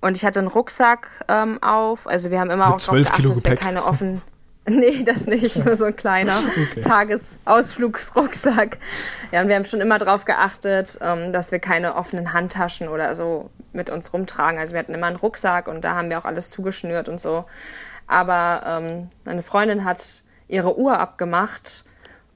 Und 0.01 0.17
ich 0.17 0.25
hatte 0.25 0.39
einen 0.39 0.47
Rucksack 0.47 1.07
ähm, 1.27 1.61
auf. 1.61 2.07
Also 2.07 2.31
wir 2.31 2.39
haben 2.39 2.49
immer 2.49 2.65
Mit 2.67 2.75
auch 2.75 2.81
darauf 2.81 3.03
geachtet, 3.03 3.29
dass 3.29 3.45
wir 3.45 3.55
keine 3.55 3.85
offen. 3.85 4.21
Nee, 4.69 5.03
das 5.03 5.25
nicht. 5.25 5.65
Nur 5.65 5.75
so 5.75 5.85
ein 5.85 5.95
kleiner 5.95 6.37
okay. 6.71 6.81
Tagesausflugsrucksack. 6.81 8.77
Ja, 9.31 9.41
und 9.41 9.47
wir 9.47 9.55
haben 9.55 9.65
schon 9.65 9.81
immer 9.81 9.97
darauf 9.97 10.23
geachtet, 10.23 10.99
ähm, 11.01 11.33
dass 11.33 11.51
wir 11.51 11.57
keine 11.57 11.95
offenen 11.95 12.31
Handtaschen 12.31 12.87
oder 12.87 13.15
so 13.15 13.49
mit 13.73 13.89
uns 13.89 14.13
rumtragen. 14.13 14.59
Also 14.59 14.73
wir 14.73 14.79
hatten 14.79 14.93
immer 14.93 15.07
einen 15.07 15.15
Rucksack 15.15 15.67
und 15.67 15.81
da 15.81 15.95
haben 15.95 16.11
wir 16.11 16.19
auch 16.19 16.25
alles 16.25 16.51
zugeschnürt 16.51 17.09
und 17.09 17.19
so. 17.19 17.45
Aber 18.05 18.61
ähm, 18.65 19.09
meine 19.25 19.41
Freundin 19.41 19.83
hat 19.83 20.23
ihre 20.47 20.77
Uhr 20.77 20.99
abgemacht 20.99 21.85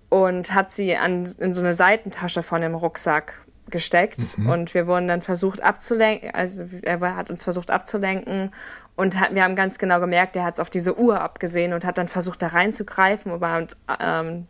und 0.10 0.54
hat 0.54 0.72
sie 0.72 0.96
an, 0.96 1.30
in 1.38 1.54
so 1.54 1.62
eine 1.62 1.74
Seitentasche 1.74 2.42
von 2.42 2.62
dem 2.62 2.74
Rucksack 2.74 3.45
gesteckt 3.70 4.38
mhm. 4.38 4.50
und 4.50 4.74
wir 4.74 4.88
wurden 4.88 5.08
dann 5.08 5.22
versucht 5.22 5.62
abzulenken, 5.64 6.32
also 6.34 6.66
er 6.84 7.00
hat 7.16 7.30
uns 7.30 7.44
versucht 7.44 7.72
abzulenken 7.72 8.52
und 8.96 9.20
hat, 9.20 9.34
wir 9.34 9.44
haben 9.44 9.56
ganz 9.56 9.78
genau 9.78 10.00
gemerkt, 10.00 10.36
er 10.36 10.44
hat 10.44 10.56
es 10.56 10.60
auf 10.60 10.70
diese 10.70 10.98
Uhr 10.98 11.22
abgesehen 11.22 11.74
und 11.74 11.84
hat 11.84 11.98
dann 11.98 12.08
versucht 12.08 12.42
da 12.42 12.48
reinzugreifen, 12.48 13.32
um 13.32 13.42
uns 13.42 13.76
ähm, 14.00 14.48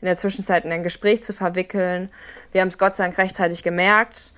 in 0.00 0.06
der 0.06 0.16
Zwischenzeit 0.16 0.64
in 0.64 0.72
ein 0.72 0.82
Gespräch 0.82 1.22
zu 1.22 1.32
verwickeln. 1.32 2.10
Wir 2.52 2.60
haben 2.60 2.68
es 2.68 2.78
Gott 2.78 2.94
sei 2.94 3.04
Dank 3.04 3.18
rechtzeitig 3.18 3.62
gemerkt 3.62 4.32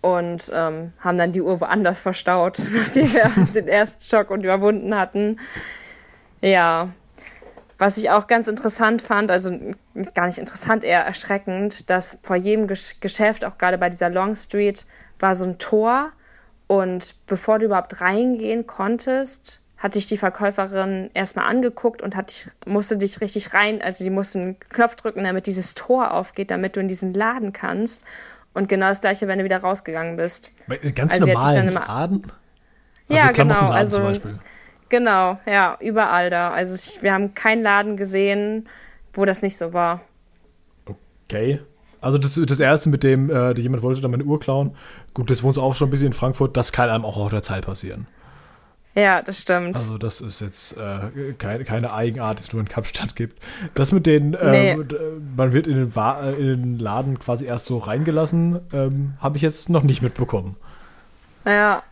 und 0.00 0.50
ähm, 0.54 0.92
haben 1.00 1.18
dann 1.18 1.32
die 1.32 1.42
Uhr 1.42 1.60
woanders 1.60 2.00
verstaut, 2.00 2.58
nachdem 2.72 3.12
wir 3.12 3.30
den 3.54 3.68
ersten 3.68 4.02
Schock 4.02 4.30
und 4.30 4.42
überwunden 4.42 4.94
hatten. 4.96 5.38
Ja, 6.40 6.88
was 7.78 7.96
ich 7.96 8.10
auch 8.10 8.26
ganz 8.26 8.48
interessant 8.48 9.00
fand, 9.00 9.30
also 9.30 9.56
gar 10.14 10.26
nicht 10.26 10.38
interessant, 10.38 10.82
eher 10.82 11.04
erschreckend, 11.04 11.88
dass 11.90 12.18
vor 12.22 12.36
jedem 12.36 12.66
Geschäft, 12.66 13.44
auch 13.44 13.56
gerade 13.56 13.78
bei 13.78 13.88
dieser 13.88 14.10
Long 14.10 14.34
Street, 14.34 14.84
war 15.20 15.36
so 15.36 15.44
ein 15.44 15.58
Tor. 15.58 16.10
Und 16.66 17.14
bevor 17.26 17.58
du 17.58 17.66
überhaupt 17.66 18.00
reingehen 18.00 18.66
konntest, 18.66 19.60
hat 19.78 19.94
dich 19.94 20.08
die 20.08 20.18
Verkäuferin 20.18 21.08
erstmal 21.14 21.48
angeguckt 21.48 22.02
und 22.02 22.16
hat, 22.16 22.50
musste 22.66 22.96
dich 22.96 23.20
richtig 23.20 23.54
rein, 23.54 23.80
also 23.80 24.02
die 24.02 24.10
musste 24.10 24.40
einen 24.40 24.60
Knopf 24.70 24.96
drücken, 24.96 25.22
damit 25.22 25.46
dieses 25.46 25.74
Tor 25.74 26.12
aufgeht, 26.12 26.50
damit 26.50 26.74
du 26.74 26.80
in 26.80 26.88
diesen 26.88 27.14
Laden 27.14 27.52
kannst. 27.52 28.04
Und 28.54 28.68
genau 28.68 28.88
das 28.88 29.00
gleiche, 29.00 29.28
wenn 29.28 29.38
du 29.38 29.44
wieder 29.44 29.58
rausgegangen 29.58 30.16
bist. 30.16 30.50
Ganz 30.94 31.14
also 31.14 31.26
normalen 31.26 31.70
Laden? 31.70 32.32
Also 33.08 33.24
ja, 33.24 33.30
genau. 33.30 33.70
Also, 33.70 33.96
zum 33.96 34.04
Beispiel. 34.04 34.38
Genau, 34.88 35.38
ja, 35.46 35.76
überall 35.80 36.30
da. 36.30 36.50
Also 36.50 36.74
ich, 36.74 37.02
wir 37.02 37.12
haben 37.12 37.34
keinen 37.34 37.62
Laden 37.62 37.96
gesehen, 37.96 38.68
wo 39.12 39.24
das 39.24 39.42
nicht 39.42 39.56
so 39.56 39.72
war. 39.72 40.00
Okay. 40.86 41.60
Also 42.00 42.16
das, 42.16 42.40
das 42.46 42.60
erste, 42.60 42.88
mit 42.88 43.02
dem 43.02 43.28
äh, 43.28 43.52
jemand 43.58 43.82
wollte 43.82 44.00
dann 44.00 44.12
meine 44.12 44.24
Uhr 44.24 44.38
klauen. 44.38 44.76
Gut, 45.14 45.30
das 45.30 45.42
wohnt 45.42 45.58
auch 45.58 45.74
schon 45.74 45.88
ein 45.88 45.90
bisschen 45.90 46.08
in 46.08 46.12
Frankfurt. 46.12 46.56
Das 46.56 46.72
kann 46.72 46.88
einem 46.88 47.04
auch 47.04 47.16
auf 47.16 47.30
der 47.30 47.42
Zeit 47.42 47.66
passieren. 47.66 48.06
Ja, 48.94 49.22
das 49.22 49.42
stimmt. 49.42 49.76
Also 49.76 49.98
das 49.98 50.20
ist 50.20 50.40
jetzt 50.40 50.76
äh, 50.76 51.32
keine, 51.36 51.64
keine 51.64 51.92
Eigenart, 51.92 52.38
die 52.38 52.42
es 52.42 52.52
nur 52.52 52.60
in 52.60 52.68
Kapstadt 52.68 53.14
gibt. 53.14 53.40
Das 53.74 53.92
mit 53.92 54.06
den, 54.06 54.30
nee. 54.30 54.72
ähm, 54.72 54.88
man 55.36 55.52
wird 55.52 55.66
in 55.66 55.74
den, 55.74 55.92
äh, 55.94 56.32
in 56.32 56.46
den, 56.46 56.78
Laden 56.78 57.18
quasi 57.18 57.44
erst 57.44 57.66
so 57.66 57.78
reingelassen, 57.78 58.60
ähm, 58.72 59.14
habe 59.20 59.36
ich 59.36 59.42
jetzt 59.42 59.68
noch 59.68 59.82
nicht 59.82 60.02
mitbekommen. 60.02 60.56
Ja, 61.44 61.82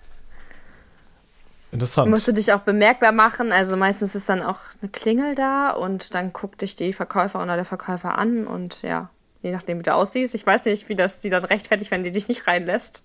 Interessant. 1.73 2.11
Musst 2.11 2.29
du 2.29 2.33
dich 2.33 2.53
auch 2.53 2.61
bemerkbar 2.61 3.13
machen. 3.13 3.53
Also 3.53 3.77
meistens 3.77 4.15
ist 4.15 4.29
dann 4.29 4.43
auch 4.43 4.59
eine 4.81 4.91
Klingel 4.91 5.35
da 5.35 5.71
und 5.71 6.15
dann 6.15 6.33
guckt 6.33 6.63
dich 6.63 6.77
die 6.77 6.93
Verkäuferin 6.93 7.45
oder 7.45 7.57
der 7.57 7.65
Verkäufer 7.65 8.17
an 8.17 8.47
und 8.47 8.83
ja, 8.83 9.11
je 9.43 9.53
nachdem, 9.53 9.79
wie 9.79 9.83
du 9.83 9.95
aussiehst. 9.95 10.35
Ich 10.35 10.47
weiß 10.47 10.67
nicht, 10.67 10.89
wie 10.89 10.95
das 10.95 11.23
sie 11.23 11.31
dann 11.31 11.45
rechtfertigt, 11.45 11.91
wenn 11.91 12.03
die 12.03 12.11
dich 12.13 12.29
nicht 12.29 12.47
reinlässt. 12.47 13.05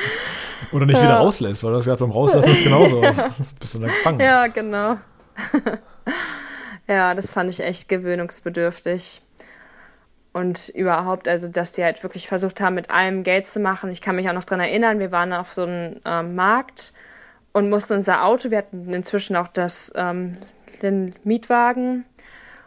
oder 0.72 0.86
nicht 0.86 1.00
wieder 1.00 1.16
rauslässt, 1.16 1.64
weil 1.64 1.72
das 1.72 1.84
gerade 1.84 1.98
beim 1.98 2.10
Rauslassen 2.10 2.52
ist 2.52 2.64
genauso. 2.64 3.00
bist 3.60 3.74
du 3.74 3.78
dann 3.80 3.88
gefangen. 3.88 4.20
Ja, 4.20 4.46
genau. 4.46 4.96
ja, 6.86 7.14
das 7.14 7.32
fand 7.32 7.50
ich 7.50 7.60
echt 7.60 7.88
gewöhnungsbedürftig. 7.88 9.22
Und 10.32 10.68
überhaupt, 10.68 11.26
also, 11.26 11.48
dass 11.48 11.72
die 11.72 11.82
halt 11.82 12.02
wirklich 12.04 12.28
versucht 12.28 12.60
haben, 12.60 12.76
mit 12.76 12.90
allem 12.90 13.24
Geld 13.24 13.46
zu 13.46 13.58
machen. 13.58 13.90
Ich 13.90 14.00
kann 14.00 14.14
mich 14.14 14.28
auch 14.28 14.34
noch 14.34 14.44
dran 14.44 14.60
erinnern, 14.60 15.00
wir 15.00 15.10
waren 15.10 15.32
auf 15.32 15.52
so 15.52 15.64
einem 15.64 16.00
äh, 16.04 16.22
Markt 16.22 16.92
und 17.52 17.68
mussten 17.68 17.94
unser 17.94 18.24
Auto, 18.24 18.50
wir 18.50 18.58
hatten 18.58 18.92
inzwischen 18.92 19.36
auch 19.36 19.48
das, 19.48 19.92
ähm, 19.96 20.36
den 20.82 21.14
Mietwagen 21.24 22.04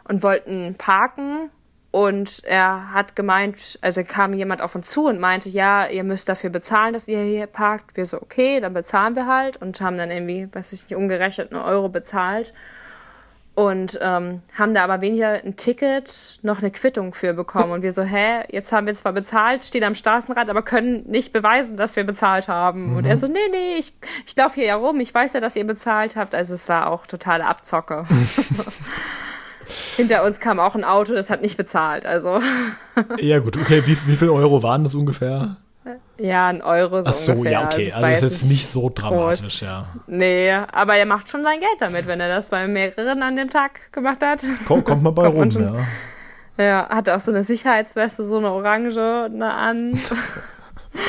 und 0.04 0.22
wollten 0.22 0.74
parken. 0.76 1.50
Und 1.90 2.42
er 2.44 2.92
hat 2.92 3.14
gemeint, 3.14 3.78
also 3.80 4.02
kam 4.02 4.32
jemand 4.32 4.60
auf 4.60 4.74
uns 4.74 4.90
zu 4.90 5.06
und 5.06 5.20
meinte, 5.20 5.48
ja, 5.48 5.86
ihr 5.86 6.02
müsst 6.02 6.28
dafür 6.28 6.50
bezahlen, 6.50 6.92
dass 6.92 7.06
ihr 7.06 7.22
hier 7.22 7.46
parkt. 7.46 7.96
Wir 7.96 8.04
so, 8.04 8.20
okay, 8.20 8.58
dann 8.58 8.74
bezahlen 8.74 9.14
wir 9.14 9.26
halt 9.26 9.58
und 9.58 9.80
haben 9.80 9.96
dann 9.96 10.10
irgendwie, 10.10 10.48
weiß 10.52 10.72
ich 10.72 10.82
nicht, 10.82 10.96
umgerechnet 10.96 11.52
einen 11.52 11.62
Euro 11.62 11.88
bezahlt 11.88 12.52
und 13.54 13.98
ähm, 14.02 14.42
haben 14.58 14.74
da 14.74 14.82
aber 14.82 15.00
weniger 15.00 15.28
ein 15.28 15.56
Ticket 15.56 16.40
noch 16.42 16.58
eine 16.58 16.72
Quittung 16.72 17.14
für 17.14 17.34
bekommen. 17.34 17.70
Und 17.70 17.82
wir 17.82 17.92
so, 17.92 18.02
hä, 18.02 18.42
jetzt 18.50 18.72
haben 18.72 18.86
wir 18.86 18.94
zwar 18.94 19.12
bezahlt, 19.12 19.62
stehen 19.62 19.84
am 19.84 19.94
Straßenrad, 19.94 20.48
aber 20.48 20.62
können 20.62 21.04
nicht 21.08 21.32
beweisen, 21.32 21.76
dass 21.76 21.94
wir 21.94 22.02
bezahlt 22.04 22.48
haben. 22.48 22.90
Mhm. 22.90 22.96
Und 22.96 23.04
er 23.04 23.16
so, 23.16 23.28
nee, 23.28 23.38
nee, 23.52 23.76
ich, 23.78 23.92
ich 24.26 24.34
laufe 24.36 24.56
hier 24.56 24.64
ja 24.64 24.74
rum, 24.74 24.98
ich 24.98 25.14
weiß 25.14 25.34
ja, 25.34 25.40
dass 25.40 25.54
ihr 25.54 25.64
bezahlt 25.64 26.16
habt. 26.16 26.34
Also 26.34 26.54
es 26.54 26.68
war 26.68 26.88
auch 26.88 27.06
totale 27.06 27.46
Abzocke. 27.46 28.06
Hinter 29.96 30.24
uns 30.24 30.40
kam 30.40 30.58
auch 30.58 30.74
ein 30.74 30.84
Auto, 30.84 31.14
das 31.14 31.30
hat 31.30 31.40
nicht 31.40 31.56
bezahlt. 31.56 32.06
Also. 32.06 32.40
ja, 33.18 33.38
gut, 33.38 33.56
okay, 33.56 33.82
wie, 33.86 33.96
wie 34.06 34.16
viel 34.16 34.30
Euro 34.30 34.64
waren 34.64 34.82
das 34.82 34.96
ungefähr? 34.96 35.56
Ja, 36.18 36.48
ein 36.48 36.62
Euro 36.62 37.02
so 37.02 37.10
Ach 37.10 37.12
so, 37.12 37.32
ungefähr. 37.32 37.52
ja, 37.52 37.66
okay. 37.66 37.92
Also, 37.92 38.06
also 38.06 38.22
das 38.24 38.32
ist 38.32 38.42
jetzt 38.42 38.50
nicht 38.50 38.66
so 38.66 38.90
dramatisch, 38.94 39.40
groß. 39.40 39.60
ja. 39.60 39.86
Nee, 40.06 40.50
aber 40.50 40.96
er 40.96 41.06
macht 41.06 41.28
schon 41.28 41.42
sein 41.42 41.60
Geld 41.60 41.76
damit, 41.80 42.06
wenn 42.06 42.20
er 42.20 42.28
das 42.28 42.48
bei 42.48 42.66
mehreren 42.66 43.22
an 43.22 43.36
dem 43.36 43.50
Tag 43.50 43.92
gemacht 43.92 44.22
hat. 44.22 44.42
Kommt, 44.66 44.86
kommt 44.86 45.02
mal 45.02 45.10
bei 45.10 45.26
rum, 45.26 45.50
ja. 45.50 45.72
Ja, 46.56 46.88
hatte 46.88 47.14
auch 47.14 47.20
so 47.20 47.32
eine 47.32 47.42
Sicherheitsweste, 47.42 48.24
so 48.24 48.38
eine 48.38 48.50
orange 48.50 49.28
ne, 49.30 49.52
an. 49.52 49.98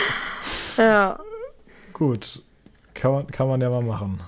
ja. 0.77 1.19
Gut. 1.93 2.41
Kann 2.95 3.11
man, 3.11 3.27
kann 3.27 3.47
man 3.47 3.61
ja 3.61 3.69
mal 3.69 3.84
machen. 3.84 4.22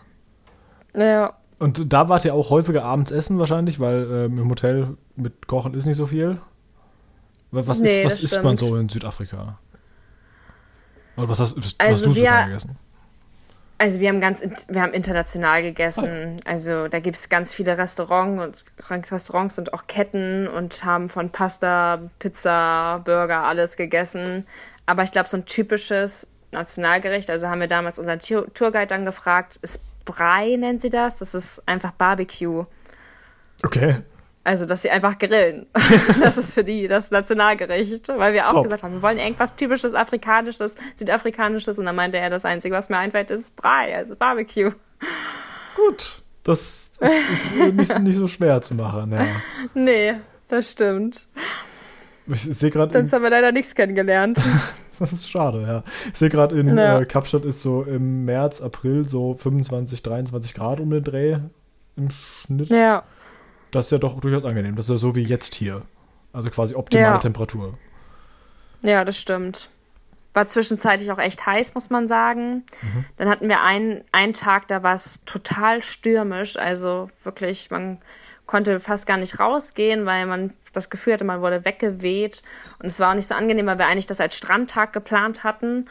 Ja. 0.95 1.33
Und 1.59 1.91
da 1.91 2.07
wart 2.07 2.23
ihr 2.25 2.35
auch 2.35 2.51
häufiger 2.51 2.83
abends 2.83 3.11
essen 3.11 3.39
wahrscheinlich, 3.39 3.79
weil 3.79 4.07
ähm, 4.11 4.37
im 4.37 4.49
Hotel 4.49 4.95
mit 5.15 5.47
Kochen 5.47 5.73
ist 5.73 5.85
nicht 5.85 5.97
so 5.97 6.05
viel. 6.05 6.39
Was, 7.49 7.79
nee, 7.79 8.01
ist, 8.01 8.05
was 8.05 8.19
isst 8.21 8.43
man 8.43 8.57
so 8.57 8.75
in 8.75 8.89
Südafrika? 8.89 9.57
Oder 11.17 11.29
was 11.29 11.39
hast, 11.39 11.57
was 11.57 11.75
also 11.77 11.91
hast 11.91 12.05
du 12.05 12.11
so 12.11 12.21
wir, 12.21 12.45
gegessen? 12.45 12.77
Also 13.79 13.99
wir 13.99 14.09
haben 14.09 14.21
ganz, 14.21 14.41
wir 14.69 14.81
haben 14.81 14.93
international 14.93 15.61
gegessen. 15.61 16.39
Also 16.45 16.87
da 16.87 16.99
gibt 16.99 17.17
es 17.17 17.29
ganz 17.29 17.53
viele 17.53 17.77
Restaurants 17.77 18.63
und 18.79 19.11
Restaurants 19.11 19.59
und 19.59 19.73
auch 19.73 19.85
Ketten 19.85 20.47
und 20.47 20.83
haben 20.83 21.09
von 21.09 21.31
Pasta, 21.31 22.01
Pizza, 22.17 23.01
Burger 23.05 23.43
alles 23.43 23.77
gegessen. 23.77 24.45
Aber 24.85 25.03
ich 25.03 25.11
glaube, 25.11 25.29
so 25.29 25.37
ein 25.37 25.45
typisches 25.45 26.27
Nationalgericht, 26.51 27.29
also 27.29 27.49
haben 27.49 27.59
wir 27.59 27.67
damals 27.67 27.99
unseren 27.99 28.19
Tourguide 28.19 28.87
dann 28.87 29.05
gefragt, 29.05 29.57
ist 29.61 29.81
Brei, 30.05 30.55
nennen 30.55 30.79
sie 30.79 30.89
das. 30.89 31.17
Das 31.17 31.35
ist 31.35 31.67
einfach 31.67 31.91
Barbecue. 31.91 32.65
Okay. 33.63 33.97
Also, 34.47 34.65
dass 34.65 34.81
sie 34.81 34.89
einfach 34.89 35.17
grillen. 35.19 35.65
das 36.21 36.37
ist 36.37 36.53
für 36.53 36.63
die 36.63 36.87
das 36.87 37.11
Nationalgericht. 37.11 38.07
Weil 38.07 38.31
wir 38.31 38.47
auch 38.47 38.53
Top. 38.53 38.63
gesagt 38.63 38.81
haben, 38.81 38.93
wir 38.93 39.01
wollen 39.01 39.17
irgendwas 39.17 39.57
typisches 39.57 39.93
Afrikanisches, 39.93 40.75
Südafrikanisches. 40.95 41.77
Und 41.77 41.83
dann 41.83 41.97
meinte 41.97 42.17
er, 42.17 42.29
das 42.29 42.45
Einzige, 42.45 42.73
was 42.73 42.87
mir 42.87 42.95
einfällt, 42.95 43.29
ist 43.29 43.57
Brei, 43.57 43.93
also 43.93 44.15
Barbecue. 44.15 44.71
Gut. 45.75 46.21
Das 46.43 46.91
ist, 47.01 47.29
ist 47.29 47.55
nicht, 47.55 47.99
nicht, 47.99 48.17
so 48.17 48.29
schwer 48.29 48.61
zu 48.61 48.73
machen, 48.73 49.11
ja. 49.11 49.25
Nee, 49.73 50.15
das 50.47 50.71
stimmt. 50.71 51.27
Ich 52.27 52.43
sehe 52.43 52.71
gerade. 52.71 52.93
Sonst 52.93 53.11
haben 53.11 53.23
wir 53.23 53.29
leider 53.29 53.51
nichts 53.51 53.75
kennengelernt. 53.75 54.39
das 54.99 55.11
ist 55.11 55.29
schade, 55.29 55.63
ja. 55.63 55.83
Ich 56.09 56.19
sehe 56.19 56.29
gerade 56.29 56.57
in 56.57 56.77
ja. 56.77 57.01
äh, 57.01 57.05
Kapstadt 57.05 57.43
ist 57.43 57.61
so 57.61 57.83
im 57.83 58.23
März, 58.23 58.61
April 58.61 59.09
so 59.09 59.33
25, 59.33 60.01
23 60.03 60.53
Grad 60.53 60.79
um 60.79 60.89
den 60.89 61.03
Dreh 61.03 61.39
im 61.97 62.09
Schnitt. 62.11 62.69
Ja. 62.69 63.03
Das 63.71 63.85
ist 63.85 63.91
ja 63.91 63.97
doch 63.97 64.19
durchaus 64.19 64.45
angenehm. 64.45 64.75
Das 64.75 64.85
ist 64.85 64.91
ja 64.91 64.97
so 64.97 65.15
wie 65.15 65.23
jetzt 65.23 65.55
hier. 65.55 65.83
Also 66.33 66.49
quasi 66.49 66.75
optimale 66.75 67.15
ja. 67.15 67.17
Temperatur. 67.17 67.77
Ja, 68.83 69.03
das 69.03 69.17
stimmt. 69.17 69.69
War 70.33 70.45
zwischenzeitlich 70.45 71.11
auch 71.11 71.17
echt 71.17 71.45
heiß, 71.45 71.73
muss 71.73 71.89
man 71.89 72.07
sagen. 72.07 72.63
Mhm. 72.81 73.05
Dann 73.17 73.29
hatten 73.29 73.49
wir 73.49 73.61
einen, 73.63 74.03
einen 74.11 74.33
Tag, 74.33 74.67
da 74.67 74.83
war 74.83 74.93
es 74.93 75.25
total 75.25 75.81
stürmisch. 75.81 76.57
Also 76.57 77.09
wirklich, 77.23 77.71
man 77.71 77.97
konnte 78.45 78.79
fast 78.79 79.07
gar 79.07 79.17
nicht 79.17 79.39
rausgehen, 79.39 80.05
weil 80.05 80.25
man 80.25 80.53
das 80.73 80.89
Gefühl 80.89 81.13
hatte, 81.13 81.25
man 81.25 81.41
wurde 81.41 81.65
weggeweht. 81.65 82.43
Und 82.79 82.87
es 82.87 82.99
war 82.99 83.11
auch 83.11 83.15
nicht 83.15 83.27
so 83.27 83.35
angenehm, 83.35 83.65
weil 83.65 83.79
wir 83.79 83.87
eigentlich 83.87 84.05
das 84.05 84.21
als 84.21 84.37
Strandtag 84.37 84.93
geplant 84.93 85.43
hatten. 85.43 85.89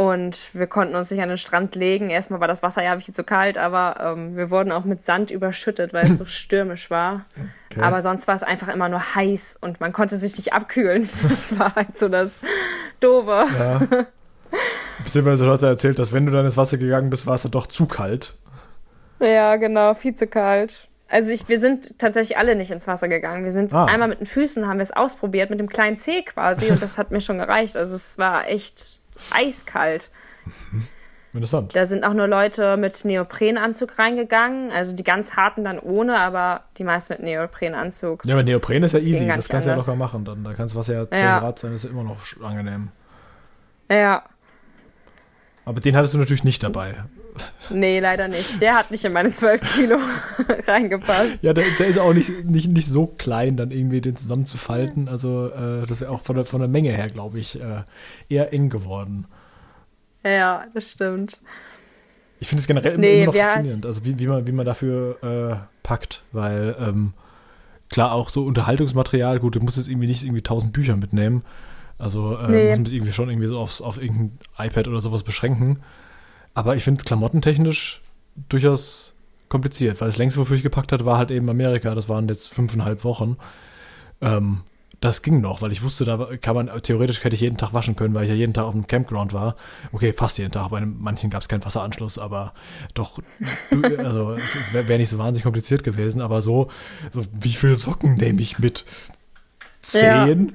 Und 0.00 0.54
wir 0.54 0.66
konnten 0.66 0.94
uns 0.94 1.10
nicht 1.10 1.20
an 1.20 1.28
den 1.28 1.36
Strand 1.36 1.74
legen. 1.74 2.08
Erstmal 2.08 2.40
war 2.40 2.48
das 2.48 2.62
Wasser 2.62 2.82
ja 2.82 2.98
viel 2.98 3.12
zu 3.12 3.22
kalt, 3.22 3.58
aber 3.58 3.96
ähm, 4.00 4.34
wir 4.34 4.50
wurden 4.50 4.72
auch 4.72 4.86
mit 4.86 5.04
Sand 5.04 5.30
überschüttet, 5.30 5.92
weil 5.92 6.06
es 6.06 6.16
so 6.16 6.24
stürmisch 6.26 6.90
war. 6.90 7.26
Okay. 7.70 7.82
Aber 7.82 8.00
sonst 8.00 8.26
war 8.26 8.34
es 8.34 8.42
einfach 8.42 8.68
immer 8.68 8.88
nur 8.88 9.14
heiß 9.14 9.58
und 9.60 9.78
man 9.78 9.92
konnte 9.92 10.16
sich 10.16 10.38
nicht 10.38 10.54
abkühlen. 10.54 11.06
Das 11.28 11.58
war 11.58 11.74
halt 11.74 11.98
so 11.98 12.08
das 12.08 12.40
Doofe. 13.00 13.44
Ja. 13.58 13.80
Beziehungsweise 15.04 15.44
du 15.44 15.50
hast 15.50 15.60
ja 15.60 15.68
erzählt, 15.68 15.98
dass 15.98 16.14
wenn 16.14 16.24
du 16.24 16.32
dann 16.32 16.46
ins 16.46 16.56
Wasser 16.56 16.78
gegangen 16.78 17.10
bist, 17.10 17.26
war 17.26 17.34
es 17.34 17.42
dann 17.42 17.50
doch 17.50 17.66
zu 17.66 17.84
kalt. 17.84 18.32
Ja, 19.18 19.56
genau, 19.56 19.92
viel 19.92 20.14
zu 20.14 20.26
kalt. 20.26 20.88
Also 21.10 21.30
ich, 21.30 21.46
wir 21.50 21.60
sind 21.60 21.98
tatsächlich 21.98 22.38
alle 22.38 22.56
nicht 22.56 22.70
ins 22.70 22.86
Wasser 22.86 23.08
gegangen. 23.08 23.44
Wir 23.44 23.52
sind 23.52 23.74
ah. 23.74 23.84
einmal 23.84 24.08
mit 24.08 24.20
den 24.20 24.26
Füßen, 24.26 24.66
haben 24.66 24.78
wir 24.78 24.82
es 24.82 24.92
ausprobiert, 24.92 25.50
mit 25.50 25.60
dem 25.60 25.68
kleinen 25.68 25.98
Zeh 25.98 26.22
quasi 26.22 26.70
und 26.70 26.82
das 26.82 26.96
hat 26.96 27.10
mir 27.10 27.20
schon 27.20 27.36
gereicht. 27.36 27.76
Also 27.76 27.94
es 27.94 28.16
war 28.16 28.48
echt 28.48 28.99
eiskalt. 29.30 30.10
Mhm. 30.72 30.86
Interessant. 31.32 31.76
Da 31.76 31.86
sind 31.86 32.04
auch 32.04 32.12
nur 32.12 32.26
Leute 32.26 32.76
mit 32.76 33.04
Neoprenanzug 33.04 33.98
reingegangen. 33.98 34.72
Also 34.72 34.96
die 34.96 35.04
ganz 35.04 35.36
harten 35.36 35.62
dann 35.62 35.78
ohne, 35.78 36.18
aber 36.18 36.64
die 36.76 36.82
meisten 36.82 37.12
mit 37.14 37.22
Neoprenanzug. 37.22 38.24
Ja, 38.24 38.34
aber 38.34 38.42
Neopren 38.42 38.82
ist 38.82 38.92
ja 38.92 38.98
das 38.98 39.06
easy. 39.06 39.28
Das 39.28 39.48
kannst 39.48 39.66
du 39.66 39.70
ja 39.70 39.76
locker 39.76 39.94
machen. 39.94 40.24
Dann, 40.24 40.42
da 40.42 40.54
kannst 40.54 40.74
du 40.74 40.78
Wasser 40.78 40.94
ja 40.94 41.08
10 41.08 41.22
ja. 41.22 41.38
Grad 41.38 41.58
sein, 41.60 41.70
das 41.70 41.84
ist 41.84 41.90
ja 41.90 41.96
immer 41.96 42.08
noch 42.08 42.18
angenehm. 42.42 42.88
Ja. 43.88 44.24
Aber 45.64 45.78
den 45.78 45.96
hattest 45.96 46.14
du 46.14 46.18
natürlich 46.18 46.42
nicht 46.42 46.64
dabei. 46.64 46.96
Nee, 47.70 48.00
leider 48.00 48.28
nicht. 48.28 48.60
Der 48.60 48.74
hat 48.74 48.90
nicht 48.90 49.04
in 49.04 49.12
meine 49.12 49.30
12 49.30 49.60
Kilo 49.74 49.98
reingepasst. 50.66 51.42
Ja, 51.42 51.52
der, 51.52 51.64
der, 51.78 51.86
ist 51.86 51.98
auch 51.98 52.12
nicht, 52.12 52.44
nicht, 52.44 52.68
nicht 52.68 52.88
so 52.88 53.06
klein, 53.06 53.56
dann 53.56 53.70
irgendwie 53.70 54.00
den 54.00 54.16
zusammenzufalten. 54.16 55.08
Also, 55.08 55.50
äh, 55.50 55.86
das 55.86 56.00
wäre 56.00 56.10
auch 56.10 56.22
von 56.22 56.36
der, 56.36 56.44
von 56.44 56.60
der 56.60 56.68
Menge 56.68 56.90
her, 56.90 57.08
glaube 57.08 57.38
ich, 57.38 57.60
äh, 57.60 57.82
eher 58.28 58.52
eng 58.52 58.70
geworden. 58.70 59.26
Ja, 60.24 60.66
das 60.74 60.90
stimmt. 60.90 61.40
Ich 62.40 62.48
finde 62.48 62.60
es 62.60 62.66
generell 62.66 62.96
nee, 62.98 63.22
immer 63.22 63.32
noch 63.32 63.34
faszinierend, 63.34 63.84
also 63.84 64.04
wie, 64.04 64.18
wie, 64.18 64.26
man, 64.26 64.46
wie 64.46 64.52
man 64.52 64.64
dafür 64.64 65.18
äh, 65.22 65.56
packt, 65.82 66.24
weil 66.32 66.74
ähm, 66.80 67.12
klar 67.90 68.12
auch 68.12 68.30
so 68.30 68.44
Unterhaltungsmaterial, 68.44 69.38
gut, 69.40 69.56
du 69.56 69.60
musst 69.60 69.76
jetzt 69.76 69.88
irgendwie 69.88 70.06
nicht 70.06 70.24
irgendwie 70.24 70.42
tausend 70.42 70.72
Bücher 70.72 70.96
mitnehmen. 70.96 71.42
Also 71.98 72.38
äh, 72.38 72.48
nee. 72.50 72.68
muss 72.68 72.78
man 72.78 72.84
sich 72.86 72.94
irgendwie 72.94 73.12
schon 73.12 73.28
irgendwie 73.28 73.48
so 73.48 73.58
aufs, 73.58 73.82
auf 73.82 74.00
irgendein 74.00 74.38
iPad 74.58 74.88
oder 74.88 75.02
sowas 75.02 75.22
beschränken. 75.22 75.80
Aber 76.54 76.76
ich 76.76 76.84
finde 76.84 77.00
es 77.00 77.04
klamottentechnisch 77.04 78.00
durchaus 78.48 79.14
kompliziert, 79.48 80.00
weil 80.00 80.08
das 80.08 80.18
längste, 80.18 80.40
wofür 80.40 80.56
ich 80.56 80.62
gepackt 80.62 80.92
hatte, 80.92 81.06
war 81.06 81.18
halt 81.18 81.30
eben 81.30 81.48
Amerika. 81.48 81.94
Das 81.94 82.08
waren 82.08 82.28
jetzt 82.28 82.52
fünfeinhalb 82.52 83.04
Wochen. 83.04 83.36
Ähm, 84.20 84.62
das 85.00 85.22
ging 85.22 85.40
noch, 85.40 85.62
weil 85.62 85.72
ich 85.72 85.82
wusste, 85.82 86.04
da 86.04 86.28
kann 86.40 86.54
man, 86.54 86.70
theoretisch 86.82 87.24
hätte 87.24 87.34
ich 87.34 87.40
jeden 87.40 87.56
Tag 87.56 87.72
waschen 87.72 87.96
können, 87.96 88.14
weil 88.14 88.24
ich 88.24 88.28
ja 88.28 88.34
jeden 88.34 88.52
Tag 88.52 88.64
auf 88.64 88.72
dem 88.72 88.86
Campground 88.86 89.32
war. 89.32 89.56
Okay, 89.92 90.12
fast 90.12 90.36
jeden 90.36 90.52
Tag, 90.52 90.68
bei 90.68 90.80
manchen 90.84 91.30
gab 91.30 91.40
es 91.40 91.48
keinen 91.48 91.64
Wasseranschluss, 91.64 92.18
aber 92.18 92.52
doch, 92.92 93.18
also 93.98 94.34
es 94.34 94.56
wäre 94.72 94.88
wär 94.88 94.98
nicht 94.98 95.08
so 95.08 95.16
wahnsinnig 95.16 95.42
kompliziert 95.42 95.84
gewesen, 95.84 96.20
aber 96.20 96.42
so, 96.42 96.68
so 97.12 97.24
wie 97.32 97.52
viele 97.52 97.78
Socken 97.78 98.16
nehme 98.16 98.42
ich 98.42 98.58
mit? 98.58 98.84
Zehn? 99.80 100.48
Ja. 100.48 100.54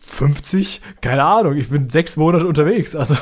50? 0.00 0.80
Keine 1.00 1.24
Ahnung, 1.24 1.56
ich 1.56 1.68
bin 1.68 1.90
sechs 1.90 2.16
Monate 2.16 2.46
unterwegs, 2.46 2.94
also. 2.94 3.16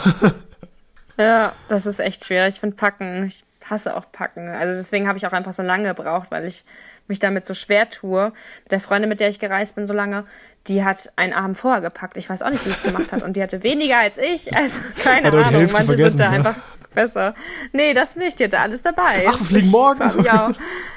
Ja, 1.21 1.53
das 1.69 1.85
ist 1.85 2.01
echt 2.01 2.25
schwer. 2.25 2.49
Ich 2.49 2.59
finde 2.61 2.77
Packen, 2.77 3.27
ich 3.27 3.45
hasse 3.69 3.95
auch 3.95 4.11
Packen. 4.11 4.49
Also 4.49 4.75
deswegen 4.75 5.07
habe 5.07 5.19
ich 5.19 5.27
auch 5.27 5.33
einfach 5.33 5.53
so 5.53 5.63
lange 5.63 5.95
gebraucht, 5.95 6.31
weil 6.31 6.47
ich 6.47 6.65
mich 7.09 7.19
damit 7.19 7.45
so 7.45 7.53
schwer 7.53 7.91
tue. 7.91 8.33
Mit 8.63 8.73
der 8.73 8.81
Freundin, 8.81 9.11
mit 9.11 9.21
der 9.21 9.29
ich 9.29 9.39
gereist 9.39 9.75
bin, 9.75 9.85
so 9.85 9.93
lange, 9.93 10.25
die 10.67 10.83
hat 10.83 11.13
einen 11.17 11.35
Abend 11.35 11.59
vorher 11.59 11.83
gepackt. 11.83 12.17
Ich 12.17 12.31
weiß 12.31 12.41
auch 12.43 12.49
nicht, 12.49 12.65
wie 12.65 12.71
es 12.71 12.83
gemacht 12.83 13.13
hat. 13.13 13.23
Und 13.23 13.37
die 13.37 13.43
hatte 13.43 13.63
weniger 13.63 13.99
als 13.99 14.17
ich. 14.17 14.51
Also 14.57 14.81
keine 15.03 15.31
Ahnung. 15.31 15.69
Manche 15.71 16.11
sind 16.11 16.21
da 16.21 16.31
ne? 16.31 16.37
einfach 16.37 16.57
besser. 16.95 17.35
Nee, 17.73 17.93
das 17.93 18.17
nicht. 18.17 18.41
Die 18.41 18.45
hatte 18.45 18.59
alles 18.59 18.81
dabei. 18.81 19.27
Ach, 19.29 19.39
wir 19.39 19.47
fliegen 19.47 19.69
morgen. 19.69 20.25
Ja. 20.25 20.53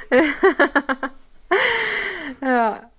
ja. 2.41 2.92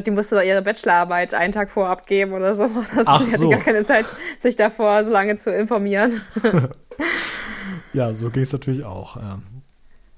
Die 0.00 0.10
musste 0.10 0.42
ihre 0.42 0.62
Bachelorarbeit 0.62 1.34
einen 1.34 1.52
Tag 1.52 1.70
vor 1.70 1.88
abgeben 1.88 2.32
oder 2.32 2.54
so. 2.54 2.68
Das, 2.96 3.06
Ach 3.06 3.18
die 3.20 3.26
hatte 3.26 3.38
so. 3.38 3.48
gar 3.50 3.60
keine 3.60 3.82
Zeit, 3.82 4.06
sich 4.38 4.56
davor 4.56 5.04
so 5.04 5.12
lange 5.12 5.36
zu 5.36 5.54
informieren. 5.54 6.20
ja, 7.92 8.14
so 8.14 8.30
geht 8.30 8.44
es 8.44 8.52
natürlich 8.52 8.84
auch. 8.84 9.16
Ja. 9.16 9.38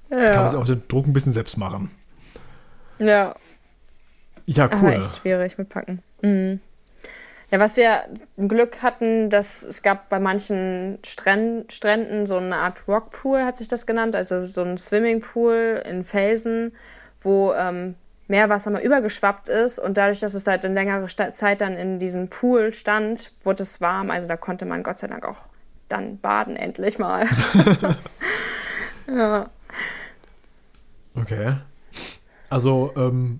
Ja. 0.09 0.25
Kann 0.25 0.35
man 0.43 0.49
sich 0.51 0.59
auch 0.59 0.65
den 0.65 0.87
Druck 0.87 1.07
ein 1.07 1.13
bisschen 1.13 1.31
selbst 1.31 1.57
machen. 1.57 1.91
Ja. 2.99 3.35
Ja, 4.45 4.69
cool. 4.81 4.93
Aber 4.93 4.95
echt 4.95 5.17
schwierig 5.17 5.57
mit 5.57 5.69
Packen. 5.69 6.01
Mhm. 6.21 6.61
Ja, 7.51 7.59
was 7.59 7.77
wir 7.77 8.03
im 8.35 8.49
Glück 8.49 8.81
hatten, 8.81 9.29
dass 9.29 9.63
es 9.63 9.81
gab 9.81 10.09
bei 10.09 10.19
manchen 10.19 10.99
Stränd, 11.05 11.71
Stränden 11.71 12.25
so 12.25 12.37
eine 12.37 12.57
Art 12.57 12.87
Rockpool, 12.87 13.43
hat 13.43 13.57
sich 13.57 13.69
das 13.69 13.85
genannt, 13.85 14.15
also 14.17 14.45
so 14.45 14.63
ein 14.63 14.77
Swimmingpool 14.77 15.81
in 15.85 16.03
Felsen, 16.03 16.73
wo 17.21 17.53
ähm, 17.53 17.95
Meerwasser 18.27 18.71
mal 18.71 18.81
übergeschwappt 18.81 19.49
ist 19.49 19.79
und 19.79 19.97
dadurch, 19.97 20.19
dass 20.19 20.33
es 20.33 20.47
halt 20.47 20.65
in 20.65 20.73
längerer 20.73 21.07
Zeit 21.33 21.61
dann 21.61 21.75
in 21.75 21.99
diesem 21.99 22.29
Pool 22.29 22.73
stand, 22.73 23.31
wurde 23.43 23.63
es 23.63 23.79
warm. 23.79 24.11
Also 24.11 24.27
da 24.27 24.37
konnte 24.37 24.65
man 24.65 24.83
Gott 24.83 24.97
sei 24.97 25.07
Dank 25.07 25.25
auch 25.25 25.37
dann 25.87 26.19
baden, 26.19 26.55
endlich 26.55 26.99
mal. 26.99 27.27
ja. 29.07 29.49
Okay. 31.15 31.55
Also, 32.49 32.91
ähm, 32.95 33.39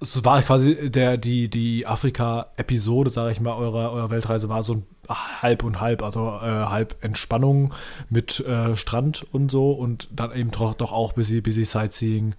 es 0.00 0.24
war 0.24 0.42
quasi 0.42 0.90
der, 0.90 1.16
die, 1.16 1.48
die 1.48 1.86
Afrika-Episode, 1.86 3.10
sage 3.10 3.32
ich 3.32 3.40
mal, 3.40 3.54
eurer, 3.54 3.92
eurer 3.92 4.10
Weltreise 4.10 4.48
war 4.48 4.62
so 4.62 4.74
ein 4.74 4.86
halb 5.08 5.64
und 5.64 5.80
halb, 5.80 6.02
also 6.02 6.38
äh, 6.42 6.46
halb 6.46 7.02
Entspannung 7.02 7.74
mit 8.08 8.40
äh, 8.40 8.76
Strand 8.76 9.26
und 9.32 9.50
so 9.50 9.72
und 9.72 10.08
dann 10.12 10.32
eben 10.32 10.50
doch, 10.50 10.74
doch 10.74 10.92
auch 10.92 11.12
busy, 11.12 11.40
busy 11.40 11.64
Sightseeing 11.64 12.34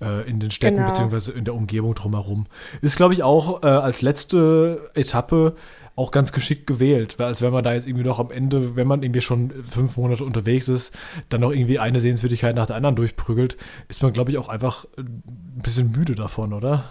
äh, 0.00 0.28
in 0.28 0.40
den 0.40 0.50
Städten 0.50 0.76
genau. 0.76 0.88
beziehungsweise 0.88 1.32
in 1.32 1.44
der 1.44 1.54
Umgebung 1.54 1.94
drumherum. 1.94 2.46
Ist, 2.80 2.96
glaube 2.96 3.14
ich, 3.14 3.22
auch 3.22 3.62
äh, 3.62 3.66
als 3.66 4.02
letzte 4.02 4.90
Etappe 4.94 5.54
auch 5.96 6.10
ganz 6.10 6.32
geschickt 6.32 6.66
gewählt, 6.66 7.20
als 7.20 7.40
wenn 7.40 7.52
man 7.52 7.62
da 7.62 7.72
jetzt 7.72 7.86
irgendwie 7.86 8.04
noch 8.04 8.18
am 8.18 8.30
Ende, 8.30 8.74
wenn 8.74 8.86
man 8.86 9.02
irgendwie 9.02 9.20
schon 9.20 9.50
fünf 9.62 9.96
Monate 9.96 10.24
unterwegs 10.24 10.68
ist, 10.68 10.92
dann 11.28 11.40
noch 11.40 11.52
irgendwie 11.52 11.78
eine 11.78 12.00
Sehenswürdigkeit 12.00 12.56
nach 12.56 12.66
der 12.66 12.76
anderen 12.76 12.96
durchprügelt, 12.96 13.56
ist 13.88 14.02
man, 14.02 14.12
glaube 14.12 14.32
ich, 14.32 14.38
auch 14.38 14.48
einfach 14.48 14.86
ein 14.98 15.22
bisschen 15.62 15.92
müde 15.92 16.16
davon, 16.16 16.52
oder? 16.52 16.84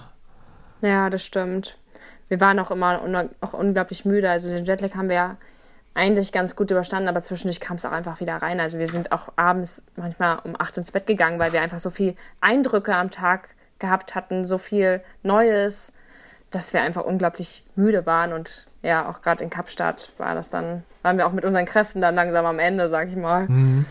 Ja, 0.81 1.09
das 1.09 1.25
stimmt. 1.25 1.77
Wir 2.29 2.39
waren 2.39 2.59
auch 2.59 2.71
immer 2.71 3.29
auch 3.41 3.53
unglaublich 3.53 4.05
müde. 4.05 4.29
Also 4.29 4.49
den 4.49 4.63
Jetlag 4.63 4.95
haben 4.95 5.09
wir 5.09 5.15
ja 5.15 5.37
eigentlich 5.95 6.31
ganz 6.31 6.55
gut 6.55 6.71
überstanden, 6.71 7.07
aber 7.07 7.21
zwischendurch 7.21 7.59
kam 7.59 7.77
es 7.77 7.85
auch 7.85 7.91
einfach 7.91 8.19
wieder 8.19 8.37
rein. 8.37 8.59
Also 8.59 8.79
wir 8.79 8.87
sind 8.87 9.11
auch 9.11 9.29
abends 9.35 9.83
manchmal 9.95 10.39
um 10.43 10.59
acht 10.59 10.77
ins 10.77 10.91
Bett 10.91 11.05
gegangen, 11.05 11.39
weil 11.39 11.53
wir 11.53 11.61
einfach 11.61 11.79
so 11.79 11.89
viel 11.89 12.15
Eindrücke 12.41 12.95
am 12.95 13.11
Tag 13.11 13.49
gehabt 13.79 14.15
hatten, 14.15 14.45
so 14.45 14.57
viel 14.57 15.01
Neues, 15.21 15.93
dass 16.51 16.73
wir 16.73 16.81
einfach 16.81 17.03
unglaublich 17.03 17.63
müde 17.75 18.05
waren 18.05 18.33
und 18.33 18.67
ja, 18.81 19.09
auch 19.09 19.21
gerade 19.21 19.43
in 19.43 19.49
Kapstadt 19.49 20.11
war 20.17 20.35
das 20.35 20.49
dann, 20.49 20.83
waren 21.01 21.17
wir 21.17 21.25
auch 21.25 21.31
mit 21.31 21.45
unseren 21.45 21.65
Kräften 21.65 22.01
dann 22.01 22.15
langsam 22.15 22.45
am 22.45 22.59
Ende, 22.59 22.87
sag 22.87 23.09
ich 23.09 23.15
mal. 23.15 23.47
Mhm. 23.47 23.85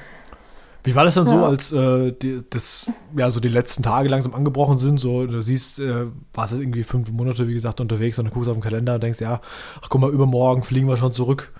Wie 0.85 0.95
war 0.97 1.05
das 1.05 1.15
dann 1.15 1.27
ja. 1.27 1.31
so, 1.31 1.45
als 1.45 1.73
äh, 1.73 2.13
die, 2.13 2.41
das, 2.51 2.91
ja, 3.17 3.31
so 3.31 3.39
die 3.39 3.49
letzten 3.49 3.85
Tage 3.85 4.09
langsam 4.09 4.35
angebrochen 4.35 4.79
sind? 4.79 4.99
So, 4.99 5.27
du 5.27 5.41
siehst, 5.41 5.79
äh, 5.79 6.07
warst 6.35 6.53
jetzt 6.53 6.61
irgendwie 6.61 6.83
fünf 6.83 7.11
Monate, 7.13 7.47
wie 7.47 7.55
gesagt, 7.55 7.81
unterwegs 7.81 8.19
und 8.19 8.25
du 8.25 8.31
guckst 8.33 8.49
auf 8.49 8.57
den 8.57 8.63
Kalender 8.63 8.95
und 8.95 9.03
denkst, 9.03 9.21
ja, 9.21 9.41
ach 9.81 9.89
guck 9.89 10.01
mal, 10.01 10.11
übermorgen 10.11 10.65
fliegen 10.65 10.89
wir 10.89 10.97
schon 10.97 11.13
zurück. 11.13 11.53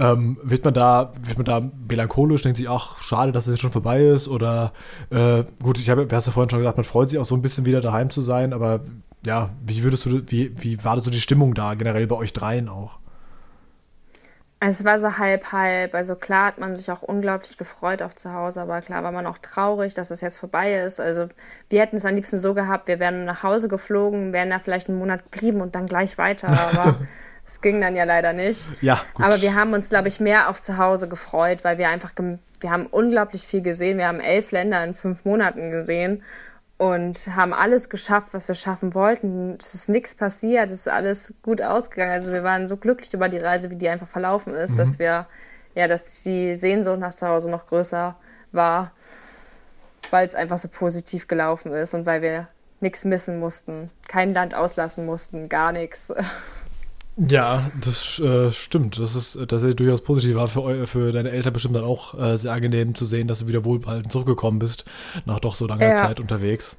Ähm, 0.00 0.38
wird 0.42 0.64
man 0.64 0.72
da, 0.72 1.12
wird 1.20 1.36
man 1.36 1.44
da 1.44 1.60
melancholisch, 1.86 2.40
denkt 2.40 2.56
sich, 2.56 2.70
ach, 2.70 3.02
schade, 3.02 3.32
dass 3.32 3.46
es 3.46 3.52
jetzt 3.52 3.60
schon 3.60 3.70
vorbei 3.70 4.02
ist? 4.02 4.28
Oder 4.28 4.72
äh, 5.10 5.44
gut, 5.62 5.78
ich 5.78 5.90
habe, 5.90 6.08
hast 6.10 6.24
ja 6.24 6.32
vorhin 6.32 6.48
schon 6.48 6.60
gesagt, 6.60 6.78
man 6.78 6.84
freut 6.84 7.10
sich 7.10 7.18
auch 7.18 7.26
so 7.26 7.34
ein 7.34 7.42
bisschen 7.42 7.66
wieder 7.66 7.82
daheim 7.82 8.08
zu 8.08 8.22
sein, 8.22 8.54
aber 8.54 8.80
ja, 9.26 9.50
wie 9.62 9.82
würdest 9.82 10.06
du, 10.06 10.22
wie, 10.28 10.54
wie 10.56 10.82
war 10.82 10.96
das 10.96 11.04
so 11.04 11.10
die 11.10 11.20
Stimmung 11.20 11.52
da 11.52 11.74
generell 11.74 12.06
bei 12.06 12.16
euch 12.16 12.32
dreien 12.32 12.70
auch? 12.70 12.98
Es 14.58 14.84
war 14.84 14.98
so 14.98 15.18
halb, 15.18 15.52
halb. 15.52 15.94
Also 15.94 16.16
klar 16.16 16.46
hat 16.46 16.58
man 16.58 16.74
sich 16.74 16.90
auch 16.90 17.02
unglaublich 17.02 17.58
gefreut 17.58 18.00
auf 18.00 18.14
zu 18.14 18.32
Hause, 18.32 18.62
aber 18.62 18.80
klar 18.80 19.02
war 19.02 19.12
man 19.12 19.26
auch 19.26 19.38
traurig, 19.38 19.92
dass 19.92 20.10
es 20.10 20.22
jetzt 20.22 20.38
vorbei 20.38 20.74
ist. 20.74 20.98
Also 20.98 21.28
wir 21.68 21.80
hätten 21.80 21.96
es 21.96 22.06
am 22.06 22.14
liebsten 22.14 22.38
so 22.38 22.54
gehabt, 22.54 22.88
wir 22.88 23.00
wären 23.00 23.26
nach 23.26 23.42
Hause 23.42 23.68
geflogen, 23.68 24.32
wären 24.32 24.48
da 24.48 24.58
vielleicht 24.58 24.88
einen 24.88 24.98
Monat 24.98 25.30
geblieben 25.30 25.60
und 25.60 25.74
dann 25.74 25.86
gleich 25.86 26.16
weiter. 26.16 26.48
Aber 26.48 26.96
es 27.46 27.60
ging 27.60 27.80
dann 27.80 27.96
ja 27.96 28.04
leider 28.04 28.32
nicht. 28.32 28.68
Ja, 28.80 29.00
gut. 29.14 29.26
Aber 29.26 29.40
wir 29.40 29.54
haben 29.54 29.72
uns, 29.72 29.88
glaube 29.88 30.08
ich, 30.08 30.20
mehr 30.20 30.48
auf 30.48 30.60
zu 30.60 30.78
Hause 30.78 31.08
gefreut, 31.08 31.64
weil 31.64 31.78
wir 31.78 31.88
einfach, 31.88 32.12
wir 32.16 32.70
haben 32.70 32.86
unglaublich 32.86 33.46
viel 33.46 33.62
gesehen. 33.62 33.98
Wir 33.98 34.06
haben 34.06 34.20
elf 34.20 34.52
Länder 34.52 34.82
in 34.84 34.94
fünf 34.94 35.24
Monaten 35.24 35.70
gesehen 35.70 36.22
und 36.80 37.28
haben 37.36 37.52
alles 37.52 37.90
geschafft, 37.90 38.28
was 38.32 38.48
wir 38.48 38.54
schaffen 38.54 38.94
wollten. 38.94 39.58
Es 39.60 39.74
ist 39.74 39.90
nichts 39.90 40.14
passiert, 40.14 40.66
es 40.66 40.72
ist 40.72 40.88
alles 40.88 41.34
gut 41.42 41.60
ausgegangen. 41.60 42.12
Also 42.12 42.32
wir 42.32 42.42
waren 42.42 42.68
so 42.68 42.78
glücklich 42.78 43.12
über 43.12 43.28
die 43.28 43.36
Reise, 43.36 43.68
wie 43.68 43.76
die 43.76 43.90
einfach 43.90 44.08
verlaufen 44.08 44.54
ist, 44.54 44.72
mhm. 44.72 44.76
dass 44.78 44.98
wir, 44.98 45.26
ja, 45.74 45.88
dass 45.88 46.22
die 46.22 46.54
Sehnsucht 46.54 46.98
nach 46.98 47.12
zu 47.12 47.28
Hause 47.28 47.50
noch 47.50 47.66
größer 47.66 48.16
war, 48.52 48.92
weil 50.10 50.26
es 50.26 50.34
einfach 50.34 50.56
so 50.56 50.68
positiv 50.68 51.28
gelaufen 51.28 51.70
ist 51.74 51.92
und 51.92 52.06
weil 52.06 52.22
wir 52.22 52.48
nichts 52.80 53.04
missen 53.04 53.38
mussten, 53.38 53.90
kein 54.08 54.32
Land 54.32 54.54
auslassen 54.54 55.04
mussten, 55.04 55.50
gar 55.50 55.72
nichts. 55.72 56.14
Ja, 57.16 57.70
das 57.84 58.18
äh, 58.18 58.50
stimmt. 58.50 58.98
Das 58.98 59.14
ist 59.14 59.34
tatsächlich 59.34 59.76
durchaus 59.76 60.02
positiv. 60.02 60.36
War 60.36 60.48
für, 60.48 60.86
für 60.86 61.12
deine 61.12 61.30
Eltern 61.30 61.52
bestimmt 61.52 61.76
dann 61.76 61.84
auch 61.84 62.18
äh, 62.18 62.36
sehr 62.38 62.52
angenehm 62.52 62.94
zu 62.94 63.04
sehen, 63.04 63.28
dass 63.28 63.40
du 63.40 63.48
wieder 63.48 63.64
wohlbehalten 63.64 64.10
zurückgekommen 64.10 64.58
bist, 64.58 64.84
nach 65.26 65.40
doch 65.40 65.54
so 65.54 65.66
langer 65.66 65.88
ja. 65.88 65.94
Zeit 65.94 66.20
unterwegs 66.20 66.76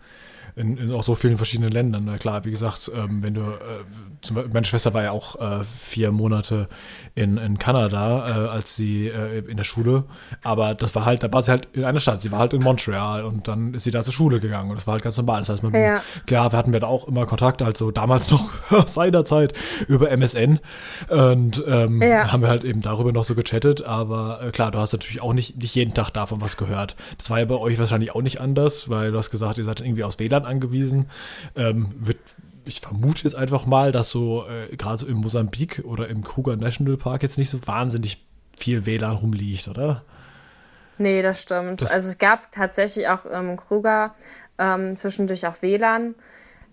in, 0.55 0.77
in 0.77 0.91
auch 0.93 1.03
so 1.03 1.15
vielen 1.15 1.37
verschiedenen 1.37 1.71
Ländern. 1.71 2.05
Na 2.05 2.17
klar, 2.17 2.45
wie 2.45 2.51
gesagt, 2.51 2.91
ähm, 2.95 3.23
wenn 3.23 3.33
du, 3.33 3.41
äh, 3.41 4.47
meine 4.51 4.65
Schwester 4.65 4.93
war 4.93 5.03
ja 5.03 5.11
auch 5.11 5.39
äh, 5.39 5.63
vier 5.63 6.11
Monate 6.11 6.67
in, 7.15 7.37
in 7.37 7.57
Kanada, 7.57 8.27
äh, 8.27 8.49
als 8.49 8.75
sie 8.75 9.07
äh, 9.07 9.39
in 9.39 9.57
der 9.57 9.63
Schule, 9.63 10.05
aber 10.43 10.73
das 10.73 10.95
war 10.95 11.05
halt, 11.05 11.23
da 11.23 11.31
war 11.31 11.43
sie 11.43 11.51
halt 11.51 11.67
in 11.73 11.83
einer 11.83 11.99
Stadt, 11.99 12.21
sie 12.21 12.31
war 12.31 12.39
halt 12.39 12.53
in 12.53 12.61
Montreal 12.61 13.23
und 13.23 13.47
dann 13.47 13.73
ist 13.73 13.83
sie 13.83 13.91
da 13.91 14.03
zur 14.03 14.13
Schule 14.13 14.39
gegangen 14.39 14.69
und 14.69 14.77
das 14.77 14.87
war 14.87 14.93
halt 14.93 15.03
ganz 15.03 15.17
normal. 15.17 15.39
Das 15.39 15.49
heißt, 15.49 15.63
man, 15.63 15.73
ja. 15.73 16.01
klar, 16.25 16.51
wir 16.51 16.57
hatten 16.57 16.73
wir 16.73 16.79
da 16.79 16.87
auch 16.87 17.07
immer 17.07 17.25
Kontakt, 17.25 17.61
also 17.61 17.91
damals 17.91 18.29
noch 18.31 18.49
seinerzeit 18.87 19.53
über 19.87 20.11
MSN 20.11 20.59
und 21.09 21.63
ähm, 21.67 22.01
ja. 22.01 22.31
haben 22.31 22.41
wir 22.41 22.49
halt 22.49 22.63
eben 22.63 22.81
darüber 22.81 23.11
noch 23.11 23.23
so 23.23 23.35
gechattet, 23.35 23.83
aber 23.83 24.41
äh, 24.43 24.51
klar, 24.51 24.71
du 24.71 24.79
hast 24.79 24.93
natürlich 24.93 25.21
auch 25.21 25.33
nicht, 25.33 25.57
nicht 25.57 25.75
jeden 25.75 25.93
Tag 25.93 26.11
davon 26.11 26.41
was 26.41 26.57
gehört. 26.57 26.95
Das 27.17 27.29
war 27.29 27.39
ja 27.39 27.45
bei 27.45 27.55
euch 27.55 27.79
wahrscheinlich 27.79 28.13
auch 28.15 28.21
nicht 28.21 28.41
anders, 28.41 28.89
weil 28.89 29.11
du 29.11 29.17
hast 29.17 29.31
gesagt, 29.31 29.57
ihr 29.57 29.63
seid 29.63 29.81
irgendwie 29.81 30.03
aus 30.03 30.19
WLAN 30.19 30.40
angewiesen. 30.45 31.07
Ähm, 31.55 31.89
wird, 31.99 32.19
ich 32.65 32.81
vermute 32.81 33.23
jetzt 33.23 33.35
einfach 33.35 33.65
mal, 33.65 33.91
dass 33.91 34.09
so 34.09 34.45
äh, 34.47 34.75
gerade 34.75 34.97
so 34.97 35.07
im 35.07 35.17
Mosambik 35.17 35.83
oder 35.85 36.07
im 36.07 36.23
Kruger 36.23 36.55
National 36.55 36.97
Park 36.97 37.23
jetzt 37.23 37.37
nicht 37.37 37.49
so 37.49 37.65
wahnsinnig 37.67 38.25
viel 38.55 38.85
WLAN 38.85 39.15
rumliegt, 39.15 39.67
oder? 39.67 40.03
Nee, 40.97 41.21
das 41.21 41.41
stimmt. 41.41 41.81
Das 41.81 41.91
also 41.91 42.07
es 42.07 42.17
gab 42.17 42.51
tatsächlich 42.51 43.07
auch 43.07 43.25
im 43.25 43.49
ähm, 43.51 43.57
Kruger 43.57 44.13
ähm, 44.57 44.95
zwischendurch 44.95 45.47
auch 45.47 45.61
WLAN, 45.61 46.15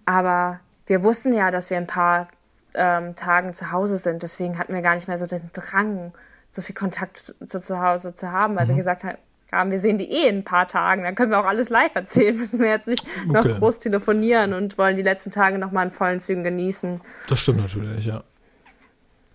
aber 0.04 0.60
wir 0.86 1.02
wussten 1.02 1.32
ja, 1.32 1.50
dass 1.50 1.70
wir 1.70 1.76
ein 1.78 1.86
paar 1.86 2.28
ähm, 2.74 3.16
Tagen 3.16 3.54
zu 3.54 3.72
Hause 3.72 3.96
sind, 3.96 4.22
deswegen 4.22 4.58
hatten 4.58 4.74
wir 4.74 4.82
gar 4.82 4.94
nicht 4.94 5.08
mehr 5.08 5.18
so 5.18 5.26
den 5.26 5.50
Drang, 5.52 6.12
so 6.50 6.62
viel 6.62 6.74
Kontakt 6.74 7.34
zu, 7.46 7.60
zu 7.60 7.80
Hause 7.80 8.14
zu 8.14 8.30
haben, 8.30 8.56
weil 8.56 8.66
mhm. 8.66 8.70
wir 8.70 8.76
gesagt 8.76 9.04
haben, 9.04 9.18
haben. 9.52 9.70
Wir 9.70 9.78
sehen 9.78 9.98
die 9.98 10.10
eh 10.10 10.28
in 10.28 10.38
ein 10.38 10.44
paar 10.44 10.66
Tagen. 10.66 11.02
Dann 11.02 11.14
können 11.14 11.30
wir 11.30 11.40
auch 11.40 11.46
alles 11.46 11.70
live 11.70 11.94
erzählen. 11.94 12.36
Müssen 12.38 12.60
wir 12.60 12.68
jetzt 12.68 12.88
nicht 12.88 13.04
noch 13.26 13.44
groß 13.44 13.78
telefonieren 13.78 14.52
und 14.52 14.78
wollen 14.78 14.96
die 14.96 15.02
letzten 15.02 15.30
Tage 15.30 15.58
noch 15.58 15.72
mal 15.72 15.84
in 15.84 15.90
vollen 15.90 16.20
Zügen 16.20 16.44
genießen. 16.44 17.00
Das 17.28 17.40
stimmt 17.40 17.60
natürlich, 17.60 18.06
ja. 18.06 18.22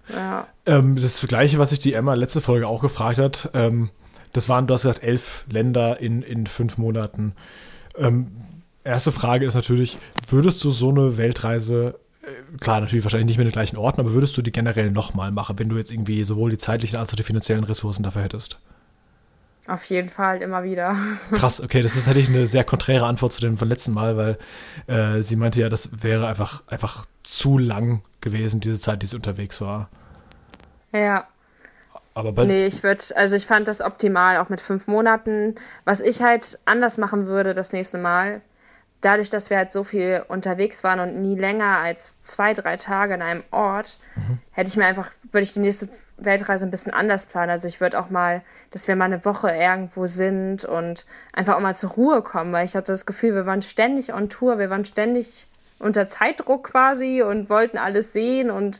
Ja. 0.10 0.48
Ähm, 0.66 0.98
das 1.02 1.26
Gleiche, 1.28 1.58
was 1.60 1.70
sich 1.70 1.80
die 1.80 1.94
Emma 1.94 2.14
letzte 2.14 2.42
Folge 2.42 2.68
auch 2.68 2.82
gefragt 2.82 3.20
hat, 3.20 3.50
ähm, 3.54 3.90
das 4.34 4.50
waren, 4.50 4.68
du 4.68 4.74
hast 4.74 4.82
gesagt, 4.82 5.04
elf 5.04 5.46
Länder 5.50 6.00
in, 6.00 6.24
in 6.24 6.48
fünf 6.48 6.78
Monaten. 6.78 7.34
Ähm, 7.98 8.32
erste 8.84 9.12
Frage 9.12 9.46
ist 9.46 9.54
natürlich, 9.54 9.98
würdest 10.28 10.64
du 10.64 10.72
so 10.72 10.90
eine 10.90 11.18
Weltreise 11.18 12.00
äh, 12.24 12.58
klar, 12.58 12.82
natürlich 12.82 13.06
wahrscheinlich 13.06 13.28
nicht 13.28 13.38
mit 13.38 13.48
den 13.48 13.54
gleichen 13.54 13.78
Orten, 13.78 14.02
aber 14.02 14.14
würdest 14.14 14.36
du 14.38 14.42
die 14.42 14.52
generell 14.52 14.92
nochmal 14.92 15.32
machen, 15.32 15.60
wenn 15.60 15.70
du 15.70 15.78
jetzt 15.78 15.92
irgendwie 15.92 16.24
sowohl 16.24 16.50
die 16.52 16.58
zeitlichen 16.58 16.98
als 16.98 17.12
auch 17.12 17.16
die 17.16 17.24
finanziellen 17.24 17.64
Ressourcen 17.64 18.04
dafür 18.04 18.24
hättest? 18.24 18.60
Auf 19.68 19.86
jeden 19.86 20.10
Fall, 20.10 20.42
immer 20.42 20.64
wieder. 20.64 20.98
Krass, 21.32 21.62
okay, 21.62 21.82
das 21.82 21.96
ist 21.96 22.08
natürlich 22.08 22.30
eine 22.30 22.48
sehr 22.48 22.64
konträre 22.64 23.06
Antwort 23.06 23.32
zu 23.32 23.42
dem 23.42 23.58
von 23.58 23.70
letzten 23.70 23.94
Mal, 23.94 24.18
weil 24.18 24.38
äh, 24.88 25.22
sie 25.22 25.36
meinte 25.36 25.62
ja, 25.62 25.70
das 25.70 26.04
wäre 26.04 26.28
einfach, 26.28 26.64
einfach 26.68 27.06
zu 27.24 27.58
lang 27.58 28.02
gewesen, 28.20 28.60
diese 28.60 28.80
Zeit, 28.80 29.02
die 29.02 29.06
sie 29.06 29.16
unterwegs 29.16 29.62
war. 29.62 29.90
Ja. 30.92 31.28
Aber 32.14 32.32
bei 32.32 32.46
nee, 32.46 32.68
ich 32.68 32.84
würde, 32.84 33.04
also 33.16 33.36
ich 33.36 33.48
fand 33.48 33.68
das 33.68 33.82
optimal, 33.82 34.38
auch 34.38 34.50
mit 34.50 34.62
fünf 34.62 34.86
Monaten. 34.88 35.56
Was 35.84 36.00
ich 36.02 36.22
halt 36.22 36.60
anders 36.66 36.98
machen 36.98 37.26
würde 37.26 37.54
das 37.54 37.74
nächste 37.74 37.98
Mal, 37.98 38.42
dadurch, 39.04 39.30
dass 39.30 39.50
wir 39.50 39.58
halt 39.58 39.72
so 39.72 39.84
viel 39.84 40.24
unterwegs 40.28 40.84
waren 40.84 41.00
und 41.00 41.22
nie 41.22 41.36
länger 41.36 41.78
als 41.80 42.22
zwei, 42.22 42.54
drei 42.54 42.78
Tage 42.78 43.14
in 43.14 43.22
einem 43.22 43.44
Ort, 43.52 43.98
mhm. 44.16 44.40
hätte 44.52 44.70
ich 44.70 44.78
mir 44.78 44.86
einfach, 44.86 45.12
würde 45.32 45.44
ich 45.44 45.54
die 45.54 45.60
nächste 45.60 45.90
Weltreise 46.18 46.66
ein 46.66 46.72
bisschen 46.72 46.94
anders 46.94 47.26
planen. 47.26 47.52
Also 47.52 47.68
ich 47.68 47.82
würde 47.82 48.00
auch 48.00 48.10
mal, 48.10 48.42
dass 48.72 48.88
wir 48.88 48.96
mal 48.96 49.06
eine 49.06 49.26
Woche 49.26 49.52
irgendwo 49.52 50.08
sind 50.08 50.64
und 50.64 51.06
einfach 51.34 51.56
auch 51.56 51.60
mal 51.60 51.76
zur 51.76 51.92
Ruhe 51.92 52.22
kommen, 52.22 52.54
weil 52.54 52.66
ich 52.66 52.76
hatte 52.76 52.92
das 52.92 53.06
Gefühl, 53.06 53.36
wir 53.36 53.46
waren 53.46 53.62
ständig 53.62 54.14
on 54.14 54.30
Tour, 54.30 54.58
wir 54.58 54.70
waren 54.70 54.86
ständig 54.86 55.48
unter 55.80 56.08
Zeitdruck 56.08 56.72
quasi 56.72 57.22
und 57.22 57.50
wollten 57.50 57.78
alles 57.78 58.14
sehen 58.14 58.50
und 58.50 58.80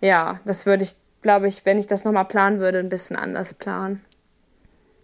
ja, 0.00 0.38
das 0.44 0.64
würde 0.64 0.84
ich, 0.84 0.94
glaube 1.22 1.48
ich, 1.48 1.66
wenn 1.66 1.78
ich 1.78 1.86
das 1.86 2.04
nochmal 2.04 2.24
planen 2.24 2.60
würde, 2.60 2.78
ein 2.78 2.88
bisschen 2.88 3.16
anders 3.16 3.52
planen. 3.52 4.04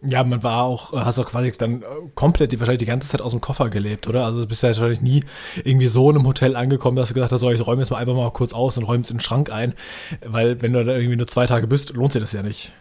Ja, 0.02 0.23
man 0.24 0.43
war 0.43 0.62
auch, 0.62 0.93
hast 0.93 1.18
auch 1.18 1.27
quasi 1.27 1.51
dann 1.52 1.82
äh, 1.82 1.86
komplett 2.14 2.52
die, 2.52 2.60
wahrscheinlich 2.60 2.81
die 2.81 2.86
ganze 2.86 3.09
Zeit 3.09 3.23
aus 3.23 3.32
dem 3.32 3.40
Koffer 3.40 3.70
gelebt, 3.70 4.06
oder? 4.09 4.24
Also 4.24 4.43
du 4.43 4.47
bist 4.47 4.62
ja 4.62 4.68
wahrscheinlich 4.68 5.01
nie 5.01 5.24
irgendwie 5.64 5.89
so 5.89 6.10
in 6.10 6.16
einem 6.16 6.27
Hotel 6.27 6.55
angekommen, 6.55 6.97
dass 6.97 7.09
du 7.09 7.14
gesagt 7.14 7.32
hast, 7.32 7.40
so, 7.40 7.51
ich 7.51 7.66
räume 7.66 7.82
jetzt 7.82 7.90
mal 7.90 7.98
einfach 7.98 8.14
mal 8.14 8.31
kurz 8.31 8.52
aus 8.52 8.77
und 8.77 8.85
räume 8.85 9.05
es 9.05 9.10
in 9.10 9.16
den 9.16 9.20
Schrank 9.20 9.51
ein. 9.51 9.74
Weil 10.24 10.60
wenn 10.62 10.73
du 10.73 10.85
da 10.85 10.93
irgendwie 10.93 11.16
nur 11.16 11.27
zwei 11.27 11.47
Tage 11.47 11.66
bist, 11.66 11.94
lohnt 11.94 12.12
sich 12.12 12.20
das 12.20 12.32
ja 12.32 12.43
nicht. 12.43 12.73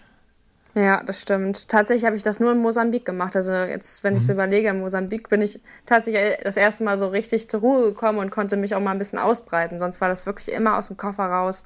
Ja, 0.76 1.02
das 1.04 1.22
stimmt. 1.22 1.70
Tatsächlich 1.70 2.04
habe 2.06 2.18
ich 2.18 2.24
das 2.24 2.42
nur 2.42 2.52
in 2.52 2.58
Mosambik 2.58 3.06
gemacht. 3.06 3.34
Also 3.38 3.54
jetzt, 3.54 4.04
wenn 4.04 4.14
mhm. 4.14 4.20
ich 4.20 4.26
so 4.26 4.34
überlege, 4.34 4.68
in 4.68 4.80
Mosambik 4.82 5.30
bin 5.30 5.42
ich 5.42 5.62
tatsächlich 5.86 6.38
das 6.44 6.58
erste 6.58 6.84
Mal 6.84 6.98
so 6.98 7.08
richtig 7.08 7.50
zur 7.50 7.62
Ruhe 7.62 7.84
gekommen 7.92 8.20
und 8.20 8.30
konnte 8.30 8.58
mich 8.58 8.76
auch 8.76 8.82
mal 8.82 8.92
ein 8.92 8.98
bisschen 9.00 9.18
ausbreiten. 9.18 9.80
Sonst 9.80 10.02
war 10.02 10.10
das 10.10 10.26
wirklich 10.26 10.54
immer 10.54 10.78
aus 10.78 10.90
dem 10.90 10.98
Koffer 10.98 11.24
raus. 11.24 11.64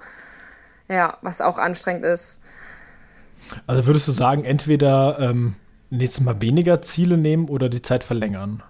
Ja, 0.87 1.17
was 1.23 1.41
auch 1.41 1.57
anstrengend 1.57 2.05
ist. 2.05 2.43
Also 3.67 3.85
würdest 3.85 4.07
du 4.07 4.11
sagen, 4.11 4.43
entweder 4.43 5.17
ähm, 5.19 5.55
nächstes 5.89 6.23
Mal 6.23 6.41
weniger 6.41 6.81
Ziele 6.81 7.17
nehmen 7.17 7.49
oder 7.49 7.69
die 7.69 7.81
Zeit 7.81 8.03
verlängern? 8.03 8.63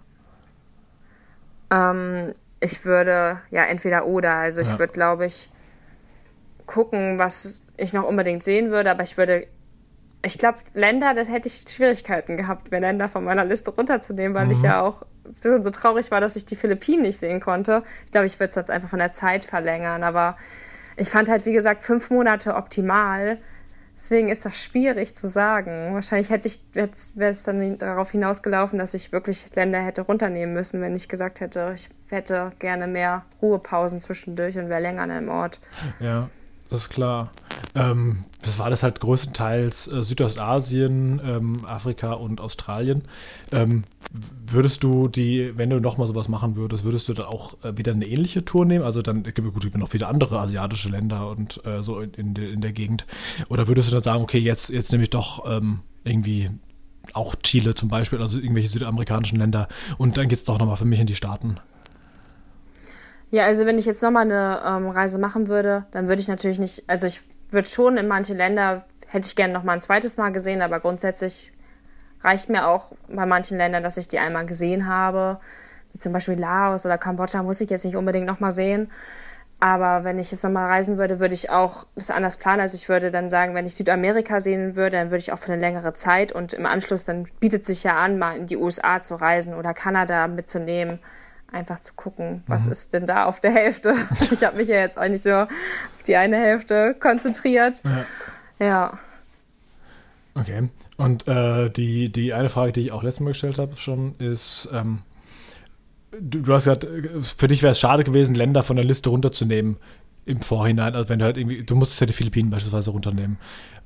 Ähm, 1.72 2.34
ich 2.60 2.86
würde, 2.86 3.40
ja, 3.52 3.66
entweder 3.66 4.06
oder. 4.06 4.36
Also 4.36 4.62
ich 4.62 4.70
ja. 4.70 4.80
würde, 4.80 4.94
glaube 4.94 5.26
ich, 5.26 5.50
gucken, 6.66 7.20
was 7.20 7.66
ich 7.78 7.94
noch 7.94 8.04
unbedingt 8.04 8.44
sehen 8.44 8.72
würde, 8.72 8.92
aber 8.92 9.04
ich 9.04 9.18
würde, 9.18 9.48
ich 10.24 10.38
glaube, 10.38 10.60
Länder, 10.74 11.14
das 11.14 11.30
hätte 11.30 11.48
ich 11.48 11.66
Schwierigkeiten 11.68 12.38
gehabt, 12.38 12.72
mir 12.72 12.80
Länder 12.80 13.08
von 13.10 13.24
meiner 13.24 13.46
Liste 13.46 13.72
runterzunehmen, 13.72 14.36
weil 14.36 14.46
mhm. 14.46 14.52
ich 14.52 14.62
ja 14.62 14.82
auch 14.82 15.06
so, 15.36 15.62
so, 15.62 15.70
traurig 15.70 16.12
war, 16.12 16.22
dass 16.22 16.36
ich 16.36 16.46
die 16.46 16.56
Philippinen 16.56 17.04
nicht 17.04 17.20
sehen 17.20 17.40
konnte. 17.40 17.84
Ich 18.06 18.12
glaube, 18.12 18.28
ich 18.28 18.40
würde 18.40 18.50
es 18.50 18.56
jetzt 18.56 18.72
einfach 18.72 18.90
von 18.90 19.00
der 19.00 19.12
Zeit 19.12 19.46
verlängern, 19.46 20.04
aber 20.04 20.38
ich 20.98 21.10
fand 21.10 21.30
halt, 21.30 21.46
wie 21.46 21.54
gesagt, 21.54 21.84
fünf 21.84 22.10
Monate 22.10 22.56
optimal. 22.56 23.38
Deswegen 24.00 24.30
ist 24.30 24.46
das 24.46 24.56
schwierig 24.56 25.18
zu 25.18 25.28
sagen. 25.28 25.94
Wahrscheinlich 25.94 26.30
hätte 26.30 26.48
ich 26.48 26.62
wäre 26.74 27.32
es 27.32 27.44
dann 27.44 27.78
darauf 27.78 28.12
hinausgelaufen, 28.12 28.80
dass 28.80 28.94
ich 28.94 29.12
wirklich 29.12 29.54
Länder 29.56 29.82
hätte 29.82 30.04
runternehmen 30.04 30.54
müssen, 30.54 30.82
wenn 30.82 30.96
ich 30.96 31.10
gesagt 31.10 31.42
hätte, 31.42 31.74
ich 31.76 31.90
hätte 32.10 32.54
gerne 32.60 32.88
mehr 32.88 33.26
Ruhepausen 33.42 34.00
zwischendurch 34.00 34.58
und 34.58 34.70
wäre 34.70 34.80
länger 34.82 35.02
an 35.02 35.12
einem 35.12 35.28
Ort. 35.28 35.60
Ja, 36.00 36.30
das 36.70 36.84
ist 36.84 36.90
klar. 36.90 37.30
Ähm, 37.76 38.26
das 38.41 38.57
war 38.57 38.69
das 38.69 38.84
halt 38.84 38.99
größtenteils 38.99 39.88
äh, 39.88 40.03
Südostasien, 40.03 41.22
ähm, 41.26 41.65
Afrika 41.65 42.14
und 42.14 42.41
Australien. 42.41 43.03
Ähm, 43.52 43.84
würdest 44.45 44.84
du 44.84 45.07
die, 45.07 45.53
wenn 45.57 45.69
du 45.69 45.80
nochmal 45.80 46.07
sowas 46.07 46.27
machen 46.27 46.56
würdest, 46.56 46.84
würdest 46.84 47.07
du 47.10 47.14
dann 47.14 47.26
auch 47.26 47.64
äh, 47.64 47.77
wieder 47.77 47.91
eine 47.91 48.06
ähnliche 48.06 48.45
Tour 48.45 48.65
nehmen? 48.65 48.84
Also 48.84 49.02
dann 49.02 49.23
gibt 49.23 49.40
es 49.40 49.53
gut, 49.53 49.77
noch 49.77 49.90
viele 49.90 50.07
andere 50.07 50.40
asiatische 50.40 50.90
Länder 50.90 51.30
und 51.30 51.65
äh, 51.65 51.84
so 51.84 51.99
in, 51.99 52.14
in, 52.14 52.36
in, 52.36 52.61
der 52.61 52.73
Gegend. 52.73 53.06
Oder 53.49 53.68
würdest 53.68 53.90
du 53.90 53.94
dann 53.94 54.03
sagen, 54.03 54.23
okay, 54.23 54.40
jetzt, 54.40 54.69
jetzt 54.69 54.91
nehme 54.91 55.03
ich 55.03 55.10
doch 55.10 55.45
ähm, 55.49 55.80
irgendwie 56.03 56.49
auch 57.14 57.36
Chile 57.36 57.76
zum 57.76 57.90
Beispiel, 57.90 58.22
also 58.22 58.40
irgendwelche 58.40 58.69
südamerikanischen 58.69 59.40
Länder 59.40 59.68
und 59.98 60.18
dann 60.18 60.27
geht 60.27 60.40
es 60.40 60.45
doch 60.45 60.60
nochmal 60.60 60.77
für 60.77 60.86
mich 60.86 60.99
in 60.99 61.07
die 61.07 61.15
Staaten? 61.15 61.57
Ja, 63.31 63.45
also 63.45 63.65
wenn 63.65 63.77
ich 63.77 63.86
jetzt 63.86 64.02
nochmal 64.02 64.23
eine 64.23 64.61
ähm, 64.65 64.90
Reise 64.90 65.19
machen 65.19 65.48
würde, 65.48 65.86
dann 65.91 66.07
würde 66.07 66.22
ich 66.22 66.27
natürlich 66.27 66.60
nicht, 66.60 66.84
also 66.88 67.06
ich 67.06 67.22
würde 67.52 67.68
schon 67.68 67.98
in 67.98 68.08
manche 68.08 68.34
Länder, 68.34 68.86
hätte 69.10 69.26
ich 69.26 69.36
gerne 69.36 69.54
nochmal 69.54 69.76
ein 69.76 69.82
zweites 69.82 70.18
Mal 70.18 70.32
gesehen, 70.32 70.62
aber 70.62 70.80
grundsätzlich 70.80 71.52
reicht 72.22 72.50
mir 72.50 72.68
auch 72.68 72.94
bei 73.08 73.26
manchen 73.26 73.58
Ländern, 73.58 73.84
dass 73.84 73.98
ich 73.98 74.08
die 74.08 74.20
einmal 74.20 74.46
gesehen 74.46 74.88
habe. 74.88 75.40
Wie 75.94 76.00
zum 76.00 76.14
Beispiel 76.14 76.40
Laos 76.40 76.86
oder 76.86 76.98
Kambodscha 76.98 77.42
muss 77.44 77.62
ich 77.62 77.70
jetzt 77.70 77.86
nicht 77.86 77.96
unbedingt 77.96 78.28
nochmal 78.28 78.52
sehen. 78.52 78.92
Aber 79.62 80.06
wenn 80.06 80.20
ich 80.20 80.32
jetzt 80.32 80.44
nochmal 80.44 80.68
reisen 80.68 80.98
würde, 80.98 81.20
würde 81.20 81.34
ich 81.34 81.50
auch 81.50 81.86
das 81.96 82.12
anders 82.12 82.38
planen. 82.38 82.62
Also 82.62 82.76
ich 82.76 82.88
würde 82.88 83.12
dann 83.12 83.30
sagen, 83.30 83.56
wenn 83.56 83.66
ich 83.66 83.76
Südamerika 83.76 84.40
sehen 84.40 84.78
würde, 84.78 84.98
dann 84.98 85.08
würde 85.08 85.18
ich 85.18 85.34
auch 85.34 85.40
für 85.40 85.52
eine 85.52 85.60
längere 85.60 85.94
Zeit 85.94 86.32
und 86.32 86.54
im 86.54 86.66
Anschluss 86.66 87.04
dann 87.04 87.26
bietet 87.42 87.66
sich 87.66 87.84
ja 87.84 87.98
an, 87.98 88.18
mal 88.18 88.38
in 88.38 88.48
die 88.48 88.56
USA 88.56 89.02
zu 89.02 89.16
reisen 89.16 89.54
oder 89.56 89.74
Kanada 89.74 90.28
mitzunehmen. 90.28 91.00
Einfach 91.52 91.80
zu 91.80 91.94
gucken, 91.96 92.44
was 92.48 92.66
mhm. 92.66 92.72
ist 92.72 92.94
denn 92.94 93.06
da 93.08 93.26
auf 93.26 93.40
der 93.40 93.52
Hälfte. 93.52 93.96
Ich 94.32 94.44
habe 94.44 94.58
mich 94.58 94.68
ja 94.68 94.76
jetzt 94.76 94.98
eigentlich 94.98 95.26
nur 95.26 95.44
auf 95.44 96.04
die 96.06 96.16
eine 96.16 96.38
Hälfte 96.38 96.96
konzentriert. 97.00 97.82
Ja. 98.60 98.66
ja. 98.66 99.00
Okay. 100.36 100.70
Und 100.98 101.28
äh, 101.28 101.70
die, 101.70 102.12
die 102.12 102.34
eine 102.34 102.50
Frage, 102.50 102.72
die 102.72 102.82
ich 102.82 102.92
auch 102.92 103.04
letztes 103.04 103.22
Mal 103.22 103.30
gestellt 103.30 103.58
habe, 103.58 103.78
schon 103.78 104.16
ist, 104.20 104.70
ähm, 104.74 105.00
du, 106.12 106.42
du, 106.42 106.54
hast 106.54 106.66
gesagt, 106.66 106.88
für 107.22 107.48
dich 107.48 107.64
wäre 107.64 107.72
es 107.72 107.80
schade 107.80 108.04
gewesen, 108.04 108.36
Länder 108.36 108.64
von 108.64 108.76
der 108.76 108.86
Liste 108.86 109.10
runterzunehmen 109.10 109.78
im 110.30 110.42
Vorhinein. 110.42 110.96
Also 110.96 111.10
wenn 111.10 111.20
du 111.20 111.26
halt 111.26 111.38
irgendwie, 111.38 111.64
du 111.64 111.76
musstest 111.76 112.02
ja 112.02 112.08
die 112.08 112.14
Philippinen 112.14 112.50
beispielsweise 112.50 112.92
runternehmen. 112.92 113.38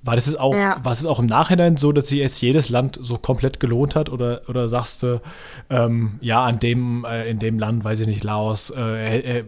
War 0.04 0.16
das 0.16 0.36
auch, 0.36 0.54
ja. 0.54 0.80
war 0.84 0.92
es 0.92 1.06
auch 1.06 1.20
im 1.20 1.28
Nachhinein 1.28 1.78
so, 1.78 1.94
dass 1.94 2.08
sich 2.08 2.20
jetzt 2.20 2.42
jedes 2.42 2.70
Land 2.70 3.00
so 3.02 3.18
komplett 3.18 3.62
gelohnt 3.62 3.96
hat? 3.96 4.10
Oder, 4.10 4.42
oder 4.50 4.68
sagst 4.68 5.02
du, 5.02 5.22
ähm, 5.70 6.18
ja, 6.20 6.44
an 6.44 6.60
dem, 6.60 7.06
äh, 7.06 7.30
in 7.30 7.40
dem 7.40 7.58
Land, 7.58 7.86
weiß 7.86 8.02
ich 8.02 8.08
nicht, 8.08 8.24
Laos, 8.24 8.72
äh, 8.76 9.40
äh, 9.40 9.46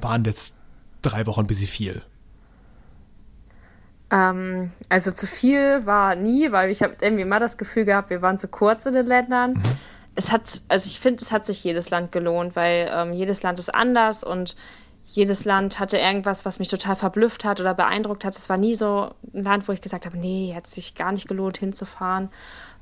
waren 0.00 0.24
jetzt 0.24 0.56
drei 1.02 1.26
Wochen 1.26 1.40
ein 1.40 1.46
bisschen 1.46 1.66
viel? 1.66 2.00
Ähm, 4.10 4.72
also 4.88 5.10
zu 5.10 5.26
viel 5.26 5.84
war 5.84 6.14
nie, 6.14 6.50
weil 6.52 6.70
ich 6.70 6.82
habe 6.82 6.94
irgendwie 7.02 7.22
immer 7.22 7.38
das 7.38 7.58
Gefühl 7.58 7.84
gehabt, 7.84 8.08
wir 8.08 8.22
waren 8.22 8.38
zu 8.38 8.48
kurz 8.48 8.86
in 8.86 8.94
den 8.94 9.06
Ländern. 9.06 9.52
Mhm. 9.52 9.62
Es 10.14 10.32
hat, 10.32 10.62
also 10.68 10.86
ich 10.86 10.98
finde, 10.98 11.22
es 11.22 11.32
hat 11.32 11.44
sich 11.44 11.62
jedes 11.62 11.90
Land 11.90 12.12
gelohnt, 12.12 12.56
weil 12.56 12.90
ähm, 12.90 13.12
jedes 13.12 13.42
Land 13.42 13.58
ist 13.58 13.74
anders 13.74 14.24
und 14.24 14.56
jedes 15.10 15.44
Land 15.46 15.80
hatte 15.80 15.96
irgendwas, 15.96 16.44
was 16.44 16.58
mich 16.58 16.68
total 16.68 16.94
verblüfft 16.94 17.44
hat 17.44 17.60
oder 17.60 17.74
beeindruckt 17.74 18.24
hat. 18.24 18.36
Es 18.36 18.48
war 18.48 18.58
nie 18.58 18.74
so 18.74 19.14
ein 19.32 19.42
Land, 19.44 19.66
wo 19.66 19.72
ich 19.72 19.80
gesagt 19.80 20.04
habe, 20.04 20.18
nee, 20.18 20.52
hat 20.54 20.66
sich 20.66 20.94
gar 20.94 21.12
nicht 21.12 21.26
gelohnt 21.26 21.56
hinzufahren. 21.56 22.28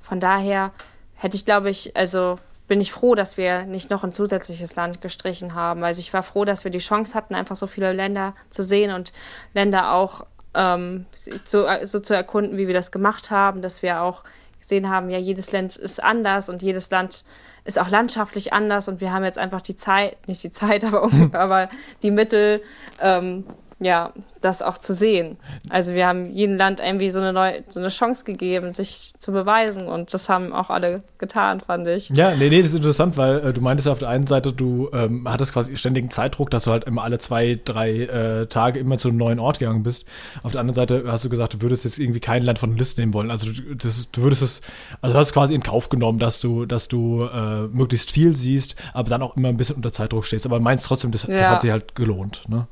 Von 0.00 0.18
daher 0.18 0.72
hätte 1.14 1.36
ich, 1.36 1.44
glaube 1.44 1.70
ich, 1.70 1.96
also 1.96 2.38
bin 2.66 2.80
ich 2.80 2.90
froh, 2.90 3.14
dass 3.14 3.36
wir 3.36 3.62
nicht 3.62 3.90
noch 3.90 4.02
ein 4.02 4.10
zusätzliches 4.10 4.74
Land 4.74 5.00
gestrichen 5.00 5.54
haben. 5.54 5.84
Also 5.84 6.00
ich 6.00 6.12
war 6.12 6.24
froh, 6.24 6.44
dass 6.44 6.64
wir 6.64 6.72
die 6.72 6.78
Chance 6.78 7.14
hatten, 7.14 7.34
einfach 7.36 7.54
so 7.54 7.68
viele 7.68 7.92
Länder 7.92 8.34
zu 8.50 8.64
sehen 8.64 8.92
und 8.92 9.12
Länder 9.54 9.92
auch 9.92 10.26
ähm, 10.54 11.06
so, 11.44 11.64
so 11.84 12.00
zu 12.00 12.12
erkunden, 12.12 12.58
wie 12.58 12.66
wir 12.66 12.74
das 12.74 12.90
gemacht 12.90 13.30
haben, 13.30 13.62
dass 13.62 13.82
wir 13.82 14.02
auch 14.02 14.24
gesehen 14.58 14.90
haben, 14.90 15.10
ja, 15.10 15.18
jedes 15.18 15.52
Land 15.52 15.76
ist 15.76 16.02
anders 16.02 16.48
und 16.48 16.60
jedes 16.60 16.90
Land 16.90 17.24
ist 17.66 17.78
auch 17.78 17.90
landschaftlich 17.90 18.52
anders 18.52 18.88
und 18.88 19.00
wir 19.00 19.12
haben 19.12 19.24
jetzt 19.24 19.38
einfach 19.38 19.60
die 19.60 19.76
Zeit, 19.76 20.16
nicht 20.28 20.42
die 20.42 20.50
Zeit, 20.50 20.84
aber, 20.86 21.10
aber 21.32 21.68
die 22.02 22.10
Mittel, 22.10 22.62
ähm, 23.00 23.44
ja, 23.78 24.12
das 24.40 24.62
auch 24.62 24.78
zu 24.78 24.94
sehen. 24.94 25.36
Also 25.68 25.92
wir 25.92 26.06
haben 26.06 26.32
jedem 26.32 26.56
Land 26.56 26.80
irgendwie 26.80 27.10
so 27.10 27.20
eine 27.20 27.32
neue, 27.32 27.62
so 27.68 27.78
eine 27.78 27.90
Chance 27.90 28.24
gegeben, 28.24 28.72
sich 28.72 29.12
zu 29.18 29.32
beweisen 29.32 29.86
und 29.88 30.14
das 30.14 30.28
haben 30.30 30.52
auch 30.52 30.70
alle 30.70 31.02
getan, 31.18 31.60
fand 31.60 31.86
ich. 31.88 32.08
Ja, 32.10 32.34
nee, 32.34 32.48
nee, 32.48 32.62
das 32.62 32.70
ist 32.70 32.76
interessant, 32.76 33.18
weil 33.18 33.38
äh, 33.38 33.52
du 33.52 33.60
meintest 33.60 33.86
ja 33.86 33.92
auf 33.92 33.98
der 33.98 34.08
einen 34.08 34.26
Seite, 34.26 34.52
du 34.52 34.88
ähm, 34.94 35.28
hattest 35.28 35.52
quasi 35.52 35.76
ständigen 35.76 36.10
Zeitdruck, 36.10 36.50
dass 36.50 36.64
du 36.64 36.70
halt 36.70 36.84
immer 36.84 37.04
alle 37.04 37.18
zwei, 37.18 37.60
drei 37.62 38.02
äh, 38.04 38.46
Tage 38.46 38.78
immer 38.78 38.96
zu 38.96 39.08
einem 39.08 39.18
neuen 39.18 39.38
Ort 39.38 39.58
gegangen 39.58 39.82
bist. 39.82 40.06
Auf 40.42 40.52
der 40.52 40.60
anderen 40.62 40.74
Seite 40.74 41.04
hast 41.06 41.26
du 41.26 41.28
gesagt, 41.28 41.54
du 41.54 41.60
würdest 41.60 41.84
jetzt 41.84 41.98
irgendwie 41.98 42.20
kein 42.20 42.44
Land 42.44 42.58
von 42.58 42.70
der 42.70 42.78
Liste 42.78 43.02
nehmen 43.02 43.12
wollen. 43.12 43.30
Also 43.30 43.52
du, 43.52 43.74
das, 43.74 44.10
du 44.10 44.22
würdest 44.22 44.42
es, 44.42 44.62
also 45.02 45.18
hast 45.18 45.34
quasi 45.34 45.54
in 45.54 45.62
Kauf 45.62 45.90
genommen, 45.90 46.18
dass 46.18 46.40
du, 46.40 46.64
dass 46.64 46.88
du 46.88 47.24
äh, 47.24 47.66
möglichst 47.68 48.10
viel 48.10 48.34
siehst, 48.36 48.76
aber 48.94 49.10
dann 49.10 49.20
auch 49.20 49.36
immer 49.36 49.48
ein 49.48 49.58
bisschen 49.58 49.76
unter 49.76 49.92
Zeitdruck 49.92 50.24
stehst. 50.24 50.46
Aber 50.46 50.60
meinst 50.60 50.86
trotzdem, 50.86 51.10
das, 51.10 51.24
ja. 51.24 51.36
das 51.36 51.48
hat 51.48 51.60
sich 51.60 51.70
halt 51.70 51.94
gelohnt, 51.94 52.44
ne? 52.48 52.68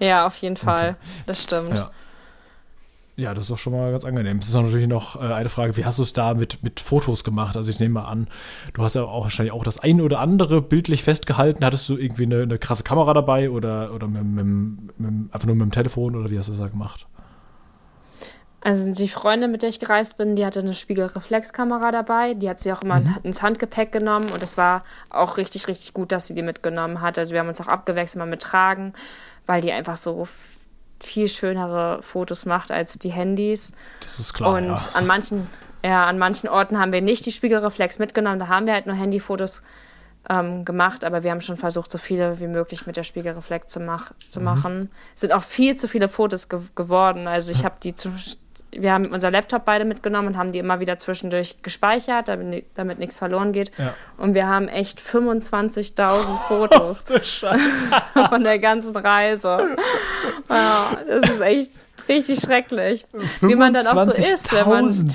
Ja, 0.00 0.26
auf 0.26 0.36
jeden 0.36 0.56
Fall. 0.56 0.90
Okay. 0.90 1.22
Das 1.26 1.42
stimmt. 1.42 1.76
Ja. 1.76 1.90
Ja, 3.18 3.34
das 3.34 3.44
ist 3.44 3.50
doch 3.50 3.58
schon 3.58 3.72
mal 3.72 3.90
ganz 3.90 4.04
angenehm. 4.04 4.38
Es 4.38 4.46
ist 4.46 4.54
natürlich 4.54 4.86
noch 4.86 5.16
äh, 5.16 5.34
eine 5.34 5.48
Frage, 5.48 5.76
wie 5.76 5.84
hast 5.84 5.98
du 5.98 6.04
es 6.04 6.12
da 6.12 6.34
mit, 6.34 6.62
mit 6.62 6.78
Fotos 6.78 7.24
gemacht? 7.24 7.56
Also 7.56 7.68
ich 7.68 7.80
nehme 7.80 7.94
mal 7.94 8.04
an, 8.04 8.28
du 8.74 8.84
hast 8.84 8.94
ja 8.94 9.02
auch 9.02 9.24
wahrscheinlich 9.24 9.52
auch 9.52 9.64
das 9.64 9.80
eine 9.80 10.04
oder 10.04 10.20
andere 10.20 10.62
bildlich 10.62 11.02
festgehalten. 11.02 11.64
Hattest 11.64 11.88
du 11.88 11.96
irgendwie 11.96 12.26
eine, 12.26 12.42
eine 12.42 12.58
krasse 12.58 12.84
Kamera 12.84 13.14
dabei 13.14 13.50
oder, 13.50 13.92
oder 13.92 14.06
mit, 14.06 14.22
mit, 14.22 15.00
mit, 15.00 15.34
einfach 15.34 15.46
nur 15.48 15.56
mit 15.56 15.64
dem 15.64 15.72
Telefon 15.72 16.14
oder 16.14 16.30
wie 16.30 16.38
hast 16.38 16.46
du 16.46 16.52
das 16.52 16.60
da 16.60 16.68
gemacht? 16.68 17.08
Also 18.60 18.92
die 18.92 19.08
Freundin, 19.08 19.50
mit 19.50 19.62
der 19.62 19.68
ich 19.70 19.80
gereist 19.80 20.16
bin, 20.16 20.36
die 20.36 20.46
hatte 20.46 20.60
eine 20.60 20.74
Spiegelreflexkamera 20.74 21.90
dabei. 21.90 22.34
Die 22.34 22.48
hat 22.48 22.60
sie 22.60 22.72
auch 22.72 22.82
immer 22.82 23.00
mhm. 23.00 23.16
ins 23.24 23.42
Handgepäck 23.42 23.90
genommen 23.90 24.26
und 24.32 24.44
es 24.44 24.56
war 24.56 24.84
auch 25.10 25.38
richtig, 25.38 25.66
richtig 25.66 25.92
gut, 25.92 26.12
dass 26.12 26.28
sie 26.28 26.34
die 26.34 26.42
mitgenommen 26.42 27.00
hat. 27.00 27.18
Also 27.18 27.32
wir 27.32 27.40
haben 27.40 27.48
uns 27.48 27.60
auch 27.60 27.66
abgewechselt 27.66 28.20
mal 28.20 28.26
mit 28.26 28.42
Tragen 28.42 28.92
weil 29.48 29.62
die 29.62 29.72
einfach 29.72 29.96
so 29.96 30.28
viel 31.00 31.28
schönere 31.28 32.02
Fotos 32.02 32.44
macht 32.44 32.70
als 32.70 32.98
die 32.98 33.10
Handys. 33.10 33.72
Das 34.02 34.20
ist 34.20 34.34
klar. 34.34 34.54
Und 34.54 34.68
ja. 34.68 34.78
an 34.92 35.06
manchen, 35.06 35.46
ja, 35.82 36.06
an 36.06 36.18
manchen 36.18 36.48
Orten 36.48 36.78
haben 36.78 36.92
wir 36.92 37.00
nicht 37.00 37.24
die 37.24 37.32
Spiegelreflex 37.32 37.98
mitgenommen, 37.98 38.38
da 38.38 38.48
haben 38.48 38.66
wir 38.66 38.74
halt 38.74 38.86
nur 38.86 38.94
Handyfotos 38.94 39.62
ähm, 40.28 40.66
gemacht, 40.66 41.04
aber 41.04 41.22
wir 41.22 41.30
haben 41.30 41.40
schon 41.40 41.56
versucht, 41.56 41.90
so 41.90 41.96
viele 41.96 42.40
wie 42.40 42.46
möglich 42.46 42.86
mit 42.86 42.96
der 42.96 43.04
Spiegelreflex 43.04 43.72
zu, 43.72 43.80
mach, 43.80 44.12
zu 44.28 44.40
mhm. 44.40 44.44
machen. 44.44 44.90
Es 45.14 45.22
sind 45.22 45.32
auch 45.32 45.42
viel 45.42 45.76
zu 45.76 45.88
viele 45.88 46.08
Fotos 46.08 46.50
ge 46.50 46.60
geworden. 46.74 47.26
Also 47.26 47.50
ich 47.50 47.64
habe 47.64 47.76
die 47.82 47.94
zu, 47.94 48.12
wir 48.72 48.92
haben 48.92 49.06
unser 49.06 49.30
Laptop 49.30 49.64
beide 49.64 49.84
mitgenommen 49.84 50.28
und 50.28 50.36
haben 50.36 50.52
die 50.52 50.58
immer 50.58 50.80
wieder 50.80 50.98
zwischendurch 50.98 51.56
gespeichert, 51.62 52.28
damit, 52.28 52.66
damit 52.74 52.98
nichts 52.98 53.18
verloren 53.18 53.52
geht. 53.52 53.72
Ja. 53.78 53.94
Und 54.16 54.34
wir 54.34 54.46
haben 54.46 54.68
echt 54.68 55.00
25.000 55.00 56.22
Fotos 56.48 57.06
oh, 57.10 58.24
von 58.28 58.44
der 58.44 58.58
ganzen 58.58 58.96
Reise. 58.96 59.76
Ja, 60.48 60.98
das 61.06 61.30
ist 61.30 61.40
echt 61.40 61.72
richtig 62.08 62.40
schrecklich, 62.40 63.06
wie 63.40 63.54
man 63.54 63.72
dann 63.74 63.86
auch 63.86 64.04
so 64.04 64.22
ist, 64.22 64.52
wenn 64.52 64.68
man. 64.68 65.12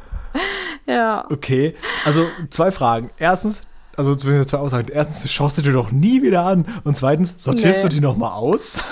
ja. 0.86 1.24
Okay, 1.30 1.74
also 2.04 2.28
zwei 2.50 2.70
Fragen. 2.70 3.10
Erstens, 3.18 3.62
also 3.96 4.14
zwei 4.14 4.58
Aussagen. 4.58 4.88
Erstens, 4.92 5.30
schaust 5.30 5.58
du 5.58 5.62
dir 5.62 5.72
doch 5.72 5.92
nie 5.92 6.22
wieder 6.22 6.42
an. 6.44 6.66
Und 6.84 6.96
zweitens, 6.96 7.42
sortierst 7.42 7.82
nee. 7.82 7.88
du 7.88 7.94
die 7.96 8.00
nochmal 8.00 8.32
aus? 8.32 8.82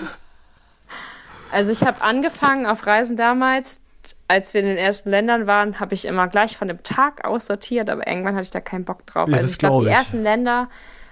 Also 1.52 1.72
ich 1.72 1.82
habe 1.82 2.02
angefangen 2.02 2.66
auf 2.66 2.86
Reisen 2.86 3.16
damals, 3.16 3.82
als 4.26 4.54
wir 4.54 4.60
in 4.60 4.68
den 4.68 4.76
ersten 4.76 5.10
Ländern 5.10 5.46
waren, 5.46 5.80
habe 5.80 5.94
ich 5.94 6.04
immer 6.06 6.28
gleich 6.28 6.56
von 6.56 6.68
dem 6.68 6.82
Tag 6.82 7.24
aus 7.24 7.46
sortiert, 7.46 7.90
aber 7.90 8.06
irgendwann 8.06 8.34
hatte 8.34 8.44
ich 8.44 8.50
da 8.50 8.60
keinen 8.60 8.84
Bock 8.84 9.06
drauf. 9.06 9.28
Ja, 9.28 9.36
also 9.36 9.48
ich 9.48 9.58
glaube, 9.58 9.84
die 9.84 9.90
ersten 9.90 10.22
Länder 10.22 10.68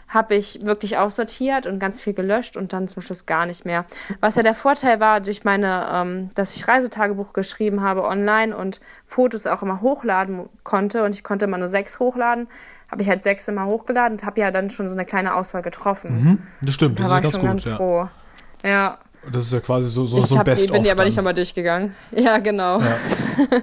habe 0.09 0.37
ich 0.37 0.65
wirklich 0.65 0.99
aussortiert 0.99 1.67
und 1.67 1.81
ganz 1.81 2.01
viel 2.01 2.15
gelöscht 2.15 2.57
und 2.57 2.73
dann 2.73 2.87
zum 2.87 3.03
Schluss 3.03 3.27
gar 3.27 3.45
nicht 3.45 3.65
mehr. 3.65 3.87
Was 4.21 4.37
ja 4.37 4.45
der 4.45 4.55
Vorteil 4.55 5.01
war, 5.01 5.21
durch 5.21 5.43
meine, 5.43 5.89
ähm, 5.93 6.31
dass 6.35 6.55
ich 6.55 6.69
Reisetagebuch 6.69 7.33
geschrieben 7.33 7.83
habe 7.83 8.05
online 8.05 8.57
und 8.57 8.81
Fotos 9.05 9.47
auch 9.47 9.63
immer 9.63 9.81
hochladen 9.81 10.49
konnte 10.63 11.03
und 11.03 11.15
ich 11.15 11.25
konnte 11.25 11.47
immer 11.47 11.59
nur 11.59 11.69
sechs 11.69 11.99
hochladen, 11.99 12.47
habe 12.89 13.03
ich 13.03 13.09
halt 13.09 13.25
sechs 13.25 13.49
immer 13.49 13.67
hochgeladen 13.67 14.19
und 14.19 14.25
habe 14.25 14.41
ja 14.41 14.53
dann 14.53 14.71
schon 14.71 14.89
so 14.89 14.95
eine 14.95 15.05
kleine 15.05 15.35
Auswahl 15.35 15.63
getroffen. 15.63 16.23
Mhm, 16.23 16.43
das 16.63 16.75
stimmt, 16.75 17.01
das 17.01 17.09
da 17.09 17.19
ist 17.19 17.23
ganz 17.25 17.35
gut. 17.35 17.45
Ganz 17.45 17.65
ja. 17.65 17.77
froh. 17.77 18.09
Ja. 18.65 18.99
Das 19.33 19.45
ist 19.45 19.53
ja 19.53 19.61
quasi 19.61 19.91
so, 19.91 20.07
so, 20.07 20.21
so 20.21 20.37
ein 20.37 20.45
Best-of. 20.45 20.67
Ich 20.67 20.73
bin 20.73 20.83
die 20.83 20.91
aber 20.91 21.05
nicht 21.05 21.17
nochmal 21.17 21.35
durchgegangen. 21.35 21.95
Ja, 22.17 22.39
genau. 22.39 22.81
Ja. 22.81 22.97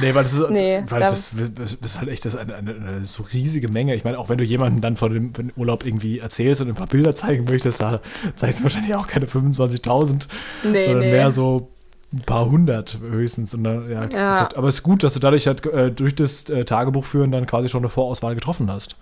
Nee, 0.00 0.14
weil 0.14 0.22
das 0.22 0.32
ist, 0.32 0.50
nee, 0.50 0.82
weil 0.88 1.00
das, 1.00 1.32
das, 1.54 1.74
ist 1.74 1.98
halt 1.98 2.08
echt 2.08 2.24
das 2.24 2.34
eine, 2.34 2.54
eine, 2.54 2.74
eine, 2.74 3.04
so 3.04 3.24
riesige 3.24 3.68
Menge. 3.68 3.94
Ich 3.94 4.04
meine, 4.04 4.18
auch 4.18 4.30
wenn 4.30 4.38
du 4.38 4.44
jemanden 4.44 4.80
dann 4.80 4.96
von 4.96 5.12
dem, 5.12 5.34
von 5.34 5.48
dem, 5.48 5.56
Urlaub 5.56 5.84
irgendwie 5.84 6.18
erzählst 6.18 6.62
und 6.62 6.68
ein 6.68 6.74
paar 6.74 6.86
Bilder 6.86 7.14
zeigen 7.14 7.44
möchtest, 7.44 7.82
da 7.82 8.00
zeigst 8.36 8.60
du 8.60 8.62
wahrscheinlich 8.62 8.94
auch 8.94 9.06
keine 9.06 9.26
25.000, 9.26 10.28
nee, 10.62 10.80
sondern 10.80 11.00
nee. 11.00 11.10
mehr 11.10 11.30
so 11.30 11.68
ein 12.12 12.20
paar 12.20 12.48
hundert 12.50 12.98
höchstens. 13.00 13.54
Und 13.54 13.64
dann, 13.64 13.90
ja, 13.90 14.06
ja. 14.06 14.40
Halt, 14.40 14.56
aber 14.56 14.68
es 14.68 14.76
ist 14.76 14.82
gut, 14.82 15.02
dass 15.02 15.14
du 15.14 15.20
dadurch 15.20 15.46
halt 15.46 15.66
äh, 15.66 15.90
durch 15.90 16.14
das 16.14 16.48
äh, 16.48 16.64
Tagebuchführen 16.64 17.30
dann 17.30 17.46
quasi 17.46 17.68
schon 17.68 17.82
eine 17.82 17.90
Vorauswahl 17.90 18.34
getroffen 18.34 18.70
hast. 18.70 18.96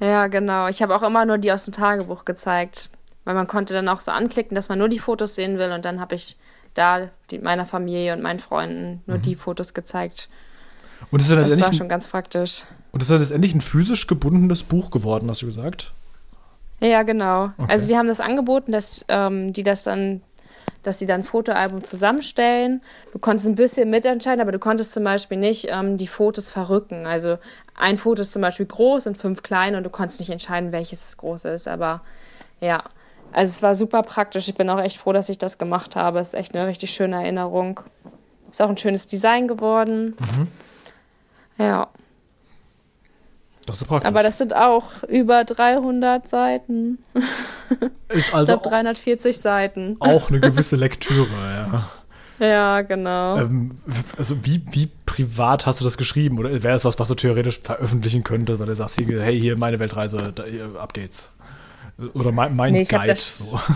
Ja, 0.00 0.26
genau. 0.26 0.68
Ich 0.68 0.82
habe 0.82 0.94
auch 0.94 1.02
immer 1.02 1.24
nur 1.24 1.38
die 1.38 1.52
aus 1.52 1.64
dem 1.64 1.72
Tagebuch 1.72 2.24
gezeigt. 2.24 2.90
Weil 3.24 3.34
man 3.34 3.46
konnte 3.46 3.72
dann 3.72 3.88
auch 3.88 4.00
so 4.00 4.10
anklicken, 4.10 4.54
dass 4.54 4.68
man 4.68 4.78
nur 4.78 4.88
die 4.88 4.98
Fotos 4.98 5.34
sehen 5.34 5.58
will 5.58 5.70
und 5.72 5.84
dann 5.84 6.00
habe 6.00 6.14
ich 6.14 6.36
da 6.74 7.08
die, 7.30 7.38
meiner 7.38 7.66
Familie 7.66 8.14
und 8.14 8.22
meinen 8.22 8.38
Freunden 8.38 9.02
nur 9.06 9.18
mhm. 9.18 9.22
die 9.22 9.34
Fotos 9.34 9.74
gezeigt. 9.74 10.28
Und 11.10 11.20
ist 11.20 11.30
das 11.30 11.60
war 11.60 11.72
schon 11.72 11.88
ganz 11.88 12.08
praktisch. 12.08 12.62
Und 12.92 13.02
ist 13.02 13.10
das 13.10 13.20
letztendlich 13.20 13.54
ein 13.54 13.60
physisch 13.60 14.06
gebundenes 14.06 14.62
Buch 14.62 14.90
geworden, 14.90 15.28
hast 15.28 15.42
du 15.42 15.46
gesagt? 15.46 15.92
Ja, 16.80 17.02
genau. 17.02 17.52
Okay. 17.58 17.72
Also 17.72 17.88
die 17.88 17.96
haben 17.96 18.08
das 18.08 18.20
angeboten, 18.20 18.72
dass 18.72 19.04
ähm, 19.08 19.52
die 19.52 19.62
das 19.62 19.84
dann, 19.84 20.20
dass 20.82 20.98
sie 20.98 21.06
dann 21.06 21.20
ein 21.20 21.24
Fotoalbum 21.24 21.84
zusammenstellen. 21.84 22.82
Du 23.12 23.18
konntest 23.18 23.48
ein 23.48 23.54
bisschen 23.54 23.88
mitentscheiden, 23.88 24.40
aber 24.40 24.52
du 24.52 24.58
konntest 24.58 24.92
zum 24.92 25.04
Beispiel 25.04 25.38
nicht 25.38 25.68
ähm, 25.70 25.96
die 25.96 26.08
Fotos 26.08 26.50
verrücken. 26.50 27.06
Also 27.06 27.38
ein 27.74 27.98
Foto 27.98 28.22
ist 28.22 28.32
zum 28.32 28.42
Beispiel 28.42 28.66
groß 28.66 29.06
und 29.06 29.16
fünf 29.16 29.42
klein 29.42 29.76
und 29.76 29.84
du 29.84 29.90
konntest 29.90 30.18
nicht 30.20 30.30
entscheiden, 30.30 30.72
welches 30.72 31.16
groß 31.16 31.44
ist. 31.46 31.68
Aber 31.68 32.02
ja, 32.60 32.82
also 33.32 33.50
es 33.50 33.62
war 33.62 33.74
super 33.74 34.02
praktisch. 34.02 34.48
Ich 34.48 34.54
bin 34.54 34.68
auch 34.70 34.80
echt 34.80 34.98
froh, 34.98 35.12
dass 35.12 35.28
ich 35.28 35.38
das 35.38 35.58
gemacht 35.58 35.96
habe. 35.96 36.20
Es 36.20 36.28
ist 36.28 36.34
echt 36.34 36.54
eine 36.54 36.66
richtig 36.66 36.92
schöne 36.92 37.16
Erinnerung. 37.16 37.80
Ist 38.50 38.62
auch 38.62 38.68
ein 38.68 38.76
schönes 38.76 39.06
Design 39.06 39.48
geworden. 39.48 40.14
Mhm. 40.18 40.48
Ja. 41.58 41.88
Das 43.66 43.80
ist 43.80 43.86
praktisch. 43.86 44.08
Aber 44.08 44.22
das 44.22 44.38
sind 44.38 44.54
auch 44.54 45.02
über 45.08 45.44
300 45.44 46.26
Seiten. 46.26 46.98
ist 48.08 48.34
also 48.34 48.54
ich 48.54 48.60
glaube 48.60 48.68
340 48.68 49.38
Seiten. 49.38 49.96
Auch 50.00 50.28
eine 50.28 50.40
gewisse 50.40 50.76
Lektüre, 50.76 51.28
ja. 51.30 51.90
Ja, 52.38 52.82
genau. 52.82 53.36
Ähm, 53.36 53.70
also 54.18 54.44
wie, 54.44 54.62
wie 54.72 54.90
privat 55.06 55.64
hast 55.64 55.80
du 55.80 55.84
das 55.84 55.96
geschrieben? 55.96 56.38
Oder 56.38 56.62
wäre 56.62 56.74
es 56.74 56.84
was, 56.84 56.98
was 56.98 57.06
du 57.06 57.14
theoretisch 57.14 57.60
veröffentlichen 57.60 58.24
könntest, 58.24 58.58
weil 58.58 58.66
du 58.66 58.74
sagst, 58.74 58.98
hier, 58.98 59.22
hey, 59.22 59.38
hier 59.38 59.56
meine 59.56 59.78
Weltreise, 59.78 60.32
da, 60.34 60.44
hier, 60.44 60.70
ab 60.76 60.92
geht's. 60.92 61.30
Oder 62.14 62.32
mein, 62.32 62.54
mein 62.56 62.72
nee, 62.72 62.84
Guide. 62.84 63.16
So. 63.16 63.60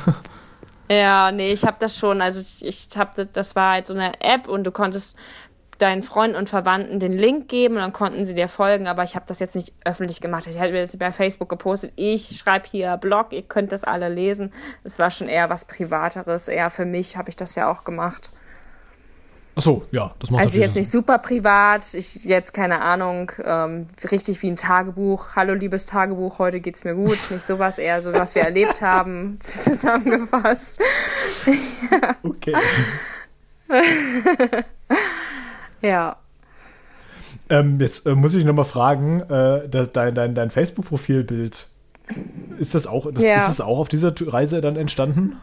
Ja, 0.89 1.33
nee, 1.33 1.53
ich 1.53 1.65
habe 1.65 1.79
das 1.81 1.99
schon. 1.99 2.21
Also 2.21 2.41
ich, 2.41 2.65
ich 2.65 2.97
habe, 2.97 3.27
das 3.27 3.57
war 3.57 3.73
halt 3.73 3.87
so 3.87 3.95
eine 3.95 4.21
App 4.21 4.47
und 4.47 4.65
du 4.65 4.71
konntest 4.71 5.17
deinen 5.79 6.03
Freunden 6.03 6.37
und 6.37 6.49
Verwandten 6.49 7.01
den 7.01 7.13
Link 7.13 7.49
geben 7.49 7.75
und 7.75 7.83
dann 7.83 7.93
konnten 7.93 8.25
sie 8.25 8.35
dir 8.35 8.49
folgen, 8.49 8.87
aber 8.87 9.05
ich 9.05 9.15
habe 9.15 9.27
das 9.29 9.41
jetzt 9.41 9.55
nicht 9.55 9.75
öffentlich 9.85 10.21
gemacht. 10.21 10.47
Ich 10.47 10.59
habe 10.59 10.73
das 10.73 10.97
bei 10.97 11.13
Facebook 11.13 11.49
gepostet. 11.49 11.93
Ich 11.97 12.39
schreibe 12.39 12.67
hier 12.67 12.97
Blog, 12.97 13.33
ihr 13.33 13.43
könnt 13.43 13.73
das 13.73 13.85
alle 13.85 14.09
lesen. 14.09 14.53
Es 14.85 14.99
war 14.99 15.11
schon 15.11 15.29
eher 15.29 15.51
was 15.51 15.67
Privateres, 15.67 16.49
eher 16.49 16.71
für 16.71 16.87
mich 16.87 17.17
habe 17.17 17.29
ich 17.29 17.37
das 17.37 17.57
ja 17.57 17.71
auch 17.71 17.85
gemacht. 17.85 18.31
Ach 19.59 19.63
so, 19.63 19.87
ja, 19.91 20.13
das 20.19 20.31
macht 20.31 20.43
Also 20.43 20.59
jetzt 20.59 20.75
nicht 20.75 20.91
super 20.91 21.17
privat, 21.17 21.95
ich 21.95 22.27
jetzt 22.27 22.53
keine 22.53 22.83
Ahnung, 22.83 23.33
ähm, 23.43 23.87
richtig 24.13 24.43
wie 24.43 24.49
ein 24.49 24.57
Tagebuch. 24.57 25.35
Hallo 25.35 25.55
liebes 25.55 25.87
Tagebuch, 25.87 26.39
heute 26.39 26.61
geht's 26.61 26.85
mir 26.85 26.95
gut. 26.95 27.19
Nicht 27.31 27.43
sowas, 27.43 27.79
eher 27.79 28.03
so, 28.03 28.13
was 28.13 28.35
wir 28.35 28.43
erlebt 28.43 28.83
haben, 28.83 29.39
zusammengefasst. 29.41 30.81
Okay. 32.23 32.55
ja. 35.81 36.17
Ähm, 37.49 37.81
jetzt 37.81 38.07
äh, 38.07 38.15
muss 38.15 38.35
ich 38.35 38.45
nochmal 38.45 38.65
fragen, 38.65 39.21
äh, 39.23 39.69
das, 39.69 39.93
dein, 39.93 40.15
dein, 40.15 40.35
dein 40.35 40.51
Facebook-Profilbild, 40.51 41.69
ist 42.59 42.75
das 42.75 42.87
auch, 42.87 43.11
das, 43.11 43.25
ja. 43.25 43.37
ist 43.37 43.49
das 43.49 43.61
auch 43.61 43.79
auf 43.79 43.89
dieser 43.89 44.13
Reise 44.27 44.61
dann 44.61 44.77
entstanden? 44.77 45.37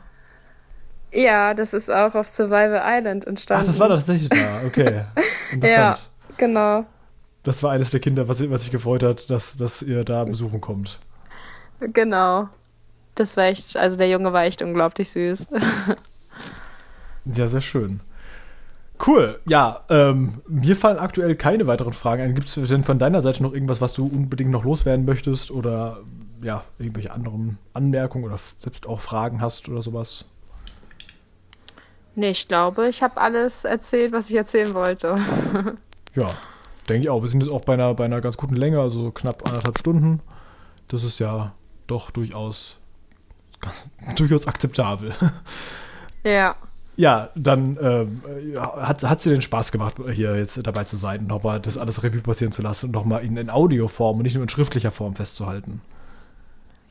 Ja, 1.13 1.53
das 1.53 1.73
ist 1.73 1.91
auch 1.91 2.15
auf 2.15 2.27
Survival 2.27 2.81
Island 2.83 3.25
entstanden. 3.25 3.63
Ach, 3.63 3.67
das 3.67 3.79
war 3.79 3.89
tatsächlich 3.89 4.29
da, 4.29 4.63
okay. 4.65 5.05
Interessant. 5.51 5.99
ja, 5.99 6.35
genau. 6.37 6.85
Das 7.43 7.61
war 7.61 7.71
eines 7.71 7.91
der 7.91 7.99
Kinder, 7.99 8.27
was, 8.27 8.49
was 8.49 8.63
sich 8.63 8.71
gefreut 8.71 9.03
hat, 9.03 9.29
dass, 9.29 9.55
dass 9.55 9.81
ihr 9.81 10.03
da 10.03 10.23
besuchen 10.23 10.61
kommt. 10.61 10.99
Genau. 11.79 12.49
Das 13.15 13.37
war 13.37 13.45
echt, 13.45 13.77
also 13.77 13.97
der 13.97 14.09
Junge 14.09 14.33
war 14.33 14.45
echt 14.45 14.61
unglaublich 14.61 15.11
süß. 15.11 15.49
ja, 17.35 17.47
sehr 17.47 17.61
schön. 17.61 17.99
Cool, 19.05 19.39
ja, 19.47 19.81
ähm, 19.89 20.41
mir 20.47 20.75
fallen 20.75 20.97
aktuell 20.97 21.35
keine 21.35 21.67
weiteren 21.67 21.93
Fragen 21.93 22.23
ein. 22.23 22.35
Gibt 22.35 22.47
es 22.47 22.69
denn 22.69 22.83
von 22.83 22.99
deiner 22.99 23.21
Seite 23.21 23.43
noch 23.43 23.53
irgendwas, 23.53 23.81
was 23.81 23.93
du 23.93 24.07
unbedingt 24.07 24.49
noch 24.49 24.63
loswerden 24.63 25.05
möchtest 25.05 25.51
oder 25.51 25.99
ja, 26.41 26.63
irgendwelche 26.79 27.11
anderen 27.11 27.57
Anmerkungen 27.73 28.23
oder 28.23 28.39
selbst 28.59 28.87
auch 28.87 29.01
Fragen 29.01 29.41
hast 29.41 29.67
oder 29.67 29.81
sowas? 29.81 30.25
Nee, 32.15 32.29
ich 32.29 32.47
glaube, 32.47 32.87
ich 32.89 33.01
habe 33.01 33.19
alles 33.19 33.65
erzählt, 33.65 34.11
was 34.11 34.29
ich 34.29 34.35
erzählen 34.35 34.73
wollte. 34.73 35.15
ja, 36.15 36.29
denke 36.87 37.03
ich 37.03 37.09
auch. 37.09 37.21
Wir 37.23 37.29
sind 37.29 37.41
jetzt 37.41 37.51
auch 37.51 37.61
bei 37.61 37.73
einer, 37.73 37.93
bei 37.95 38.05
einer 38.05 38.21
ganz 38.21 38.37
guten 38.37 38.55
Länge, 38.55 38.79
also 38.79 39.11
knapp 39.11 39.45
anderthalb 39.47 39.79
Stunden. 39.79 40.19
Das 40.87 41.03
ist 41.03 41.19
ja 41.19 41.53
doch 41.87 42.11
durchaus, 42.11 42.77
durchaus 44.15 44.47
akzeptabel. 44.47 45.13
Ja. 46.25 46.55
Ja, 46.95 47.31
dann 47.35 47.77
ähm, 47.81 48.21
hat 48.57 49.03
es 49.03 49.23
dir 49.23 49.31
den 49.31 49.41
Spaß 49.41 49.73
gemacht, 49.73 49.95
hier 50.13 50.37
jetzt 50.37 50.65
dabei 50.65 50.85
zu 50.85 50.95
sein, 50.95 51.27
nochmal 51.27 51.59
das 51.59 51.77
alles 51.77 52.01
Revue 52.01 52.21
passieren 52.21 52.53
zu 52.53 52.61
lassen 52.61 52.85
und 52.85 52.91
nochmal 52.93 53.25
in, 53.25 53.35
in 53.35 53.49
Audioform 53.49 54.19
und 54.19 54.23
nicht 54.23 54.35
nur 54.35 54.43
in 54.43 54.47
schriftlicher 54.47 54.91
Form 54.91 55.13
festzuhalten. 55.15 55.81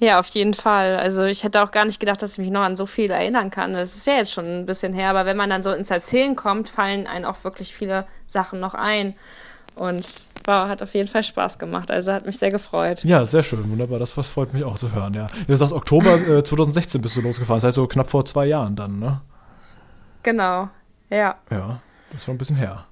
Ja, 0.03 0.19
auf 0.19 0.27
jeden 0.31 0.53
Fall. 0.53 0.97
Also 0.97 1.23
ich 1.23 1.45
hätte 1.45 1.63
auch 1.63 1.71
gar 1.71 1.85
nicht 1.85 2.01
gedacht, 2.01 2.21
dass 2.23 2.33
ich 2.33 2.39
mich 2.39 2.51
noch 2.51 2.63
an 2.63 2.75
so 2.75 2.87
viel 2.87 3.09
erinnern 3.09 3.53
kann. 3.53 3.73
Das 3.73 3.95
ist 3.95 4.05
ja 4.05 4.15
jetzt 4.15 4.33
schon 4.33 4.47
ein 4.47 4.67
bisschen 4.67 4.93
her, 4.93 5.11
aber 5.11 5.27
wenn 5.27 5.37
man 5.37 5.49
dann 5.49 5.63
so 5.63 5.71
ins 5.71 5.93
Erzählen 5.93 6.35
kommt, 6.35 6.69
fallen 6.69 7.07
einem 7.07 7.25
auch 7.25 7.45
wirklich 7.45 7.73
viele 7.73 8.05
Sachen 8.27 8.59
noch 8.59 8.75
ein. 8.75 9.15
Und 9.77 10.05
wow, 10.45 10.69
hat 10.69 10.83
auf 10.83 10.93
jeden 10.95 11.07
Fall 11.07 11.23
Spaß 11.23 11.61
gemacht. 11.61 11.93
Also 11.93 12.13
hat 12.13 12.27
mich 12.27 12.37
sehr 12.37 12.51
gefreut. 12.51 13.05
Ja, 13.05 13.25
sehr 13.25 13.45
schön, 13.45 13.71
wunderbar. 13.71 14.01
Das 14.01 14.11
freut 14.11 14.53
mich 14.53 14.65
auch 14.65 14.77
zu 14.77 14.93
hören, 14.93 15.15
ja. 15.15 15.29
Du 15.47 15.57
sagst, 15.57 15.73
Oktober 15.73 16.15
äh, 16.17 16.43
2016 16.43 17.01
bist 17.01 17.17
du 17.17 17.21
losgefahren. 17.21 17.59
Das 17.59 17.69
heißt 17.69 17.77
so 17.77 17.87
knapp 17.87 18.11
vor 18.11 18.25
zwei 18.25 18.47
Jahren 18.47 18.75
dann, 18.75 18.99
ne? 18.99 19.21
Genau, 20.25 20.69
ja. 21.11 21.37
Ja, 21.49 21.81
das 22.11 22.23
ist 22.23 22.25
schon 22.25 22.35
ein 22.35 22.39
bisschen 22.39 22.57
her. 22.57 22.87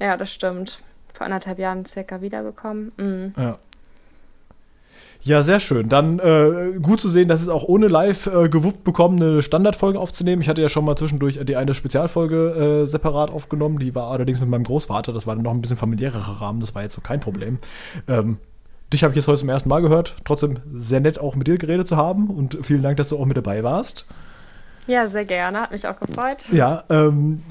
Ja, 0.00 0.16
das 0.16 0.32
stimmt. 0.32 0.80
Vor 1.14 1.26
anderthalb 1.26 1.60
Jahren 1.60 1.84
circa 1.86 2.20
wiedergekommen. 2.20 2.90
Mhm. 2.96 3.34
Ja. 3.36 3.58
Ja, 5.22 5.42
sehr 5.42 5.60
schön. 5.60 5.88
Dann 5.90 6.18
äh, 6.18 6.78
gut 6.80 7.00
zu 7.00 7.08
sehen, 7.08 7.28
dass 7.28 7.42
es 7.42 7.48
auch 7.48 7.64
ohne 7.64 7.88
live 7.88 8.26
äh, 8.26 8.48
gewuppt 8.48 8.84
bekommen, 8.84 9.22
eine 9.22 9.42
Standardfolge 9.42 9.98
aufzunehmen. 9.98 10.40
Ich 10.40 10.48
hatte 10.48 10.62
ja 10.62 10.70
schon 10.70 10.84
mal 10.84 10.96
zwischendurch 10.96 11.38
die 11.44 11.56
eine 11.56 11.74
Spezialfolge 11.74 12.82
äh, 12.82 12.86
separat 12.86 13.30
aufgenommen. 13.30 13.78
Die 13.78 13.94
war 13.94 14.10
allerdings 14.10 14.40
mit 14.40 14.48
meinem 14.48 14.64
Großvater. 14.64 15.12
Das 15.12 15.26
war 15.26 15.34
dann 15.34 15.44
noch 15.44 15.52
ein 15.52 15.60
bisschen 15.60 15.76
familiärer 15.76 16.40
Rahmen. 16.40 16.60
Das 16.60 16.74
war 16.74 16.82
jetzt 16.82 16.94
so 16.94 17.02
kein 17.02 17.20
Problem. 17.20 17.58
Ähm, 18.08 18.38
dich 18.92 19.04
habe 19.04 19.12
ich 19.12 19.16
jetzt 19.16 19.28
heute 19.28 19.40
zum 19.40 19.50
ersten 19.50 19.68
Mal 19.68 19.82
gehört. 19.82 20.16
Trotzdem 20.24 20.58
sehr 20.72 21.00
nett, 21.00 21.20
auch 21.20 21.36
mit 21.36 21.46
dir 21.46 21.58
geredet 21.58 21.86
zu 21.86 21.98
haben. 21.98 22.30
Und 22.30 22.58
vielen 22.62 22.82
Dank, 22.82 22.96
dass 22.96 23.08
du 23.08 23.18
auch 23.18 23.26
mit 23.26 23.36
dabei 23.36 23.62
warst. 23.62 24.06
Ja, 24.90 25.06
sehr 25.06 25.24
gerne. 25.24 25.60
Hat 25.60 25.70
mich 25.70 25.86
auch 25.86 26.00
gefreut. 26.00 26.42
Ja, 26.50 26.82
ähm, 26.90 27.44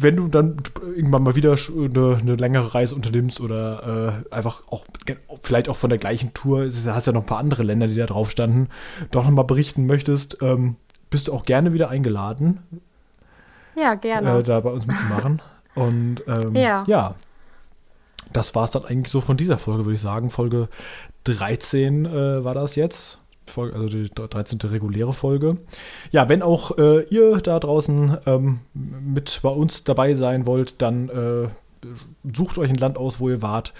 wenn 0.00 0.16
du 0.16 0.26
dann 0.26 0.56
irgendwann 0.82 1.22
mal 1.22 1.36
wieder 1.36 1.54
eine, 1.54 2.18
eine 2.20 2.34
längere 2.34 2.74
Reise 2.74 2.96
unternimmst 2.96 3.40
oder 3.40 4.24
äh, 4.28 4.34
einfach 4.34 4.64
auch 4.68 4.84
vielleicht 5.40 5.68
auch 5.68 5.76
von 5.76 5.88
der 5.88 6.00
gleichen 6.00 6.34
Tour, 6.34 6.66
du 6.66 6.92
hast 6.92 7.06
ja 7.06 7.12
noch 7.12 7.20
ein 7.20 7.26
paar 7.26 7.38
andere 7.38 7.62
Länder, 7.62 7.86
die 7.86 7.94
da 7.94 8.06
drauf 8.06 8.32
standen, 8.32 8.68
doch 9.12 9.24
nochmal 9.24 9.44
berichten 9.44 9.86
möchtest, 9.86 10.38
ähm, 10.42 10.74
bist 11.10 11.28
du 11.28 11.32
auch 11.32 11.44
gerne 11.44 11.72
wieder 11.72 11.90
eingeladen. 11.90 12.60
Ja, 13.76 13.94
gerne. 13.94 14.40
Äh, 14.40 14.42
da 14.42 14.58
bei 14.58 14.70
uns 14.70 14.84
mitzumachen. 14.84 15.40
Und 15.76 16.24
ähm, 16.26 16.56
ja. 16.56 16.82
ja. 16.88 17.14
Das 18.32 18.56
war 18.56 18.64
es 18.64 18.72
dann 18.72 18.84
eigentlich 18.84 19.12
so 19.12 19.20
von 19.20 19.36
dieser 19.36 19.58
Folge, 19.58 19.84
würde 19.84 19.94
ich 19.94 20.00
sagen. 20.00 20.30
Folge 20.30 20.68
13 21.22 22.04
äh, 22.04 22.44
war 22.44 22.54
das 22.54 22.74
jetzt. 22.74 23.19
Folge, 23.50 23.76
also 23.76 23.88
die 23.88 24.10
13. 24.10 24.58
reguläre 24.64 25.12
Folge. 25.12 25.58
Ja, 26.10 26.28
wenn 26.28 26.42
auch 26.42 26.78
äh, 26.78 27.02
ihr 27.04 27.38
da 27.38 27.58
draußen 27.58 28.16
ähm, 28.26 28.60
mit 28.74 29.40
bei 29.42 29.50
uns 29.50 29.84
dabei 29.84 30.14
sein 30.14 30.46
wollt, 30.46 30.80
dann 30.80 31.08
äh, 31.08 31.48
sucht 32.34 32.58
euch 32.58 32.70
ein 32.70 32.76
Land 32.76 32.98
aus, 32.98 33.20
wo 33.20 33.30
ihr 33.30 33.42
wart 33.42 33.72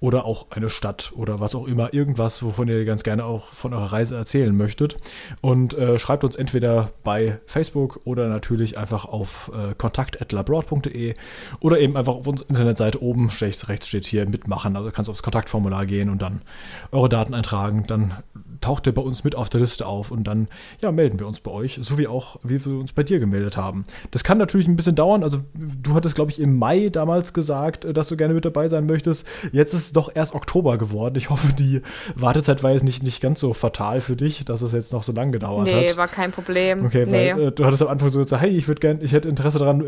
oder 0.00 0.24
auch 0.24 0.50
eine 0.50 0.70
Stadt 0.70 1.12
oder 1.14 1.40
was 1.40 1.54
auch 1.54 1.66
immer, 1.68 1.92
irgendwas, 1.92 2.42
wovon 2.42 2.68
ihr 2.68 2.84
ganz 2.84 3.02
gerne 3.02 3.24
auch 3.24 3.48
von 3.48 3.74
eurer 3.74 3.92
Reise 3.92 4.16
erzählen 4.16 4.56
möchtet 4.56 4.96
und 5.40 5.74
äh, 5.74 5.98
schreibt 5.98 6.24
uns 6.24 6.36
entweder 6.36 6.90
bei 7.04 7.38
Facebook 7.46 8.00
oder 8.04 8.28
natürlich 8.28 8.78
einfach 8.78 9.04
auf 9.04 9.50
äh, 9.54 9.74
kontakt@labroad.de 9.74 11.14
oder 11.60 11.78
eben 11.78 11.96
einfach 11.96 12.14
auf 12.14 12.26
unserer 12.26 12.48
Internetseite 12.48 13.02
oben 13.02 13.28
rechts, 13.28 13.68
rechts 13.68 13.88
steht 13.88 14.06
hier 14.06 14.26
mitmachen, 14.26 14.76
also 14.76 14.90
kannst 14.90 15.08
du 15.08 15.12
aufs 15.12 15.22
Kontaktformular 15.22 15.86
gehen 15.86 16.08
und 16.08 16.22
dann 16.22 16.42
eure 16.90 17.08
Daten 17.08 17.34
eintragen, 17.34 17.84
dann 17.86 18.22
taucht 18.62 18.86
ihr 18.86 18.94
bei 18.94 19.02
uns 19.02 19.24
mit 19.24 19.36
auf 19.36 19.48
der 19.48 19.60
Liste 19.60 19.86
auf 19.86 20.10
und 20.10 20.24
dann 20.24 20.48
ja, 20.80 20.90
melden 20.90 21.20
wir 21.20 21.26
uns 21.26 21.40
bei 21.40 21.50
euch, 21.50 21.78
so 21.82 21.98
wie 21.98 22.08
auch 22.08 22.36
wie 22.42 22.64
wir 22.64 22.78
uns 22.78 22.92
bei 22.92 23.02
dir 23.02 23.18
gemeldet 23.18 23.56
haben. 23.56 23.84
Das 24.10 24.24
kann 24.24 24.38
natürlich 24.38 24.68
ein 24.68 24.76
bisschen 24.76 24.94
dauern, 24.94 25.22
also 25.22 25.40
du 25.54 25.94
hattest 25.94 26.14
glaube 26.14 26.30
ich 26.30 26.40
im 26.40 26.58
Mai 26.58 26.88
damals 26.88 27.32
gesagt, 27.32 27.42
gesagt, 27.42 27.84
äh, 27.84 27.92
dass 27.92 28.08
du 28.08 28.16
gerne 28.16 28.34
mit 28.34 28.44
dabei 28.44 28.68
sein 28.68 28.86
möchtest. 28.86 29.26
Jetzt 29.52 29.74
ist 29.74 29.80
es 29.80 29.92
doch 29.92 30.10
erst 30.14 30.34
Oktober 30.34 30.78
geworden. 30.78 31.16
Ich 31.16 31.30
hoffe, 31.30 31.52
die 31.52 31.82
Wartezeit 32.14 32.62
war 32.62 32.72
jetzt 32.72 32.84
nicht, 32.84 33.02
nicht 33.02 33.20
ganz 33.20 33.40
so 33.40 33.52
fatal 33.52 34.00
für 34.00 34.16
dich, 34.16 34.44
dass 34.44 34.62
es 34.62 34.72
jetzt 34.72 34.92
noch 34.92 35.02
so 35.02 35.12
lange 35.12 35.32
gedauert 35.32 35.64
nee, 35.64 35.74
hat. 35.74 35.80
Nee, 35.82 35.96
war 35.96 36.08
kein 36.08 36.32
Problem. 36.32 36.84
Okay, 36.86 37.04
nee. 37.06 37.34
weil 37.34 37.48
äh, 37.48 37.52
du 37.52 37.64
hattest 37.64 37.82
am 37.82 37.88
Anfang 37.88 38.10
so 38.10 38.18
gesagt, 38.18 38.42
hey, 38.42 38.50
ich 38.50 38.68
würde 38.68 38.80
gerne, 38.80 39.02
ich 39.02 39.12
hätte 39.12 39.28
Interesse 39.28 39.58
daran, 39.58 39.80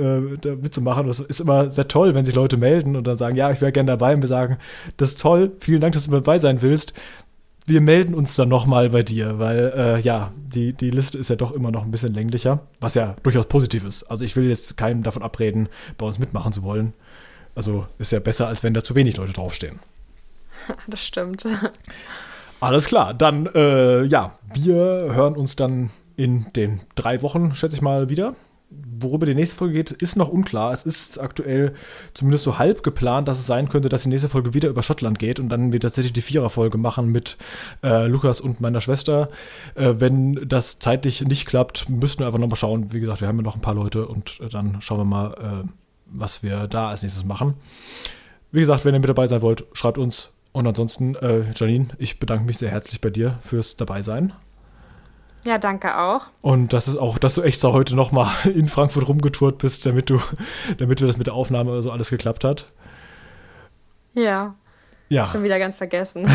äh, 0.44 0.51
mitzumachen. 0.51 1.06
Das 1.06 1.20
ist 1.20 1.40
immer 1.40 1.70
sehr 1.70 1.88
toll, 1.88 2.14
wenn 2.14 2.24
sich 2.24 2.34
Leute 2.34 2.56
melden 2.56 2.96
und 2.96 3.06
dann 3.06 3.16
sagen, 3.16 3.36
ja, 3.36 3.51
ich 3.51 3.60
wäre 3.60 3.72
gerne 3.72 3.90
dabei 3.90 4.14
und 4.14 4.22
wir 4.22 4.28
sagen, 4.28 4.59
das 4.96 5.10
ist 5.10 5.20
toll, 5.20 5.52
vielen 5.60 5.80
Dank, 5.80 5.94
dass 5.94 6.06
du 6.06 6.10
dabei 6.10 6.38
sein 6.38 6.62
willst 6.62 6.94
wir 7.66 7.81
melden 7.81 8.15
uns 8.15 8.36
dann 8.36 8.49
nochmal 8.49 8.91
bei 8.91 9.03
dir, 9.03 9.39
weil 9.39 9.73
äh, 9.74 10.01
ja, 10.01 10.32
die, 10.36 10.73
die 10.74 10.91
Liste 10.91 11.16
ist 11.16 11.31
ja 11.31 11.36
doch 11.36 11.53
immer 11.53 11.70
noch 11.70 11.85
ein 11.85 11.91
bisschen 11.91 12.12
länglicher, 12.12 12.61
was 12.81 12.95
ja 12.95 13.16
durchaus 13.23 13.47
positiv 13.47 13.85
ist. 13.85 14.05
Also 14.05 14.24
ich 14.24 14.36
will 14.36 14.49
jetzt 14.49 14.77
keinem 14.77 15.03
davon 15.03 15.23
abreden, 15.23 15.69
bei 15.97 16.07
uns 16.07 16.19
mitmachen 16.19 16.53
zu 16.53 16.62
wollen. 16.62 16.93
Also 17.55 17.86
ist 17.99 18.12
ja 18.12 18.20
besser, 18.20 18.49
als 18.49 18.62
wenn 18.62 18.74
da 18.74 18.82
zu 18.82 18.95
wenig 18.95 19.16
Leute 19.16 19.32
draufstehen. 19.32 19.81
Das 20.86 21.05
stimmt. 21.05 21.47
Alles 22.61 22.86
klar, 22.86 23.12
dann 23.12 23.47
äh, 23.55 24.05
ja, 24.05 24.39
wir 24.55 24.77
hören 25.12 25.36
uns 25.36 25.57
dann 25.57 25.91
in 26.16 26.47
den 26.55 26.81
drei 26.95 27.20
Wochen, 27.20 27.55
schätze 27.55 27.77
ich 27.77 27.82
mal, 27.82 28.09
wieder. 28.09 28.35
Worüber 28.70 29.27
die 29.27 29.35
nächste 29.35 29.57
Folge 29.57 29.74
geht, 29.74 29.91
ist 29.93 30.16
noch 30.16 30.28
unklar. 30.28 30.73
Es 30.73 30.85
ist 30.85 31.20
aktuell 31.20 31.74
zumindest 32.12 32.45
so 32.45 32.59
halb 32.59 32.82
geplant, 32.82 33.28
dass 33.28 33.39
es 33.39 33.47
sein 33.47 33.69
könnte, 33.69 33.89
dass 33.89 34.03
die 34.03 34.09
nächste 34.09 34.28
Folge 34.28 34.55
wieder 34.55 34.69
über 34.69 34.82
Schottland 34.82 35.19
geht 35.19 35.39
und 35.39 35.49
dann 35.49 35.73
wir 35.73 35.81
tatsächlich 35.81 36.12
die 36.12 36.23
Viererfolge 36.23 36.78
machen 36.78 37.09
mit 37.09 37.36
äh, 37.82 38.07
Lukas 38.07 38.41
und 38.41 38.61
meiner 38.61 38.81
Schwester. 38.81 39.28
Äh, 39.74 39.95
wenn 39.99 40.49
das 40.49 40.78
zeitlich 40.78 41.20
nicht 41.20 41.47
klappt, 41.47 41.89
müssten 41.89 42.20
wir 42.20 42.27
einfach 42.27 42.41
nochmal 42.41 42.57
schauen. 42.57 42.93
Wie 42.93 43.01
gesagt, 43.01 43.20
wir 43.20 43.28
haben 43.28 43.36
ja 43.36 43.43
noch 43.43 43.55
ein 43.55 43.61
paar 43.61 43.74
Leute 43.74 44.07
und 44.07 44.41
äh, 44.41 44.49
dann 44.49 44.81
schauen 44.81 44.99
wir 44.99 45.05
mal, 45.05 45.65
äh, 45.65 45.69
was 46.07 46.43
wir 46.43 46.66
da 46.66 46.89
als 46.89 47.03
nächstes 47.03 47.24
machen. 47.24 47.55
Wie 48.51 48.61
gesagt, 48.61 48.85
wenn 48.85 48.95
ihr 48.95 49.01
mit 49.01 49.09
dabei 49.09 49.27
sein 49.27 49.43
wollt, 49.43 49.65
schreibt 49.73 49.99
uns 49.99 50.31
Und 50.53 50.66
ansonsten, 50.66 51.16
äh, 51.16 51.51
Janine, 51.55 51.89
ich 51.99 52.19
bedanke 52.20 52.45
mich 52.45 52.59
sehr 52.59 52.70
herzlich 52.70 53.01
bei 53.01 53.11
dir 53.11 53.39
fürs 53.43 53.77
Dabeisein. 53.77 54.32
Ja, 55.44 55.58
danke 55.58 55.98
auch. 55.98 56.26
Und 56.40 56.72
das 56.72 56.88
ist 56.88 56.96
auch, 56.96 57.18
dass 57.18 57.34
du 57.34 57.42
extra 57.42 57.72
heute 57.72 57.94
nochmal 57.94 58.32
in 58.44 58.68
Frankfurt 58.68 59.08
rumgetourt 59.08 59.58
bist, 59.58 59.86
damit 59.86 60.10
du, 60.10 60.20
damit 60.78 61.00
wir 61.00 61.06
das 61.06 61.16
mit 61.16 61.26
der 61.26 61.34
Aufnahme 61.34 61.82
so 61.82 61.90
alles 61.90 62.10
geklappt 62.10 62.44
hat. 62.44 62.66
Ja. 64.14 64.54
Ja. 65.08 65.26
Schon 65.26 65.44
wieder 65.44 65.58
ganz 65.58 65.76
vergessen. 65.76 66.26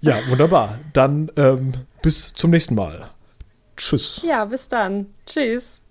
ja, 0.00 0.20
wunderbar. 0.28 0.78
Dann 0.92 1.30
ähm, 1.36 1.72
bis 2.02 2.32
zum 2.34 2.50
nächsten 2.50 2.76
Mal. 2.76 3.08
Tschüss. 3.76 4.22
Ja, 4.24 4.44
bis 4.44 4.68
dann. 4.68 5.06
Tschüss. 5.26 5.81